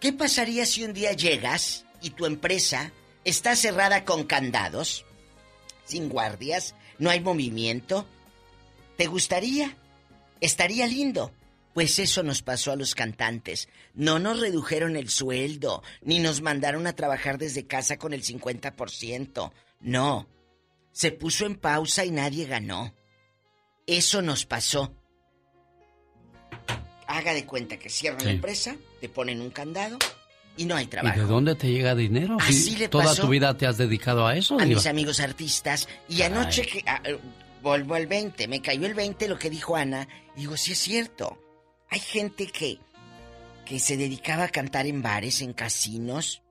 ¿qué 0.00 0.12
pasaría 0.12 0.64
si 0.66 0.84
un 0.84 0.92
día 0.92 1.12
llegas 1.12 1.84
y 2.00 2.10
tu 2.10 2.26
empresa 2.26 2.92
está 3.24 3.56
cerrada 3.56 4.04
con 4.04 4.24
candados, 4.24 5.04
sin 5.84 6.08
guardias, 6.08 6.74
no 6.98 7.10
hay 7.10 7.20
movimiento? 7.20 8.06
¿Te 8.96 9.06
gustaría? 9.06 9.76
Estaría 10.40 10.86
lindo. 10.86 11.32
Pues 11.74 11.98
eso 11.98 12.22
nos 12.22 12.42
pasó 12.42 12.72
a 12.72 12.76
los 12.76 12.94
cantantes. 12.94 13.68
No 13.94 14.18
nos 14.18 14.40
redujeron 14.40 14.96
el 14.96 15.08
sueldo, 15.08 15.82
ni 16.02 16.18
nos 16.18 16.42
mandaron 16.42 16.86
a 16.86 16.94
trabajar 16.94 17.38
desde 17.38 17.66
casa 17.66 17.96
con 17.96 18.12
el 18.12 18.22
50%. 18.22 19.52
No. 19.80 20.28
se 20.92 21.10
puso 21.10 21.46
en 21.46 21.56
pausa 21.56 22.04
y 22.04 22.10
nadie 22.10 22.44
ganó. 22.44 22.94
Eso 23.86 24.22
nos 24.22 24.46
pasó. 24.46 24.94
Haga 27.06 27.34
de 27.34 27.44
cuenta 27.44 27.78
que 27.78 27.90
cierran 27.90 28.24
la 28.24 28.30
empresa, 28.30 28.76
te 29.00 29.08
ponen 29.08 29.40
un 29.40 29.50
candado 29.50 29.98
y 30.56 30.64
no 30.64 30.76
hay 30.76 30.86
trabajo. 30.86 31.16
¿Y 31.16 31.20
de 31.20 31.26
dónde 31.26 31.54
te 31.54 31.70
llega 31.70 31.94
dinero? 31.94 32.36
Así 32.40 32.76
le 32.76 32.88
Toda 32.88 33.04
pasó 33.04 33.22
tu 33.22 33.28
vida 33.28 33.56
te 33.56 33.66
has 33.66 33.78
dedicado 33.78 34.26
a 34.26 34.36
eso. 34.36 34.58
A 34.58 34.64
Diva? 34.64 34.78
mis 34.78 34.86
amigos 34.86 35.20
artistas. 35.20 35.88
Y 36.08 36.22
anoche 36.22 36.62
que 36.62 36.82
ah, 36.86 37.00
eh, 37.04 37.18
vuelvo 37.62 37.94
al 37.94 38.06
20, 38.06 38.48
me 38.48 38.62
cayó 38.62 38.86
el 38.86 38.94
20 38.94 39.28
lo 39.28 39.38
que 39.38 39.50
dijo 39.50 39.76
Ana. 39.76 40.08
Y 40.36 40.40
digo, 40.40 40.56
sí 40.56 40.72
es 40.72 40.78
cierto. 40.78 41.38
Hay 41.90 42.00
gente 42.00 42.46
que, 42.46 42.78
que 43.66 43.78
se 43.78 43.96
dedicaba 43.96 44.44
a 44.44 44.48
cantar 44.48 44.86
en 44.86 45.02
bares, 45.02 45.42
en 45.42 45.52
casinos. 45.52 46.42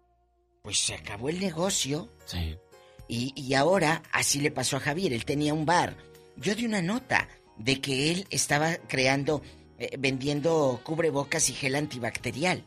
Pues 0.62 0.80
se 0.80 0.94
acabó 0.94 1.30
el 1.30 1.40
negocio. 1.40 2.10
Sí. 2.26 2.56
Y, 3.08 3.34
y 3.36 3.54
ahora 3.56 4.04
así 4.12 4.40
le 4.40 4.52
pasó 4.52 4.78
a 4.78 4.80
Javier. 4.80 5.14
Él 5.14 5.26
tenía 5.26 5.54
un 5.54 5.66
bar. 5.66 5.96
Yo 6.42 6.56
di 6.56 6.66
una 6.66 6.82
nota 6.82 7.28
de 7.58 7.80
que 7.80 8.12
él 8.12 8.28
estaba 8.30 8.76
creando, 8.88 9.42
eh, 9.78 9.96
vendiendo 10.00 10.80
cubrebocas 10.84 11.50
y 11.50 11.54
gel 11.54 11.76
antibacterial. 11.76 12.64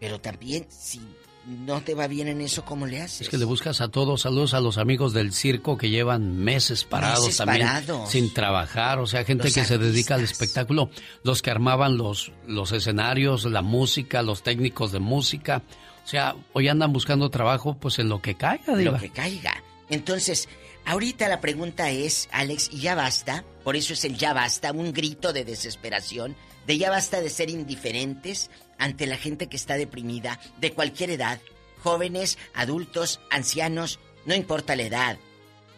Pero 0.00 0.20
también, 0.20 0.66
si 0.68 1.00
no 1.46 1.80
te 1.80 1.94
va 1.94 2.06
bien 2.06 2.28
en 2.28 2.40
eso, 2.40 2.64
¿cómo 2.64 2.86
le 2.86 3.00
haces? 3.00 3.22
Es 3.22 3.28
que 3.30 3.38
le 3.38 3.46
buscas 3.46 3.80
a 3.80 3.88
todos, 3.88 4.22
saludos 4.22 4.52
a 4.54 4.60
los 4.60 4.76
amigos 4.76 5.12
del 5.14 5.32
circo 5.32 5.78
que 5.78 5.88
llevan 5.88 6.36
meses 6.36 6.84
parados 6.84 7.24
Meses 7.24 7.38
también, 7.38 7.66
parados. 7.66 8.10
sin 8.10 8.32
trabajar, 8.32 8.98
o 8.98 9.06
sea, 9.06 9.24
gente 9.24 9.44
Los 9.44 9.54
que 9.54 9.64
se 9.64 9.78
dedica 9.78 10.14
al 10.14 10.22
espectáculo, 10.22 10.90
los 11.24 11.40
que 11.40 11.50
armaban 11.50 11.96
los, 11.96 12.32
los 12.46 12.72
escenarios, 12.72 13.44
la 13.46 13.62
música, 13.62 14.22
los 14.22 14.42
técnicos 14.42 14.92
de 14.92 14.98
música, 14.98 15.62
o 16.04 16.08
sea, 16.08 16.36
hoy 16.52 16.68
andan 16.68 16.92
buscando 16.92 17.30
trabajo 17.30 17.78
pues 17.78 17.98
en 17.98 18.08
lo 18.08 18.20
que 18.20 18.34
caiga, 18.34 18.76
diva. 18.76 18.92
Lo 18.92 18.98
que 19.00 19.10
caiga. 19.10 19.62
Entonces, 19.90 20.48
ahorita 20.88 21.28
la 21.28 21.40
pregunta 21.40 21.90
es, 21.90 22.28
Alex, 22.32 22.70
¿y 22.72 22.80
ya 22.80 22.94
basta? 22.94 23.44
Por 23.62 23.76
eso 23.76 23.92
es 23.92 24.04
el 24.04 24.16
ya 24.16 24.32
basta, 24.32 24.72
un 24.72 24.94
grito 24.94 25.34
de 25.34 25.44
desesperación, 25.44 26.34
de 26.66 26.78
ya 26.78 26.90
basta 26.90 27.20
de 27.20 27.28
ser 27.28 27.50
indiferentes 27.50 28.50
ante 28.78 29.06
la 29.06 29.18
gente 29.18 29.48
que 29.48 29.56
está 29.56 29.76
deprimida, 29.76 30.40
de 30.58 30.72
cualquier 30.72 31.10
edad, 31.10 31.40
jóvenes, 31.82 32.38
adultos, 32.54 33.20
ancianos, 33.30 34.00
no 34.24 34.34
importa 34.34 34.76
la 34.76 34.84
edad. 34.84 35.18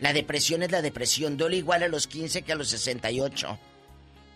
La 0.00 0.12
depresión 0.12 0.62
es 0.62 0.70
la 0.70 0.80
depresión, 0.80 1.36
duele 1.36 1.56
igual 1.56 1.82
a 1.82 1.88
los 1.88 2.06
15 2.06 2.42
que 2.42 2.52
a 2.52 2.56
los 2.56 2.68
68. 2.68 3.58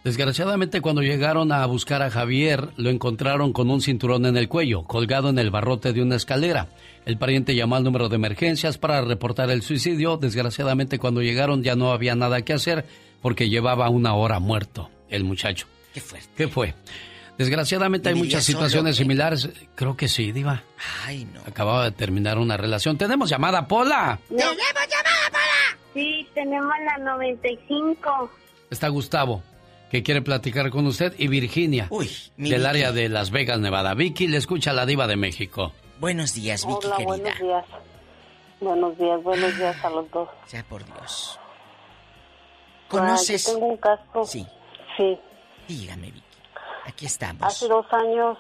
Desgraciadamente 0.05 0.83
cuando 0.83 1.01
llegaron 1.01 1.51
a 1.51 1.65
buscar 1.65 2.03
a 2.03 2.11
Javier, 2.11 2.69
lo 2.77 2.91
encontraron 2.91 3.55
con 3.55 3.71
un 3.71 3.81
cinturón 3.81 4.27
en 4.27 4.37
el 4.37 4.49
cuello, 4.49 4.83
colgado 4.83 5.31
en 5.31 5.39
el 5.39 5.51
barrote 5.51 5.95
de 5.95 6.03
una 6.03 6.17
escalera. 6.17 6.69
El 7.07 7.17
pariente 7.17 7.55
llamó 7.55 7.77
al 7.77 7.85
número 7.85 8.11
de 8.11 8.17
emergencias 8.17 8.77
para 8.77 9.01
reportar 9.01 9.51
el 9.51 9.63
suicidio. 9.63 10.19
Desgraciadamente 10.19 10.99
cuando 10.99 11.23
llegaron 11.23 11.63
ya 11.63 11.75
no 11.75 11.91
había 11.91 12.15
nada 12.15 12.43
que 12.43 12.53
hacer 12.53 12.85
porque 13.23 13.49
llevaba 13.49 13.89
una 13.89 14.15
hora 14.15 14.41
muerto 14.41 14.91
el 15.09 15.25
muchacho. 15.25 15.67
Qué 15.95 16.01
fuerte. 16.03 16.29
¿Qué 16.37 16.49
fue? 16.49 16.75
Desgraciadamente 17.39 18.11
hay 18.11 18.15
¿Vivía 18.15 18.29
muchas 18.29 18.45
situaciones 18.45 18.97
qué? 18.97 19.03
similares. 19.05 19.49
Creo 19.75 19.97
que 19.97 20.09
sí, 20.09 20.33
Diva. 20.33 20.63
Ay, 21.07 21.27
no. 21.33 21.41
Acababa 21.47 21.85
de 21.85 21.93
terminar 21.93 22.37
una 22.39 22.59
relación. 22.59 22.99
Tenemos 22.99 23.31
llamada, 23.31 23.67
Pola. 23.67 24.19
¡Tenemos 24.29 24.55
llamada 24.55 25.31
para! 25.33 25.79
Sí, 25.95 26.27
tenemos 26.35 26.71
la 26.99 27.05
95. 27.05 28.31
Está 28.71 28.89
Gustavo, 28.89 29.43
que 29.95 30.03
quiere 30.03 30.23
platicar 30.23 30.71
con 30.71 30.89
usted, 30.89 31.15
y 31.19 31.29
Virginia, 31.29 31.89
mi 32.37 32.51
del 32.51 32.59
Vicky. 32.63 32.67
área 32.67 32.91
de 32.91 33.09
Las 33.09 33.31
Vegas, 33.31 33.61
Nevada. 33.61 33.95
Vicky 33.95 34.27
le 34.27 34.39
escucha 34.39 34.73
a 34.73 34.75
la 34.75 34.87
Diva 34.87 35.07
de 35.07 35.15
México. 35.15 35.71
Buenos 36.01 36.35
días, 36.35 36.67
Vicky 36.67 36.87
Hola, 36.89 36.97
querida. 36.97 37.07
buenos 37.07 37.39
días. 37.39 37.65
Buenos 38.61 38.99
días, 38.99 39.23
buenos 39.23 39.57
días 39.57 39.85
a 39.85 39.91
los 39.91 40.11
dos. 40.11 40.29
Sea 40.47 40.65
por 40.65 40.85
Dios. 40.85 41.39
Ah, 41.39 42.87
¿Conoces? 42.89 43.47
yo 43.47 43.53
tengo 43.55 43.67
un 43.69 43.77
caso. 43.77 44.25
Sí. 44.25 44.45
Sí. 44.97 45.17
Dígame, 45.69 46.07
Vicky. 46.11 46.23
Aquí 46.87 47.07
estamos. 47.07 47.45
Hace 47.45 47.69
dos 47.69 47.87
años 47.93 48.37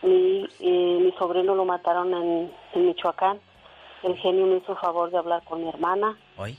mi, 0.00 0.48
eh, 0.60 0.98
mi 1.02 1.12
sobrino 1.18 1.54
lo 1.54 1.66
mataron 1.66 2.14
en, 2.14 2.50
en 2.72 2.86
Michoacán. 2.86 3.38
El 4.02 4.16
genio 4.16 4.46
me 4.46 4.56
hizo 4.56 4.72
el 4.72 4.78
favor 4.78 5.10
de 5.10 5.18
hablar 5.18 5.42
con 5.44 5.62
mi 5.62 5.68
hermana 5.68 6.16
¿Hoy? 6.38 6.56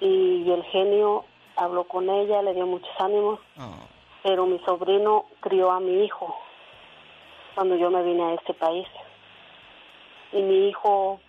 y 0.00 0.50
el 0.50 0.64
genio 0.72 1.24
habló 1.56 1.84
con 1.84 2.08
ella, 2.10 2.42
le 2.42 2.54
dio 2.54 2.66
muchos 2.66 2.90
ánimos, 2.98 3.40
Oh. 3.58 3.76
pero 4.22 4.46
mi 4.46 4.58
sobrino 4.60 5.26
crió 5.40 5.70
a 5.70 5.80
mi 5.80 6.04
hijo 6.04 6.36
cuando 7.54 7.76
yo 7.76 7.90
me 7.90 8.02
vine 8.02 8.22
a 8.24 8.34
este 8.34 8.54
país. 8.54 8.86
Y 10.32 10.42
mi 10.42 10.68
hijo 10.68 11.20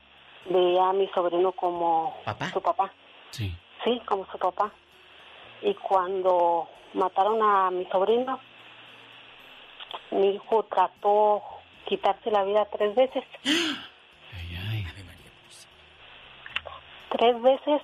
veía 0.49 0.89
a 0.89 0.93
mi 0.93 1.07
sobrino 1.09 1.51
como 1.53 2.15
su 2.51 2.61
papá. 2.61 2.91
Sí. 3.31 3.55
Sí, 3.83 4.01
como 4.05 4.25
su 4.31 4.37
papá. 4.37 4.71
Y 5.61 5.73
cuando 5.75 6.67
mataron 6.93 7.41
a 7.41 7.69
mi 7.71 7.85
sobrino, 7.85 8.39
mi 10.11 10.31
hijo 10.35 10.63
trató 10.63 11.41
quitarse 11.85 12.31
la 12.31 12.43
vida 12.43 12.65
tres 12.65 12.93
veces. 12.95 13.23
Tres 17.09 17.41
veces. 17.41 17.81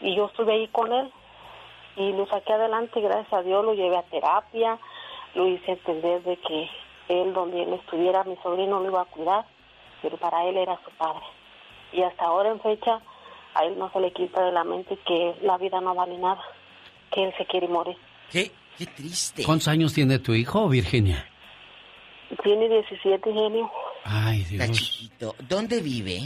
Y 0.00 0.14
yo 0.16 0.26
estuve 0.26 0.52
ahí 0.54 0.68
con 0.68 0.92
él 0.92 1.10
y 1.96 2.12
lo 2.12 2.26
saqué 2.26 2.52
adelante, 2.52 3.00
gracias 3.00 3.32
a 3.32 3.42
Dios, 3.42 3.64
lo 3.64 3.74
llevé 3.74 3.96
a 3.98 4.02
terapia, 4.02 4.78
lo 5.34 5.46
hice 5.48 5.72
entender 5.72 6.22
de 6.22 6.36
que 6.36 6.68
él, 7.08 7.32
donde 7.34 7.62
él 7.62 7.72
estuviera, 7.74 8.24
mi 8.24 8.36
sobrino 8.42 8.80
lo 8.80 8.88
iba 8.88 9.02
a 9.02 9.06
cuidar, 9.06 9.44
pero 10.00 10.16
para 10.16 10.44
él 10.46 10.56
era 10.56 10.78
su 10.84 10.90
padre. 10.92 11.24
Y 11.92 12.02
hasta 12.02 12.24
ahora 12.24 12.50
en 12.50 12.60
fecha, 12.60 13.00
a 13.54 13.64
él 13.64 13.78
no 13.78 13.90
se 13.92 14.00
le 14.00 14.12
quita 14.12 14.44
de 14.44 14.52
la 14.52 14.64
mente 14.64 14.96
que 15.06 15.34
la 15.42 15.58
vida 15.58 15.80
no 15.80 15.94
vale 15.94 16.16
nada, 16.18 16.40
que 17.12 17.24
él 17.24 17.34
se 17.36 17.44
quiere 17.46 17.68
morir. 17.68 17.96
¿Qué? 18.30 18.52
Qué 18.78 18.86
triste. 18.86 19.42
¿Cuántos 19.44 19.68
años 19.68 19.92
tiene 19.92 20.20
tu 20.20 20.32
hijo, 20.32 20.68
Virginia? 20.68 21.26
Tiene 22.42 22.68
17 22.68 23.32
genio. 23.32 23.70
Ay, 24.04 24.42
Está 24.42 24.64
Dios. 24.66 24.78
chiquito. 24.78 25.34
¿Dónde 25.48 25.82
vive? 25.82 26.20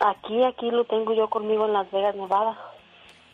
Aquí, 0.00 0.42
aquí 0.42 0.70
lo 0.70 0.84
tengo 0.86 1.12
yo 1.14 1.28
conmigo 1.28 1.66
en 1.66 1.74
Las 1.74 1.90
Vegas, 1.90 2.16
Nevada. 2.16 2.58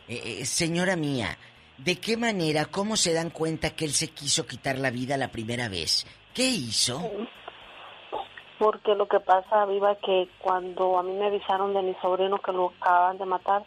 Eh, 0.09 0.41
eh, 0.41 0.45
señora 0.45 0.97
mía, 0.97 1.37
¿de 1.77 1.97
qué 1.97 2.17
manera, 2.17 2.65
cómo 2.65 2.97
se 2.97 3.13
dan 3.13 3.29
cuenta 3.29 3.69
que 3.69 3.85
él 3.85 3.91
se 3.91 4.09
quiso 4.09 4.45
quitar 4.45 4.77
la 4.77 4.91
vida 4.91 5.15
la 5.15 5.29
primera 5.29 5.69
vez? 5.69 6.05
¿Qué 6.33 6.43
hizo? 6.43 6.99
Porque 8.59 8.95
lo 8.95 9.07
que 9.07 9.21
pasa, 9.21 9.65
Viva, 9.65 9.95
que 9.95 10.27
cuando 10.39 10.99
a 10.99 11.03
mí 11.03 11.13
me 11.13 11.27
avisaron 11.27 11.73
de 11.73 11.83
mi 11.83 11.93
sobrino 12.01 12.37
que 12.39 12.51
lo 12.51 12.73
acababan 12.81 13.17
de 13.17 13.25
matar, 13.25 13.63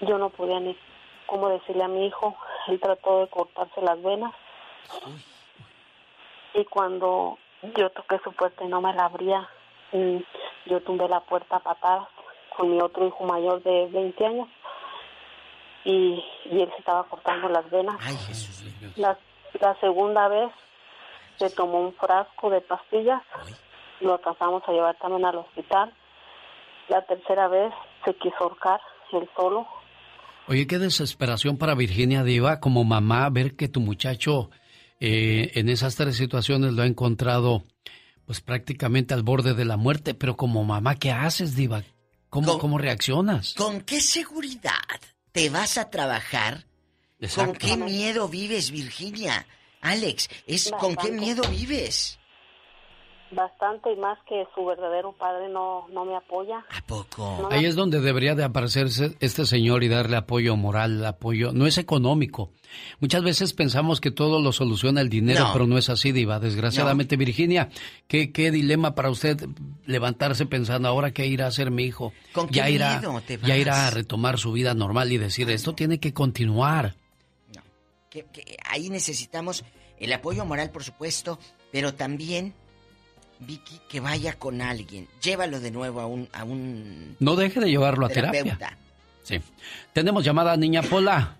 yo 0.00 0.18
no 0.18 0.28
podía 0.28 0.60
ni 0.60 0.76
cómo 1.26 1.48
decirle 1.48 1.84
a 1.84 1.88
mi 1.88 2.06
hijo. 2.06 2.36
Él 2.68 2.80
trató 2.80 3.20
de 3.20 3.28
cortarse 3.28 3.80
las 3.80 4.02
venas. 4.02 4.32
Y 6.52 6.64
cuando 6.66 7.38
yo 7.76 7.88
toqué 7.90 8.18
su 8.22 8.32
puerta 8.32 8.62
y 8.62 8.68
no 8.68 8.82
me 8.82 8.92
la 8.92 9.06
abría, 9.06 9.48
yo 9.92 10.80
tumbé 10.82 11.08
la 11.08 11.20
puerta 11.20 11.56
a 11.56 11.60
patadas 11.60 12.08
con 12.56 12.70
mi 12.70 12.80
otro 12.80 13.06
hijo 13.06 13.24
mayor 13.24 13.62
de 13.62 13.88
20 13.92 14.26
años. 14.26 14.48
Y, 15.84 16.24
y 16.46 16.60
él 16.60 16.70
se 16.70 16.78
estaba 16.78 17.04
cortando 17.04 17.48
las 17.48 17.68
venas. 17.70 17.96
La, 18.96 19.18
la 19.60 19.80
segunda 19.80 20.28
vez 20.28 20.50
se 21.38 21.50
tomó 21.50 21.80
un 21.80 21.94
frasco 21.94 22.48
de 22.48 22.60
pastillas, 22.60 23.22
lo 24.00 24.14
alcanzamos 24.14 24.62
a 24.66 24.72
llevar 24.72 24.96
también 24.98 25.24
al 25.24 25.36
hospital. 25.36 25.92
La 26.88 27.02
tercera 27.02 27.48
vez 27.48 27.72
se 28.04 28.14
quiso 28.14 28.36
ahorcar 28.40 28.80
él 29.12 29.28
solo. 29.36 29.66
Oye, 30.48 30.66
qué 30.66 30.78
desesperación 30.78 31.56
para 31.56 31.74
Virginia 31.74 32.22
Diva 32.22 32.60
como 32.60 32.84
mamá 32.84 33.30
ver 33.30 33.56
que 33.56 33.68
tu 33.68 33.80
muchacho 33.80 34.50
eh, 35.00 35.52
en 35.54 35.68
esas 35.68 35.96
tres 35.96 36.16
situaciones 36.16 36.72
lo 36.74 36.82
ha 36.82 36.86
encontrado 36.86 37.62
pues 38.26 38.40
prácticamente 38.40 39.14
al 39.14 39.22
borde 39.22 39.54
de 39.54 39.64
la 39.64 39.76
muerte, 39.76 40.14
pero 40.14 40.36
como 40.36 40.64
mamá, 40.64 40.96
¿qué 40.96 41.12
haces, 41.12 41.54
Diva? 41.54 41.82
¿Cómo, 42.30 42.58
cómo 42.58 42.78
reaccionas? 42.78 43.54
¿Con 43.54 43.82
qué 43.82 44.00
seguridad 44.00 44.72
te 45.32 45.50
vas 45.50 45.78
a 45.78 45.90
trabajar? 45.90 46.66
¿Con 47.34 47.54
qué 47.54 47.76
miedo 47.76 48.28
vives, 48.28 48.70
Virginia? 48.70 49.46
Alex, 49.80 50.28
es 50.46 50.70
¿con 50.80 50.96
qué 50.96 51.12
miedo 51.12 51.42
vives? 51.48 52.18
Bastante 53.30 53.92
y 53.92 53.96
más 53.96 54.18
que 54.28 54.44
su 54.54 54.64
verdadero 54.64 55.12
padre 55.12 55.48
no, 55.48 55.88
no 55.88 56.04
me 56.04 56.14
apoya. 56.16 56.58
¿A 56.70 56.80
poco? 56.86 57.48
Ahí 57.50 57.64
es 57.64 57.74
donde 57.74 58.00
debería 58.00 58.34
de 58.34 58.44
aparecerse 58.44 59.16
este 59.18 59.46
señor 59.46 59.82
y 59.82 59.88
darle 59.88 60.16
apoyo 60.16 60.56
moral, 60.56 61.04
apoyo, 61.04 61.52
no 61.52 61.66
es 61.66 61.78
económico. 61.78 62.50
Muchas 63.00 63.22
veces 63.22 63.52
pensamos 63.52 64.00
que 64.00 64.10
todo 64.10 64.40
lo 64.40 64.52
soluciona 64.52 65.00
el 65.00 65.08
dinero, 65.08 65.46
No. 65.46 65.52
pero 65.52 65.66
no 65.66 65.78
es 65.78 65.88
así, 65.90 66.12
Diva. 66.12 66.38
Desgraciadamente, 66.38 67.16
Virginia, 67.16 67.70
¿qué, 68.06 68.30
qué 68.30 68.50
dilema 68.50 68.94
para 68.94 69.10
usted 69.10 69.48
levantarse 69.86 70.46
pensando 70.46 70.88
ahora 70.88 71.12
qué 71.12 71.26
irá 71.26 71.46
a 71.46 71.48
hacer 71.48 71.70
mi 71.70 71.84
hijo. 71.84 72.12
¿Con 72.32 72.48
qué 72.48 72.54
ya 72.54 72.70
irá, 72.70 72.98
miedo 73.00 73.20
te 73.26 73.38
ya 73.38 73.56
irá 73.56 73.88
a 73.88 73.90
retomar 73.90 74.38
su 74.38 74.52
vida 74.52 74.74
normal 74.74 75.10
y 75.12 75.18
decir, 75.18 75.50
esto 75.50 75.74
tiene 75.74 75.98
que 75.98 76.12
continuar. 76.12 76.94
Que, 78.10 78.24
que 78.26 78.56
ahí 78.68 78.90
necesitamos 78.90 79.64
el 79.98 80.12
apoyo 80.12 80.44
moral, 80.44 80.70
por 80.70 80.84
supuesto, 80.84 81.38
pero 81.72 81.94
también 81.94 82.54
Vicky, 83.46 83.80
que 83.88 84.00
vaya 84.00 84.34
con 84.34 84.60
alguien. 84.60 85.08
Llévalo 85.22 85.60
de 85.60 85.70
nuevo 85.70 86.00
a 86.00 86.06
un... 86.06 86.28
A 86.32 86.44
un 86.44 87.16
no 87.20 87.36
deje 87.36 87.60
de 87.60 87.70
llevarlo 87.70 88.06
a 88.06 88.08
terapia. 88.08 88.58
Sí. 89.22 89.40
Tenemos 89.92 90.24
llamada, 90.24 90.56
niña 90.56 90.82
Pola. 90.82 91.36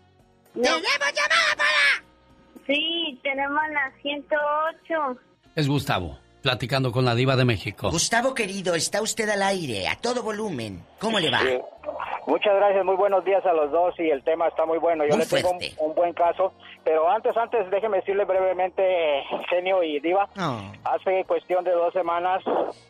¡Tenemos 0.54 0.80
llamada, 0.80 1.56
Pola! 1.56 2.04
Sí, 2.66 3.18
tenemos 3.22 3.60
la 3.72 3.92
108. 4.00 5.20
Es 5.54 5.68
Gustavo, 5.68 6.18
platicando 6.42 6.92
con 6.92 7.04
la 7.04 7.14
diva 7.14 7.36
de 7.36 7.44
México. 7.44 7.90
Gustavo 7.90 8.34
querido, 8.34 8.74
está 8.74 9.02
usted 9.02 9.28
al 9.28 9.42
aire, 9.42 9.88
a 9.88 9.96
todo 9.96 10.22
volumen. 10.22 10.82
¿Cómo 10.98 11.20
le 11.20 11.30
va? 11.30 11.42
Muchas 12.26 12.54
gracias, 12.56 12.84
muy 12.84 12.96
buenos 12.96 13.24
días 13.24 13.44
a 13.44 13.52
los 13.52 13.70
dos 13.70 13.94
y 13.98 14.08
el 14.08 14.22
tema 14.22 14.48
está 14.48 14.64
muy 14.64 14.78
bueno. 14.78 15.04
Yo 15.04 15.16
le 15.16 15.26
tengo 15.26 15.50
un, 15.78 15.94
buen 15.94 16.14
caso, 16.14 16.52
pero 16.82 17.10
antes, 17.10 17.36
antes 17.36 17.70
déjeme 17.70 17.98
decirle 17.98 18.24
brevemente, 18.24 19.22
genio 19.50 19.82
y 19.82 20.00
diva. 20.00 20.28
Hace 20.84 21.24
cuestión 21.26 21.64
de 21.64 21.72
dos 21.72 21.92
semanas, 21.92 22.42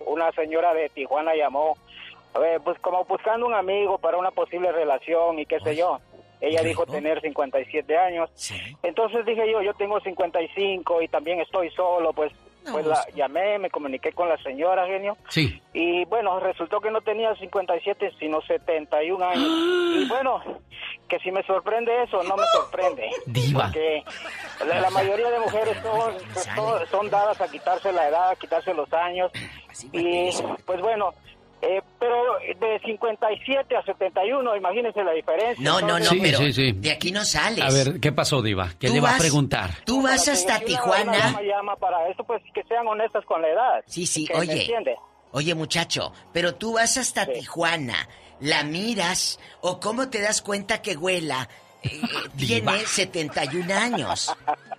una 0.06 0.30
señora 0.32 0.72
de 0.72 0.88
Tijuana 0.88 1.34
llamó, 1.34 1.76
pues 2.62 2.78
como 2.78 3.04
buscando 3.04 3.46
un 3.46 3.54
amigo 3.54 3.98
para 3.98 4.18
una 4.18 4.30
posible 4.30 4.70
relación 4.70 5.38
y 5.38 5.46
qué 5.46 5.58
sé 5.60 5.74
yo. 5.74 5.98
Ella 6.40 6.62
dijo 6.62 6.86
tener 6.86 7.20
57 7.20 7.96
años. 7.96 8.30
Entonces 8.82 9.24
dije 9.26 9.50
yo, 9.50 9.62
yo 9.62 9.74
tengo 9.74 9.98
55 10.00 11.02
y 11.02 11.08
también 11.08 11.40
estoy 11.40 11.70
solo, 11.70 12.12
pues 12.12 12.32
pues 12.70 12.86
la 12.86 13.04
llamé, 13.14 13.58
me 13.58 13.70
comuniqué 13.70 14.12
con 14.12 14.28
la 14.28 14.36
señora, 14.38 14.86
genio. 14.86 15.16
Sí. 15.28 15.60
Y 15.72 16.04
bueno, 16.06 16.40
resultó 16.40 16.80
que 16.80 16.90
no 16.90 17.00
tenía 17.00 17.34
57, 17.34 18.12
sino 18.18 18.40
71 18.42 19.24
años. 19.24 19.48
Y 19.94 20.08
bueno, 20.08 20.42
que 21.08 21.20
si 21.20 21.30
me 21.30 21.44
sorprende 21.44 22.02
eso, 22.02 22.20
no 22.24 22.36
me 22.36 22.42
sorprende. 22.52 23.08
Diva. 23.26 23.66
Porque 23.66 24.02
la, 24.66 24.90
mayoría 24.90 25.30
de 25.30 25.38
mujeres 25.38 25.78
son, 25.82 26.88
son 26.90 27.10
dadas 27.10 27.40
a 27.40 27.48
quitarse 27.48 27.92
la 27.92 28.08
edad, 28.08 28.30
a 28.30 28.36
quitarse 28.36 28.74
los 28.74 28.92
años. 28.92 29.30
Y 29.92 30.30
pues 30.66 30.80
bueno, 30.80 31.14
eh, 31.62 31.80
pero 31.98 32.16
de 32.60 32.80
57 32.84 33.76
a 33.76 33.82
71, 33.82 34.56
imagínense 34.56 35.02
la 35.02 35.12
diferencia. 35.12 35.62
No, 35.64 35.80
no, 35.80 35.98
no, 35.98 36.10
pero 36.20 36.38
de 36.40 36.90
aquí 36.90 37.10
no 37.10 37.24
sales. 37.24 37.64
A 37.64 37.70
ver, 37.70 38.00
¿qué 38.00 38.12
pasó, 38.12 38.42
Diva? 38.42 38.70
¿Qué 38.78 38.88
le 38.88 39.00
va 39.00 39.16
a 39.16 39.18
preguntar? 39.18 39.70
Tú 39.84 40.02
vas 40.02 40.28
hasta 40.28 40.60
Tijuana. 40.60 41.36
Me 41.38 41.46
llama 41.46 41.76
para 41.76 42.08
esto, 42.08 42.24
pues 42.24 42.42
que 42.52 42.62
sean 42.64 42.86
honestas 42.86 43.24
con 43.24 43.40
la 43.42 43.48
edad. 43.48 43.84
Sí, 43.86 44.06
sí, 44.06 44.28
oye. 44.34 44.66
Oye, 45.32 45.54
muchacho, 45.54 46.12
pero 46.32 46.54
tú 46.54 46.74
vas 46.74 46.96
hasta 46.96 47.26
Tijuana, 47.26 48.08
la 48.40 48.62
miras, 48.62 49.40
o 49.62 49.80
cómo 49.80 50.08
te 50.08 50.20
das 50.20 50.42
cuenta 50.42 50.80
que 50.80 50.96
Huela 50.96 51.48
eh, 51.82 52.00
tiene 52.36 52.78
71 52.78 53.74
años. 53.74 54.36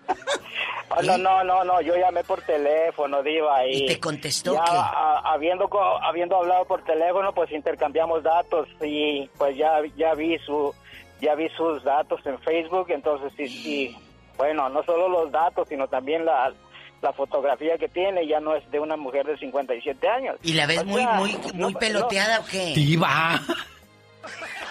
no, 1.04 1.18
no, 1.18 1.44
no, 1.44 1.64
no, 1.64 1.82
yo 1.82 1.96
llamé 1.96 2.24
por 2.24 2.42
teléfono, 2.42 3.22
Diva. 3.22 3.66
¿Y, 3.68 3.86
te 3.86 4.00
contestó 4.00 4.54
ya, 4.54 5.20
habiendo, 5.24 5.70
habiendo 6.02 6.38
hablado 6.38 6.66
por 6.66 6.84
teléfono, 6.84 7.34
pues 7.34 7.52
intercambiamos 7.52 8.24
datos 8.24 8.68
y 8.82 9.30
pues 9.38 9.58
ya, 9.58 9.82
ya 9.98 10.14
vi 10.14 10.38
su, 10.40 10.74
ya 11.22 11.36
vi 11.36 11.50
sus 11.50 11.84
datos 11.84 12.22
en 12.26 12.40
Facebook, 12.40 12.88
entonces 12.90 13.34
sí, 13.36 13.48
sí, 13.48 13.98
bueno, 14.38 14.70
no 14.70 14.84
solo 14.84 15.10
los 15.10 15.32
datos, 15.32 15.68
sino 15.68 15.88
también 15.88 16.26
la, 16.26 16.54
la 17.02 17.14
fotografía 17.14 17.78
que 17.78 17.88
tiene 17.88 18.28
ya 18.28 18.40
no 18.40 18.56
es 18.56 18.70
de 18.72 18.80
una 18.80 18.98
mujer 18.98 19.26
de 19.26 19.38
57 19.38 20.08
años. 20.08 20.38
¿Y 20.44 20.54
la 20.54 20.66
ves 20.66 20.86
muy, 20.86 21.06
muy, 21.06 21.38
muy 21.54 21.74
peloteada 21.76 22.40
o 22.40 22.46
qué? 22.46 22.74
Diva. 22.76 23.42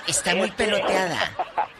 Está 0.06 0.34
muy 0.34 0.50
peloteada. 0.50 1.30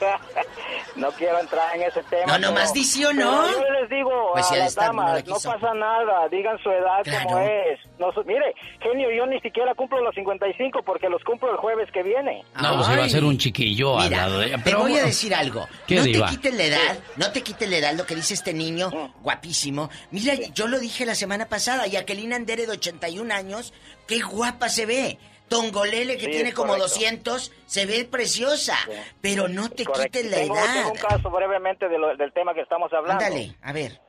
no 0.96 1.10
quiero 1.12 1.40
entrar 1.40 1.74
en 1.76 1.82
ese 1.82 2.02
tema. 2.04 2.26
No, 2.26 2.38
nomás 2.38 2.72
dice 2.72 3.06
o 3.06 3.12
no. 3.12 3.50
Yo 3.50 3.70
les 3.80 3.90
digo 3.90 4.30
pues 4.32 4.50
a 4.50 4.56
las 4.56 4.74
damas, 4.74 5.24
no, 5.26 5.34
pasa 5.34 5.74
nada, 5.74 6.28
digan 6.30 6.58
su 6.58 6.70
edad 6.70 7.02
como 7.22 7.38
es. 7.38 7.80
No, 7.98 8.10
mire, 8.24 8.54
genio, 8.80 9.10
yo 9.10 9.26
ni 9.26 9.40
siquiera 9.40 9.74
cumplo 9.74 10.00
los 10.02 10.14
55 10.14 10.82
porque 10.82 11.08
los 11.08 11.22
cumplo 11.24 11.50
el 11.50 11.56
jueves 11.56 11.90
que 11.92 12.02
viene. 12.02 12.44
No, 12.60 12.76
pues 12.76 12.88
va 12.88 13.04
a 13.04 13.08
ser 13.08 13.24
un 13.24 13.38
chiquillo 13.38 13.98
Mira, 13.98 14.28
Pero 14.62 14.80
voy 14.80 14.96
a 14.96 15.04
decir 15.04 15.34
algo. 15.34 15.66
no 15.88 16.02
te 16.02 16.12
quites 16.12 16.54
la 16.54 16.64
edad, 16.64 16.98
no 17.16 17.30
te 17.32 17.42
quites 17.42 17.68
la 17.68 17.76
edad, 17.76 17.94
lo 17.94 18.06
que 18.06 18.14
dice 18.14 18.34
este 18.34 18.52
niño, 18.52 18.90
mm. 18.90 19.22
guapísimo. 19.22 19.90
Mira, 20.10 20.34
yo 20.54 20.66
lo 20.66 20.78
dije 20.78 21.06
la 21.06 21.14
semana 21.14 21.46
pasada, 21.46 21.86
Jacqueline 21.86 22.32
Andere 22.32 22.66
de 22.66 22.72
81 22.72 23.34
años, 23.34 23.72
qué 24.06 24.20
guapa 24.20 24.68
se 24.68 24.86
ve. 24.86 25.18
Tongolele, 25.48 26.16
que 26.16 26.28
tiene 26.28 26.52
como 26.52 26.76
200, 26.76 27.52
se 27.66 27.86
ve 27.86 28.04
preciosa, 28.04 28.76
pero 29.20 29.48
no 29.48 29.68
te 29.70 29.84
quites 29.84 30.30
la 30.30 30.38
edad. 30.38 30.74
Tengo 30.74 30.92
un 30.92 30.98
caso 30.98 31.30
brevemente 31.30 31.88
del 31.88 32.32
tema 32.32 32.54
que 32.54 32.62
estamos 32.62 32.92
hablando. 32.92 33.24
Ándale, 33.24 33.54
a 33.62 33.72
ver. 33.72 34.00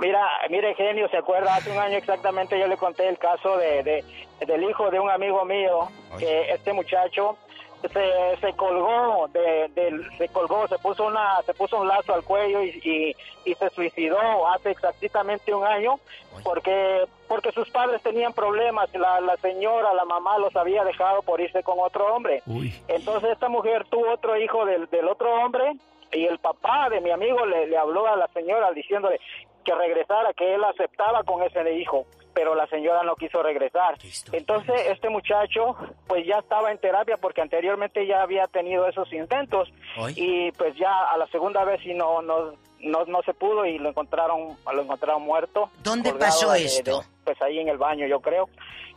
Mira, 0.00 0.20
mire, 0.50 0.74
genio, 0.74 1.08
¿se 1.08 1.16
acuerda? 1.16 1.54
Hace 1.54 1.70
un 1.70 1.78
año 1.78 1.96
exactamente 1.96 2.58
yo 2.58 2.66
le 2.66 2.76
conté 2.76 3.08
el 3.08 3.18
caso 3.18 3.56
de, 3.56 3.82
de 3.82 4.04
del 4.44 4.64
hijo 4.64 4.90
de 4.90 4.98
un 4.98 5.10
amigo 5.10 5.44
mío, 5.44 5.88
que 6.18 6.50
este 6.50 6.72
muchacho 6.72 7.38
se, 7.88 8.36
se 8.40 8.52
colgó 8.54 9.28
de, 9.28 9.70
se 10.16 10.28
colgó 10.28 10.66
se 10.68 10.78
puso 10.78 11.06
una 11.06 11.42
se 11.42 11.54
puso 11.54 11.80
un 11.80 11.88
lazo 11.88 12.14
al 12.14 12.24
cuello 12.24 12.62
y, 12.62 13.14
y, 13.44 13.54
se 13.54 13.70
suicidó 13.70 14.48
hace 14.48 14.70
exactamente 14.70 15.54
un 15.54 15.64
año 15.64 15.98
porque 16.42 17.04
porque 17.28 17.52
sus 17.52 17.70
padres 17.70 18.02
tenían 18.02 18.32
problemas 18.32 18.92
la, 18.94 19.20
la 19.20 19.36
señora 19.36 19.92
la 19.94 20.04
mamá 20.04 20.38
los 20.38 20.54
había 20.56 20.84
dejado 20.84 21.22
por 21.22 21.40
irse 21.40 21.62
con 21.62 21.78
otro 21.80 22.14
hombre. 22.14 22.42
Entonces 22.88 23.30
esta 23.30 23.48
mujer 23.48 23.84
tuvo 23.90 24.12
otro 24.12 24.36
hijo 24.36 24.64
del, 24.64 24.88
del 24.90 25.08
otro 25.08 25.32
hombre 25.42 25.76
y 26.12 26.24
el 26.26 26.38
papá 26.38 26.88
de 26.90 27.00
mi 27.00 27.10
amigo 27.10 27.44
le, 27.46 27.66
le 27.66 27.76
habló 27.76 28.06
a 28.06 28.16
la 28.16 28.28
señora 28.28 28.72
diciéndole 28.72 29.20
que 29.64 29.74
regresara 29.74 30.32
que 30.34 30.54
él 30.54 30.62
aceptaba 30.64 31.22
con 31.24 31.42
ese 31.42 31.72
hijo 31.74 32.06
pero 32.34 32.54
la 32.54 32.66
señora 32.66 33.04
no 33.04 33.14
quiso 33.14 33.42
regresar. 33.42 33.96
Entonces 34.32 34.74
este 34.88 35.08
muchacho 35.08 35.76
pues 36.06 36.26
ya 36.26 36.38
estaba 36.38 36.72
en 36.72 36.78
terapia 36.78 37.16
porque 37.16 37.40
anteriormente 37.40 38.06
ya 38.06 38.22
había 38.22 38.48
tenido 38.48 38.88
esos 38.88 39.10
intentos 39.12 39.72
y 40.16 40.50
pues 40.52 40.76
ya 40.76 41.12
a 41.12 41.16
la 41.16 41.26
segunda 41.28 41.64
vez 41.64 41.80
sí 41.82 41.94
no 41.94 42.20
no 42.20 42.52
no, 42.80 43.04
no 43.06 43.22
se 43.22 43.32
pudo 43.32 43.64
y 43.64 43.78
lo 43.78 43.88
encontraron 43.88 44.56
lo 44.70 44.82
encontraron 44.82 45.22
muerto. 45.22 45.70
¿Dónde 45.82 46.12
pasó 46.12 46.52
esto? 46.54 47.04
pues 47.24 47.40
ahí 47.40 47.58
en 47.58 47.68
el 47.68 47.78
baño 47.78 48.06
yo 48.06 48.20
creo. 48.20 48.48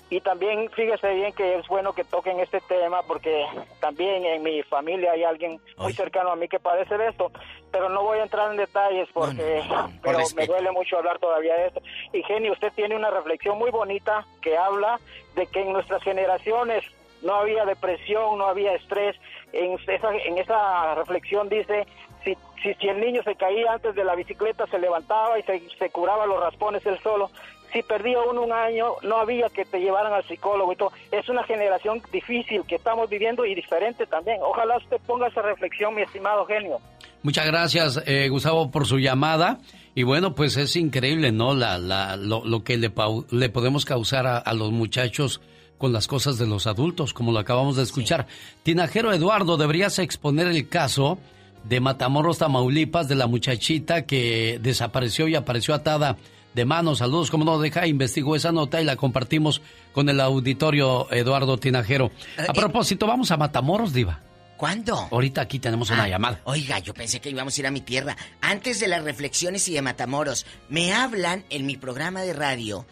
Y 0.09 0.21
también 0.21 0.69
fíjese 0.71 1.13
bien 1.13 1.33
que 1.33 1.55
es 1.55 1.67
bueno 1.67 1.91
que 1.91 2.05
toquen 2.05 2.39
este 2.39 2.61
tema 2.61 3.01
porque 3.03 3.45
también 3.81 4.23
en 4.25 4.41
mi 4.41 4.63
familia 4.63 5.11
hay 5.11 5.25
alguien 5.25 5.59
muy 5.77 5.91
cercano 5.91 6.31
a 6.31 6.35
mí 6.37 6.47
que 6.47 6.59
padece 6.59 6.97
de 6.97 7.09
esto, 7.09 7.29
pero 7.71 7.89
no 7.89 8.03
voy 8.03 8.19
a 8.19 8.23
entrar 8.23 8.49
en 8.51 8.57
detalles 8.57 9.09
porque 9.13 9.61
pero 10.01 10.19
me 10.35 10.45
duele 10.45 10.71
mucho 10.71 10.97
hablar 10.97 11.19
todavía 11.19 11.55
de 11.55 11.67
esto. 11.67 11.81
Y 12.13 12.23
Genio, 12.23 12.53
usted 12.53 12.71
tiene 12.73 12.95
una 12.95 13.09
reflexión 13.09 13.57
muy 13.57 13.69
bonita 13.69 14.25
que 14.41 14.57
habla 14.57 14.97
de 15.35 15.45
que 15.47 15.61
en 15.61 15.73
nuestras 15.73 16.01
generaciones 16.03 16.85
no 17.21 17.35
había 17.35 17.65
depresión, 17.65 18.37
no 18.37 18.45
había 18.45 18.75
estrés. 18.75 19.15
En 19.51 19.77
esa, 19.87 20.13
en 20.13 20.37
esa 20.37 20.95
reflexión 20.95 21.49
dice, 21.49 21.85
si, 22.23 22.37
si, 22.61 22.73
si 22.75 22.87
el 22.87 22.99
niño 23.01 23.23
se 23.23 23.35
caía 23.35 23.73
antes 23.73 23.95
de 23.95 24.03
la 24.03 24.15
bicicleta, 24.15 24.67
se 24.67 24.79
levantaba 24.79 25.37
y 25.39 25.43
se, 25.43 25.59
se 25.77 25.89
curaba 25.89 26.25
los 26.25 26.39
raspones 26.39 26.85
él 26.85 26.99
solo 27.01 27.29
si 27.73 27.83
perdía 27.83 28.19
uno 28.21 28.43
un 28.43 28.51
año, 28.51 28.93
no 29.03 29.17
había 29.17 29.49
que 29.49 29.65
te 29.65 29.79
llevaran 29.79 30.13
al 30.13 30.25
psicólogo 30.27 30.73
y 30.73 30.75
todo. 30.75 30.91
Es 31.11 31.27
una 31.29 31.43
generación 31.43 32.01
difícil 32.11 32.63
que 32.67 32.75
estamos 32.75 33.09
viviendo 33.09 33.45
y 33.45 33.55
diferente 33.55 34.05
también. 34.05 34.39
Ojalá 34.41 34.77
usted 34.77 34.97
ponga 35.05 35.27
esa 35.27 35.41
reflexión, 35.41 35.95
mi 35.95 36.01
estimado 36.01 36.45
genio. 36.45 36.79
Muchas 37.23 37.45
gracias, 37.45 38.01
eh, 38.05 38.29
Gustavo, 38.29 38.71
por 38.71 38.85
su 38.85 38.99
llamada. 38.99 39.59
Y 39.95 40.03
bueno, 40.03 40.35
pues 40.35 40.55
es 40.57 40.75
increíble, 40.75 41.31
¿no? 41.31 41.55
La, 41.55 41.77
la, 41.77 42.15
lo, 42.15 42.63
que 42.63 42.77
le, 42.77 42.91
le, 43.31 43.49
podemos 43.49 43.83
causar 43.83 44.27
a, 44.27 44.53
los 44.53 44.71
muchachos 44.71 45.41
con 45.79 45.91
las 45.91 46.07
cosas 46.07 46.37
de 46.37 46.45
los 46.45 46.67
adultos, 46.67 47.13
como 47.13 47.31
lo 47.31 47.39
acabamos 47.39 47.75
de 47.75 47.83
escuchar. 47.83 48.27
Tinajero 48.63 49.11
Eduardo, 49.11 49.57
deberías 49.57 49.97
exponer 49.99 50.47
el 50.47 50.69
caso 50.69 51.17
de 51.63 51.79
Matamoros, 51.79 52.37
Tamaulipas, 52.37 53.07
de 53.07 53.15
la 53.15 53.27
muchachita 53.27 54.05
que 54.05 54.59
desapareció 54.61 55.27
y 55.27 55.35
apareció 55.35 55.73
atada 55.73 56.15
de 56.57 56.65
manos. 56.65 56.97
Saludos, 56.97 57.31
como 57.31 57.45
no 57.45 57.59
deja, 57.59 57.87
investigó 57.87 58.35
esa 58.35 58.51
nota 58.51 58.81
y 58.81 58.83
la 58.83 58.97
compartimos 58.97 59.61
con 59.93 60.09
el 60.09 60.19
auditorio 60.19 61.09
Eduardo 61.11 61.57
Tinajero. 61.57 62.11
A 62.35 62.43
eh, 62.43 62.47
propósito, 62.53 63.07
vamos 63.07 63.31
a 63.31 63.37
Matamoros, 63.37 63.93
Diva. 63.93 64.21
¿Cuándo? 64.57 65.07
Ahorita 65.11 65.41
aquí 65.41 65.59
tenemos 65.59 65.91
una 65.91 66.03
ah, 66.03 66.09
llamada. 66.09 66.41
Oiga, 66.45 66.79
yo 66.79 66.95
pensé 66.95 67.21
que 67.21 67.29
íbamos 67.29 67.55
a 67.55 67.61
ir 67.61 67.67
a 67.67 67.71
mi 67.71 67.81
tierra. 67.81 68.17
Antes 68.41 68.79
de 68.79 68.87
las 68.87 69.03
reflexiones 69.03 69.67
y 69.67 69.73
de 69.73 69.83
Matamoros, 69.83 70.47
me 70.67 70.93
hablan 70.93 71.45
en 71.51 71.67
mi 71.67 71.77
programa 71.77 72.23
de 72.23 72.33
radio 72.33 72.87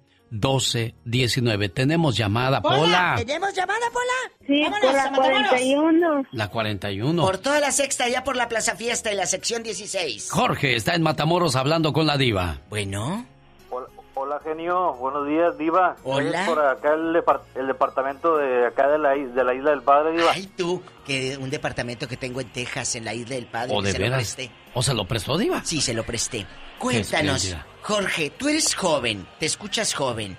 Tenemos 1.73 2.15
llamada, 2.15 2.61
Pola. 2.61 3.15
¿Tenemos 3.17 3.53
llamada, 3.53 3.85
Pola? 3.91 4.47
Sí, 4.47 4.63
por 4.81 4.93
la 4.93 5.11
41. 5.11 6.23
La 6.31 6.47
41. 6.49 7.21
Por 7.21 7.37
toda 7.37 7.59
la 7.59 7.71
sexta, 7.71 8.07
ya 8.07 8.23
por 8.23 8.35
la 8.37 8.47
Plaza 8.47 8.75
Fiesta 8.75 9.11
y 9.11 9.15
la 9.15 9.25
sección 9.25 9.61
16. 9.63 10.29
Jorge 10.31 10.75
está 10.75 10.95
en 10.95 11.01
Matamoros 11.03 11.55
hablando 11.55 11.91
con 11.93 12.07
la 12.07 12.17
diva. 12.17 12.59
Bueno. 12.69 13.25
Hola, 13.69 13.87
hola, 14.15 14.39
genio. 14.43 14.93
Buenos 14.93 15.27
días, 15.27 15.57
diva. 15.57 15.97
Hola. 16.03 16.43
Es 16.43 16.47
por 16.49 16.59
acá 16.65 16.93
el, 16.93 17.13
depart- 17.13 17.43
el 17.55 17.67
departamento 17.67 18.37
de 18.37 18.67
acá 18.67 18.87
de 18.89 18.99
la, 18.99 19.09
de 19.11 19.43
la 19.43 19.53
isla 19.53 19.71
del 19.71 19.81
Padre, 19.81 20.13
diva. 20.13 20.31
Ay, 20.33 20.47
tú, 20.57 20.81
que 21.05 21.37
un 21.37 21.49
departamento 21.49 22.07
que 22.07 22.15
tengo 22.17 22.39
en 22.39 22.47
Texas, 22.49 22.95
en 22.95 23.03
la 23.03 23.13
isla 23.13 23.35
del 23.35 23.47
Padre, 23.47 23.73
¿O 23.75 23.81
de 23.81 23.91
se 23.91 23.99
lo 23.99 24.15
presté. 24.15 24.51
¿O 24.73 24.81
se 24.81 24.93
lo 24.93 25.05
prestó, 25.05 25.37
diva? 25.37 25.61
Sí, 25.65 25.81
se 25.81 25.93
lo 25.93 26.03
presté. 26.03 26.45
Cuéntanos. 26.81 27.55
Jorge, 27.83 28.31
tú 28.31 28.49
eres 28.49 28.73
joven, 28.73 29.27
te 29.39 29.45
escuchas 29.45 29.93
joven. 29.93 30.35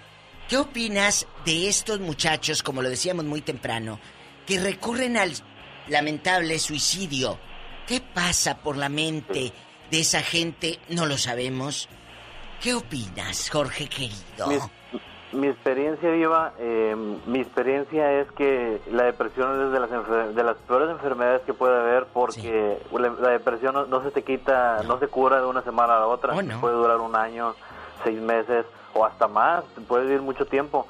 ¿Qué 0.48 0.56
opinas 0.56 1.28
de 1.44 1.68
estos 1.68 2.00
muchachos, 2.00 2.64
como 2.64 2.82
lo 2.82 2.90
decíamos 2.90 3.24
muy 3.24 3.42
temprano, 3.42 4.00
que 4.44 4.58
recurren 4.58 5.16
al 5.16 5.32
lamentable 5.86 6.58
suicidio? 6.58 7.38
¿Qué 7.86 8.00
pasa 8.00 8.58
por 8.58 8.76
la 8.76 8.88
mente 8.88 9.52
de 9.88 10.00
esa 10.00 10.20
gente? 10.20 10.80
No 10.88 11.06
lo 11.06 11.16
sabemos. 11.16 11.88
¿Qué 12.60 12.74
opinas, 12.74 13.48
Jorge 13.48 13.88
querido? 13.88 14.70
Mi 15.32 15.48
experiencia, 15.48 16.10
Diva, 16.10 16.52
eh, 16.58 16.94
mi 17.26 17.40
experiencia 17.40 18.12
es 18.20 18.30
que 18.32 18.80
la 18.90 19.04
depresión 19.04 19.66
es 19.66 19.72
de 19.72 19.80
las, 19.80 19.90
enfer- 19.90 20.32
de 20.32 20.44
las 20.44 20.56
peores 20.58 20.90
enfermedades 20.90 21.42
que 21.42 21.54
puede 21.54 21.74
haber 21.78 22.06
porque 22.12 22.78
la, 22.92 23.08
la 23.18 23.28
depresión 23.30 23.74
no, 23.74 23.86
no 23.86 24.02
se 24.02 24.10
te 24.10 24.22
quita, 24.24 24.82
no 24.84 24.98
se 24.98 25.08
cura 25.08 25.40
de 25.40 25.46
una 25.46 25.62
semana 25.62 25.96
a 25.96 26.00
la 26.00 26.06
otra. 26.06 26.34
Oh, 26.34 26.42
no. 26.42 26.60
Puede 26.60 26.74
durar 26.74 26.98
un 26.98 27.16
año, 27.16 27.54
seis 28.04 28.20
meses 28.20 28.66
o 28.94 29.04
hasta 29.06 29.26
más, 29.26 29.64
puede 29.88 30.04
vivir 30.04 30.20
mucho 30.22 30.44
tiempo. 30.46 30.86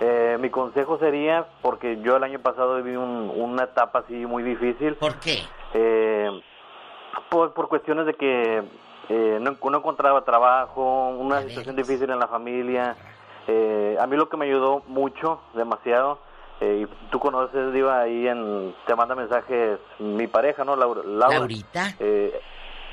Eh, 0.00 0.36
mi 0.40 0.50
consejo 0.50 0.98
sería, 0.98 1.46
porque 1.62 1.98
yo 2.02 2.16
el 2.16 2.22
año 2.24 2.38
pasado 2.40 2.76
viví 2.76 2.96
un- 2.96 3.32
una 3.34 3.64
etapa 3.64 4.00
así 4.00 4.26
muy 4.26 4.42
difícil. 4.42 4.94
¿Por 4.96 5.14
qué? 5.20 5.38
Eh, 5.72 6.28
por, 7.30 7.54
por 7.54 7.68
cuestiones 7.68 8.04
de 8.04 8.12
que 8.14 8.62
eh, 9.08 9.38
no, 9.40 9.56
no 9.70 9.78
encontraba 9.78 10.22
trabajo, 10.22 11.08
una 11.08 11.40
situación 11.48 11.76
difícil 11.76 12.10
en 12.10 12.18
la 12.18 12.26
familia. 12.28 12.94
Eh, 13.48 13.96
a 14.00 14.06
mí 14.06 14.16
lo 14.16 14.28
que 14.28 14.36
me 14.36 14.46
ayudó 14.46 14.82
mucho, 14.88 15.40
demasiado, 15.54 16.18
eh, 16.60 16.84
y 16.86 17.10
tú 17.10 17.18
conoces, 17.20 17.72
Diva, 17.72 18.00
ahí 18.00 18.26
en, 18.26 18.74
te 18.86 18.94
manda 18.96 19.14
mensajes 19.14 19.78
mi 19.98 20.26
pareja, 20.26 20.64
¿no? 20.64 20.74
Laura, 20.76 21.02
Laura. 21.04 21.38
¿Laurita? 21.38 21.94
Eh, 21.98 22.40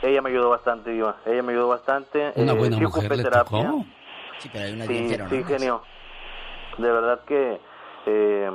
ella 0.01 0.21
me 0.21 0.29
ayudó 0.29 0.49
bastante, 0.49 0.91
Diva. 0.91 1.15
Ella 1.25 1.41
me 1.43 1.53
ayudó 1.53 1.69
bastante. 1.69 2.33
Una 2.35 2.51
Eh, 2.53 2.55
buena 2.57 2.75
sí 2.77 2.83
mujer 2.83 3.09
le 3.17 3.23
terapia. 3.23 3.67
tocó. 3.69 3.85
Sí, 4.39 4.49
pero 4.51 4.65
hay 4.65 4.75
bien 4.75 5.09
Sí, 5.09 5.17
sí, 5.29 5.43
genio. 5.45 5.81
De 6.77 6.91
verdad 6.91 7.21
que 7.25 7.59
eh, 8.05 8.51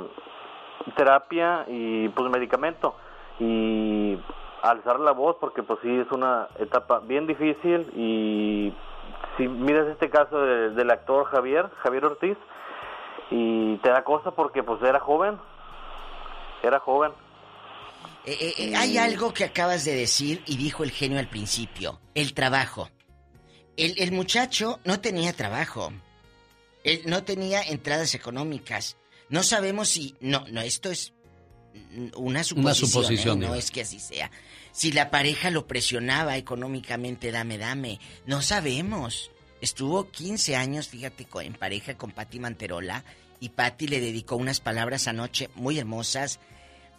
terapia 0.95 1.65
y 1.67 2.09
pues 2.09 2.29
medicamento 2.29 2.95
y 3.39 4.17
alzar 4.61 4.99
la 4.99 5.11
voz 5.11 5.37
porque 5.39 5.63
pues 5.63 5.79
sí 5.81 5.99
es 5.99 6.11
una 6.11 6.47
etapa 6.59 6.99
bien 6.99 7.25
difícil 7.27 7.89
y 7.95 8.73
si 9.37 9.47
miras 9.47 9.87
este 9.87 10.09
caso 10.09 10.39
de- 10.39 10.69
del 10.71 10.89
actor 10.91 11.25
Javier, 11.25 11.69
Javier 11.83 12.05
Ortiz 12.05 12.37
y 13.31 13.77
te 13.77 13.89
da 13.89 14.03
cosa 14.03 14.31
porque 14.31 14.63
pues 14.63 14.81
era 14.81 14.99
joven, 14.99 15.37
era 16.63 16.79
joven. 16.79 17.11
Eh, 18.25 18.37
eh, 18.39 18.53
eh, 18.57 18.75
hay 18.75 18.97
algo 18.97 19.33
que 19.33 19.45
acabas 19.45 19.85
de 19.85 19.95
decir 19.95 20.43
y 20.45 20.57
dijo 20.57 20.83
el 20.83 20.91
genio 20.91 21.19
al 21.19 21.29
principio, 21.29 21.99
el 22.15 22.33
trabajo. 22.33 22.89
El, 23.77 23.93
el 23.97 24.11
muchacho 24.11 24.79
no 24.83 24.99
tenía 24.99 25.31
trabajo. 25.33 25.91
Él 26.83 27.01
no 27.05 27.23
tenía 27.23 27.61
entradas 27.61 28.13
económicas. 28.15 28.97
No 29.29 29.43
sabemos 29.43 29.89
si... 29.89 30.15
No, 30.21 30.43
no, 30.51 30.61
esto 30.61 30.89
es 30.91 31.13
una 32.15 32.43
suposición. 32.43 32.89
suposición, 32.89 33.43
¿eh? 33.43 33.47
No 33.47 33.55
es 33.55 33.71
que 33.71 33.81
así 33.81 33.99
sea. 33.99 34.29
Si 34.71 34.91
la 34.91 35.09
pareja 35.09 35.49
lo 35.49 35.67
presionaba 35.67 36.37
económicamente, 36.37 37.31
dame, 37.31 37.57
dame. 37.57 37.99
No 38.25 38.41
sabemos. 38.41 39.31
Estuvo 39.61 40.09
15 40.09 40.55
años, 40.55 40.87
fíjate, 40.87 41.27
en 41.41 41.53
pareja 41.53 41.97
con 41.97 42.11
Patti 42.11 42.39
Manterola 42.39 43.03
y 43.39 43.49
Patti 43.49 43.87
le 43.87 43.99
dedicó 43.99 44.35
unas 44.35 44.59
palabras 44.59 45.07
anoche 45.07 45.49
muy 45.55 45.79
hermosas. 45.79 46.39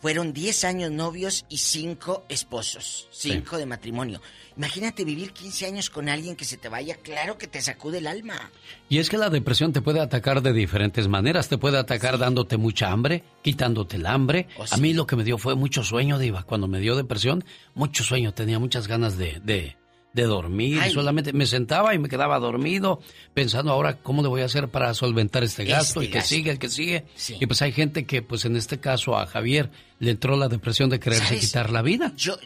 Fueron 0.00 0.32
10 0.32 0.64
años 0.64 0.90
novios 0.90 1.44
y 1.48 1.58
5 1.58 2.24
esposos, 2.28 3.08
5 3.10 3.58
de 3.58 3.66
matrimonio. 3.66 4.22
Imagínate 4.56 5.04
vivir 5.04 5.32
15 5.32 5.66
años 5.66 5.90
con 5.90 6.08
alguien 6.08 6.36
que 6.36 6.44
se 6.44 6.56
te 6.56 6.68
vaya, 6.68 6.96
claro 6.96 7.36
que 7.36 7.46
te 7.46 7.60
sacude 7.60 7.98
el 7.98 8.06
alma. 8.06 8.50
Y 8.88 8.98
es 8.98 9.10
que 9.10 9.18
la 9.18 9.28
depresión 9.28 9.72
te 9.72 9.82
puede 9.82 10.00
atacar 10.00 10.42
de 10.42 10.52
diferentes 10.54 11.06
maneras. 11.06 11.48
Te 11.48 11.58
puede 11.58 11.78
atacar 11.78 12.18
dándote 12.18 12.56
mucha 12.56 12.90
hambre, 12.90 13.24
quitándote 13.42 13.96
el 13.96 14.06
hambre. 14.06 14.48
Oh, 14.56 14.64
A 14.70 14.76
mí 14.78 14.94
lo 14.94 15.06
que 15.06 15.16
me 15.16 15.24
dio 15.24 15.36
fue 15.36 15.54
mucho 15.54 15.84
sueño, 15.84 16.18
Diva. 16.18 16.44
Cuando 16.44 16.66
me 16.66 16.80
dio 16.80 16.96
depresión, 16.96 17.44
mucho 17.74 18.02
sueño. 18.02 18.32
Tenía 18.32 18.58
muchas 18.58 18.88
ganas 18.88 19.18
de, 19.18 19.40
de, 19.44 19.76
de 20.12 20.24
dormir. 20.24 20.78
Ay. 20.82 20.92
Solamente 20.92 21.32
me 21.32 21.46
sentaba 21.46 21.94
y 21.94 21.98
me 21.98 22.08
quedaba 22.08 22.38
dormido, 22.38 23.00
pensando 23.34 23.72
ahora 23.72 23.98
cómo 23.98 24.22
le 24.22 24.28
voy 24.28 24.42
a 24.42 24.46
hacer 24.46 24.68
para 24.68 24.92
solventar 24.94 25.44
este 25.44 25.64
gasto. 25.64 26.00
Este 26.00 26.06
el 26.06 26.12
que 26.12 26.18
gasto. 26.18 26.28
sigue, 26.34 26.50
el 26.50 26.58
que 26.58 26.68
sigue. 26.68 27.04
Sí. 27.14 27.36
Y 27.40 27.46
pues 27.46 27.62
hay 27.62 27.72
gente 27.72 28.04
que, 28.06 28.20
pues 28.22 28.44
en 28.44 28.56
este 28.56 28.80
caso 28.80 29.16
a 29.16 29.26
Javier, 29.26 29.70
le 29.98 30.10
entró 30.10 30.36
la 30.36 30.48
depresión 30.48 30.90
de 30.90 30.98
quererse 30.98 31.26
¿Sabes? 31.26 31.46
quitar 31.46 31.70
la 31.70 31.82
vida. 31.82 32.12
Yo, 32.16 32.36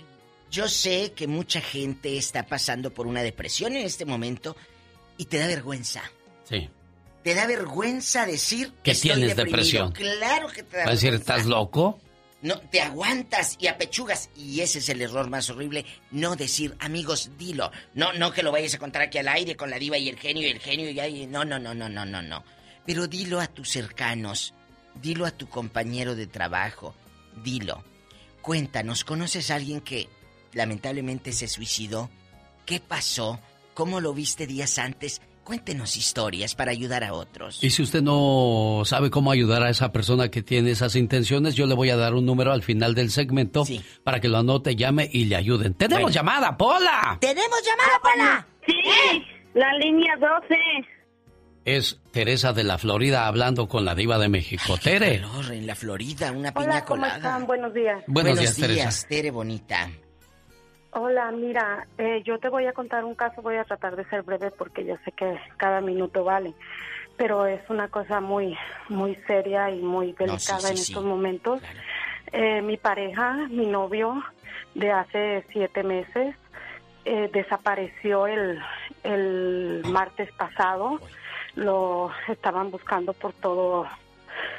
yo 0.50 0.68
sé 0.68 1.12
que 1.16 1.26
mucha 1.26 1.60
gente 1.60 2.16
está 2.18 2.46
pasando 2.46 2.92
por 2.92 3.06
una 3.06 3.22
depresión 3.22 3.74
en 3.76 3.86
este 3.86 4.04
momento 4.04 4.56
y 5.16 5.24
te 5.24 5.38
da 5.38 5.46
vergüenza. 5.46 6.02
Sí. 6.48 6.68
Te 7.22 7.34
da 7.34 7.46
vergüenza 7.46 8.26
decir 8.26 8.72
Que 8.82 8.94
tienes 8.94 9.28
deprimido. 9.34 9.44
depresión. 9.56 9.92
Claro 9.92 10.48
que 10.48 10.62
te 10.62 10.76
da 10.76 10.84
Va 10.84 10.90
a 10.90 10.92
decir, 10.94 11.12
vergüenza. 11.12 11.36
¿estás 11.36 11.46
loco? 11.48 11.98
No, 12.44 12.60
te 12.60 12.82
aguantas 12.82 13.56
y 13.58 13.68
apechugas. 13.68 14.28
Y 14.36 14.60
ese 14.60 14.78
es 14.78 14.90
el 14.90 15.00
error 15.00 15.30
más 15.30 15.48
horrible. 15.48 15.86
No 16.10 16.36
decir, 16.36 16.76
amigos, 16.78 17.30
dilo. 17.38 17.72
No, 17.94 18.12
no 18.12 18.32
que 18.32 18.42
lo 18.42 18.52
vayas 18.52 18.74
a 18.74 18.78
contar 18.78 19.00
aquí 19.00 19.16
al 19.16 19.28
aire 19.28 19.56
con 19.56 19.70
la 19.70 19.78
diva 19.78 19.96
y 19.96 20.10
el 20.10 20.18
genio 20.18 20.46
y 20.46 20.50
el 20.50 20.60
genio 20.60 20.90
y 20.90 21.00
ahí. 21.00 21.26
No, 21.26 21.46
no, 21.46 21.58
no, 21.58 21.72
no, 21.72 21.88
no, 21.88 22.04
no, 22.04 22.20
no. 22.20 22.44
Pero 22.84 23.06
dilo 23.06 23.40
a 23.40 23.46
tus 23.46 23.70
cercanos. 23.70 24.52
Dilo 25.00 25.24
a 25.24 25.30
tu 25.30 25.48
compañero 25.48 26.14
de 26.14 26.26
trabajo. 26.26 26.94
Dilo. 27.42 27.82
Cuéntanos, 28.42 29.04
¿conoces 29.04 29.50
a 29.50 29.54
alguien 29.54 29.80
que 29.80 30.10
lamentablemente 30.52 31.32
se 31.32 31.48
suicidó? 31.48 32.10
¿Qué 32.66 32.78
pasó? 32.78 33.40
¿Cómo 33.72 34.02
lo 34.02 34.12
viste 34.12 34.46
días 34.46 34.78
antes? 34.78 35.22
Cuéntenos 35.44 35.96
historias 35.96 36.54
para 36.54 36.70
ayudar 36.72 37.04
a 37.04 37.12
otros. 37.12 37.62
Y 37.62 37.70
si 37.70 37.82
usted 37.82 38.02
no 38.02 38.82
sabe 38.84 39.10
cómo 39.10 39.30
ayudar 39.30 39.62
a 39.62 39.68
esa 39.70 39.92
persona 39.92 40.30
que 40.30 40.42
tiene 40.42 40.70
esas 40.70 40.96
intenciones, 40.96 41.54
yo 41.54 41.66
le 41.66 41.74
voy 41.74 41.90
a 41.90 41.96
dar 41.96 42.14
un 42.14 42.24
número 42.26 42.52
al 42.52 42.62
final 42.62 42.94
del 42.94 43.10
segmento 43.10 43.64
para 44.02 44.20
que 44.20 44.28
lo 44.28 44.38
anote, 44.38 44.74
llame 44.74 45.08
y 45.12 45.26
le 45.26 45.36
ayuden. 45.36 45.74
¡Tenemos 45.74 46.02
Bueno. 46.04 46.14
llamada, 46.14 46.56
Pola! 46.56 47.18
¡Tenemos 47.20 47.58
llamada, 47.62 48.00
Pola! 48.02 48.46
Sí, 48.66 49.22
la 49.54 49.72
línea 49.78 50.14
12. 50.16 50.56
Es 51.66 51.98
Teresa 52.10 52.52
de 52.52 52.64
la 52.64 52.76
Florida 52.78 53.26
hablando 53.26 53.68
con 53.68 53.84
la 53.84 53.94
diva 53.94 54.18
de 54.18 54.28
México. 54.28 54.76
Tere. 54.82 55.20
calor 55.20 55.52
en 55.52 55.66
la 55.66 55.74
Florida, 55.74 56.30
una 56.32 56.52
piña 56.52 56.66
Hola, 56.66 56.84
¿cómo 56.84 57.00
colada. 57.02 57.16
están? 57.16 57.46
Buenos 57.46 57.72
días. 57.72 58.02
Buenos 58.06 58.38
días, 58.38 58.56
Teresa. 58.56 59.06
Tere 59.08 59.30
bonita. 59.30 59.90
Hola, 60.96 61.32
mira, 61.32 61.88
eh, 61.98 62.22
yo 62.24 62.38
te 62.38 62.48
voy 62.48 62.66
a 62.66 62.72
contar 62.72 63.04
un 63.04 63.16
caso, 63.16 63.42
voy 63.42 63.56
a 63.56 63.64
tratar 63.64 63.96
de 63.96 64.04
ser 64.04 64.22
breve 64.22 64.52
porque 64.52 64.84
yo 64.84 64.94
sé 65.04 65.10
que 65.10 65.40
cada 65.56 65.80
minuto 65.80 66.22
vale, 66.22 66.54
pero 67.16 67.46
es 67.46 67.68
una 67.68 67.88
cosa 67.88 68.20
muy, 68.20 68.56
muy 68.88 69.16
seria 69.26 69.70
y 69.70 69.80
muy 69.82 70.12
delicada 70.12 70.60
sí, 70.60 70.70
en 70.70 70.76
sí. 70.76 70.92
estos 70.92 71.04
momentos. 71.04 71.60
Eh, 72.30 72.62
mi 72.62 72.76
pareja, 72.76 73.32
mi 73.50 73.66
novio 73.66 74.22
de 74.76 74.92
hace 74.92 75.44
siete 75.50 75.82
meses, 75.82 76.36
eh, 77.04 77.28
desapareció 77.32 78.28
el, 78.28 78.60
el 79.02 79.82
martes 79.88 80.30
pasado. 80.34 81.00
Lo 81.56 82.12
estaban 82.28 82.70
buscando 82.70 83.14
por 83.14 83.32
todo 83.32 83.88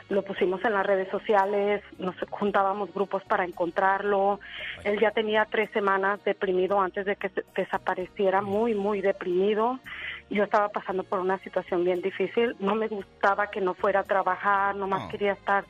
lo 0.09 0.21
pusimos 0.23 0.63
en 0.65 0.73
las 0.73 0.85
redes 0.85 1.09
sociales, 1.09 1.81
nos 1.97 2.15
juntábamos 2.29 2.93
grupos 2.93 3.23
para 3.23 3.45
encontrarlo. 3.45 4.39
Él 4.83 4.99
ya 4.99 5.11
tenía 5.11 5.45
tres 5.45 5.69
semanas 5.71 6.23
deprimido 6.23 6.79
antes 6.79 7.05
de 7.05 7.15
que 7.15 7.31
desapareciera, 7.55 8.41
muy, 8.41 8.75
muy 8.75 9.01
deprimido. 9.01 9.79
Yo 10.29 10.43
estaba 10.43 10.69
pasando 10.69 11.03
por 11.03 11.19
una 11.19 11.37
situación 11.39 11.83
bien 11.83 12.01
difícil. 12.01 12.55
No 12.59 12.75
me 12.75 12.87
gustaba 12.87 13.47
que 13.47 13.61
no 13.61 13.73
fuera 13.73 14.01
a 14.01 14.03
trabajar, 14.03 14.75
nomás 14.75 15.09
quería 15.11 15.33
estar 15.33 15.65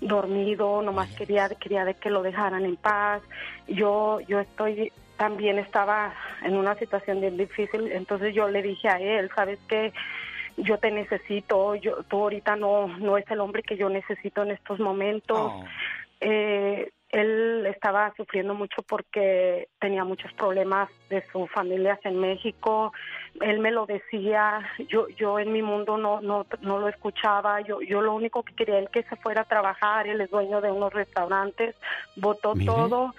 dormido, 0.00 0.82
nomás 0.82 1.10
quería 1.14 1.48
quería 1.48 1.84
de 1.84 1.94
que 1.94 2.10
lo 2.10 2.22
dejaran 2.22 2.64
en 2.64 2.76
paz. 2.76 3.22
Yo 3.66 4.20
yo 4.20 4.40
estoy 4.40 4.92
también 5.16 5.58
estaba 5.58 6.12
en 6.42 6.56
una 6.56 6.74
situación 6.74 7.20
bien 7.20 7.36
difícil, 7.36 7.90
entonces 7.92 8.34
yo 8.34 8.48
le 8.48 8.62
dije 8.62 8.88
a 8.88 9.00
él, 9.00 9.30
¿sabes 9.34 9.58
qué? 9.68 9.92
Yo 10.56 10.78
te 10.78 10.90
necesito, 10.90 11.74
yo, 11.74 12.02
tú 12.04 12.22
ahorita 12.22 12.56
no, 12.56 12.88
no 12.98 13.18
es 13.18 13.30
el 13.30 13.40
hombre 13.40 13.62
que 13.62 13.76
yo 13.76 13.88
necesito 13.88 14.42
en 14.42 14.52
estos 14.52 14.80
momentos. 14.80 15.52
Eh, 16.20 16.90
él 17.10 17.64
estaba 17.66 18.12
sufriendo 18.16 18.54
mucho 18.54 18.82
porque 18.82 19.68
tenía 19.78 20.04
muchos 20.04 20.32
problemas 20.32 20.90
de 21.08 21.22
su 21.30 21.46
familia 21.46 21.98
en 22.02 22.18
México. 22.18 22.92
Él 23.40 23.60
me 23.60 23.70
lo 23.70 23.86
decía, 23.86 24.60
yo 24.88 25.08
yo 25.10 25.38
en 25.38 25.52
mi 25.52 25.62
mundo 25.62 25.96
no 25.96 26.20
no 26.20 26.46
no 26.62 26.78
lo 26.78 26.88
escuchaba. 26.88 27.60
Yo 27.60 27.80
yo 27.80 28.02
lo 28.02 28.12
único 28.12 28.42
que 28.42 28.54
quería 28.54 28.78
él 28.78 28.90
que 28.90 29.04
se 29.04 29.16
fuera 29.16 29.42
a 29.42 29.44
trabajar. 29.44 30.08
Él 30.08 30.20
es 30.20 30.30
dueño 30.30 30.60
de 30.60 30.70
unos 30.70 30.92
restaurantes, 30.92 31.76
votó 32.16 32.54
todo. 32.64 33.14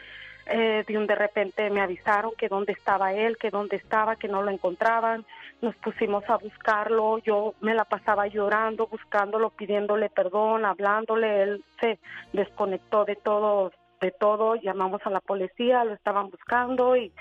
Eh, 0.50 0.86
de 0.88 0.98
un 0.98 1.08
de 1.08 1.16
repente 1.16 1.70
me 1.70 1.82
avisaron 1.82 2.32
que 2.38 2.48
dónde 2.48 2.72
estaba 2.72 3.12
él, 3.12 3.38
que 3.38 3.50
dónde 3.50 3.76
estaba, 3.76 4.16
que 4.16 4.30
no 4.30 4.42
lo 4.44 4.50
encontraban. 4.50 5.26
Nos 5.62 5.76
pusimos 5.76 6.24
a 6.30 6.38
buscarlo. 6.38 7.18
Yo 7.20 7.54
me 7.60 7.74
la 7.74 7.84
pasaba 7.84 8.28
llorando, 8.28 8.88
buscándolo, 8.88 9.50
pidiéndole 9.50 10.10
perdón, 10.10 10.64
hablándole. 10.64 11.44
Él 11.44 11.64
se 11.82 12.00
desconectó 12.32 13.04
de 13.04 13.18
todo, 13.18 13.74
de 14.00 14.12
todo. 14.12 14.56
Llamamos 14.56 15.02
a 15.04 15.10
la 15.10 15.20
policía, 15.20 15.84
lo 15.84 15.94
estaban 15.94 16.30
buscando 16.30 16.96
y 16.96 17.12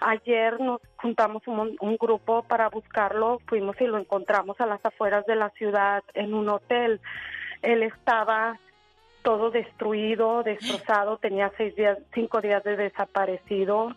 ayer 0.00 0.58
nos 0.58 0.80
juntamos 0.96 1.46
un, 1.46 1.76
un 1.78 1.96
grupo 1.96 2.42
para 2.44 2.70
buscarlo. 2.70 3.38
Fuimos 3.48 3.78
y 3.82 3.86
lo 3.86 3.98
encontramos 3.98 4.58
a 4.62 4.66
las 4.66 4.82
afueras 4.82 5.26
de 5.26 5.36
la 5.36 5.50
ciudad 5.50 6.02
en 6.14 6.32
un 6.32 6.48
hotel. 6.48 7.02
Él 7.60 7.82
estaba 7.82 8.58
todo 9.22 9.50
destruido, 9.50 10.42
destrozado, 10.42 11.16
tenía 11.16 11.50
seis 11.56 11.74
días, 11.76 11.98
cinco 12.12 12.40
días 12.40 12.62
de 12.64 12.76
desaparecido. 12.76 13.94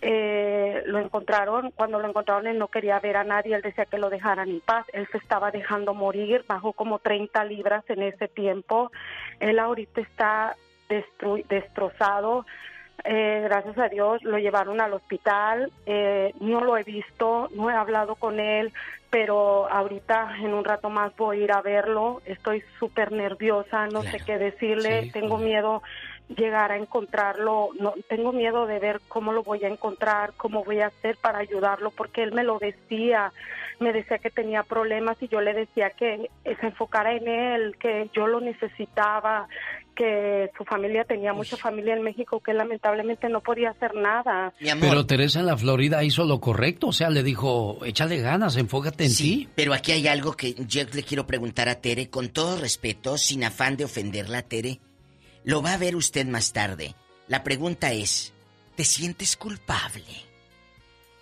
Eh, 0.00 0.84
lo 0.86 1.00
encontraron, 1.00 1.72
cuando 1.72 1.98
lo 1.98 2.08
encontraron 2.08 2.46
él 2.46 2.56
no 2.56 2.68
quería 2.68 3.00
ver 3.00 3.16
a 3.16 3.24
nadie, 3.24 3.56
él 3.56 3.62
decía 3.62 3.84
que 3.84 3.98
lo 3.98 4.10
dejaran 4.10 4.48
en 4.48 4.60
paz, 4.60 4.86
él 4.92 5.08
se 5.10 5.18
estaba 5.18 5.50
dejando 5.50 5.92
morir, 5.92 6.44
bajó 6.46 6.72
como 6.72 7.00
30 7.00 7.44
libras 7.44 7.82
en 7.88 8.02
ese 8.02 8.28
tiempo, 8.28 8.92
él 9.40 9.58
ahorita 9.58 10.00
está 10.00 10.54
destrozado, 11.48 12.46
eh, 13.04 13.40
gracias 13.44 13.78
a 13.78 13.88
Dios 13.88 14.22
lo 14.24 14.38
llevaron 14.38 14.80
al 14.80 14.92
hospital, 14.92 15.72
eh, 15.86 16.34
no 16.40 16.60
lo 16.62 16.76
he 16.76 16.82
visto, 16.82 17.48
no 17.54 17.70
he 17.70 17.74
hablado 17.74 18.16
con 18.16 18.40
él, 18.40 18.72
pero 19.10 19.70
ahorita 19.70 20.36
en 20.40 20.52
un 20.52 20.64
rato 20.64 20.90
más 20.90 21.16
voy 21.16 21.40
a 21.40 21.44
ir 21.44 21.52
a 21.52 21.62
verlo, 21.62 22.20
estoy 22.26 22.62
súper 22.78 23.12
nerviosa, 23.12 23.86
no 23.86 24.02
sé 24.02 24.18
qué 24.24 24.38
decirle, 24.38 25.10
tengo 25.12 25.38
miedo 25.38 25.82
llegar 26.28 26.72
a 26.72 26.76
encontrarlo, 26.76 27.70
no 27.78 27.94
tengo 28.08 28.32
miedo 28.32 28.66
de 28.66 28.78
ver 28.78 29.00
cómo 29.08 29.32
lo 29.32 29.42
voy 29.42 29.64
a 29.64 29.68
encontrar, 29.68 30.32
cómo 30.36 30.62
voy 30.62 30.80
a 30.80 30.88
hacer 30.88 31.16
para 31.16 31.38
ayudarlo, 31.38 31.90
porque 31.90 32.22
él 32.22 32.32
me 32.32 32.44
lo 32.44 32.58
decía, 32.58 33.32
me 33.80 33.92
decía 33.92 34.18
que 34.18 34.30
tenía 34.30 34.62
problemas 34.62 35.16
y 35.22 35.28
yo 35.28 35.40
le 35.40 35.54
decía 35.54 35.90
que 35.90 36.30
se 36.44 36.66
enfocara 36.66 37.12
en 37.12 37.28
él, 37.28 37.76
que 37.78 38.10
yo 38.12 38.26
lo 38.26 38.40
necesitaba, 38.40 39.48
que 39.98 40.52
su 40.56 40.64
familia 40.64 41.02
tenía 41.02 41.32
mucha 41.32 41.56
familia 41.56 41.94
en 41.94 42.02
México, 42.02 42.38
que 42.38 42.54
lamentablemente 42.54 43.28
no 43.28 43.40
podía 43.40 43.70
hacer 43.70 43.96
nada. 43.96 44.54
Pero 44.80 45.06
Teresa 45.06 45.40
en 45.40 45.46
la 45.46 45.56
Florida 45.56 46.04
hizo 46.04 46.24
lo 46.24 46.40
correcto, 46.40 46.86
o 46.86 46.92
sea, 46.92 47.10
le 47.10 47.24
dijo, 47.24 47.84
échale 47.84 48.18
ganas, 48.18 48.56
enfócate 48.56 49.06
en 49.06 49.14
ti. 49.16 49.48
Pero 49.56 49.74
aquí 49.74 49.90
hay 49.90 50.06
algo 50.06 50.34
que 50.34 50.54
yo 50.54 50.82
le 50.92 51.02
quiero 51.02 51.26
preguntar 51.26 51.68
a 51.68 51.80
Tere, 51.80 52.10
con 52.10 52.28
todo 52.28 52.56
respeto, 52.58 53.18
sin 53.18 53.42
afán 53.42 53.76
de 53.76 53.86
ofenderla, 53.86 54.42
Tere. 54.42 54.78
Lo 55.42 55.62
va 55.62 55.72
a 55.72 55.78
ver 55.78 55.96
usted 55.96 56.26
más 56.26 56.52
tarde. 56.52 56.94
La 57.26 57.42
pregunta 57.42 57.92
es, 57.92 58.32
¿te 58.76 58.84
sientes 58.84 59.36
culpable? 59.36 60.27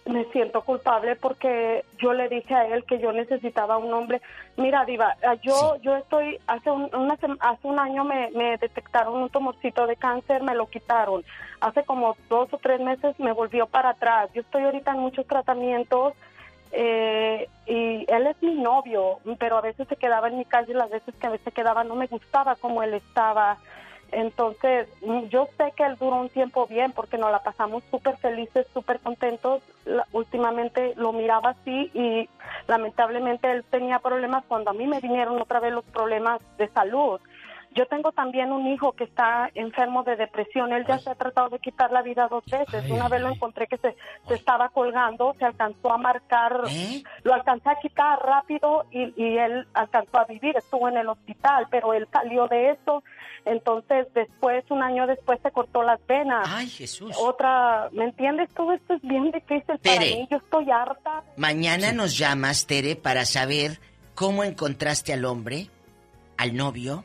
Me 0.07 0.25
siento 0.27 0.63
culpable 0.63 1.17
porque 1.17 1.85
yo 1.99 2.13
le 2.13 2.29
dije 2.29 2.55
a 2.55 2.67
él 2.69 2.85
que 2.85 2.99
yo 2.99 3.13
necesitaba 3.13 3.77
un 3.77 3.93
hombre. 3.93 4.23
Mira, 4.57 4.85
Diva, 4.85 5.17
ah, 5.25 5.35
yo 5.43 5.77
yo 5.83 5.97
estoy, 5.97 6.39
hace 6.47 6.71
un, 6.71 6.89
hace 7.41 7.67
un 7.67 7.79
año 7.79 8.05
me, 8.05 8.31
me 8.31 8.57
detectaron 8.57 9.23
un 9.23 9.31
tumorcito 9.31 9.87
de 9.87 9.97
cáncer, 9.97 10.43
me 10.43 10.55
lo 10.55 10.67
quitaron. 10.67 11.25
Hace 11.61 11.85
como 11.85 12.17
dos 12.29 12.53
o 12.53 12.59
tres 12.59 12.81
meses 12.81 13.19
me 13.19 13.33
volvió 13.33 13.67
para 13.67 13.91
atrás. 13.91 14.31
Yo 14.35 14.43
estoy 14.43 14.63
ahorita 14.63 14.93
en 14.93 15.01
muchos 15.01 15.27
tratamientos 15.27 16.15
eh, 16.73 17.49
y 17.67 18.05
él 18.09 18.27
es 18.27 18.43
mi 18.43 18.55
novio, 18.55 19.19
pero 19.39 19.57
a 19.57 19.63
veces 19.63 19.89
se 19.89 19.97
quedaba 19.97 20.29
en 20.29 20.39
mi 20.39 20.45
calle 20.45 20.73
y 20.73 20.75
las 20.75 20.91
veces 20.91 21.15
que 21.15 21.27
a 21.27 21.31
veces 21.31 21.55
quedaba 21.55 21.85
no 21.85 21.95
me 21.95 22.07
gustaba 22.07 22.55
como 22.57 22.83
él 22.83 22.95
estaba. 22.95 23.59
Entonces, 24.13 24.89
yo 25.31 25.49
sé 25.57 25.73
que 25.77 25.85
él 25.85 25.97
duró 25.99 26.17
un 26.17 26.29
tiempo 26.29 26.67
bien 26.67 26.93
porque 26.93 27.19
nos 27.19 27.31
la 27.31 27.43
pasamos 27.43 27.83
súper 27.91 28.17
felices, 28.19 28.67
súper 28.73 29.01
contentos. 29.01 29.63
últimamente 30.13 30.95
lo 30.97 31.13
miraba 31.13 31.51
así 31.51 31.91
y 31.95 32.29
lamentablemente 32.67 33.51
él 33.51 33.65
tenía 33.71 33.99
problemas 33.99 34.45
cuando 34.49 34.71
a 34.71 34.75
mí 34.75 34.87
me 34.87 35.01
vinieron 35.01 35.41
otra 35.41 35.61
vez 35.61 35.73
los 35.73 35.85
problemas 35.85 36.41
de 36.59 36.69
salud. 36.69 37.21
Yo 37.77 37.87
tengo 37.87 38.11
también 38.13 38.53
un 38.53 38.67
hijo 38.67 38.93
que 38.93 39.05
está 39.05 39.51
enfermo 39.55 40.03
de 40.03 40.17
depresión. 40.17 40.73
Él 40.73 40.85
ya 40.87 40.99
se 40.99 41.11
ha 41.11 41.15
tratado 41.15 41.51
de 41.51 41.59
quitar 41.59 41.93
la 41.93 42.03
vida 42.03 42.27
dos 42.29 42.45
veces. 42.47 42.91
Una 42.91 43.09
vez 43.09 43.21
lo 43.21 43.31
encontré 43.31 43.67
que 43.67 43.77
se, 43.77 43.95
se, 44.27 44.35
estaba 44.35 44.71
colgando, 44.71 45.35
se 45.39 45.45
alcanzó 45.45 45.93
a 45.93 45.99
marcar, 45.99 46.63
¿Eh? 46.69 47.03
lo 47.23 47.35
alcancé 47.35 47.69
a 47.69 47.77
quitar 47.77 48.19
rápido 48.21 48.87
y, 48.91 49.13
y 49.23 49.39
él 49.39 49.67
alcanzó 49.75 50.19
a 50.19 50.25
vivir. 50.25 50.57
Estuvo 50.57 50.89
en 50.89 50.97
el 50.97 51.09
hospital, 51.09 51.67
pero 51.71 51.93
él 51.93 52.09
salió 52.11 52.49
de 52.49 52.71
eso 52.71 53.03
entonces, 53.47 54.09
después, 54.13 54.65
un 54.71 54.83
año 54.83 55.07
después, 55.07 55.39
se 55.41 55.53
cortó 55.53 55.85
las 55.85 56.05
venas. 56.09 56.45
Ay, 56.51 56.69
Jesús. 56.69 57.15
Otra, 57.17 57.89
¿me 57.93 58.05
entiendes? 58.05 58.51
Todo 58.53 58.73
esto 58.73 58.95
es 58.95 59.03
bien 59.03 59.31
difícil 59.31 59.79
para 59.79 60.01
mí. 60.01 60.27
Yo 60.29 60.39
estoy 60.39 60.69
harta. 60.69 61.23
Mañana 61.37 61.93
nos 61.93 62.19
llamas, 62.19 62.67
Tere, 62.67 62.97
para 62.97 63.25
saber 63.25 63.79
cómo 64.17 64.43
encontraste 64.43 65.13
al 65.13 65.25
hombre, 65.25 65.69
al 66.37 66.57
novio. 66.57 67.05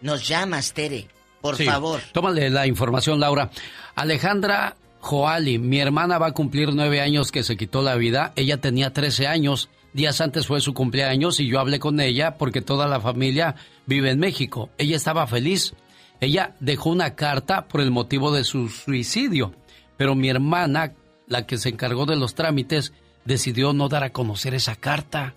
Nos 0.00 0.26
llamas, 0.26 0.72
Tere, 0.72 1.08
por 1.40 1.56
favor. 1.56 2.00
Tómale 2.12 2.50
la 2.50 2.66
información, 2.66 3.20
Laura. 3.20 3.50
Alejandra 3.94 4.76
Joali, 5.00 5.58
mi 5.58 5.80
hermana 5.80 6.18
va 6.18 6.28
a 6.28 6.32
cumplir 6.32 6.72
nueve 6.72 7.02
años 7.02 7.30
que 7.30 7.42
se 7.42 7.56
quitó 7.56 7.82
la 7.82 7.94
vida. 7.94 8.32
Ella 8.36 8.58
tenía 8.58 8.92
trece 8.92 9.26
años. 9.26 9.68
Días 9.92 10.20
antes 10.20 10.46
fue 10.46 10.60
su 10.60 10.72
cumpleaños 10.72 11.38
y 11.40 11.46
yo 11.46 11.60
hablé 11.60 11.78
con 11.78 12.00
ella 12.00 12.36
porque 12.38 12.62
toda 12.62 12.88
la 12.88 13.00
familia 13.00 13.54
vive 13.86 14.10
en 14.10 14.18
México. 14.18 14.70
Ella 14.78 14.96
estaba 14.96 15.26
feliz. 15.26 15.74
Ella 16.20 16.56
dejó 16.58 16.88
una 16.88 17.14
carta 17.14 17.66
por 17.66 17.82
el 17.82 17.90
motivo 17.90 18.32
de 18.32 18.44
su 18.44 18.70
suicidio, 18.70 19.54
pero 19.98 20.14
mi 20.14 20.30
hermana, 20.30 20.94
la 21.26 21.46
que 21.46 21.58
se 21.58 21.68
encargó 21.68 22.06
de 22.06 22.16
los 22.16 22.34
trámites, 22.34 22.94
decidió 23.26 23.74
no 23.74 23.90
dar 23.90 24.04
a 24.04 24.10
conocer 24.10 24.54
esa 24.54 24.74
carta. 24.74 25.34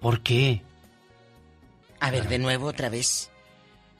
¿Por 0.00 0.20
qué? 0.20 0.62
A 1.98 2.10
ver, 2.12 2.28
de 2.28 2.38
nuevo 2.38 2.68
otra 2.68 2.88
vez. 2.88 3.30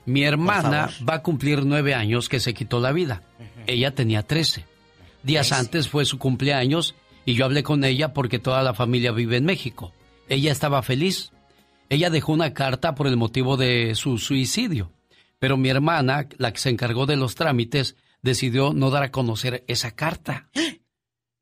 Mi 0.05 0.23
hermana 0.23 0.89
va 1.07 1.15
a 1.15 1.21
cumplir 1.23 1.65
nueve 1.65 1.93
años 1.93 2.29
que 2.29 2.39
se 2.39 2.53
quitó 2.53 2.79
la 2.79 2.91
vida. 2.91 3.23
Ella 3.67 3.95
tenía 3.95 4.23
trece. 4.23 4.65
Días 5.23 5.51
antes 5.51 5.89
fue 5.89 6.05
su 6.05 6.19
cumpleaños 6.19 6.95
y 7.25 7.33
yo 7.33 7.45
hablé 7.45 7.63
con 7.63 7.83
ella 7.83 8.13
porque 8.13 8.37
toda 8.39 8.61
la 8.61 8.73
familia 8.73 9.11
vive 9.11 9.37
en 9.37 9.45
México. 9.45 9.91
Ella 10.29 10.51
estaba 10.51 10.83
feliz. 10.83 11.31
Ella 11.89 12.09
dejó 12.09 12.33
una 12.33 12.53
carta 12.53 12.93
por 12.95 13.07
el 13.07 13.17
motivo 13.17 13.57
de 13.57 13.95
su 13.95 14.17
suicidio. 14.17 14.91
Pero 15.39 15.57
mi 15.57 15.69
hermana, 15.69 16.27
la 16.37 16.53
que 16.53 16.59
se 16.59 16.69
encargó 16.69 17.05
de 17.05 17.15
los 17.15 17.35
trámites, 17.35 17.95
decidió 18.21 18.73
no 18.73 18.89
dar 18.89 19.03
a 19.03 19.11
conocer 19.11 19.63
esa 19.67 19.91
carta. 19.91 20.49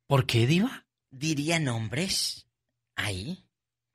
¿Por 0.08 0.26
qué, 0.26 0.48
Diva? 0.48 0.86
¿Diría 1.12 1.60
nombres? 1.60 2.48
¿Ahí? 2.96 3.46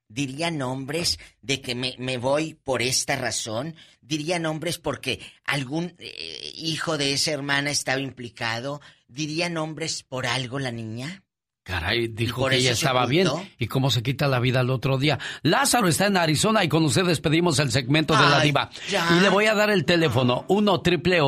¿Diría 0.08 0.50
nombres 0.50 1.18
de 1.42 1.60
que 1.60 1.74
me, 1.74 1.94
me 1.98 2.16
voy 2.16 2.54
por 2.54 2.80
esta 2.80 3.16
razón? 3.16 3.76
¿Diría 4.00 4.38
nombres 4.38 4.78
porque 4.78 5.20
algún 5.44 5.94
eh, 5.98 6.52
hijo 6.54 6.96
de 6.96 7.12
esa 7.12 7.32
hermana 7.32 7.70
estaba 7.70 8.00
implicado? 8.00 8.80
¿Diría 9.06 9.50
nombres 9.50 10.02
por 10.02 10.26
algo 10.26 10.58
la 10.58 10.72
niña? 10.72 11.22
Caray, 11.68 12.08
dijo 12.08 12.48
que 12.48 12.56
ella 12.56 12.72
estaba 12.72 13.04
bien. 13.04 13.28
¿Y 13.58 13.66
cómo 13.66 13.90
se 13.90 14.02
quita 14.02 14.26
la 14.26 14.40
vida 14.40 14.60
al 14.60 14.70
otro 14.70 14.96
día? 14.96 15.18
Lázaro 15.42 15.86
está 15.88 16.06
en 16.06 16.16
Arizona 16.16 16.64
y 16.64 16.68
con 16.68 16.82
usted 16.82 17.04
despedimos 17.04 17.58
el 17.58 17.70
segmento 17.70 18.14
de 18.16 18.26
la 18.26 18.40
diva. 18.40 18.70
Y 18.88 19.20
le 19.20 19.28
voy 19.28 19.44
a 19.44 19.54
dar 19.54 19.68
el 19.68 19.84
teléfono, 19.84 20.46
1 20.48 20.80
triple 20.80 21.20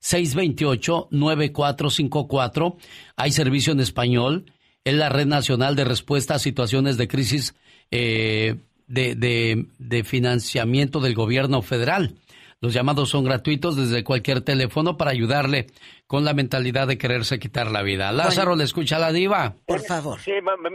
628 0.00 1.08
9454. 1.12 2.76
Hay 3.14 3.30
servicio 3.30 3.72
en 3.72 3.78
español. 3.78 4.52
Es 4.82 4.94
la 4.94 5.08
Red 5.08 5.26
Nacional 5.26 5.76
de 5.76 5.84
Respuesta 5.84 6.34
a 6.34 6.38
Situaciones 6.40 6.96
de 6.96 7.06
Crisis 7.06 7.54
eh, 7.90 8.56
de, 8.86 9.14
de, 9.14 9.66
de 9.78 10.04
financiamiento 10.04 11.00
del 11.00 11.14
gobierno 11.14 11.62
federal. 11.62 12.14
Los 12.62 12.74
llamados 12.74 13.08
son 13.08 13.24
gratuitos 13.24 13.76
desde 13.76 14.04
cualquier 14.04 14.42
teléfono 14.42 14.98
para 14.98 15.12
ayudarle 15.12 15.68
con 16.06 16.26
la 16.26 16.34
mentalidad 16.34 16.88
de 16.88 16.98
quererse 16.98 17.38
quitar 17.38 17.70
la 17.70 17.82
vida. 17.82 18.12
Lázaro, 18.12 18.54
le 18.54 18.64
escucha 18.64 18.96
a 18.96 18.98
la 18.98 19.12
diva. 19.12 19.54
Por 19.66 19.80
favor. 19.80 20.18
Sí, 20.20 20.32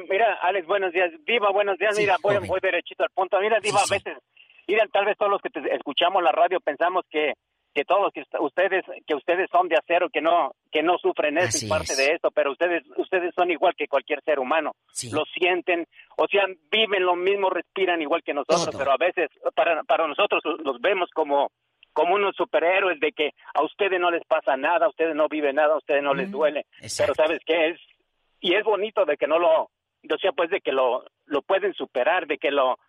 mira, 0.10 0.40
Alex, 0.42 0.66
buenos 0.66 0.92
días. 0.94 1.12
Diva, 1.28 1.52
buenos 1.52 1.78
días. 1.78 1.96
mira, 1.96 2.16
voy, 2.24 2.38
voy, 2.48 2.60
derechito 2.60 3.04
al 3.04 3.12
punto. 3.14 3.38
Mira, 3.40 3.60
Diva, 3.62 3.82
a 3.82 3.94
veces, 3.94 4.18
mira, 4.68 4.84
tal 4.92 5.06
vez 5.06 5.16
todos 5.16 5.32
los 5.32 5.42
que 5.42 5.50
te 5.52 5.60
escuchamos 5.76 6.24
la 6.24 6.32
radio 6.32 6.60
pensamos 6.60 7.06
que 7.12 7.34
que 7.76 7.84
todos 7.84 8.14
que 8.14 8.24
ustedes 8.40 8.86
que 9.06 9.16
ustedes 9.16 9.50
son 9.52 9.68
de 9.68 9.76
acero 9.76 10.10
que 10.10 10.22
no 10.22 10.56
que 10.72 10.82
no 10.82 10.98
sufren 10.98 11.38
eso 11.38 11.66
y 11.66 11.70
parte 11.70 11.94
de 11.96 12.14
esto 12.14 12.32
pero 12.32 12.54
ustedes 12.54 12.84
ustedes 12.96 13.34
son 13.36 13.52
igual 13.52 13.76
que 13.76 13.90
cualquier 13.90 14.24
ser 14.24 14.40
humano. 14.40 14.72
Lo 15.12 15.26
sienten 15.26 15.86
o 16.16 16.26
sea 16.28 16.46
viven 16.72 17.06
lo 17.06 17.18
mismo 17.18 17.50
respiran 17.50 18.02
igual 18.02 18.24
que 18.24 18.34
nosotros 18.34 18.74
pero 18.78 18.94
a 18.94 18.98
veces 18.98 19.30
para 19.54 19.84
para 19.84 20.08
nosotros 20.08 20.42
los 20.64 20.80
vemos 20.80 21.10
como 21.14 21.52
como 21.92 22.16
unos 22.16 22.36
superhéroes 22.36 23.00
de 23.00 23.12
que 23.12 23.32
a 23.54 23.64
ustedes 23.64 24.00
no 24.00 24.12
les 24.12 24.26
pasa 24.26 24.58
nada, 24.58 24.86
a 24.86 24.90
ustedes 24.90 25.16
no 25.16 25.30
viven 25.30 25.56
nada, 25.56 25.76
a 25.76 25.78
ustedes 25.78 26.04
no 26.04 26.14
les 26.14 26.30
duele. 26.30 26.66
Pero 26.98 27.16
¿sabes 27.16 27.40
qué 27.46 27.70
es? 27.70 27.80
Y 28.42 28.54
es 28.54 28.66
bonito 28.66 29.06
de 29.06 29.16
que 29.16 29.28
no 29.28 29.40
lo, 29.40 29.62
o 29.62 30.18
sea, 30.20 30.34
pues 30.34 30.50
de 30.50 30.60
que 30.60 30.74
lo, 30.74 31.06
lo 31.26 31.42
pueden 31.42 31.74
superar, 31.74 32.28
de 32.28 32.38
que 32.38 32.52
lo, 32.52 32.80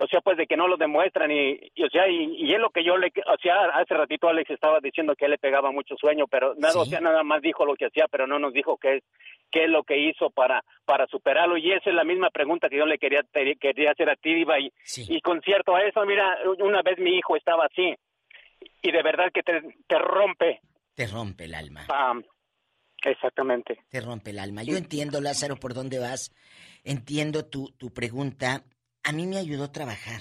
o 0.00 0.06
sea, 0.06 0.20
pues 0.20 0.36
de 0.36 0.46
que 0.46 0.56
no 0.56 0.68
lo 0.68 0.76
demuestran 0.76 1.30
y, 1.30 1.58
o 1.82 1.88
sea, 1.90 2.08
y, 2.08 2.52
es 2.52 2.60
lo 2.60 2.70
que 2.70 2.84
yo 2.84 2.96
le, 2.96 3.08
o 3.08 3.36
sea, 3.42 3.66
hace 3.74 3.94
ratito 3.94 4.28
Alex 4.28 4.50
estaba 4.50 4.78
diciendo 4.80 5.16
que 5.16 5.28
le 5.28 5.38
pegaba 5.38 5.72
mucho 5.72 5.96
sueño, 5.96 6.26
pero 6.28 6.54
nada, 6.54 6.78
o 6.78 6.84
sea, 6.84 7.00
nada 7.00 7.24
más 7.24 7.42
dijo 7.42 7.66
lo 7.66 7.74
que 7.74 7.86
hacía, 7.86 8.06
pero 8.08 8.26
no 8.26 8.38
nos 8.38 8.52
dijo 8.52 8.78
qué 8.78 8.98
es, 8.98 9.04
qué 9.50 9.64
es 9.64 9.70
lo 9.70 9.82
que 9.82 9.98
hizo 9.98 10.30
para, 10.30 10.62
para 10.84 11.06
superarlo 11.08 11.56
y 11.56 11.72
esa 11.72 11.90
es 11.90 11.96
la 11.96 12.04
misma 12.04 12.30
pregunta 12.30 12.68
que 12.68 12.78
yo 12.78 12.86
le 12.86 12.98
quería, 12.98 13.22
quería 13.60 13.90
hacer 13.90 14.08
a 14.08 14.16
ti, 14.16 14.34
Diva, 14.34 14.60
y, 14.60 14.72
y 15.08 15.20
con 15.20 15.40
cierto 15.42 15.74
a 15.74 15.82
eso, 15.82 16.04
mira, 16.06 16.38
una 16.58 16.82
vez 16.82 16.98
mi 16.98 17.16
hijo 17.16 17.36
estaba 17.36 17.64
así 17.66 17.96
y 18.82 18.92
de 18.92 19.02
verdad 19.02 19.30
que 19.34 19.42
te, 19.42 19.60
te 19.86 19.98
rompe. 19.98 20.60
Te 20.94 21.08
rompe 21.08 21.44
el 21.44 21.54
alma. 21.54 21.86
Ah, 21.88 22.14
exactamente. 23.04 23.80
Te 23.88 24.00
rompe 24.00 24.30
el 24.30 24.38
alma. 24.38 24.62
Yo 24.62 24.76
entiendo, 24.76 25.20
Lázaro, 25.20 25.56
por 25.56 25.74
dónde 25.74 25.98
vas. 25.98 26.32
Entiendo 26.84 27.44
tu, 27.44 27.70
tu 27.72 27.92
pregunta 27.92 28.62
a 29.08 29.12
mí 29.12 29.26
me 29.26 29.38
ayudó 29.38 29.64
a 29.64 29.72
trabajar. 29.72 30.20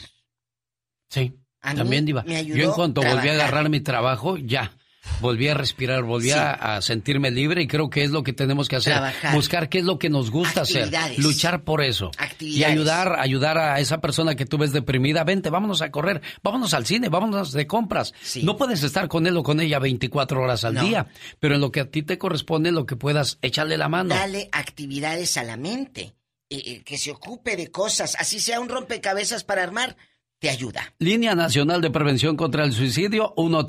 Sí. 1.10 1.34
también, 1.62 2.06
Diva. 2.06 2.24
Yo 2.26 2.64
en 2.64 2.72
cuanto 2.72 3.02
volví 3.02 3.28
a 3.28 3.34
agarrar 3.34 3.70
mi 3.70 3.82
trabajo, 3.82 4.38
ya. 4.38 4.72
Volví 5.20 5.48
a 5.50 5.54
respirar, 5.54 6.04
volví 6.04 6.32
a 6.32 6.80
sentirme 6.82 7.32
libre 7.32 7.62
y 7.62 7.68
creo 7.68 7.90
que 7.90 8.04
es 8.04 8.12
lo 8.12 8.24
que 8.24 8.32
tenemos 8.32 8.70
que 8.70 8.78
hacer. 8.78 8.98
Buscar 9.34 9.68
qué 9.68 9.80
es 9.80 9.84
lo 9.86 10.00
que 10.00 10.10
nos 10.10 10.32
gusta 10.32 10.62
hacer. 10.62 10.90
Luchar 11.18 11.64
por 11.66 11.82
eso. 11.82 12.12
Y 12.40 12.64
ayudar, 12.64 13.20
ayudar 13.20 13.58
a 13.58 13.80
esa 13.82 14.00
persona 14.00 14.36
que 14.36 14.46
tú 14.46 14.58
ves 14.58 14.72
deprimida. 14.72 15.26
Vente, 15.26 15.50
vámonos 15.50 15.82
a 15.82 15.92
correr, 15.92 16.22
vámonos 16.42 16.74
al 16.74 16.86
cine, 16.86 17.10
vámonos 17.10 17.52
de 17.52 17.68
compras. 17.68 18.14
No 18.42 18.56
puedes 18.56 18.84
estar 18.84 19.10
con 19.10 19.28
él 19.28 19.36
o 19.36 19.44
con 19.44 19.60
ella 19.60 19.80
24 19.80 20.42
horas 20.42 20.64
al 20.64 20.80
día, 20.80 21.08
pero 21.42 21.56
en 21.56 21.62
lo 21.62 21.74
que 21.74 21.82
a 21.82 21.92
ti 21.92 22.04
te 22.04 22.18
corresponde, 22.18 22.72
lo 22.72 22.86
que 22.86 22.96
puedas, 22.96 23.38
echarle 23.42 23.78
la 23.78 23.90
mano. 23.90 24.16
Dale 24.16 24.48
actividades 24.54 25.36
a 25.36 25.44
la 25.44 25.58
mente. 25.58 26.17
Eh, 26.50 26.82
que 26.86 26.98
se 26.98 27.12
ocupe 27.12 27.58
de 27.58 27.70
cosas, 27.72 28.16
así 28.18 28.40
sea 28.40 28.62
un 28.62 28.70
rompecabezas 28.70 29.44
para 29.44 29.64
armar, 29.64 29.98
te 30.40 30.50
ayuda. 30.50 30.94
Línea 31.00 31.36
Nacional 31.36 31.82
de 31.82 31.92
Prevención 31.92 32.38
contra 32.38 32.64
el 32.64 32.72
Suicidio, 32.72 33.34
1 33.36 33.66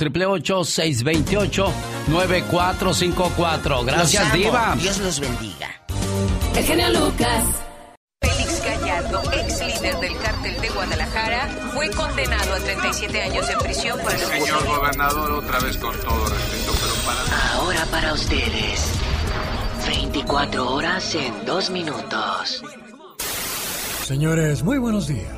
628 0.65 1.73
9454 2.07 3.85
Gracias, 3.85 4.33
Diva. 4.33 4.77
Dios 4.81 4.99
los 4.99 5.19
bendiga. 5.19 5.85
El 6.57 6.65
genio 6.65 6.89
Lucas. 6.91 7.45
Félix 8.21 8.65
Gallardo, 8.65 9.23
ex 9.33 9.61
líder 9.61 9.97
del 9.99 10.17
cártel 10.19 10.61
de 10.61 10.69
Guadalajara, 10.69 11.49
fue 11.75 11.91
condenado 11.91 12.55
a 12.55 12.59
37 12.59 13.23
años 13.23 13.49
de 13.49 13.57
prisión 13.57 13.99
por 14.01 14.13
el 14.13 14.21
Señor 14.21 14.65
gobernador, 14.67 15.33
otra 15.33 15.59
vez 15.61 15.77
con 15.79 15.99
todo 16.01 16.27
respeto, 16.27 16.73
pero 16.81 16.95
para... 17.07 17.55
Ahora 17.55 17.85
para 17.87 18.13
ustedes. 18.13 18.98
24 19.89 20.71
horas 20.71 21.15
en 21.15 21.47
2 21.47 21.71
minutos. 21.71 22.63
Señores, 24.05 24.63
muy 24.63 24.77
buenos 24.77 25.07
días. 25.07 25.35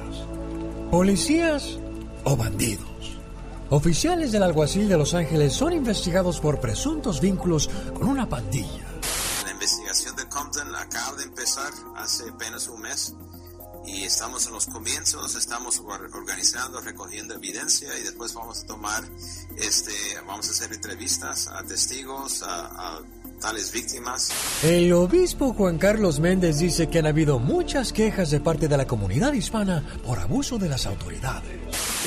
¿Policías 0.90 1.78
o 2.24 2.36
bandidos? 2.36 3.20
Oficiales 3.68 4.32
del 4.32 4.42
alguacil 4.42 4.88
de 4.88 4.98
Los 4.98 5.14
Ángeles 5.14 5.52
son 5.52 5.72
investigados 5.72 6.40
por 6.40 6.58
presuntos 6.58 7.20
vínculos 7.20 7.70
con 7.94 8.08
una 8.08 8.28
pandilla. 8.28 8.84
La 9.44 9.52
investigación 9.52 10.16
de 10.16 10.28
Compton 10.28 10.74
acaba 10.74 11.16
de 11.18 11.22
empezar 11.22 11.72
hace 11.94 12.28
apenas 12.28 12.66
un 12.66 12.80
mes 12.80 13.14
y 13.86 14.02
estamos 14.02 14.46
en 14.46 14.52
los 14.54 14.66
comienzos, 14.66 15.36
estamos 15.36 15.78
organizando, 15.78 16.80
recogiendo 16.80 17.34
evidencia 17.34 17.96
y 17.96 18.02
después 18.02 18.34
vamos 18.34 18.64
a 18.64 18.66
tomar, 18.66 19.04
este, 19.58 19.92
vamos 20.26 20.48
a 20.48 20.50
hacer 20.50 20.72
entrevistas 20.72 21.46
a 21.46 21.62
testigos, 21.62 22.42
a, 22.42 22.96
a 22.96 23.00
tales 23.40 23.72
víctimas. 23.72 24.30
El 24.62 24.92
obispo 24.92 25.52
Juan 25.54 25.78
Carlos 25.78 26.20
Méndez 26.20 26.58
dice 26.58 26.88
que 26.88 26.98
han 26.98 27.06
habido 27.06 27.38
muchas 27.38 27.92
quejas 27.92 28.30
de 28.30 28.40
parte 28.40 28.68
de 28.68 28.76
la 28.76 28.86
comunidad 28.86 29.32
hispana 29.32 29.82
por 30.06 30.18
abuso 30.18 30.58
de 30.58 30.68
las 30.68 30.86
autoridades. 30.86 31.58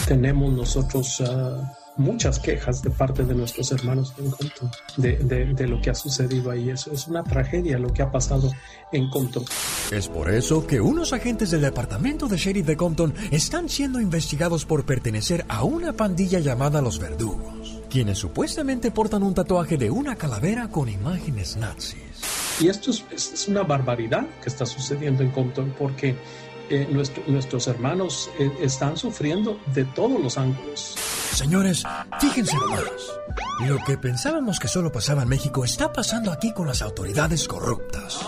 Tenemos 0.07 0.53
nosotros 0.53 1.21
ah, 1.21 1.73
muchas 1.97 2.39
quejas 2.39 2.81
de 2.81 2.89
parte 2.89 3.23
de 3.23 3.35
nuestros 3.35 3.71
hermanos 3.71 4.13
en 4.17 4.31
Compton 4.31 4.71
de, 4.97 5.17
de, 5.53 5.67
lo 5.67 5.81
que 5.81 5.89
ha 5.89 5.95
sucedido 5.95 6.51
ahí. 6.51 6.69
Eso 6.69 6.91
es 6.91 7.07
una 7.07 7.23
tragedia 7.23 7.77
lo 7.77 7.93
que 7.93 8.01
ha 8.01 8.11
pasado 8.11 8.51
en 8.91 9.09
Compton. 9.09 9.45
Es 9.91 10.07
por 10.07 10.29
eso 10.29 10.65
que 10.65 10.81
unos 10.81 11.13
agentes 11.13 11.51
del 11.51 11.61
departamento 11.61 12.27
de 12.27 12.37
sheriff 12.37 12.65
de 12.65 12.77
Compton 12.77 13.13
están 13.31 13.69
siendo 13.69 13.99
investigados 13.99 14.65
por 14.65 14.85
pertenecer 14.85 15.45
a 15.47 15.63
una 15.63 15.93
pandilla 15.93 16.39
llamada 16.39 16.81
Los 16.81 16.99
Verdugos, 16.99 17.62
quienes 17.93 18.17
supuestamente 18.17 18.89
portan 18.89 19.21
un 19.21 19.35
tatuaje 19.35 19.77
de 19.77 19.91
una 19.91 20.15
calavera 20.15 20.67
con 20.67 20.89
imágenes 20.89 21.57
nazis. 21.57 22.01
Y 22.59 22.67
esto 22.67 22.89
es, 22.89 23.05
es 23.11 23.47
una 23.47 23.61
barbaridad 23.61 24.25
que 24.41 24.49
está 24.49 24.65
sucediendo 24.65 25.21
en 25.21 25.29
Compton 25.29 25.75
porque 25.77 26.15
eh, 26.71 26.87
nuestros 27.27 27.67
hermanos 27.67 28.31
eh, 28.39 28.51
están 28.61 28.97
sufriendo 28.97 29.59
de 29.75 29.85
todos 29.85 30.19
los 30.19 30.39
ángulos. 30.39 30.95
Señores, 31.33 31.83
fíjense 32.19 32.55
nomás. 32.55 32.89
Lo 33.67 33.77
que 33.85 33.95
pensábamos 33.99 34.59
que 34.59 34.67
solo 34.67 34.91
pasaba 34.91 35.21
en 35.21 35.29
México 35.29 35.63
está 35.63 35.93
pasando 35.93 36.31
aquí 36.31 36.51
con 36.51 36.65
las 36.65 36.81
autoridades 36.81 37.47
corruptas. 37.47 38.21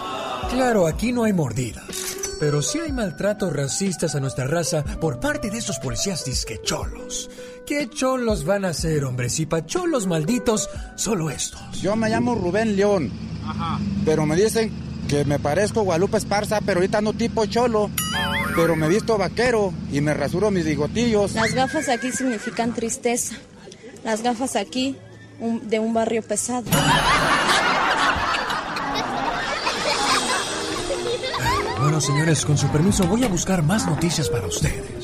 Claro, 0.52 0.86
aquí 0.86 1.12
no 1.12 1.24
hay 1.24 1.34
mordidas, 1.34 2.18
pero 2.40 2.62
sí 2.62 2.78
hay 2.78 2.92
maltratos 2.92 3.52
racistas 3.52 4.14
a 4.14 4.20
nuestra 4.20 4.46
raza 4.46 4.84
por 5.02 5.20
parte 5.20 5.50
de 5.50 5.58
esos 5.58 5.80
policías 5.80 6.24
disquecholos. 6.24 7.32
¿Qué 7.66 7.90
cholos 7.90 8.46
van 8.46 8.64
a 8.66 8.70
hacer, 8.70 9.04
hombre? 9.06 9.30
Si 9.30 9.46
pacholos 9.46 10.06
malditos, 10.08 10.70
solo 10.96 11.30
estos. 11.32 11.82
Yo 11.82 11.96
me 11.96 12.10
llamo 12.10 12.36
Rubén 12.36 12.76
León, 12.76 13.12
Ajá. 13.46 13.80
pero 14.06 14.26
me 14.26 14.36
dicen 14.36 14.72
que 15.08 15.26
me 15.26 15.40
parezco 15.40 15.82
Guadalupe 15.84 16.18
Esparza, 16.18 16.60
pero 16.62 16.80
ahorita 16.80 17.02
no 17.02 17.14
tipo 17.14 17.46
cholo. 17.48 17.90
Pero 18.56 18.76
me 18.76 18.88
visto 18.88 19.18
vaquero 19.18 19.74
y 19.92 20.00
me 20.02 20.14
rasuro 20.14 20.52
mis 20.52 20.64
bigotillos. 20.66 21.34
Las 21.34 21.54
gafas 21.54 21.90
aquí 21.90 22.12
significan 22.12 22.74
tristeza. 22.74 23.36
Las 24.04 24.22
gafas 24.22 24.56
aquí 24.56 24.96
de 25.64 25.80
un 25.80 25.94
barrio 25.94 26.22
pesado. 26.22 26.64
Bueno, 31.82 32.00
señores, 32.02 32.46
con 32.46 32.58
su 32.58 32.68
permiso 32.70 33.06
voy 33.08 33.24
a 33.24 33.28
buscar 33.28 33.62
más 33.62 33.86
noticias 33.86 34.30
para 34.30 34.48
ustedes. 34.48 34.95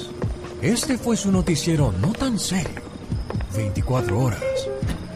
Este 0.62 0.96
fue 0.96 1.18
su 1.18 1.32
noticiero 1.32 1.92
no 1.92 2.14
tan 2.14 2.38
serio. 2.38 2.82
24 3.56 4.20
horas 4.20 4.44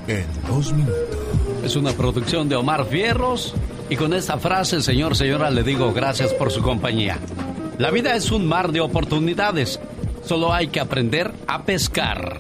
en 0.08 0.26
2 0.48 0.74
minutos. 0.74 1.18
Es 1.64 1.76
una 1.76 1.92
producción 1.92 2.50
de 2.50 2.56
Omar 2.56 2.86
Fierros 2.86 3.54
y 3.88 3.96
con 3.96 4.16
esta 4.16 4.40
frase, 4.40 4.82
señor, 4.82 5.16
señora, 5.16 5.52
le 5.52 5.62
digo 5.62 5.94
gracias 5.94 6.34
por 6.34 6.52
su 6.52 6.64
compañía. 6.64 7.20
La 7.78 7.92
vida 7.92 8.16
es 8.16 8.32
un 8.32 8.48
mar 8.48 8.72
de 8.72 8.82
oportunidades. 8.82 9.80
Solo 10.26 10.52
hay 10.52 10.70
que 10.70 10.80
aprender 10.80 11.32
a 11.48 11.64
pescar. 11.64 12.40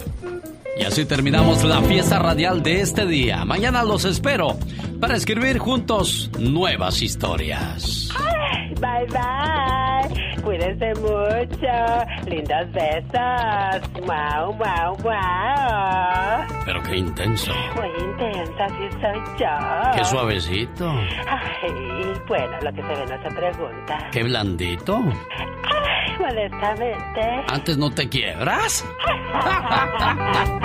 Y 0.77 0.83
así 0.83 1.05
terminamos 1.05 1.63
la 1.63 1.81
fiesta 1.81 2.19
radial 2.19 2.61
de 2.61 2.81
este 2.81 3.05
día. 3.05 3.45
Mañana 3.45 3.83
los 3.83 4.03
espero 4.05 4.57
para 4.99 5.15
escribir 5.15 5.57
juntos 5.57 6.29
nuevas 6.37 7.01
historias. 7.01 8.09
Bye 8.81 9.05
bye. 9.07 10.41
Cuídense 10.41 10.93
mucho. 10.99 12.29
Lindas 12.29 12.71
besos. 12.73 13.91
Wow, 14.05 14.53
wow, 14.57 14.95
wow. 15.01 16.45
Pero 16.65 16.83
qué 16.83 16.97
intenso. 16.97 17.53
Muy 17.75 17.87
intensa, 18.03 18.67
sí 18.67 18.97
soy 19.01 19.19
yo. 19.39 19.91
Qué 19.95 20.03
suavecito. 20.05 20.89
Ay, 21.27 22.13
bueno, 22.27 22.57
lo 22.61 22.73
que 22.73 22.81
se 22.81 22.87
ve 22.87 23.05
no 23.09 23.23
se 23.23 23.35
pregunta. 23.35 24.09
Qué 24.11 24.23
blandito. 24.23 24.97
Ay, 24.97 26.17
modestamente. 26.19 27.43
¿Antes 27.47 27.77
no 27.77 27.89
te 27.91 28.09
quiebras? 28.09 28.85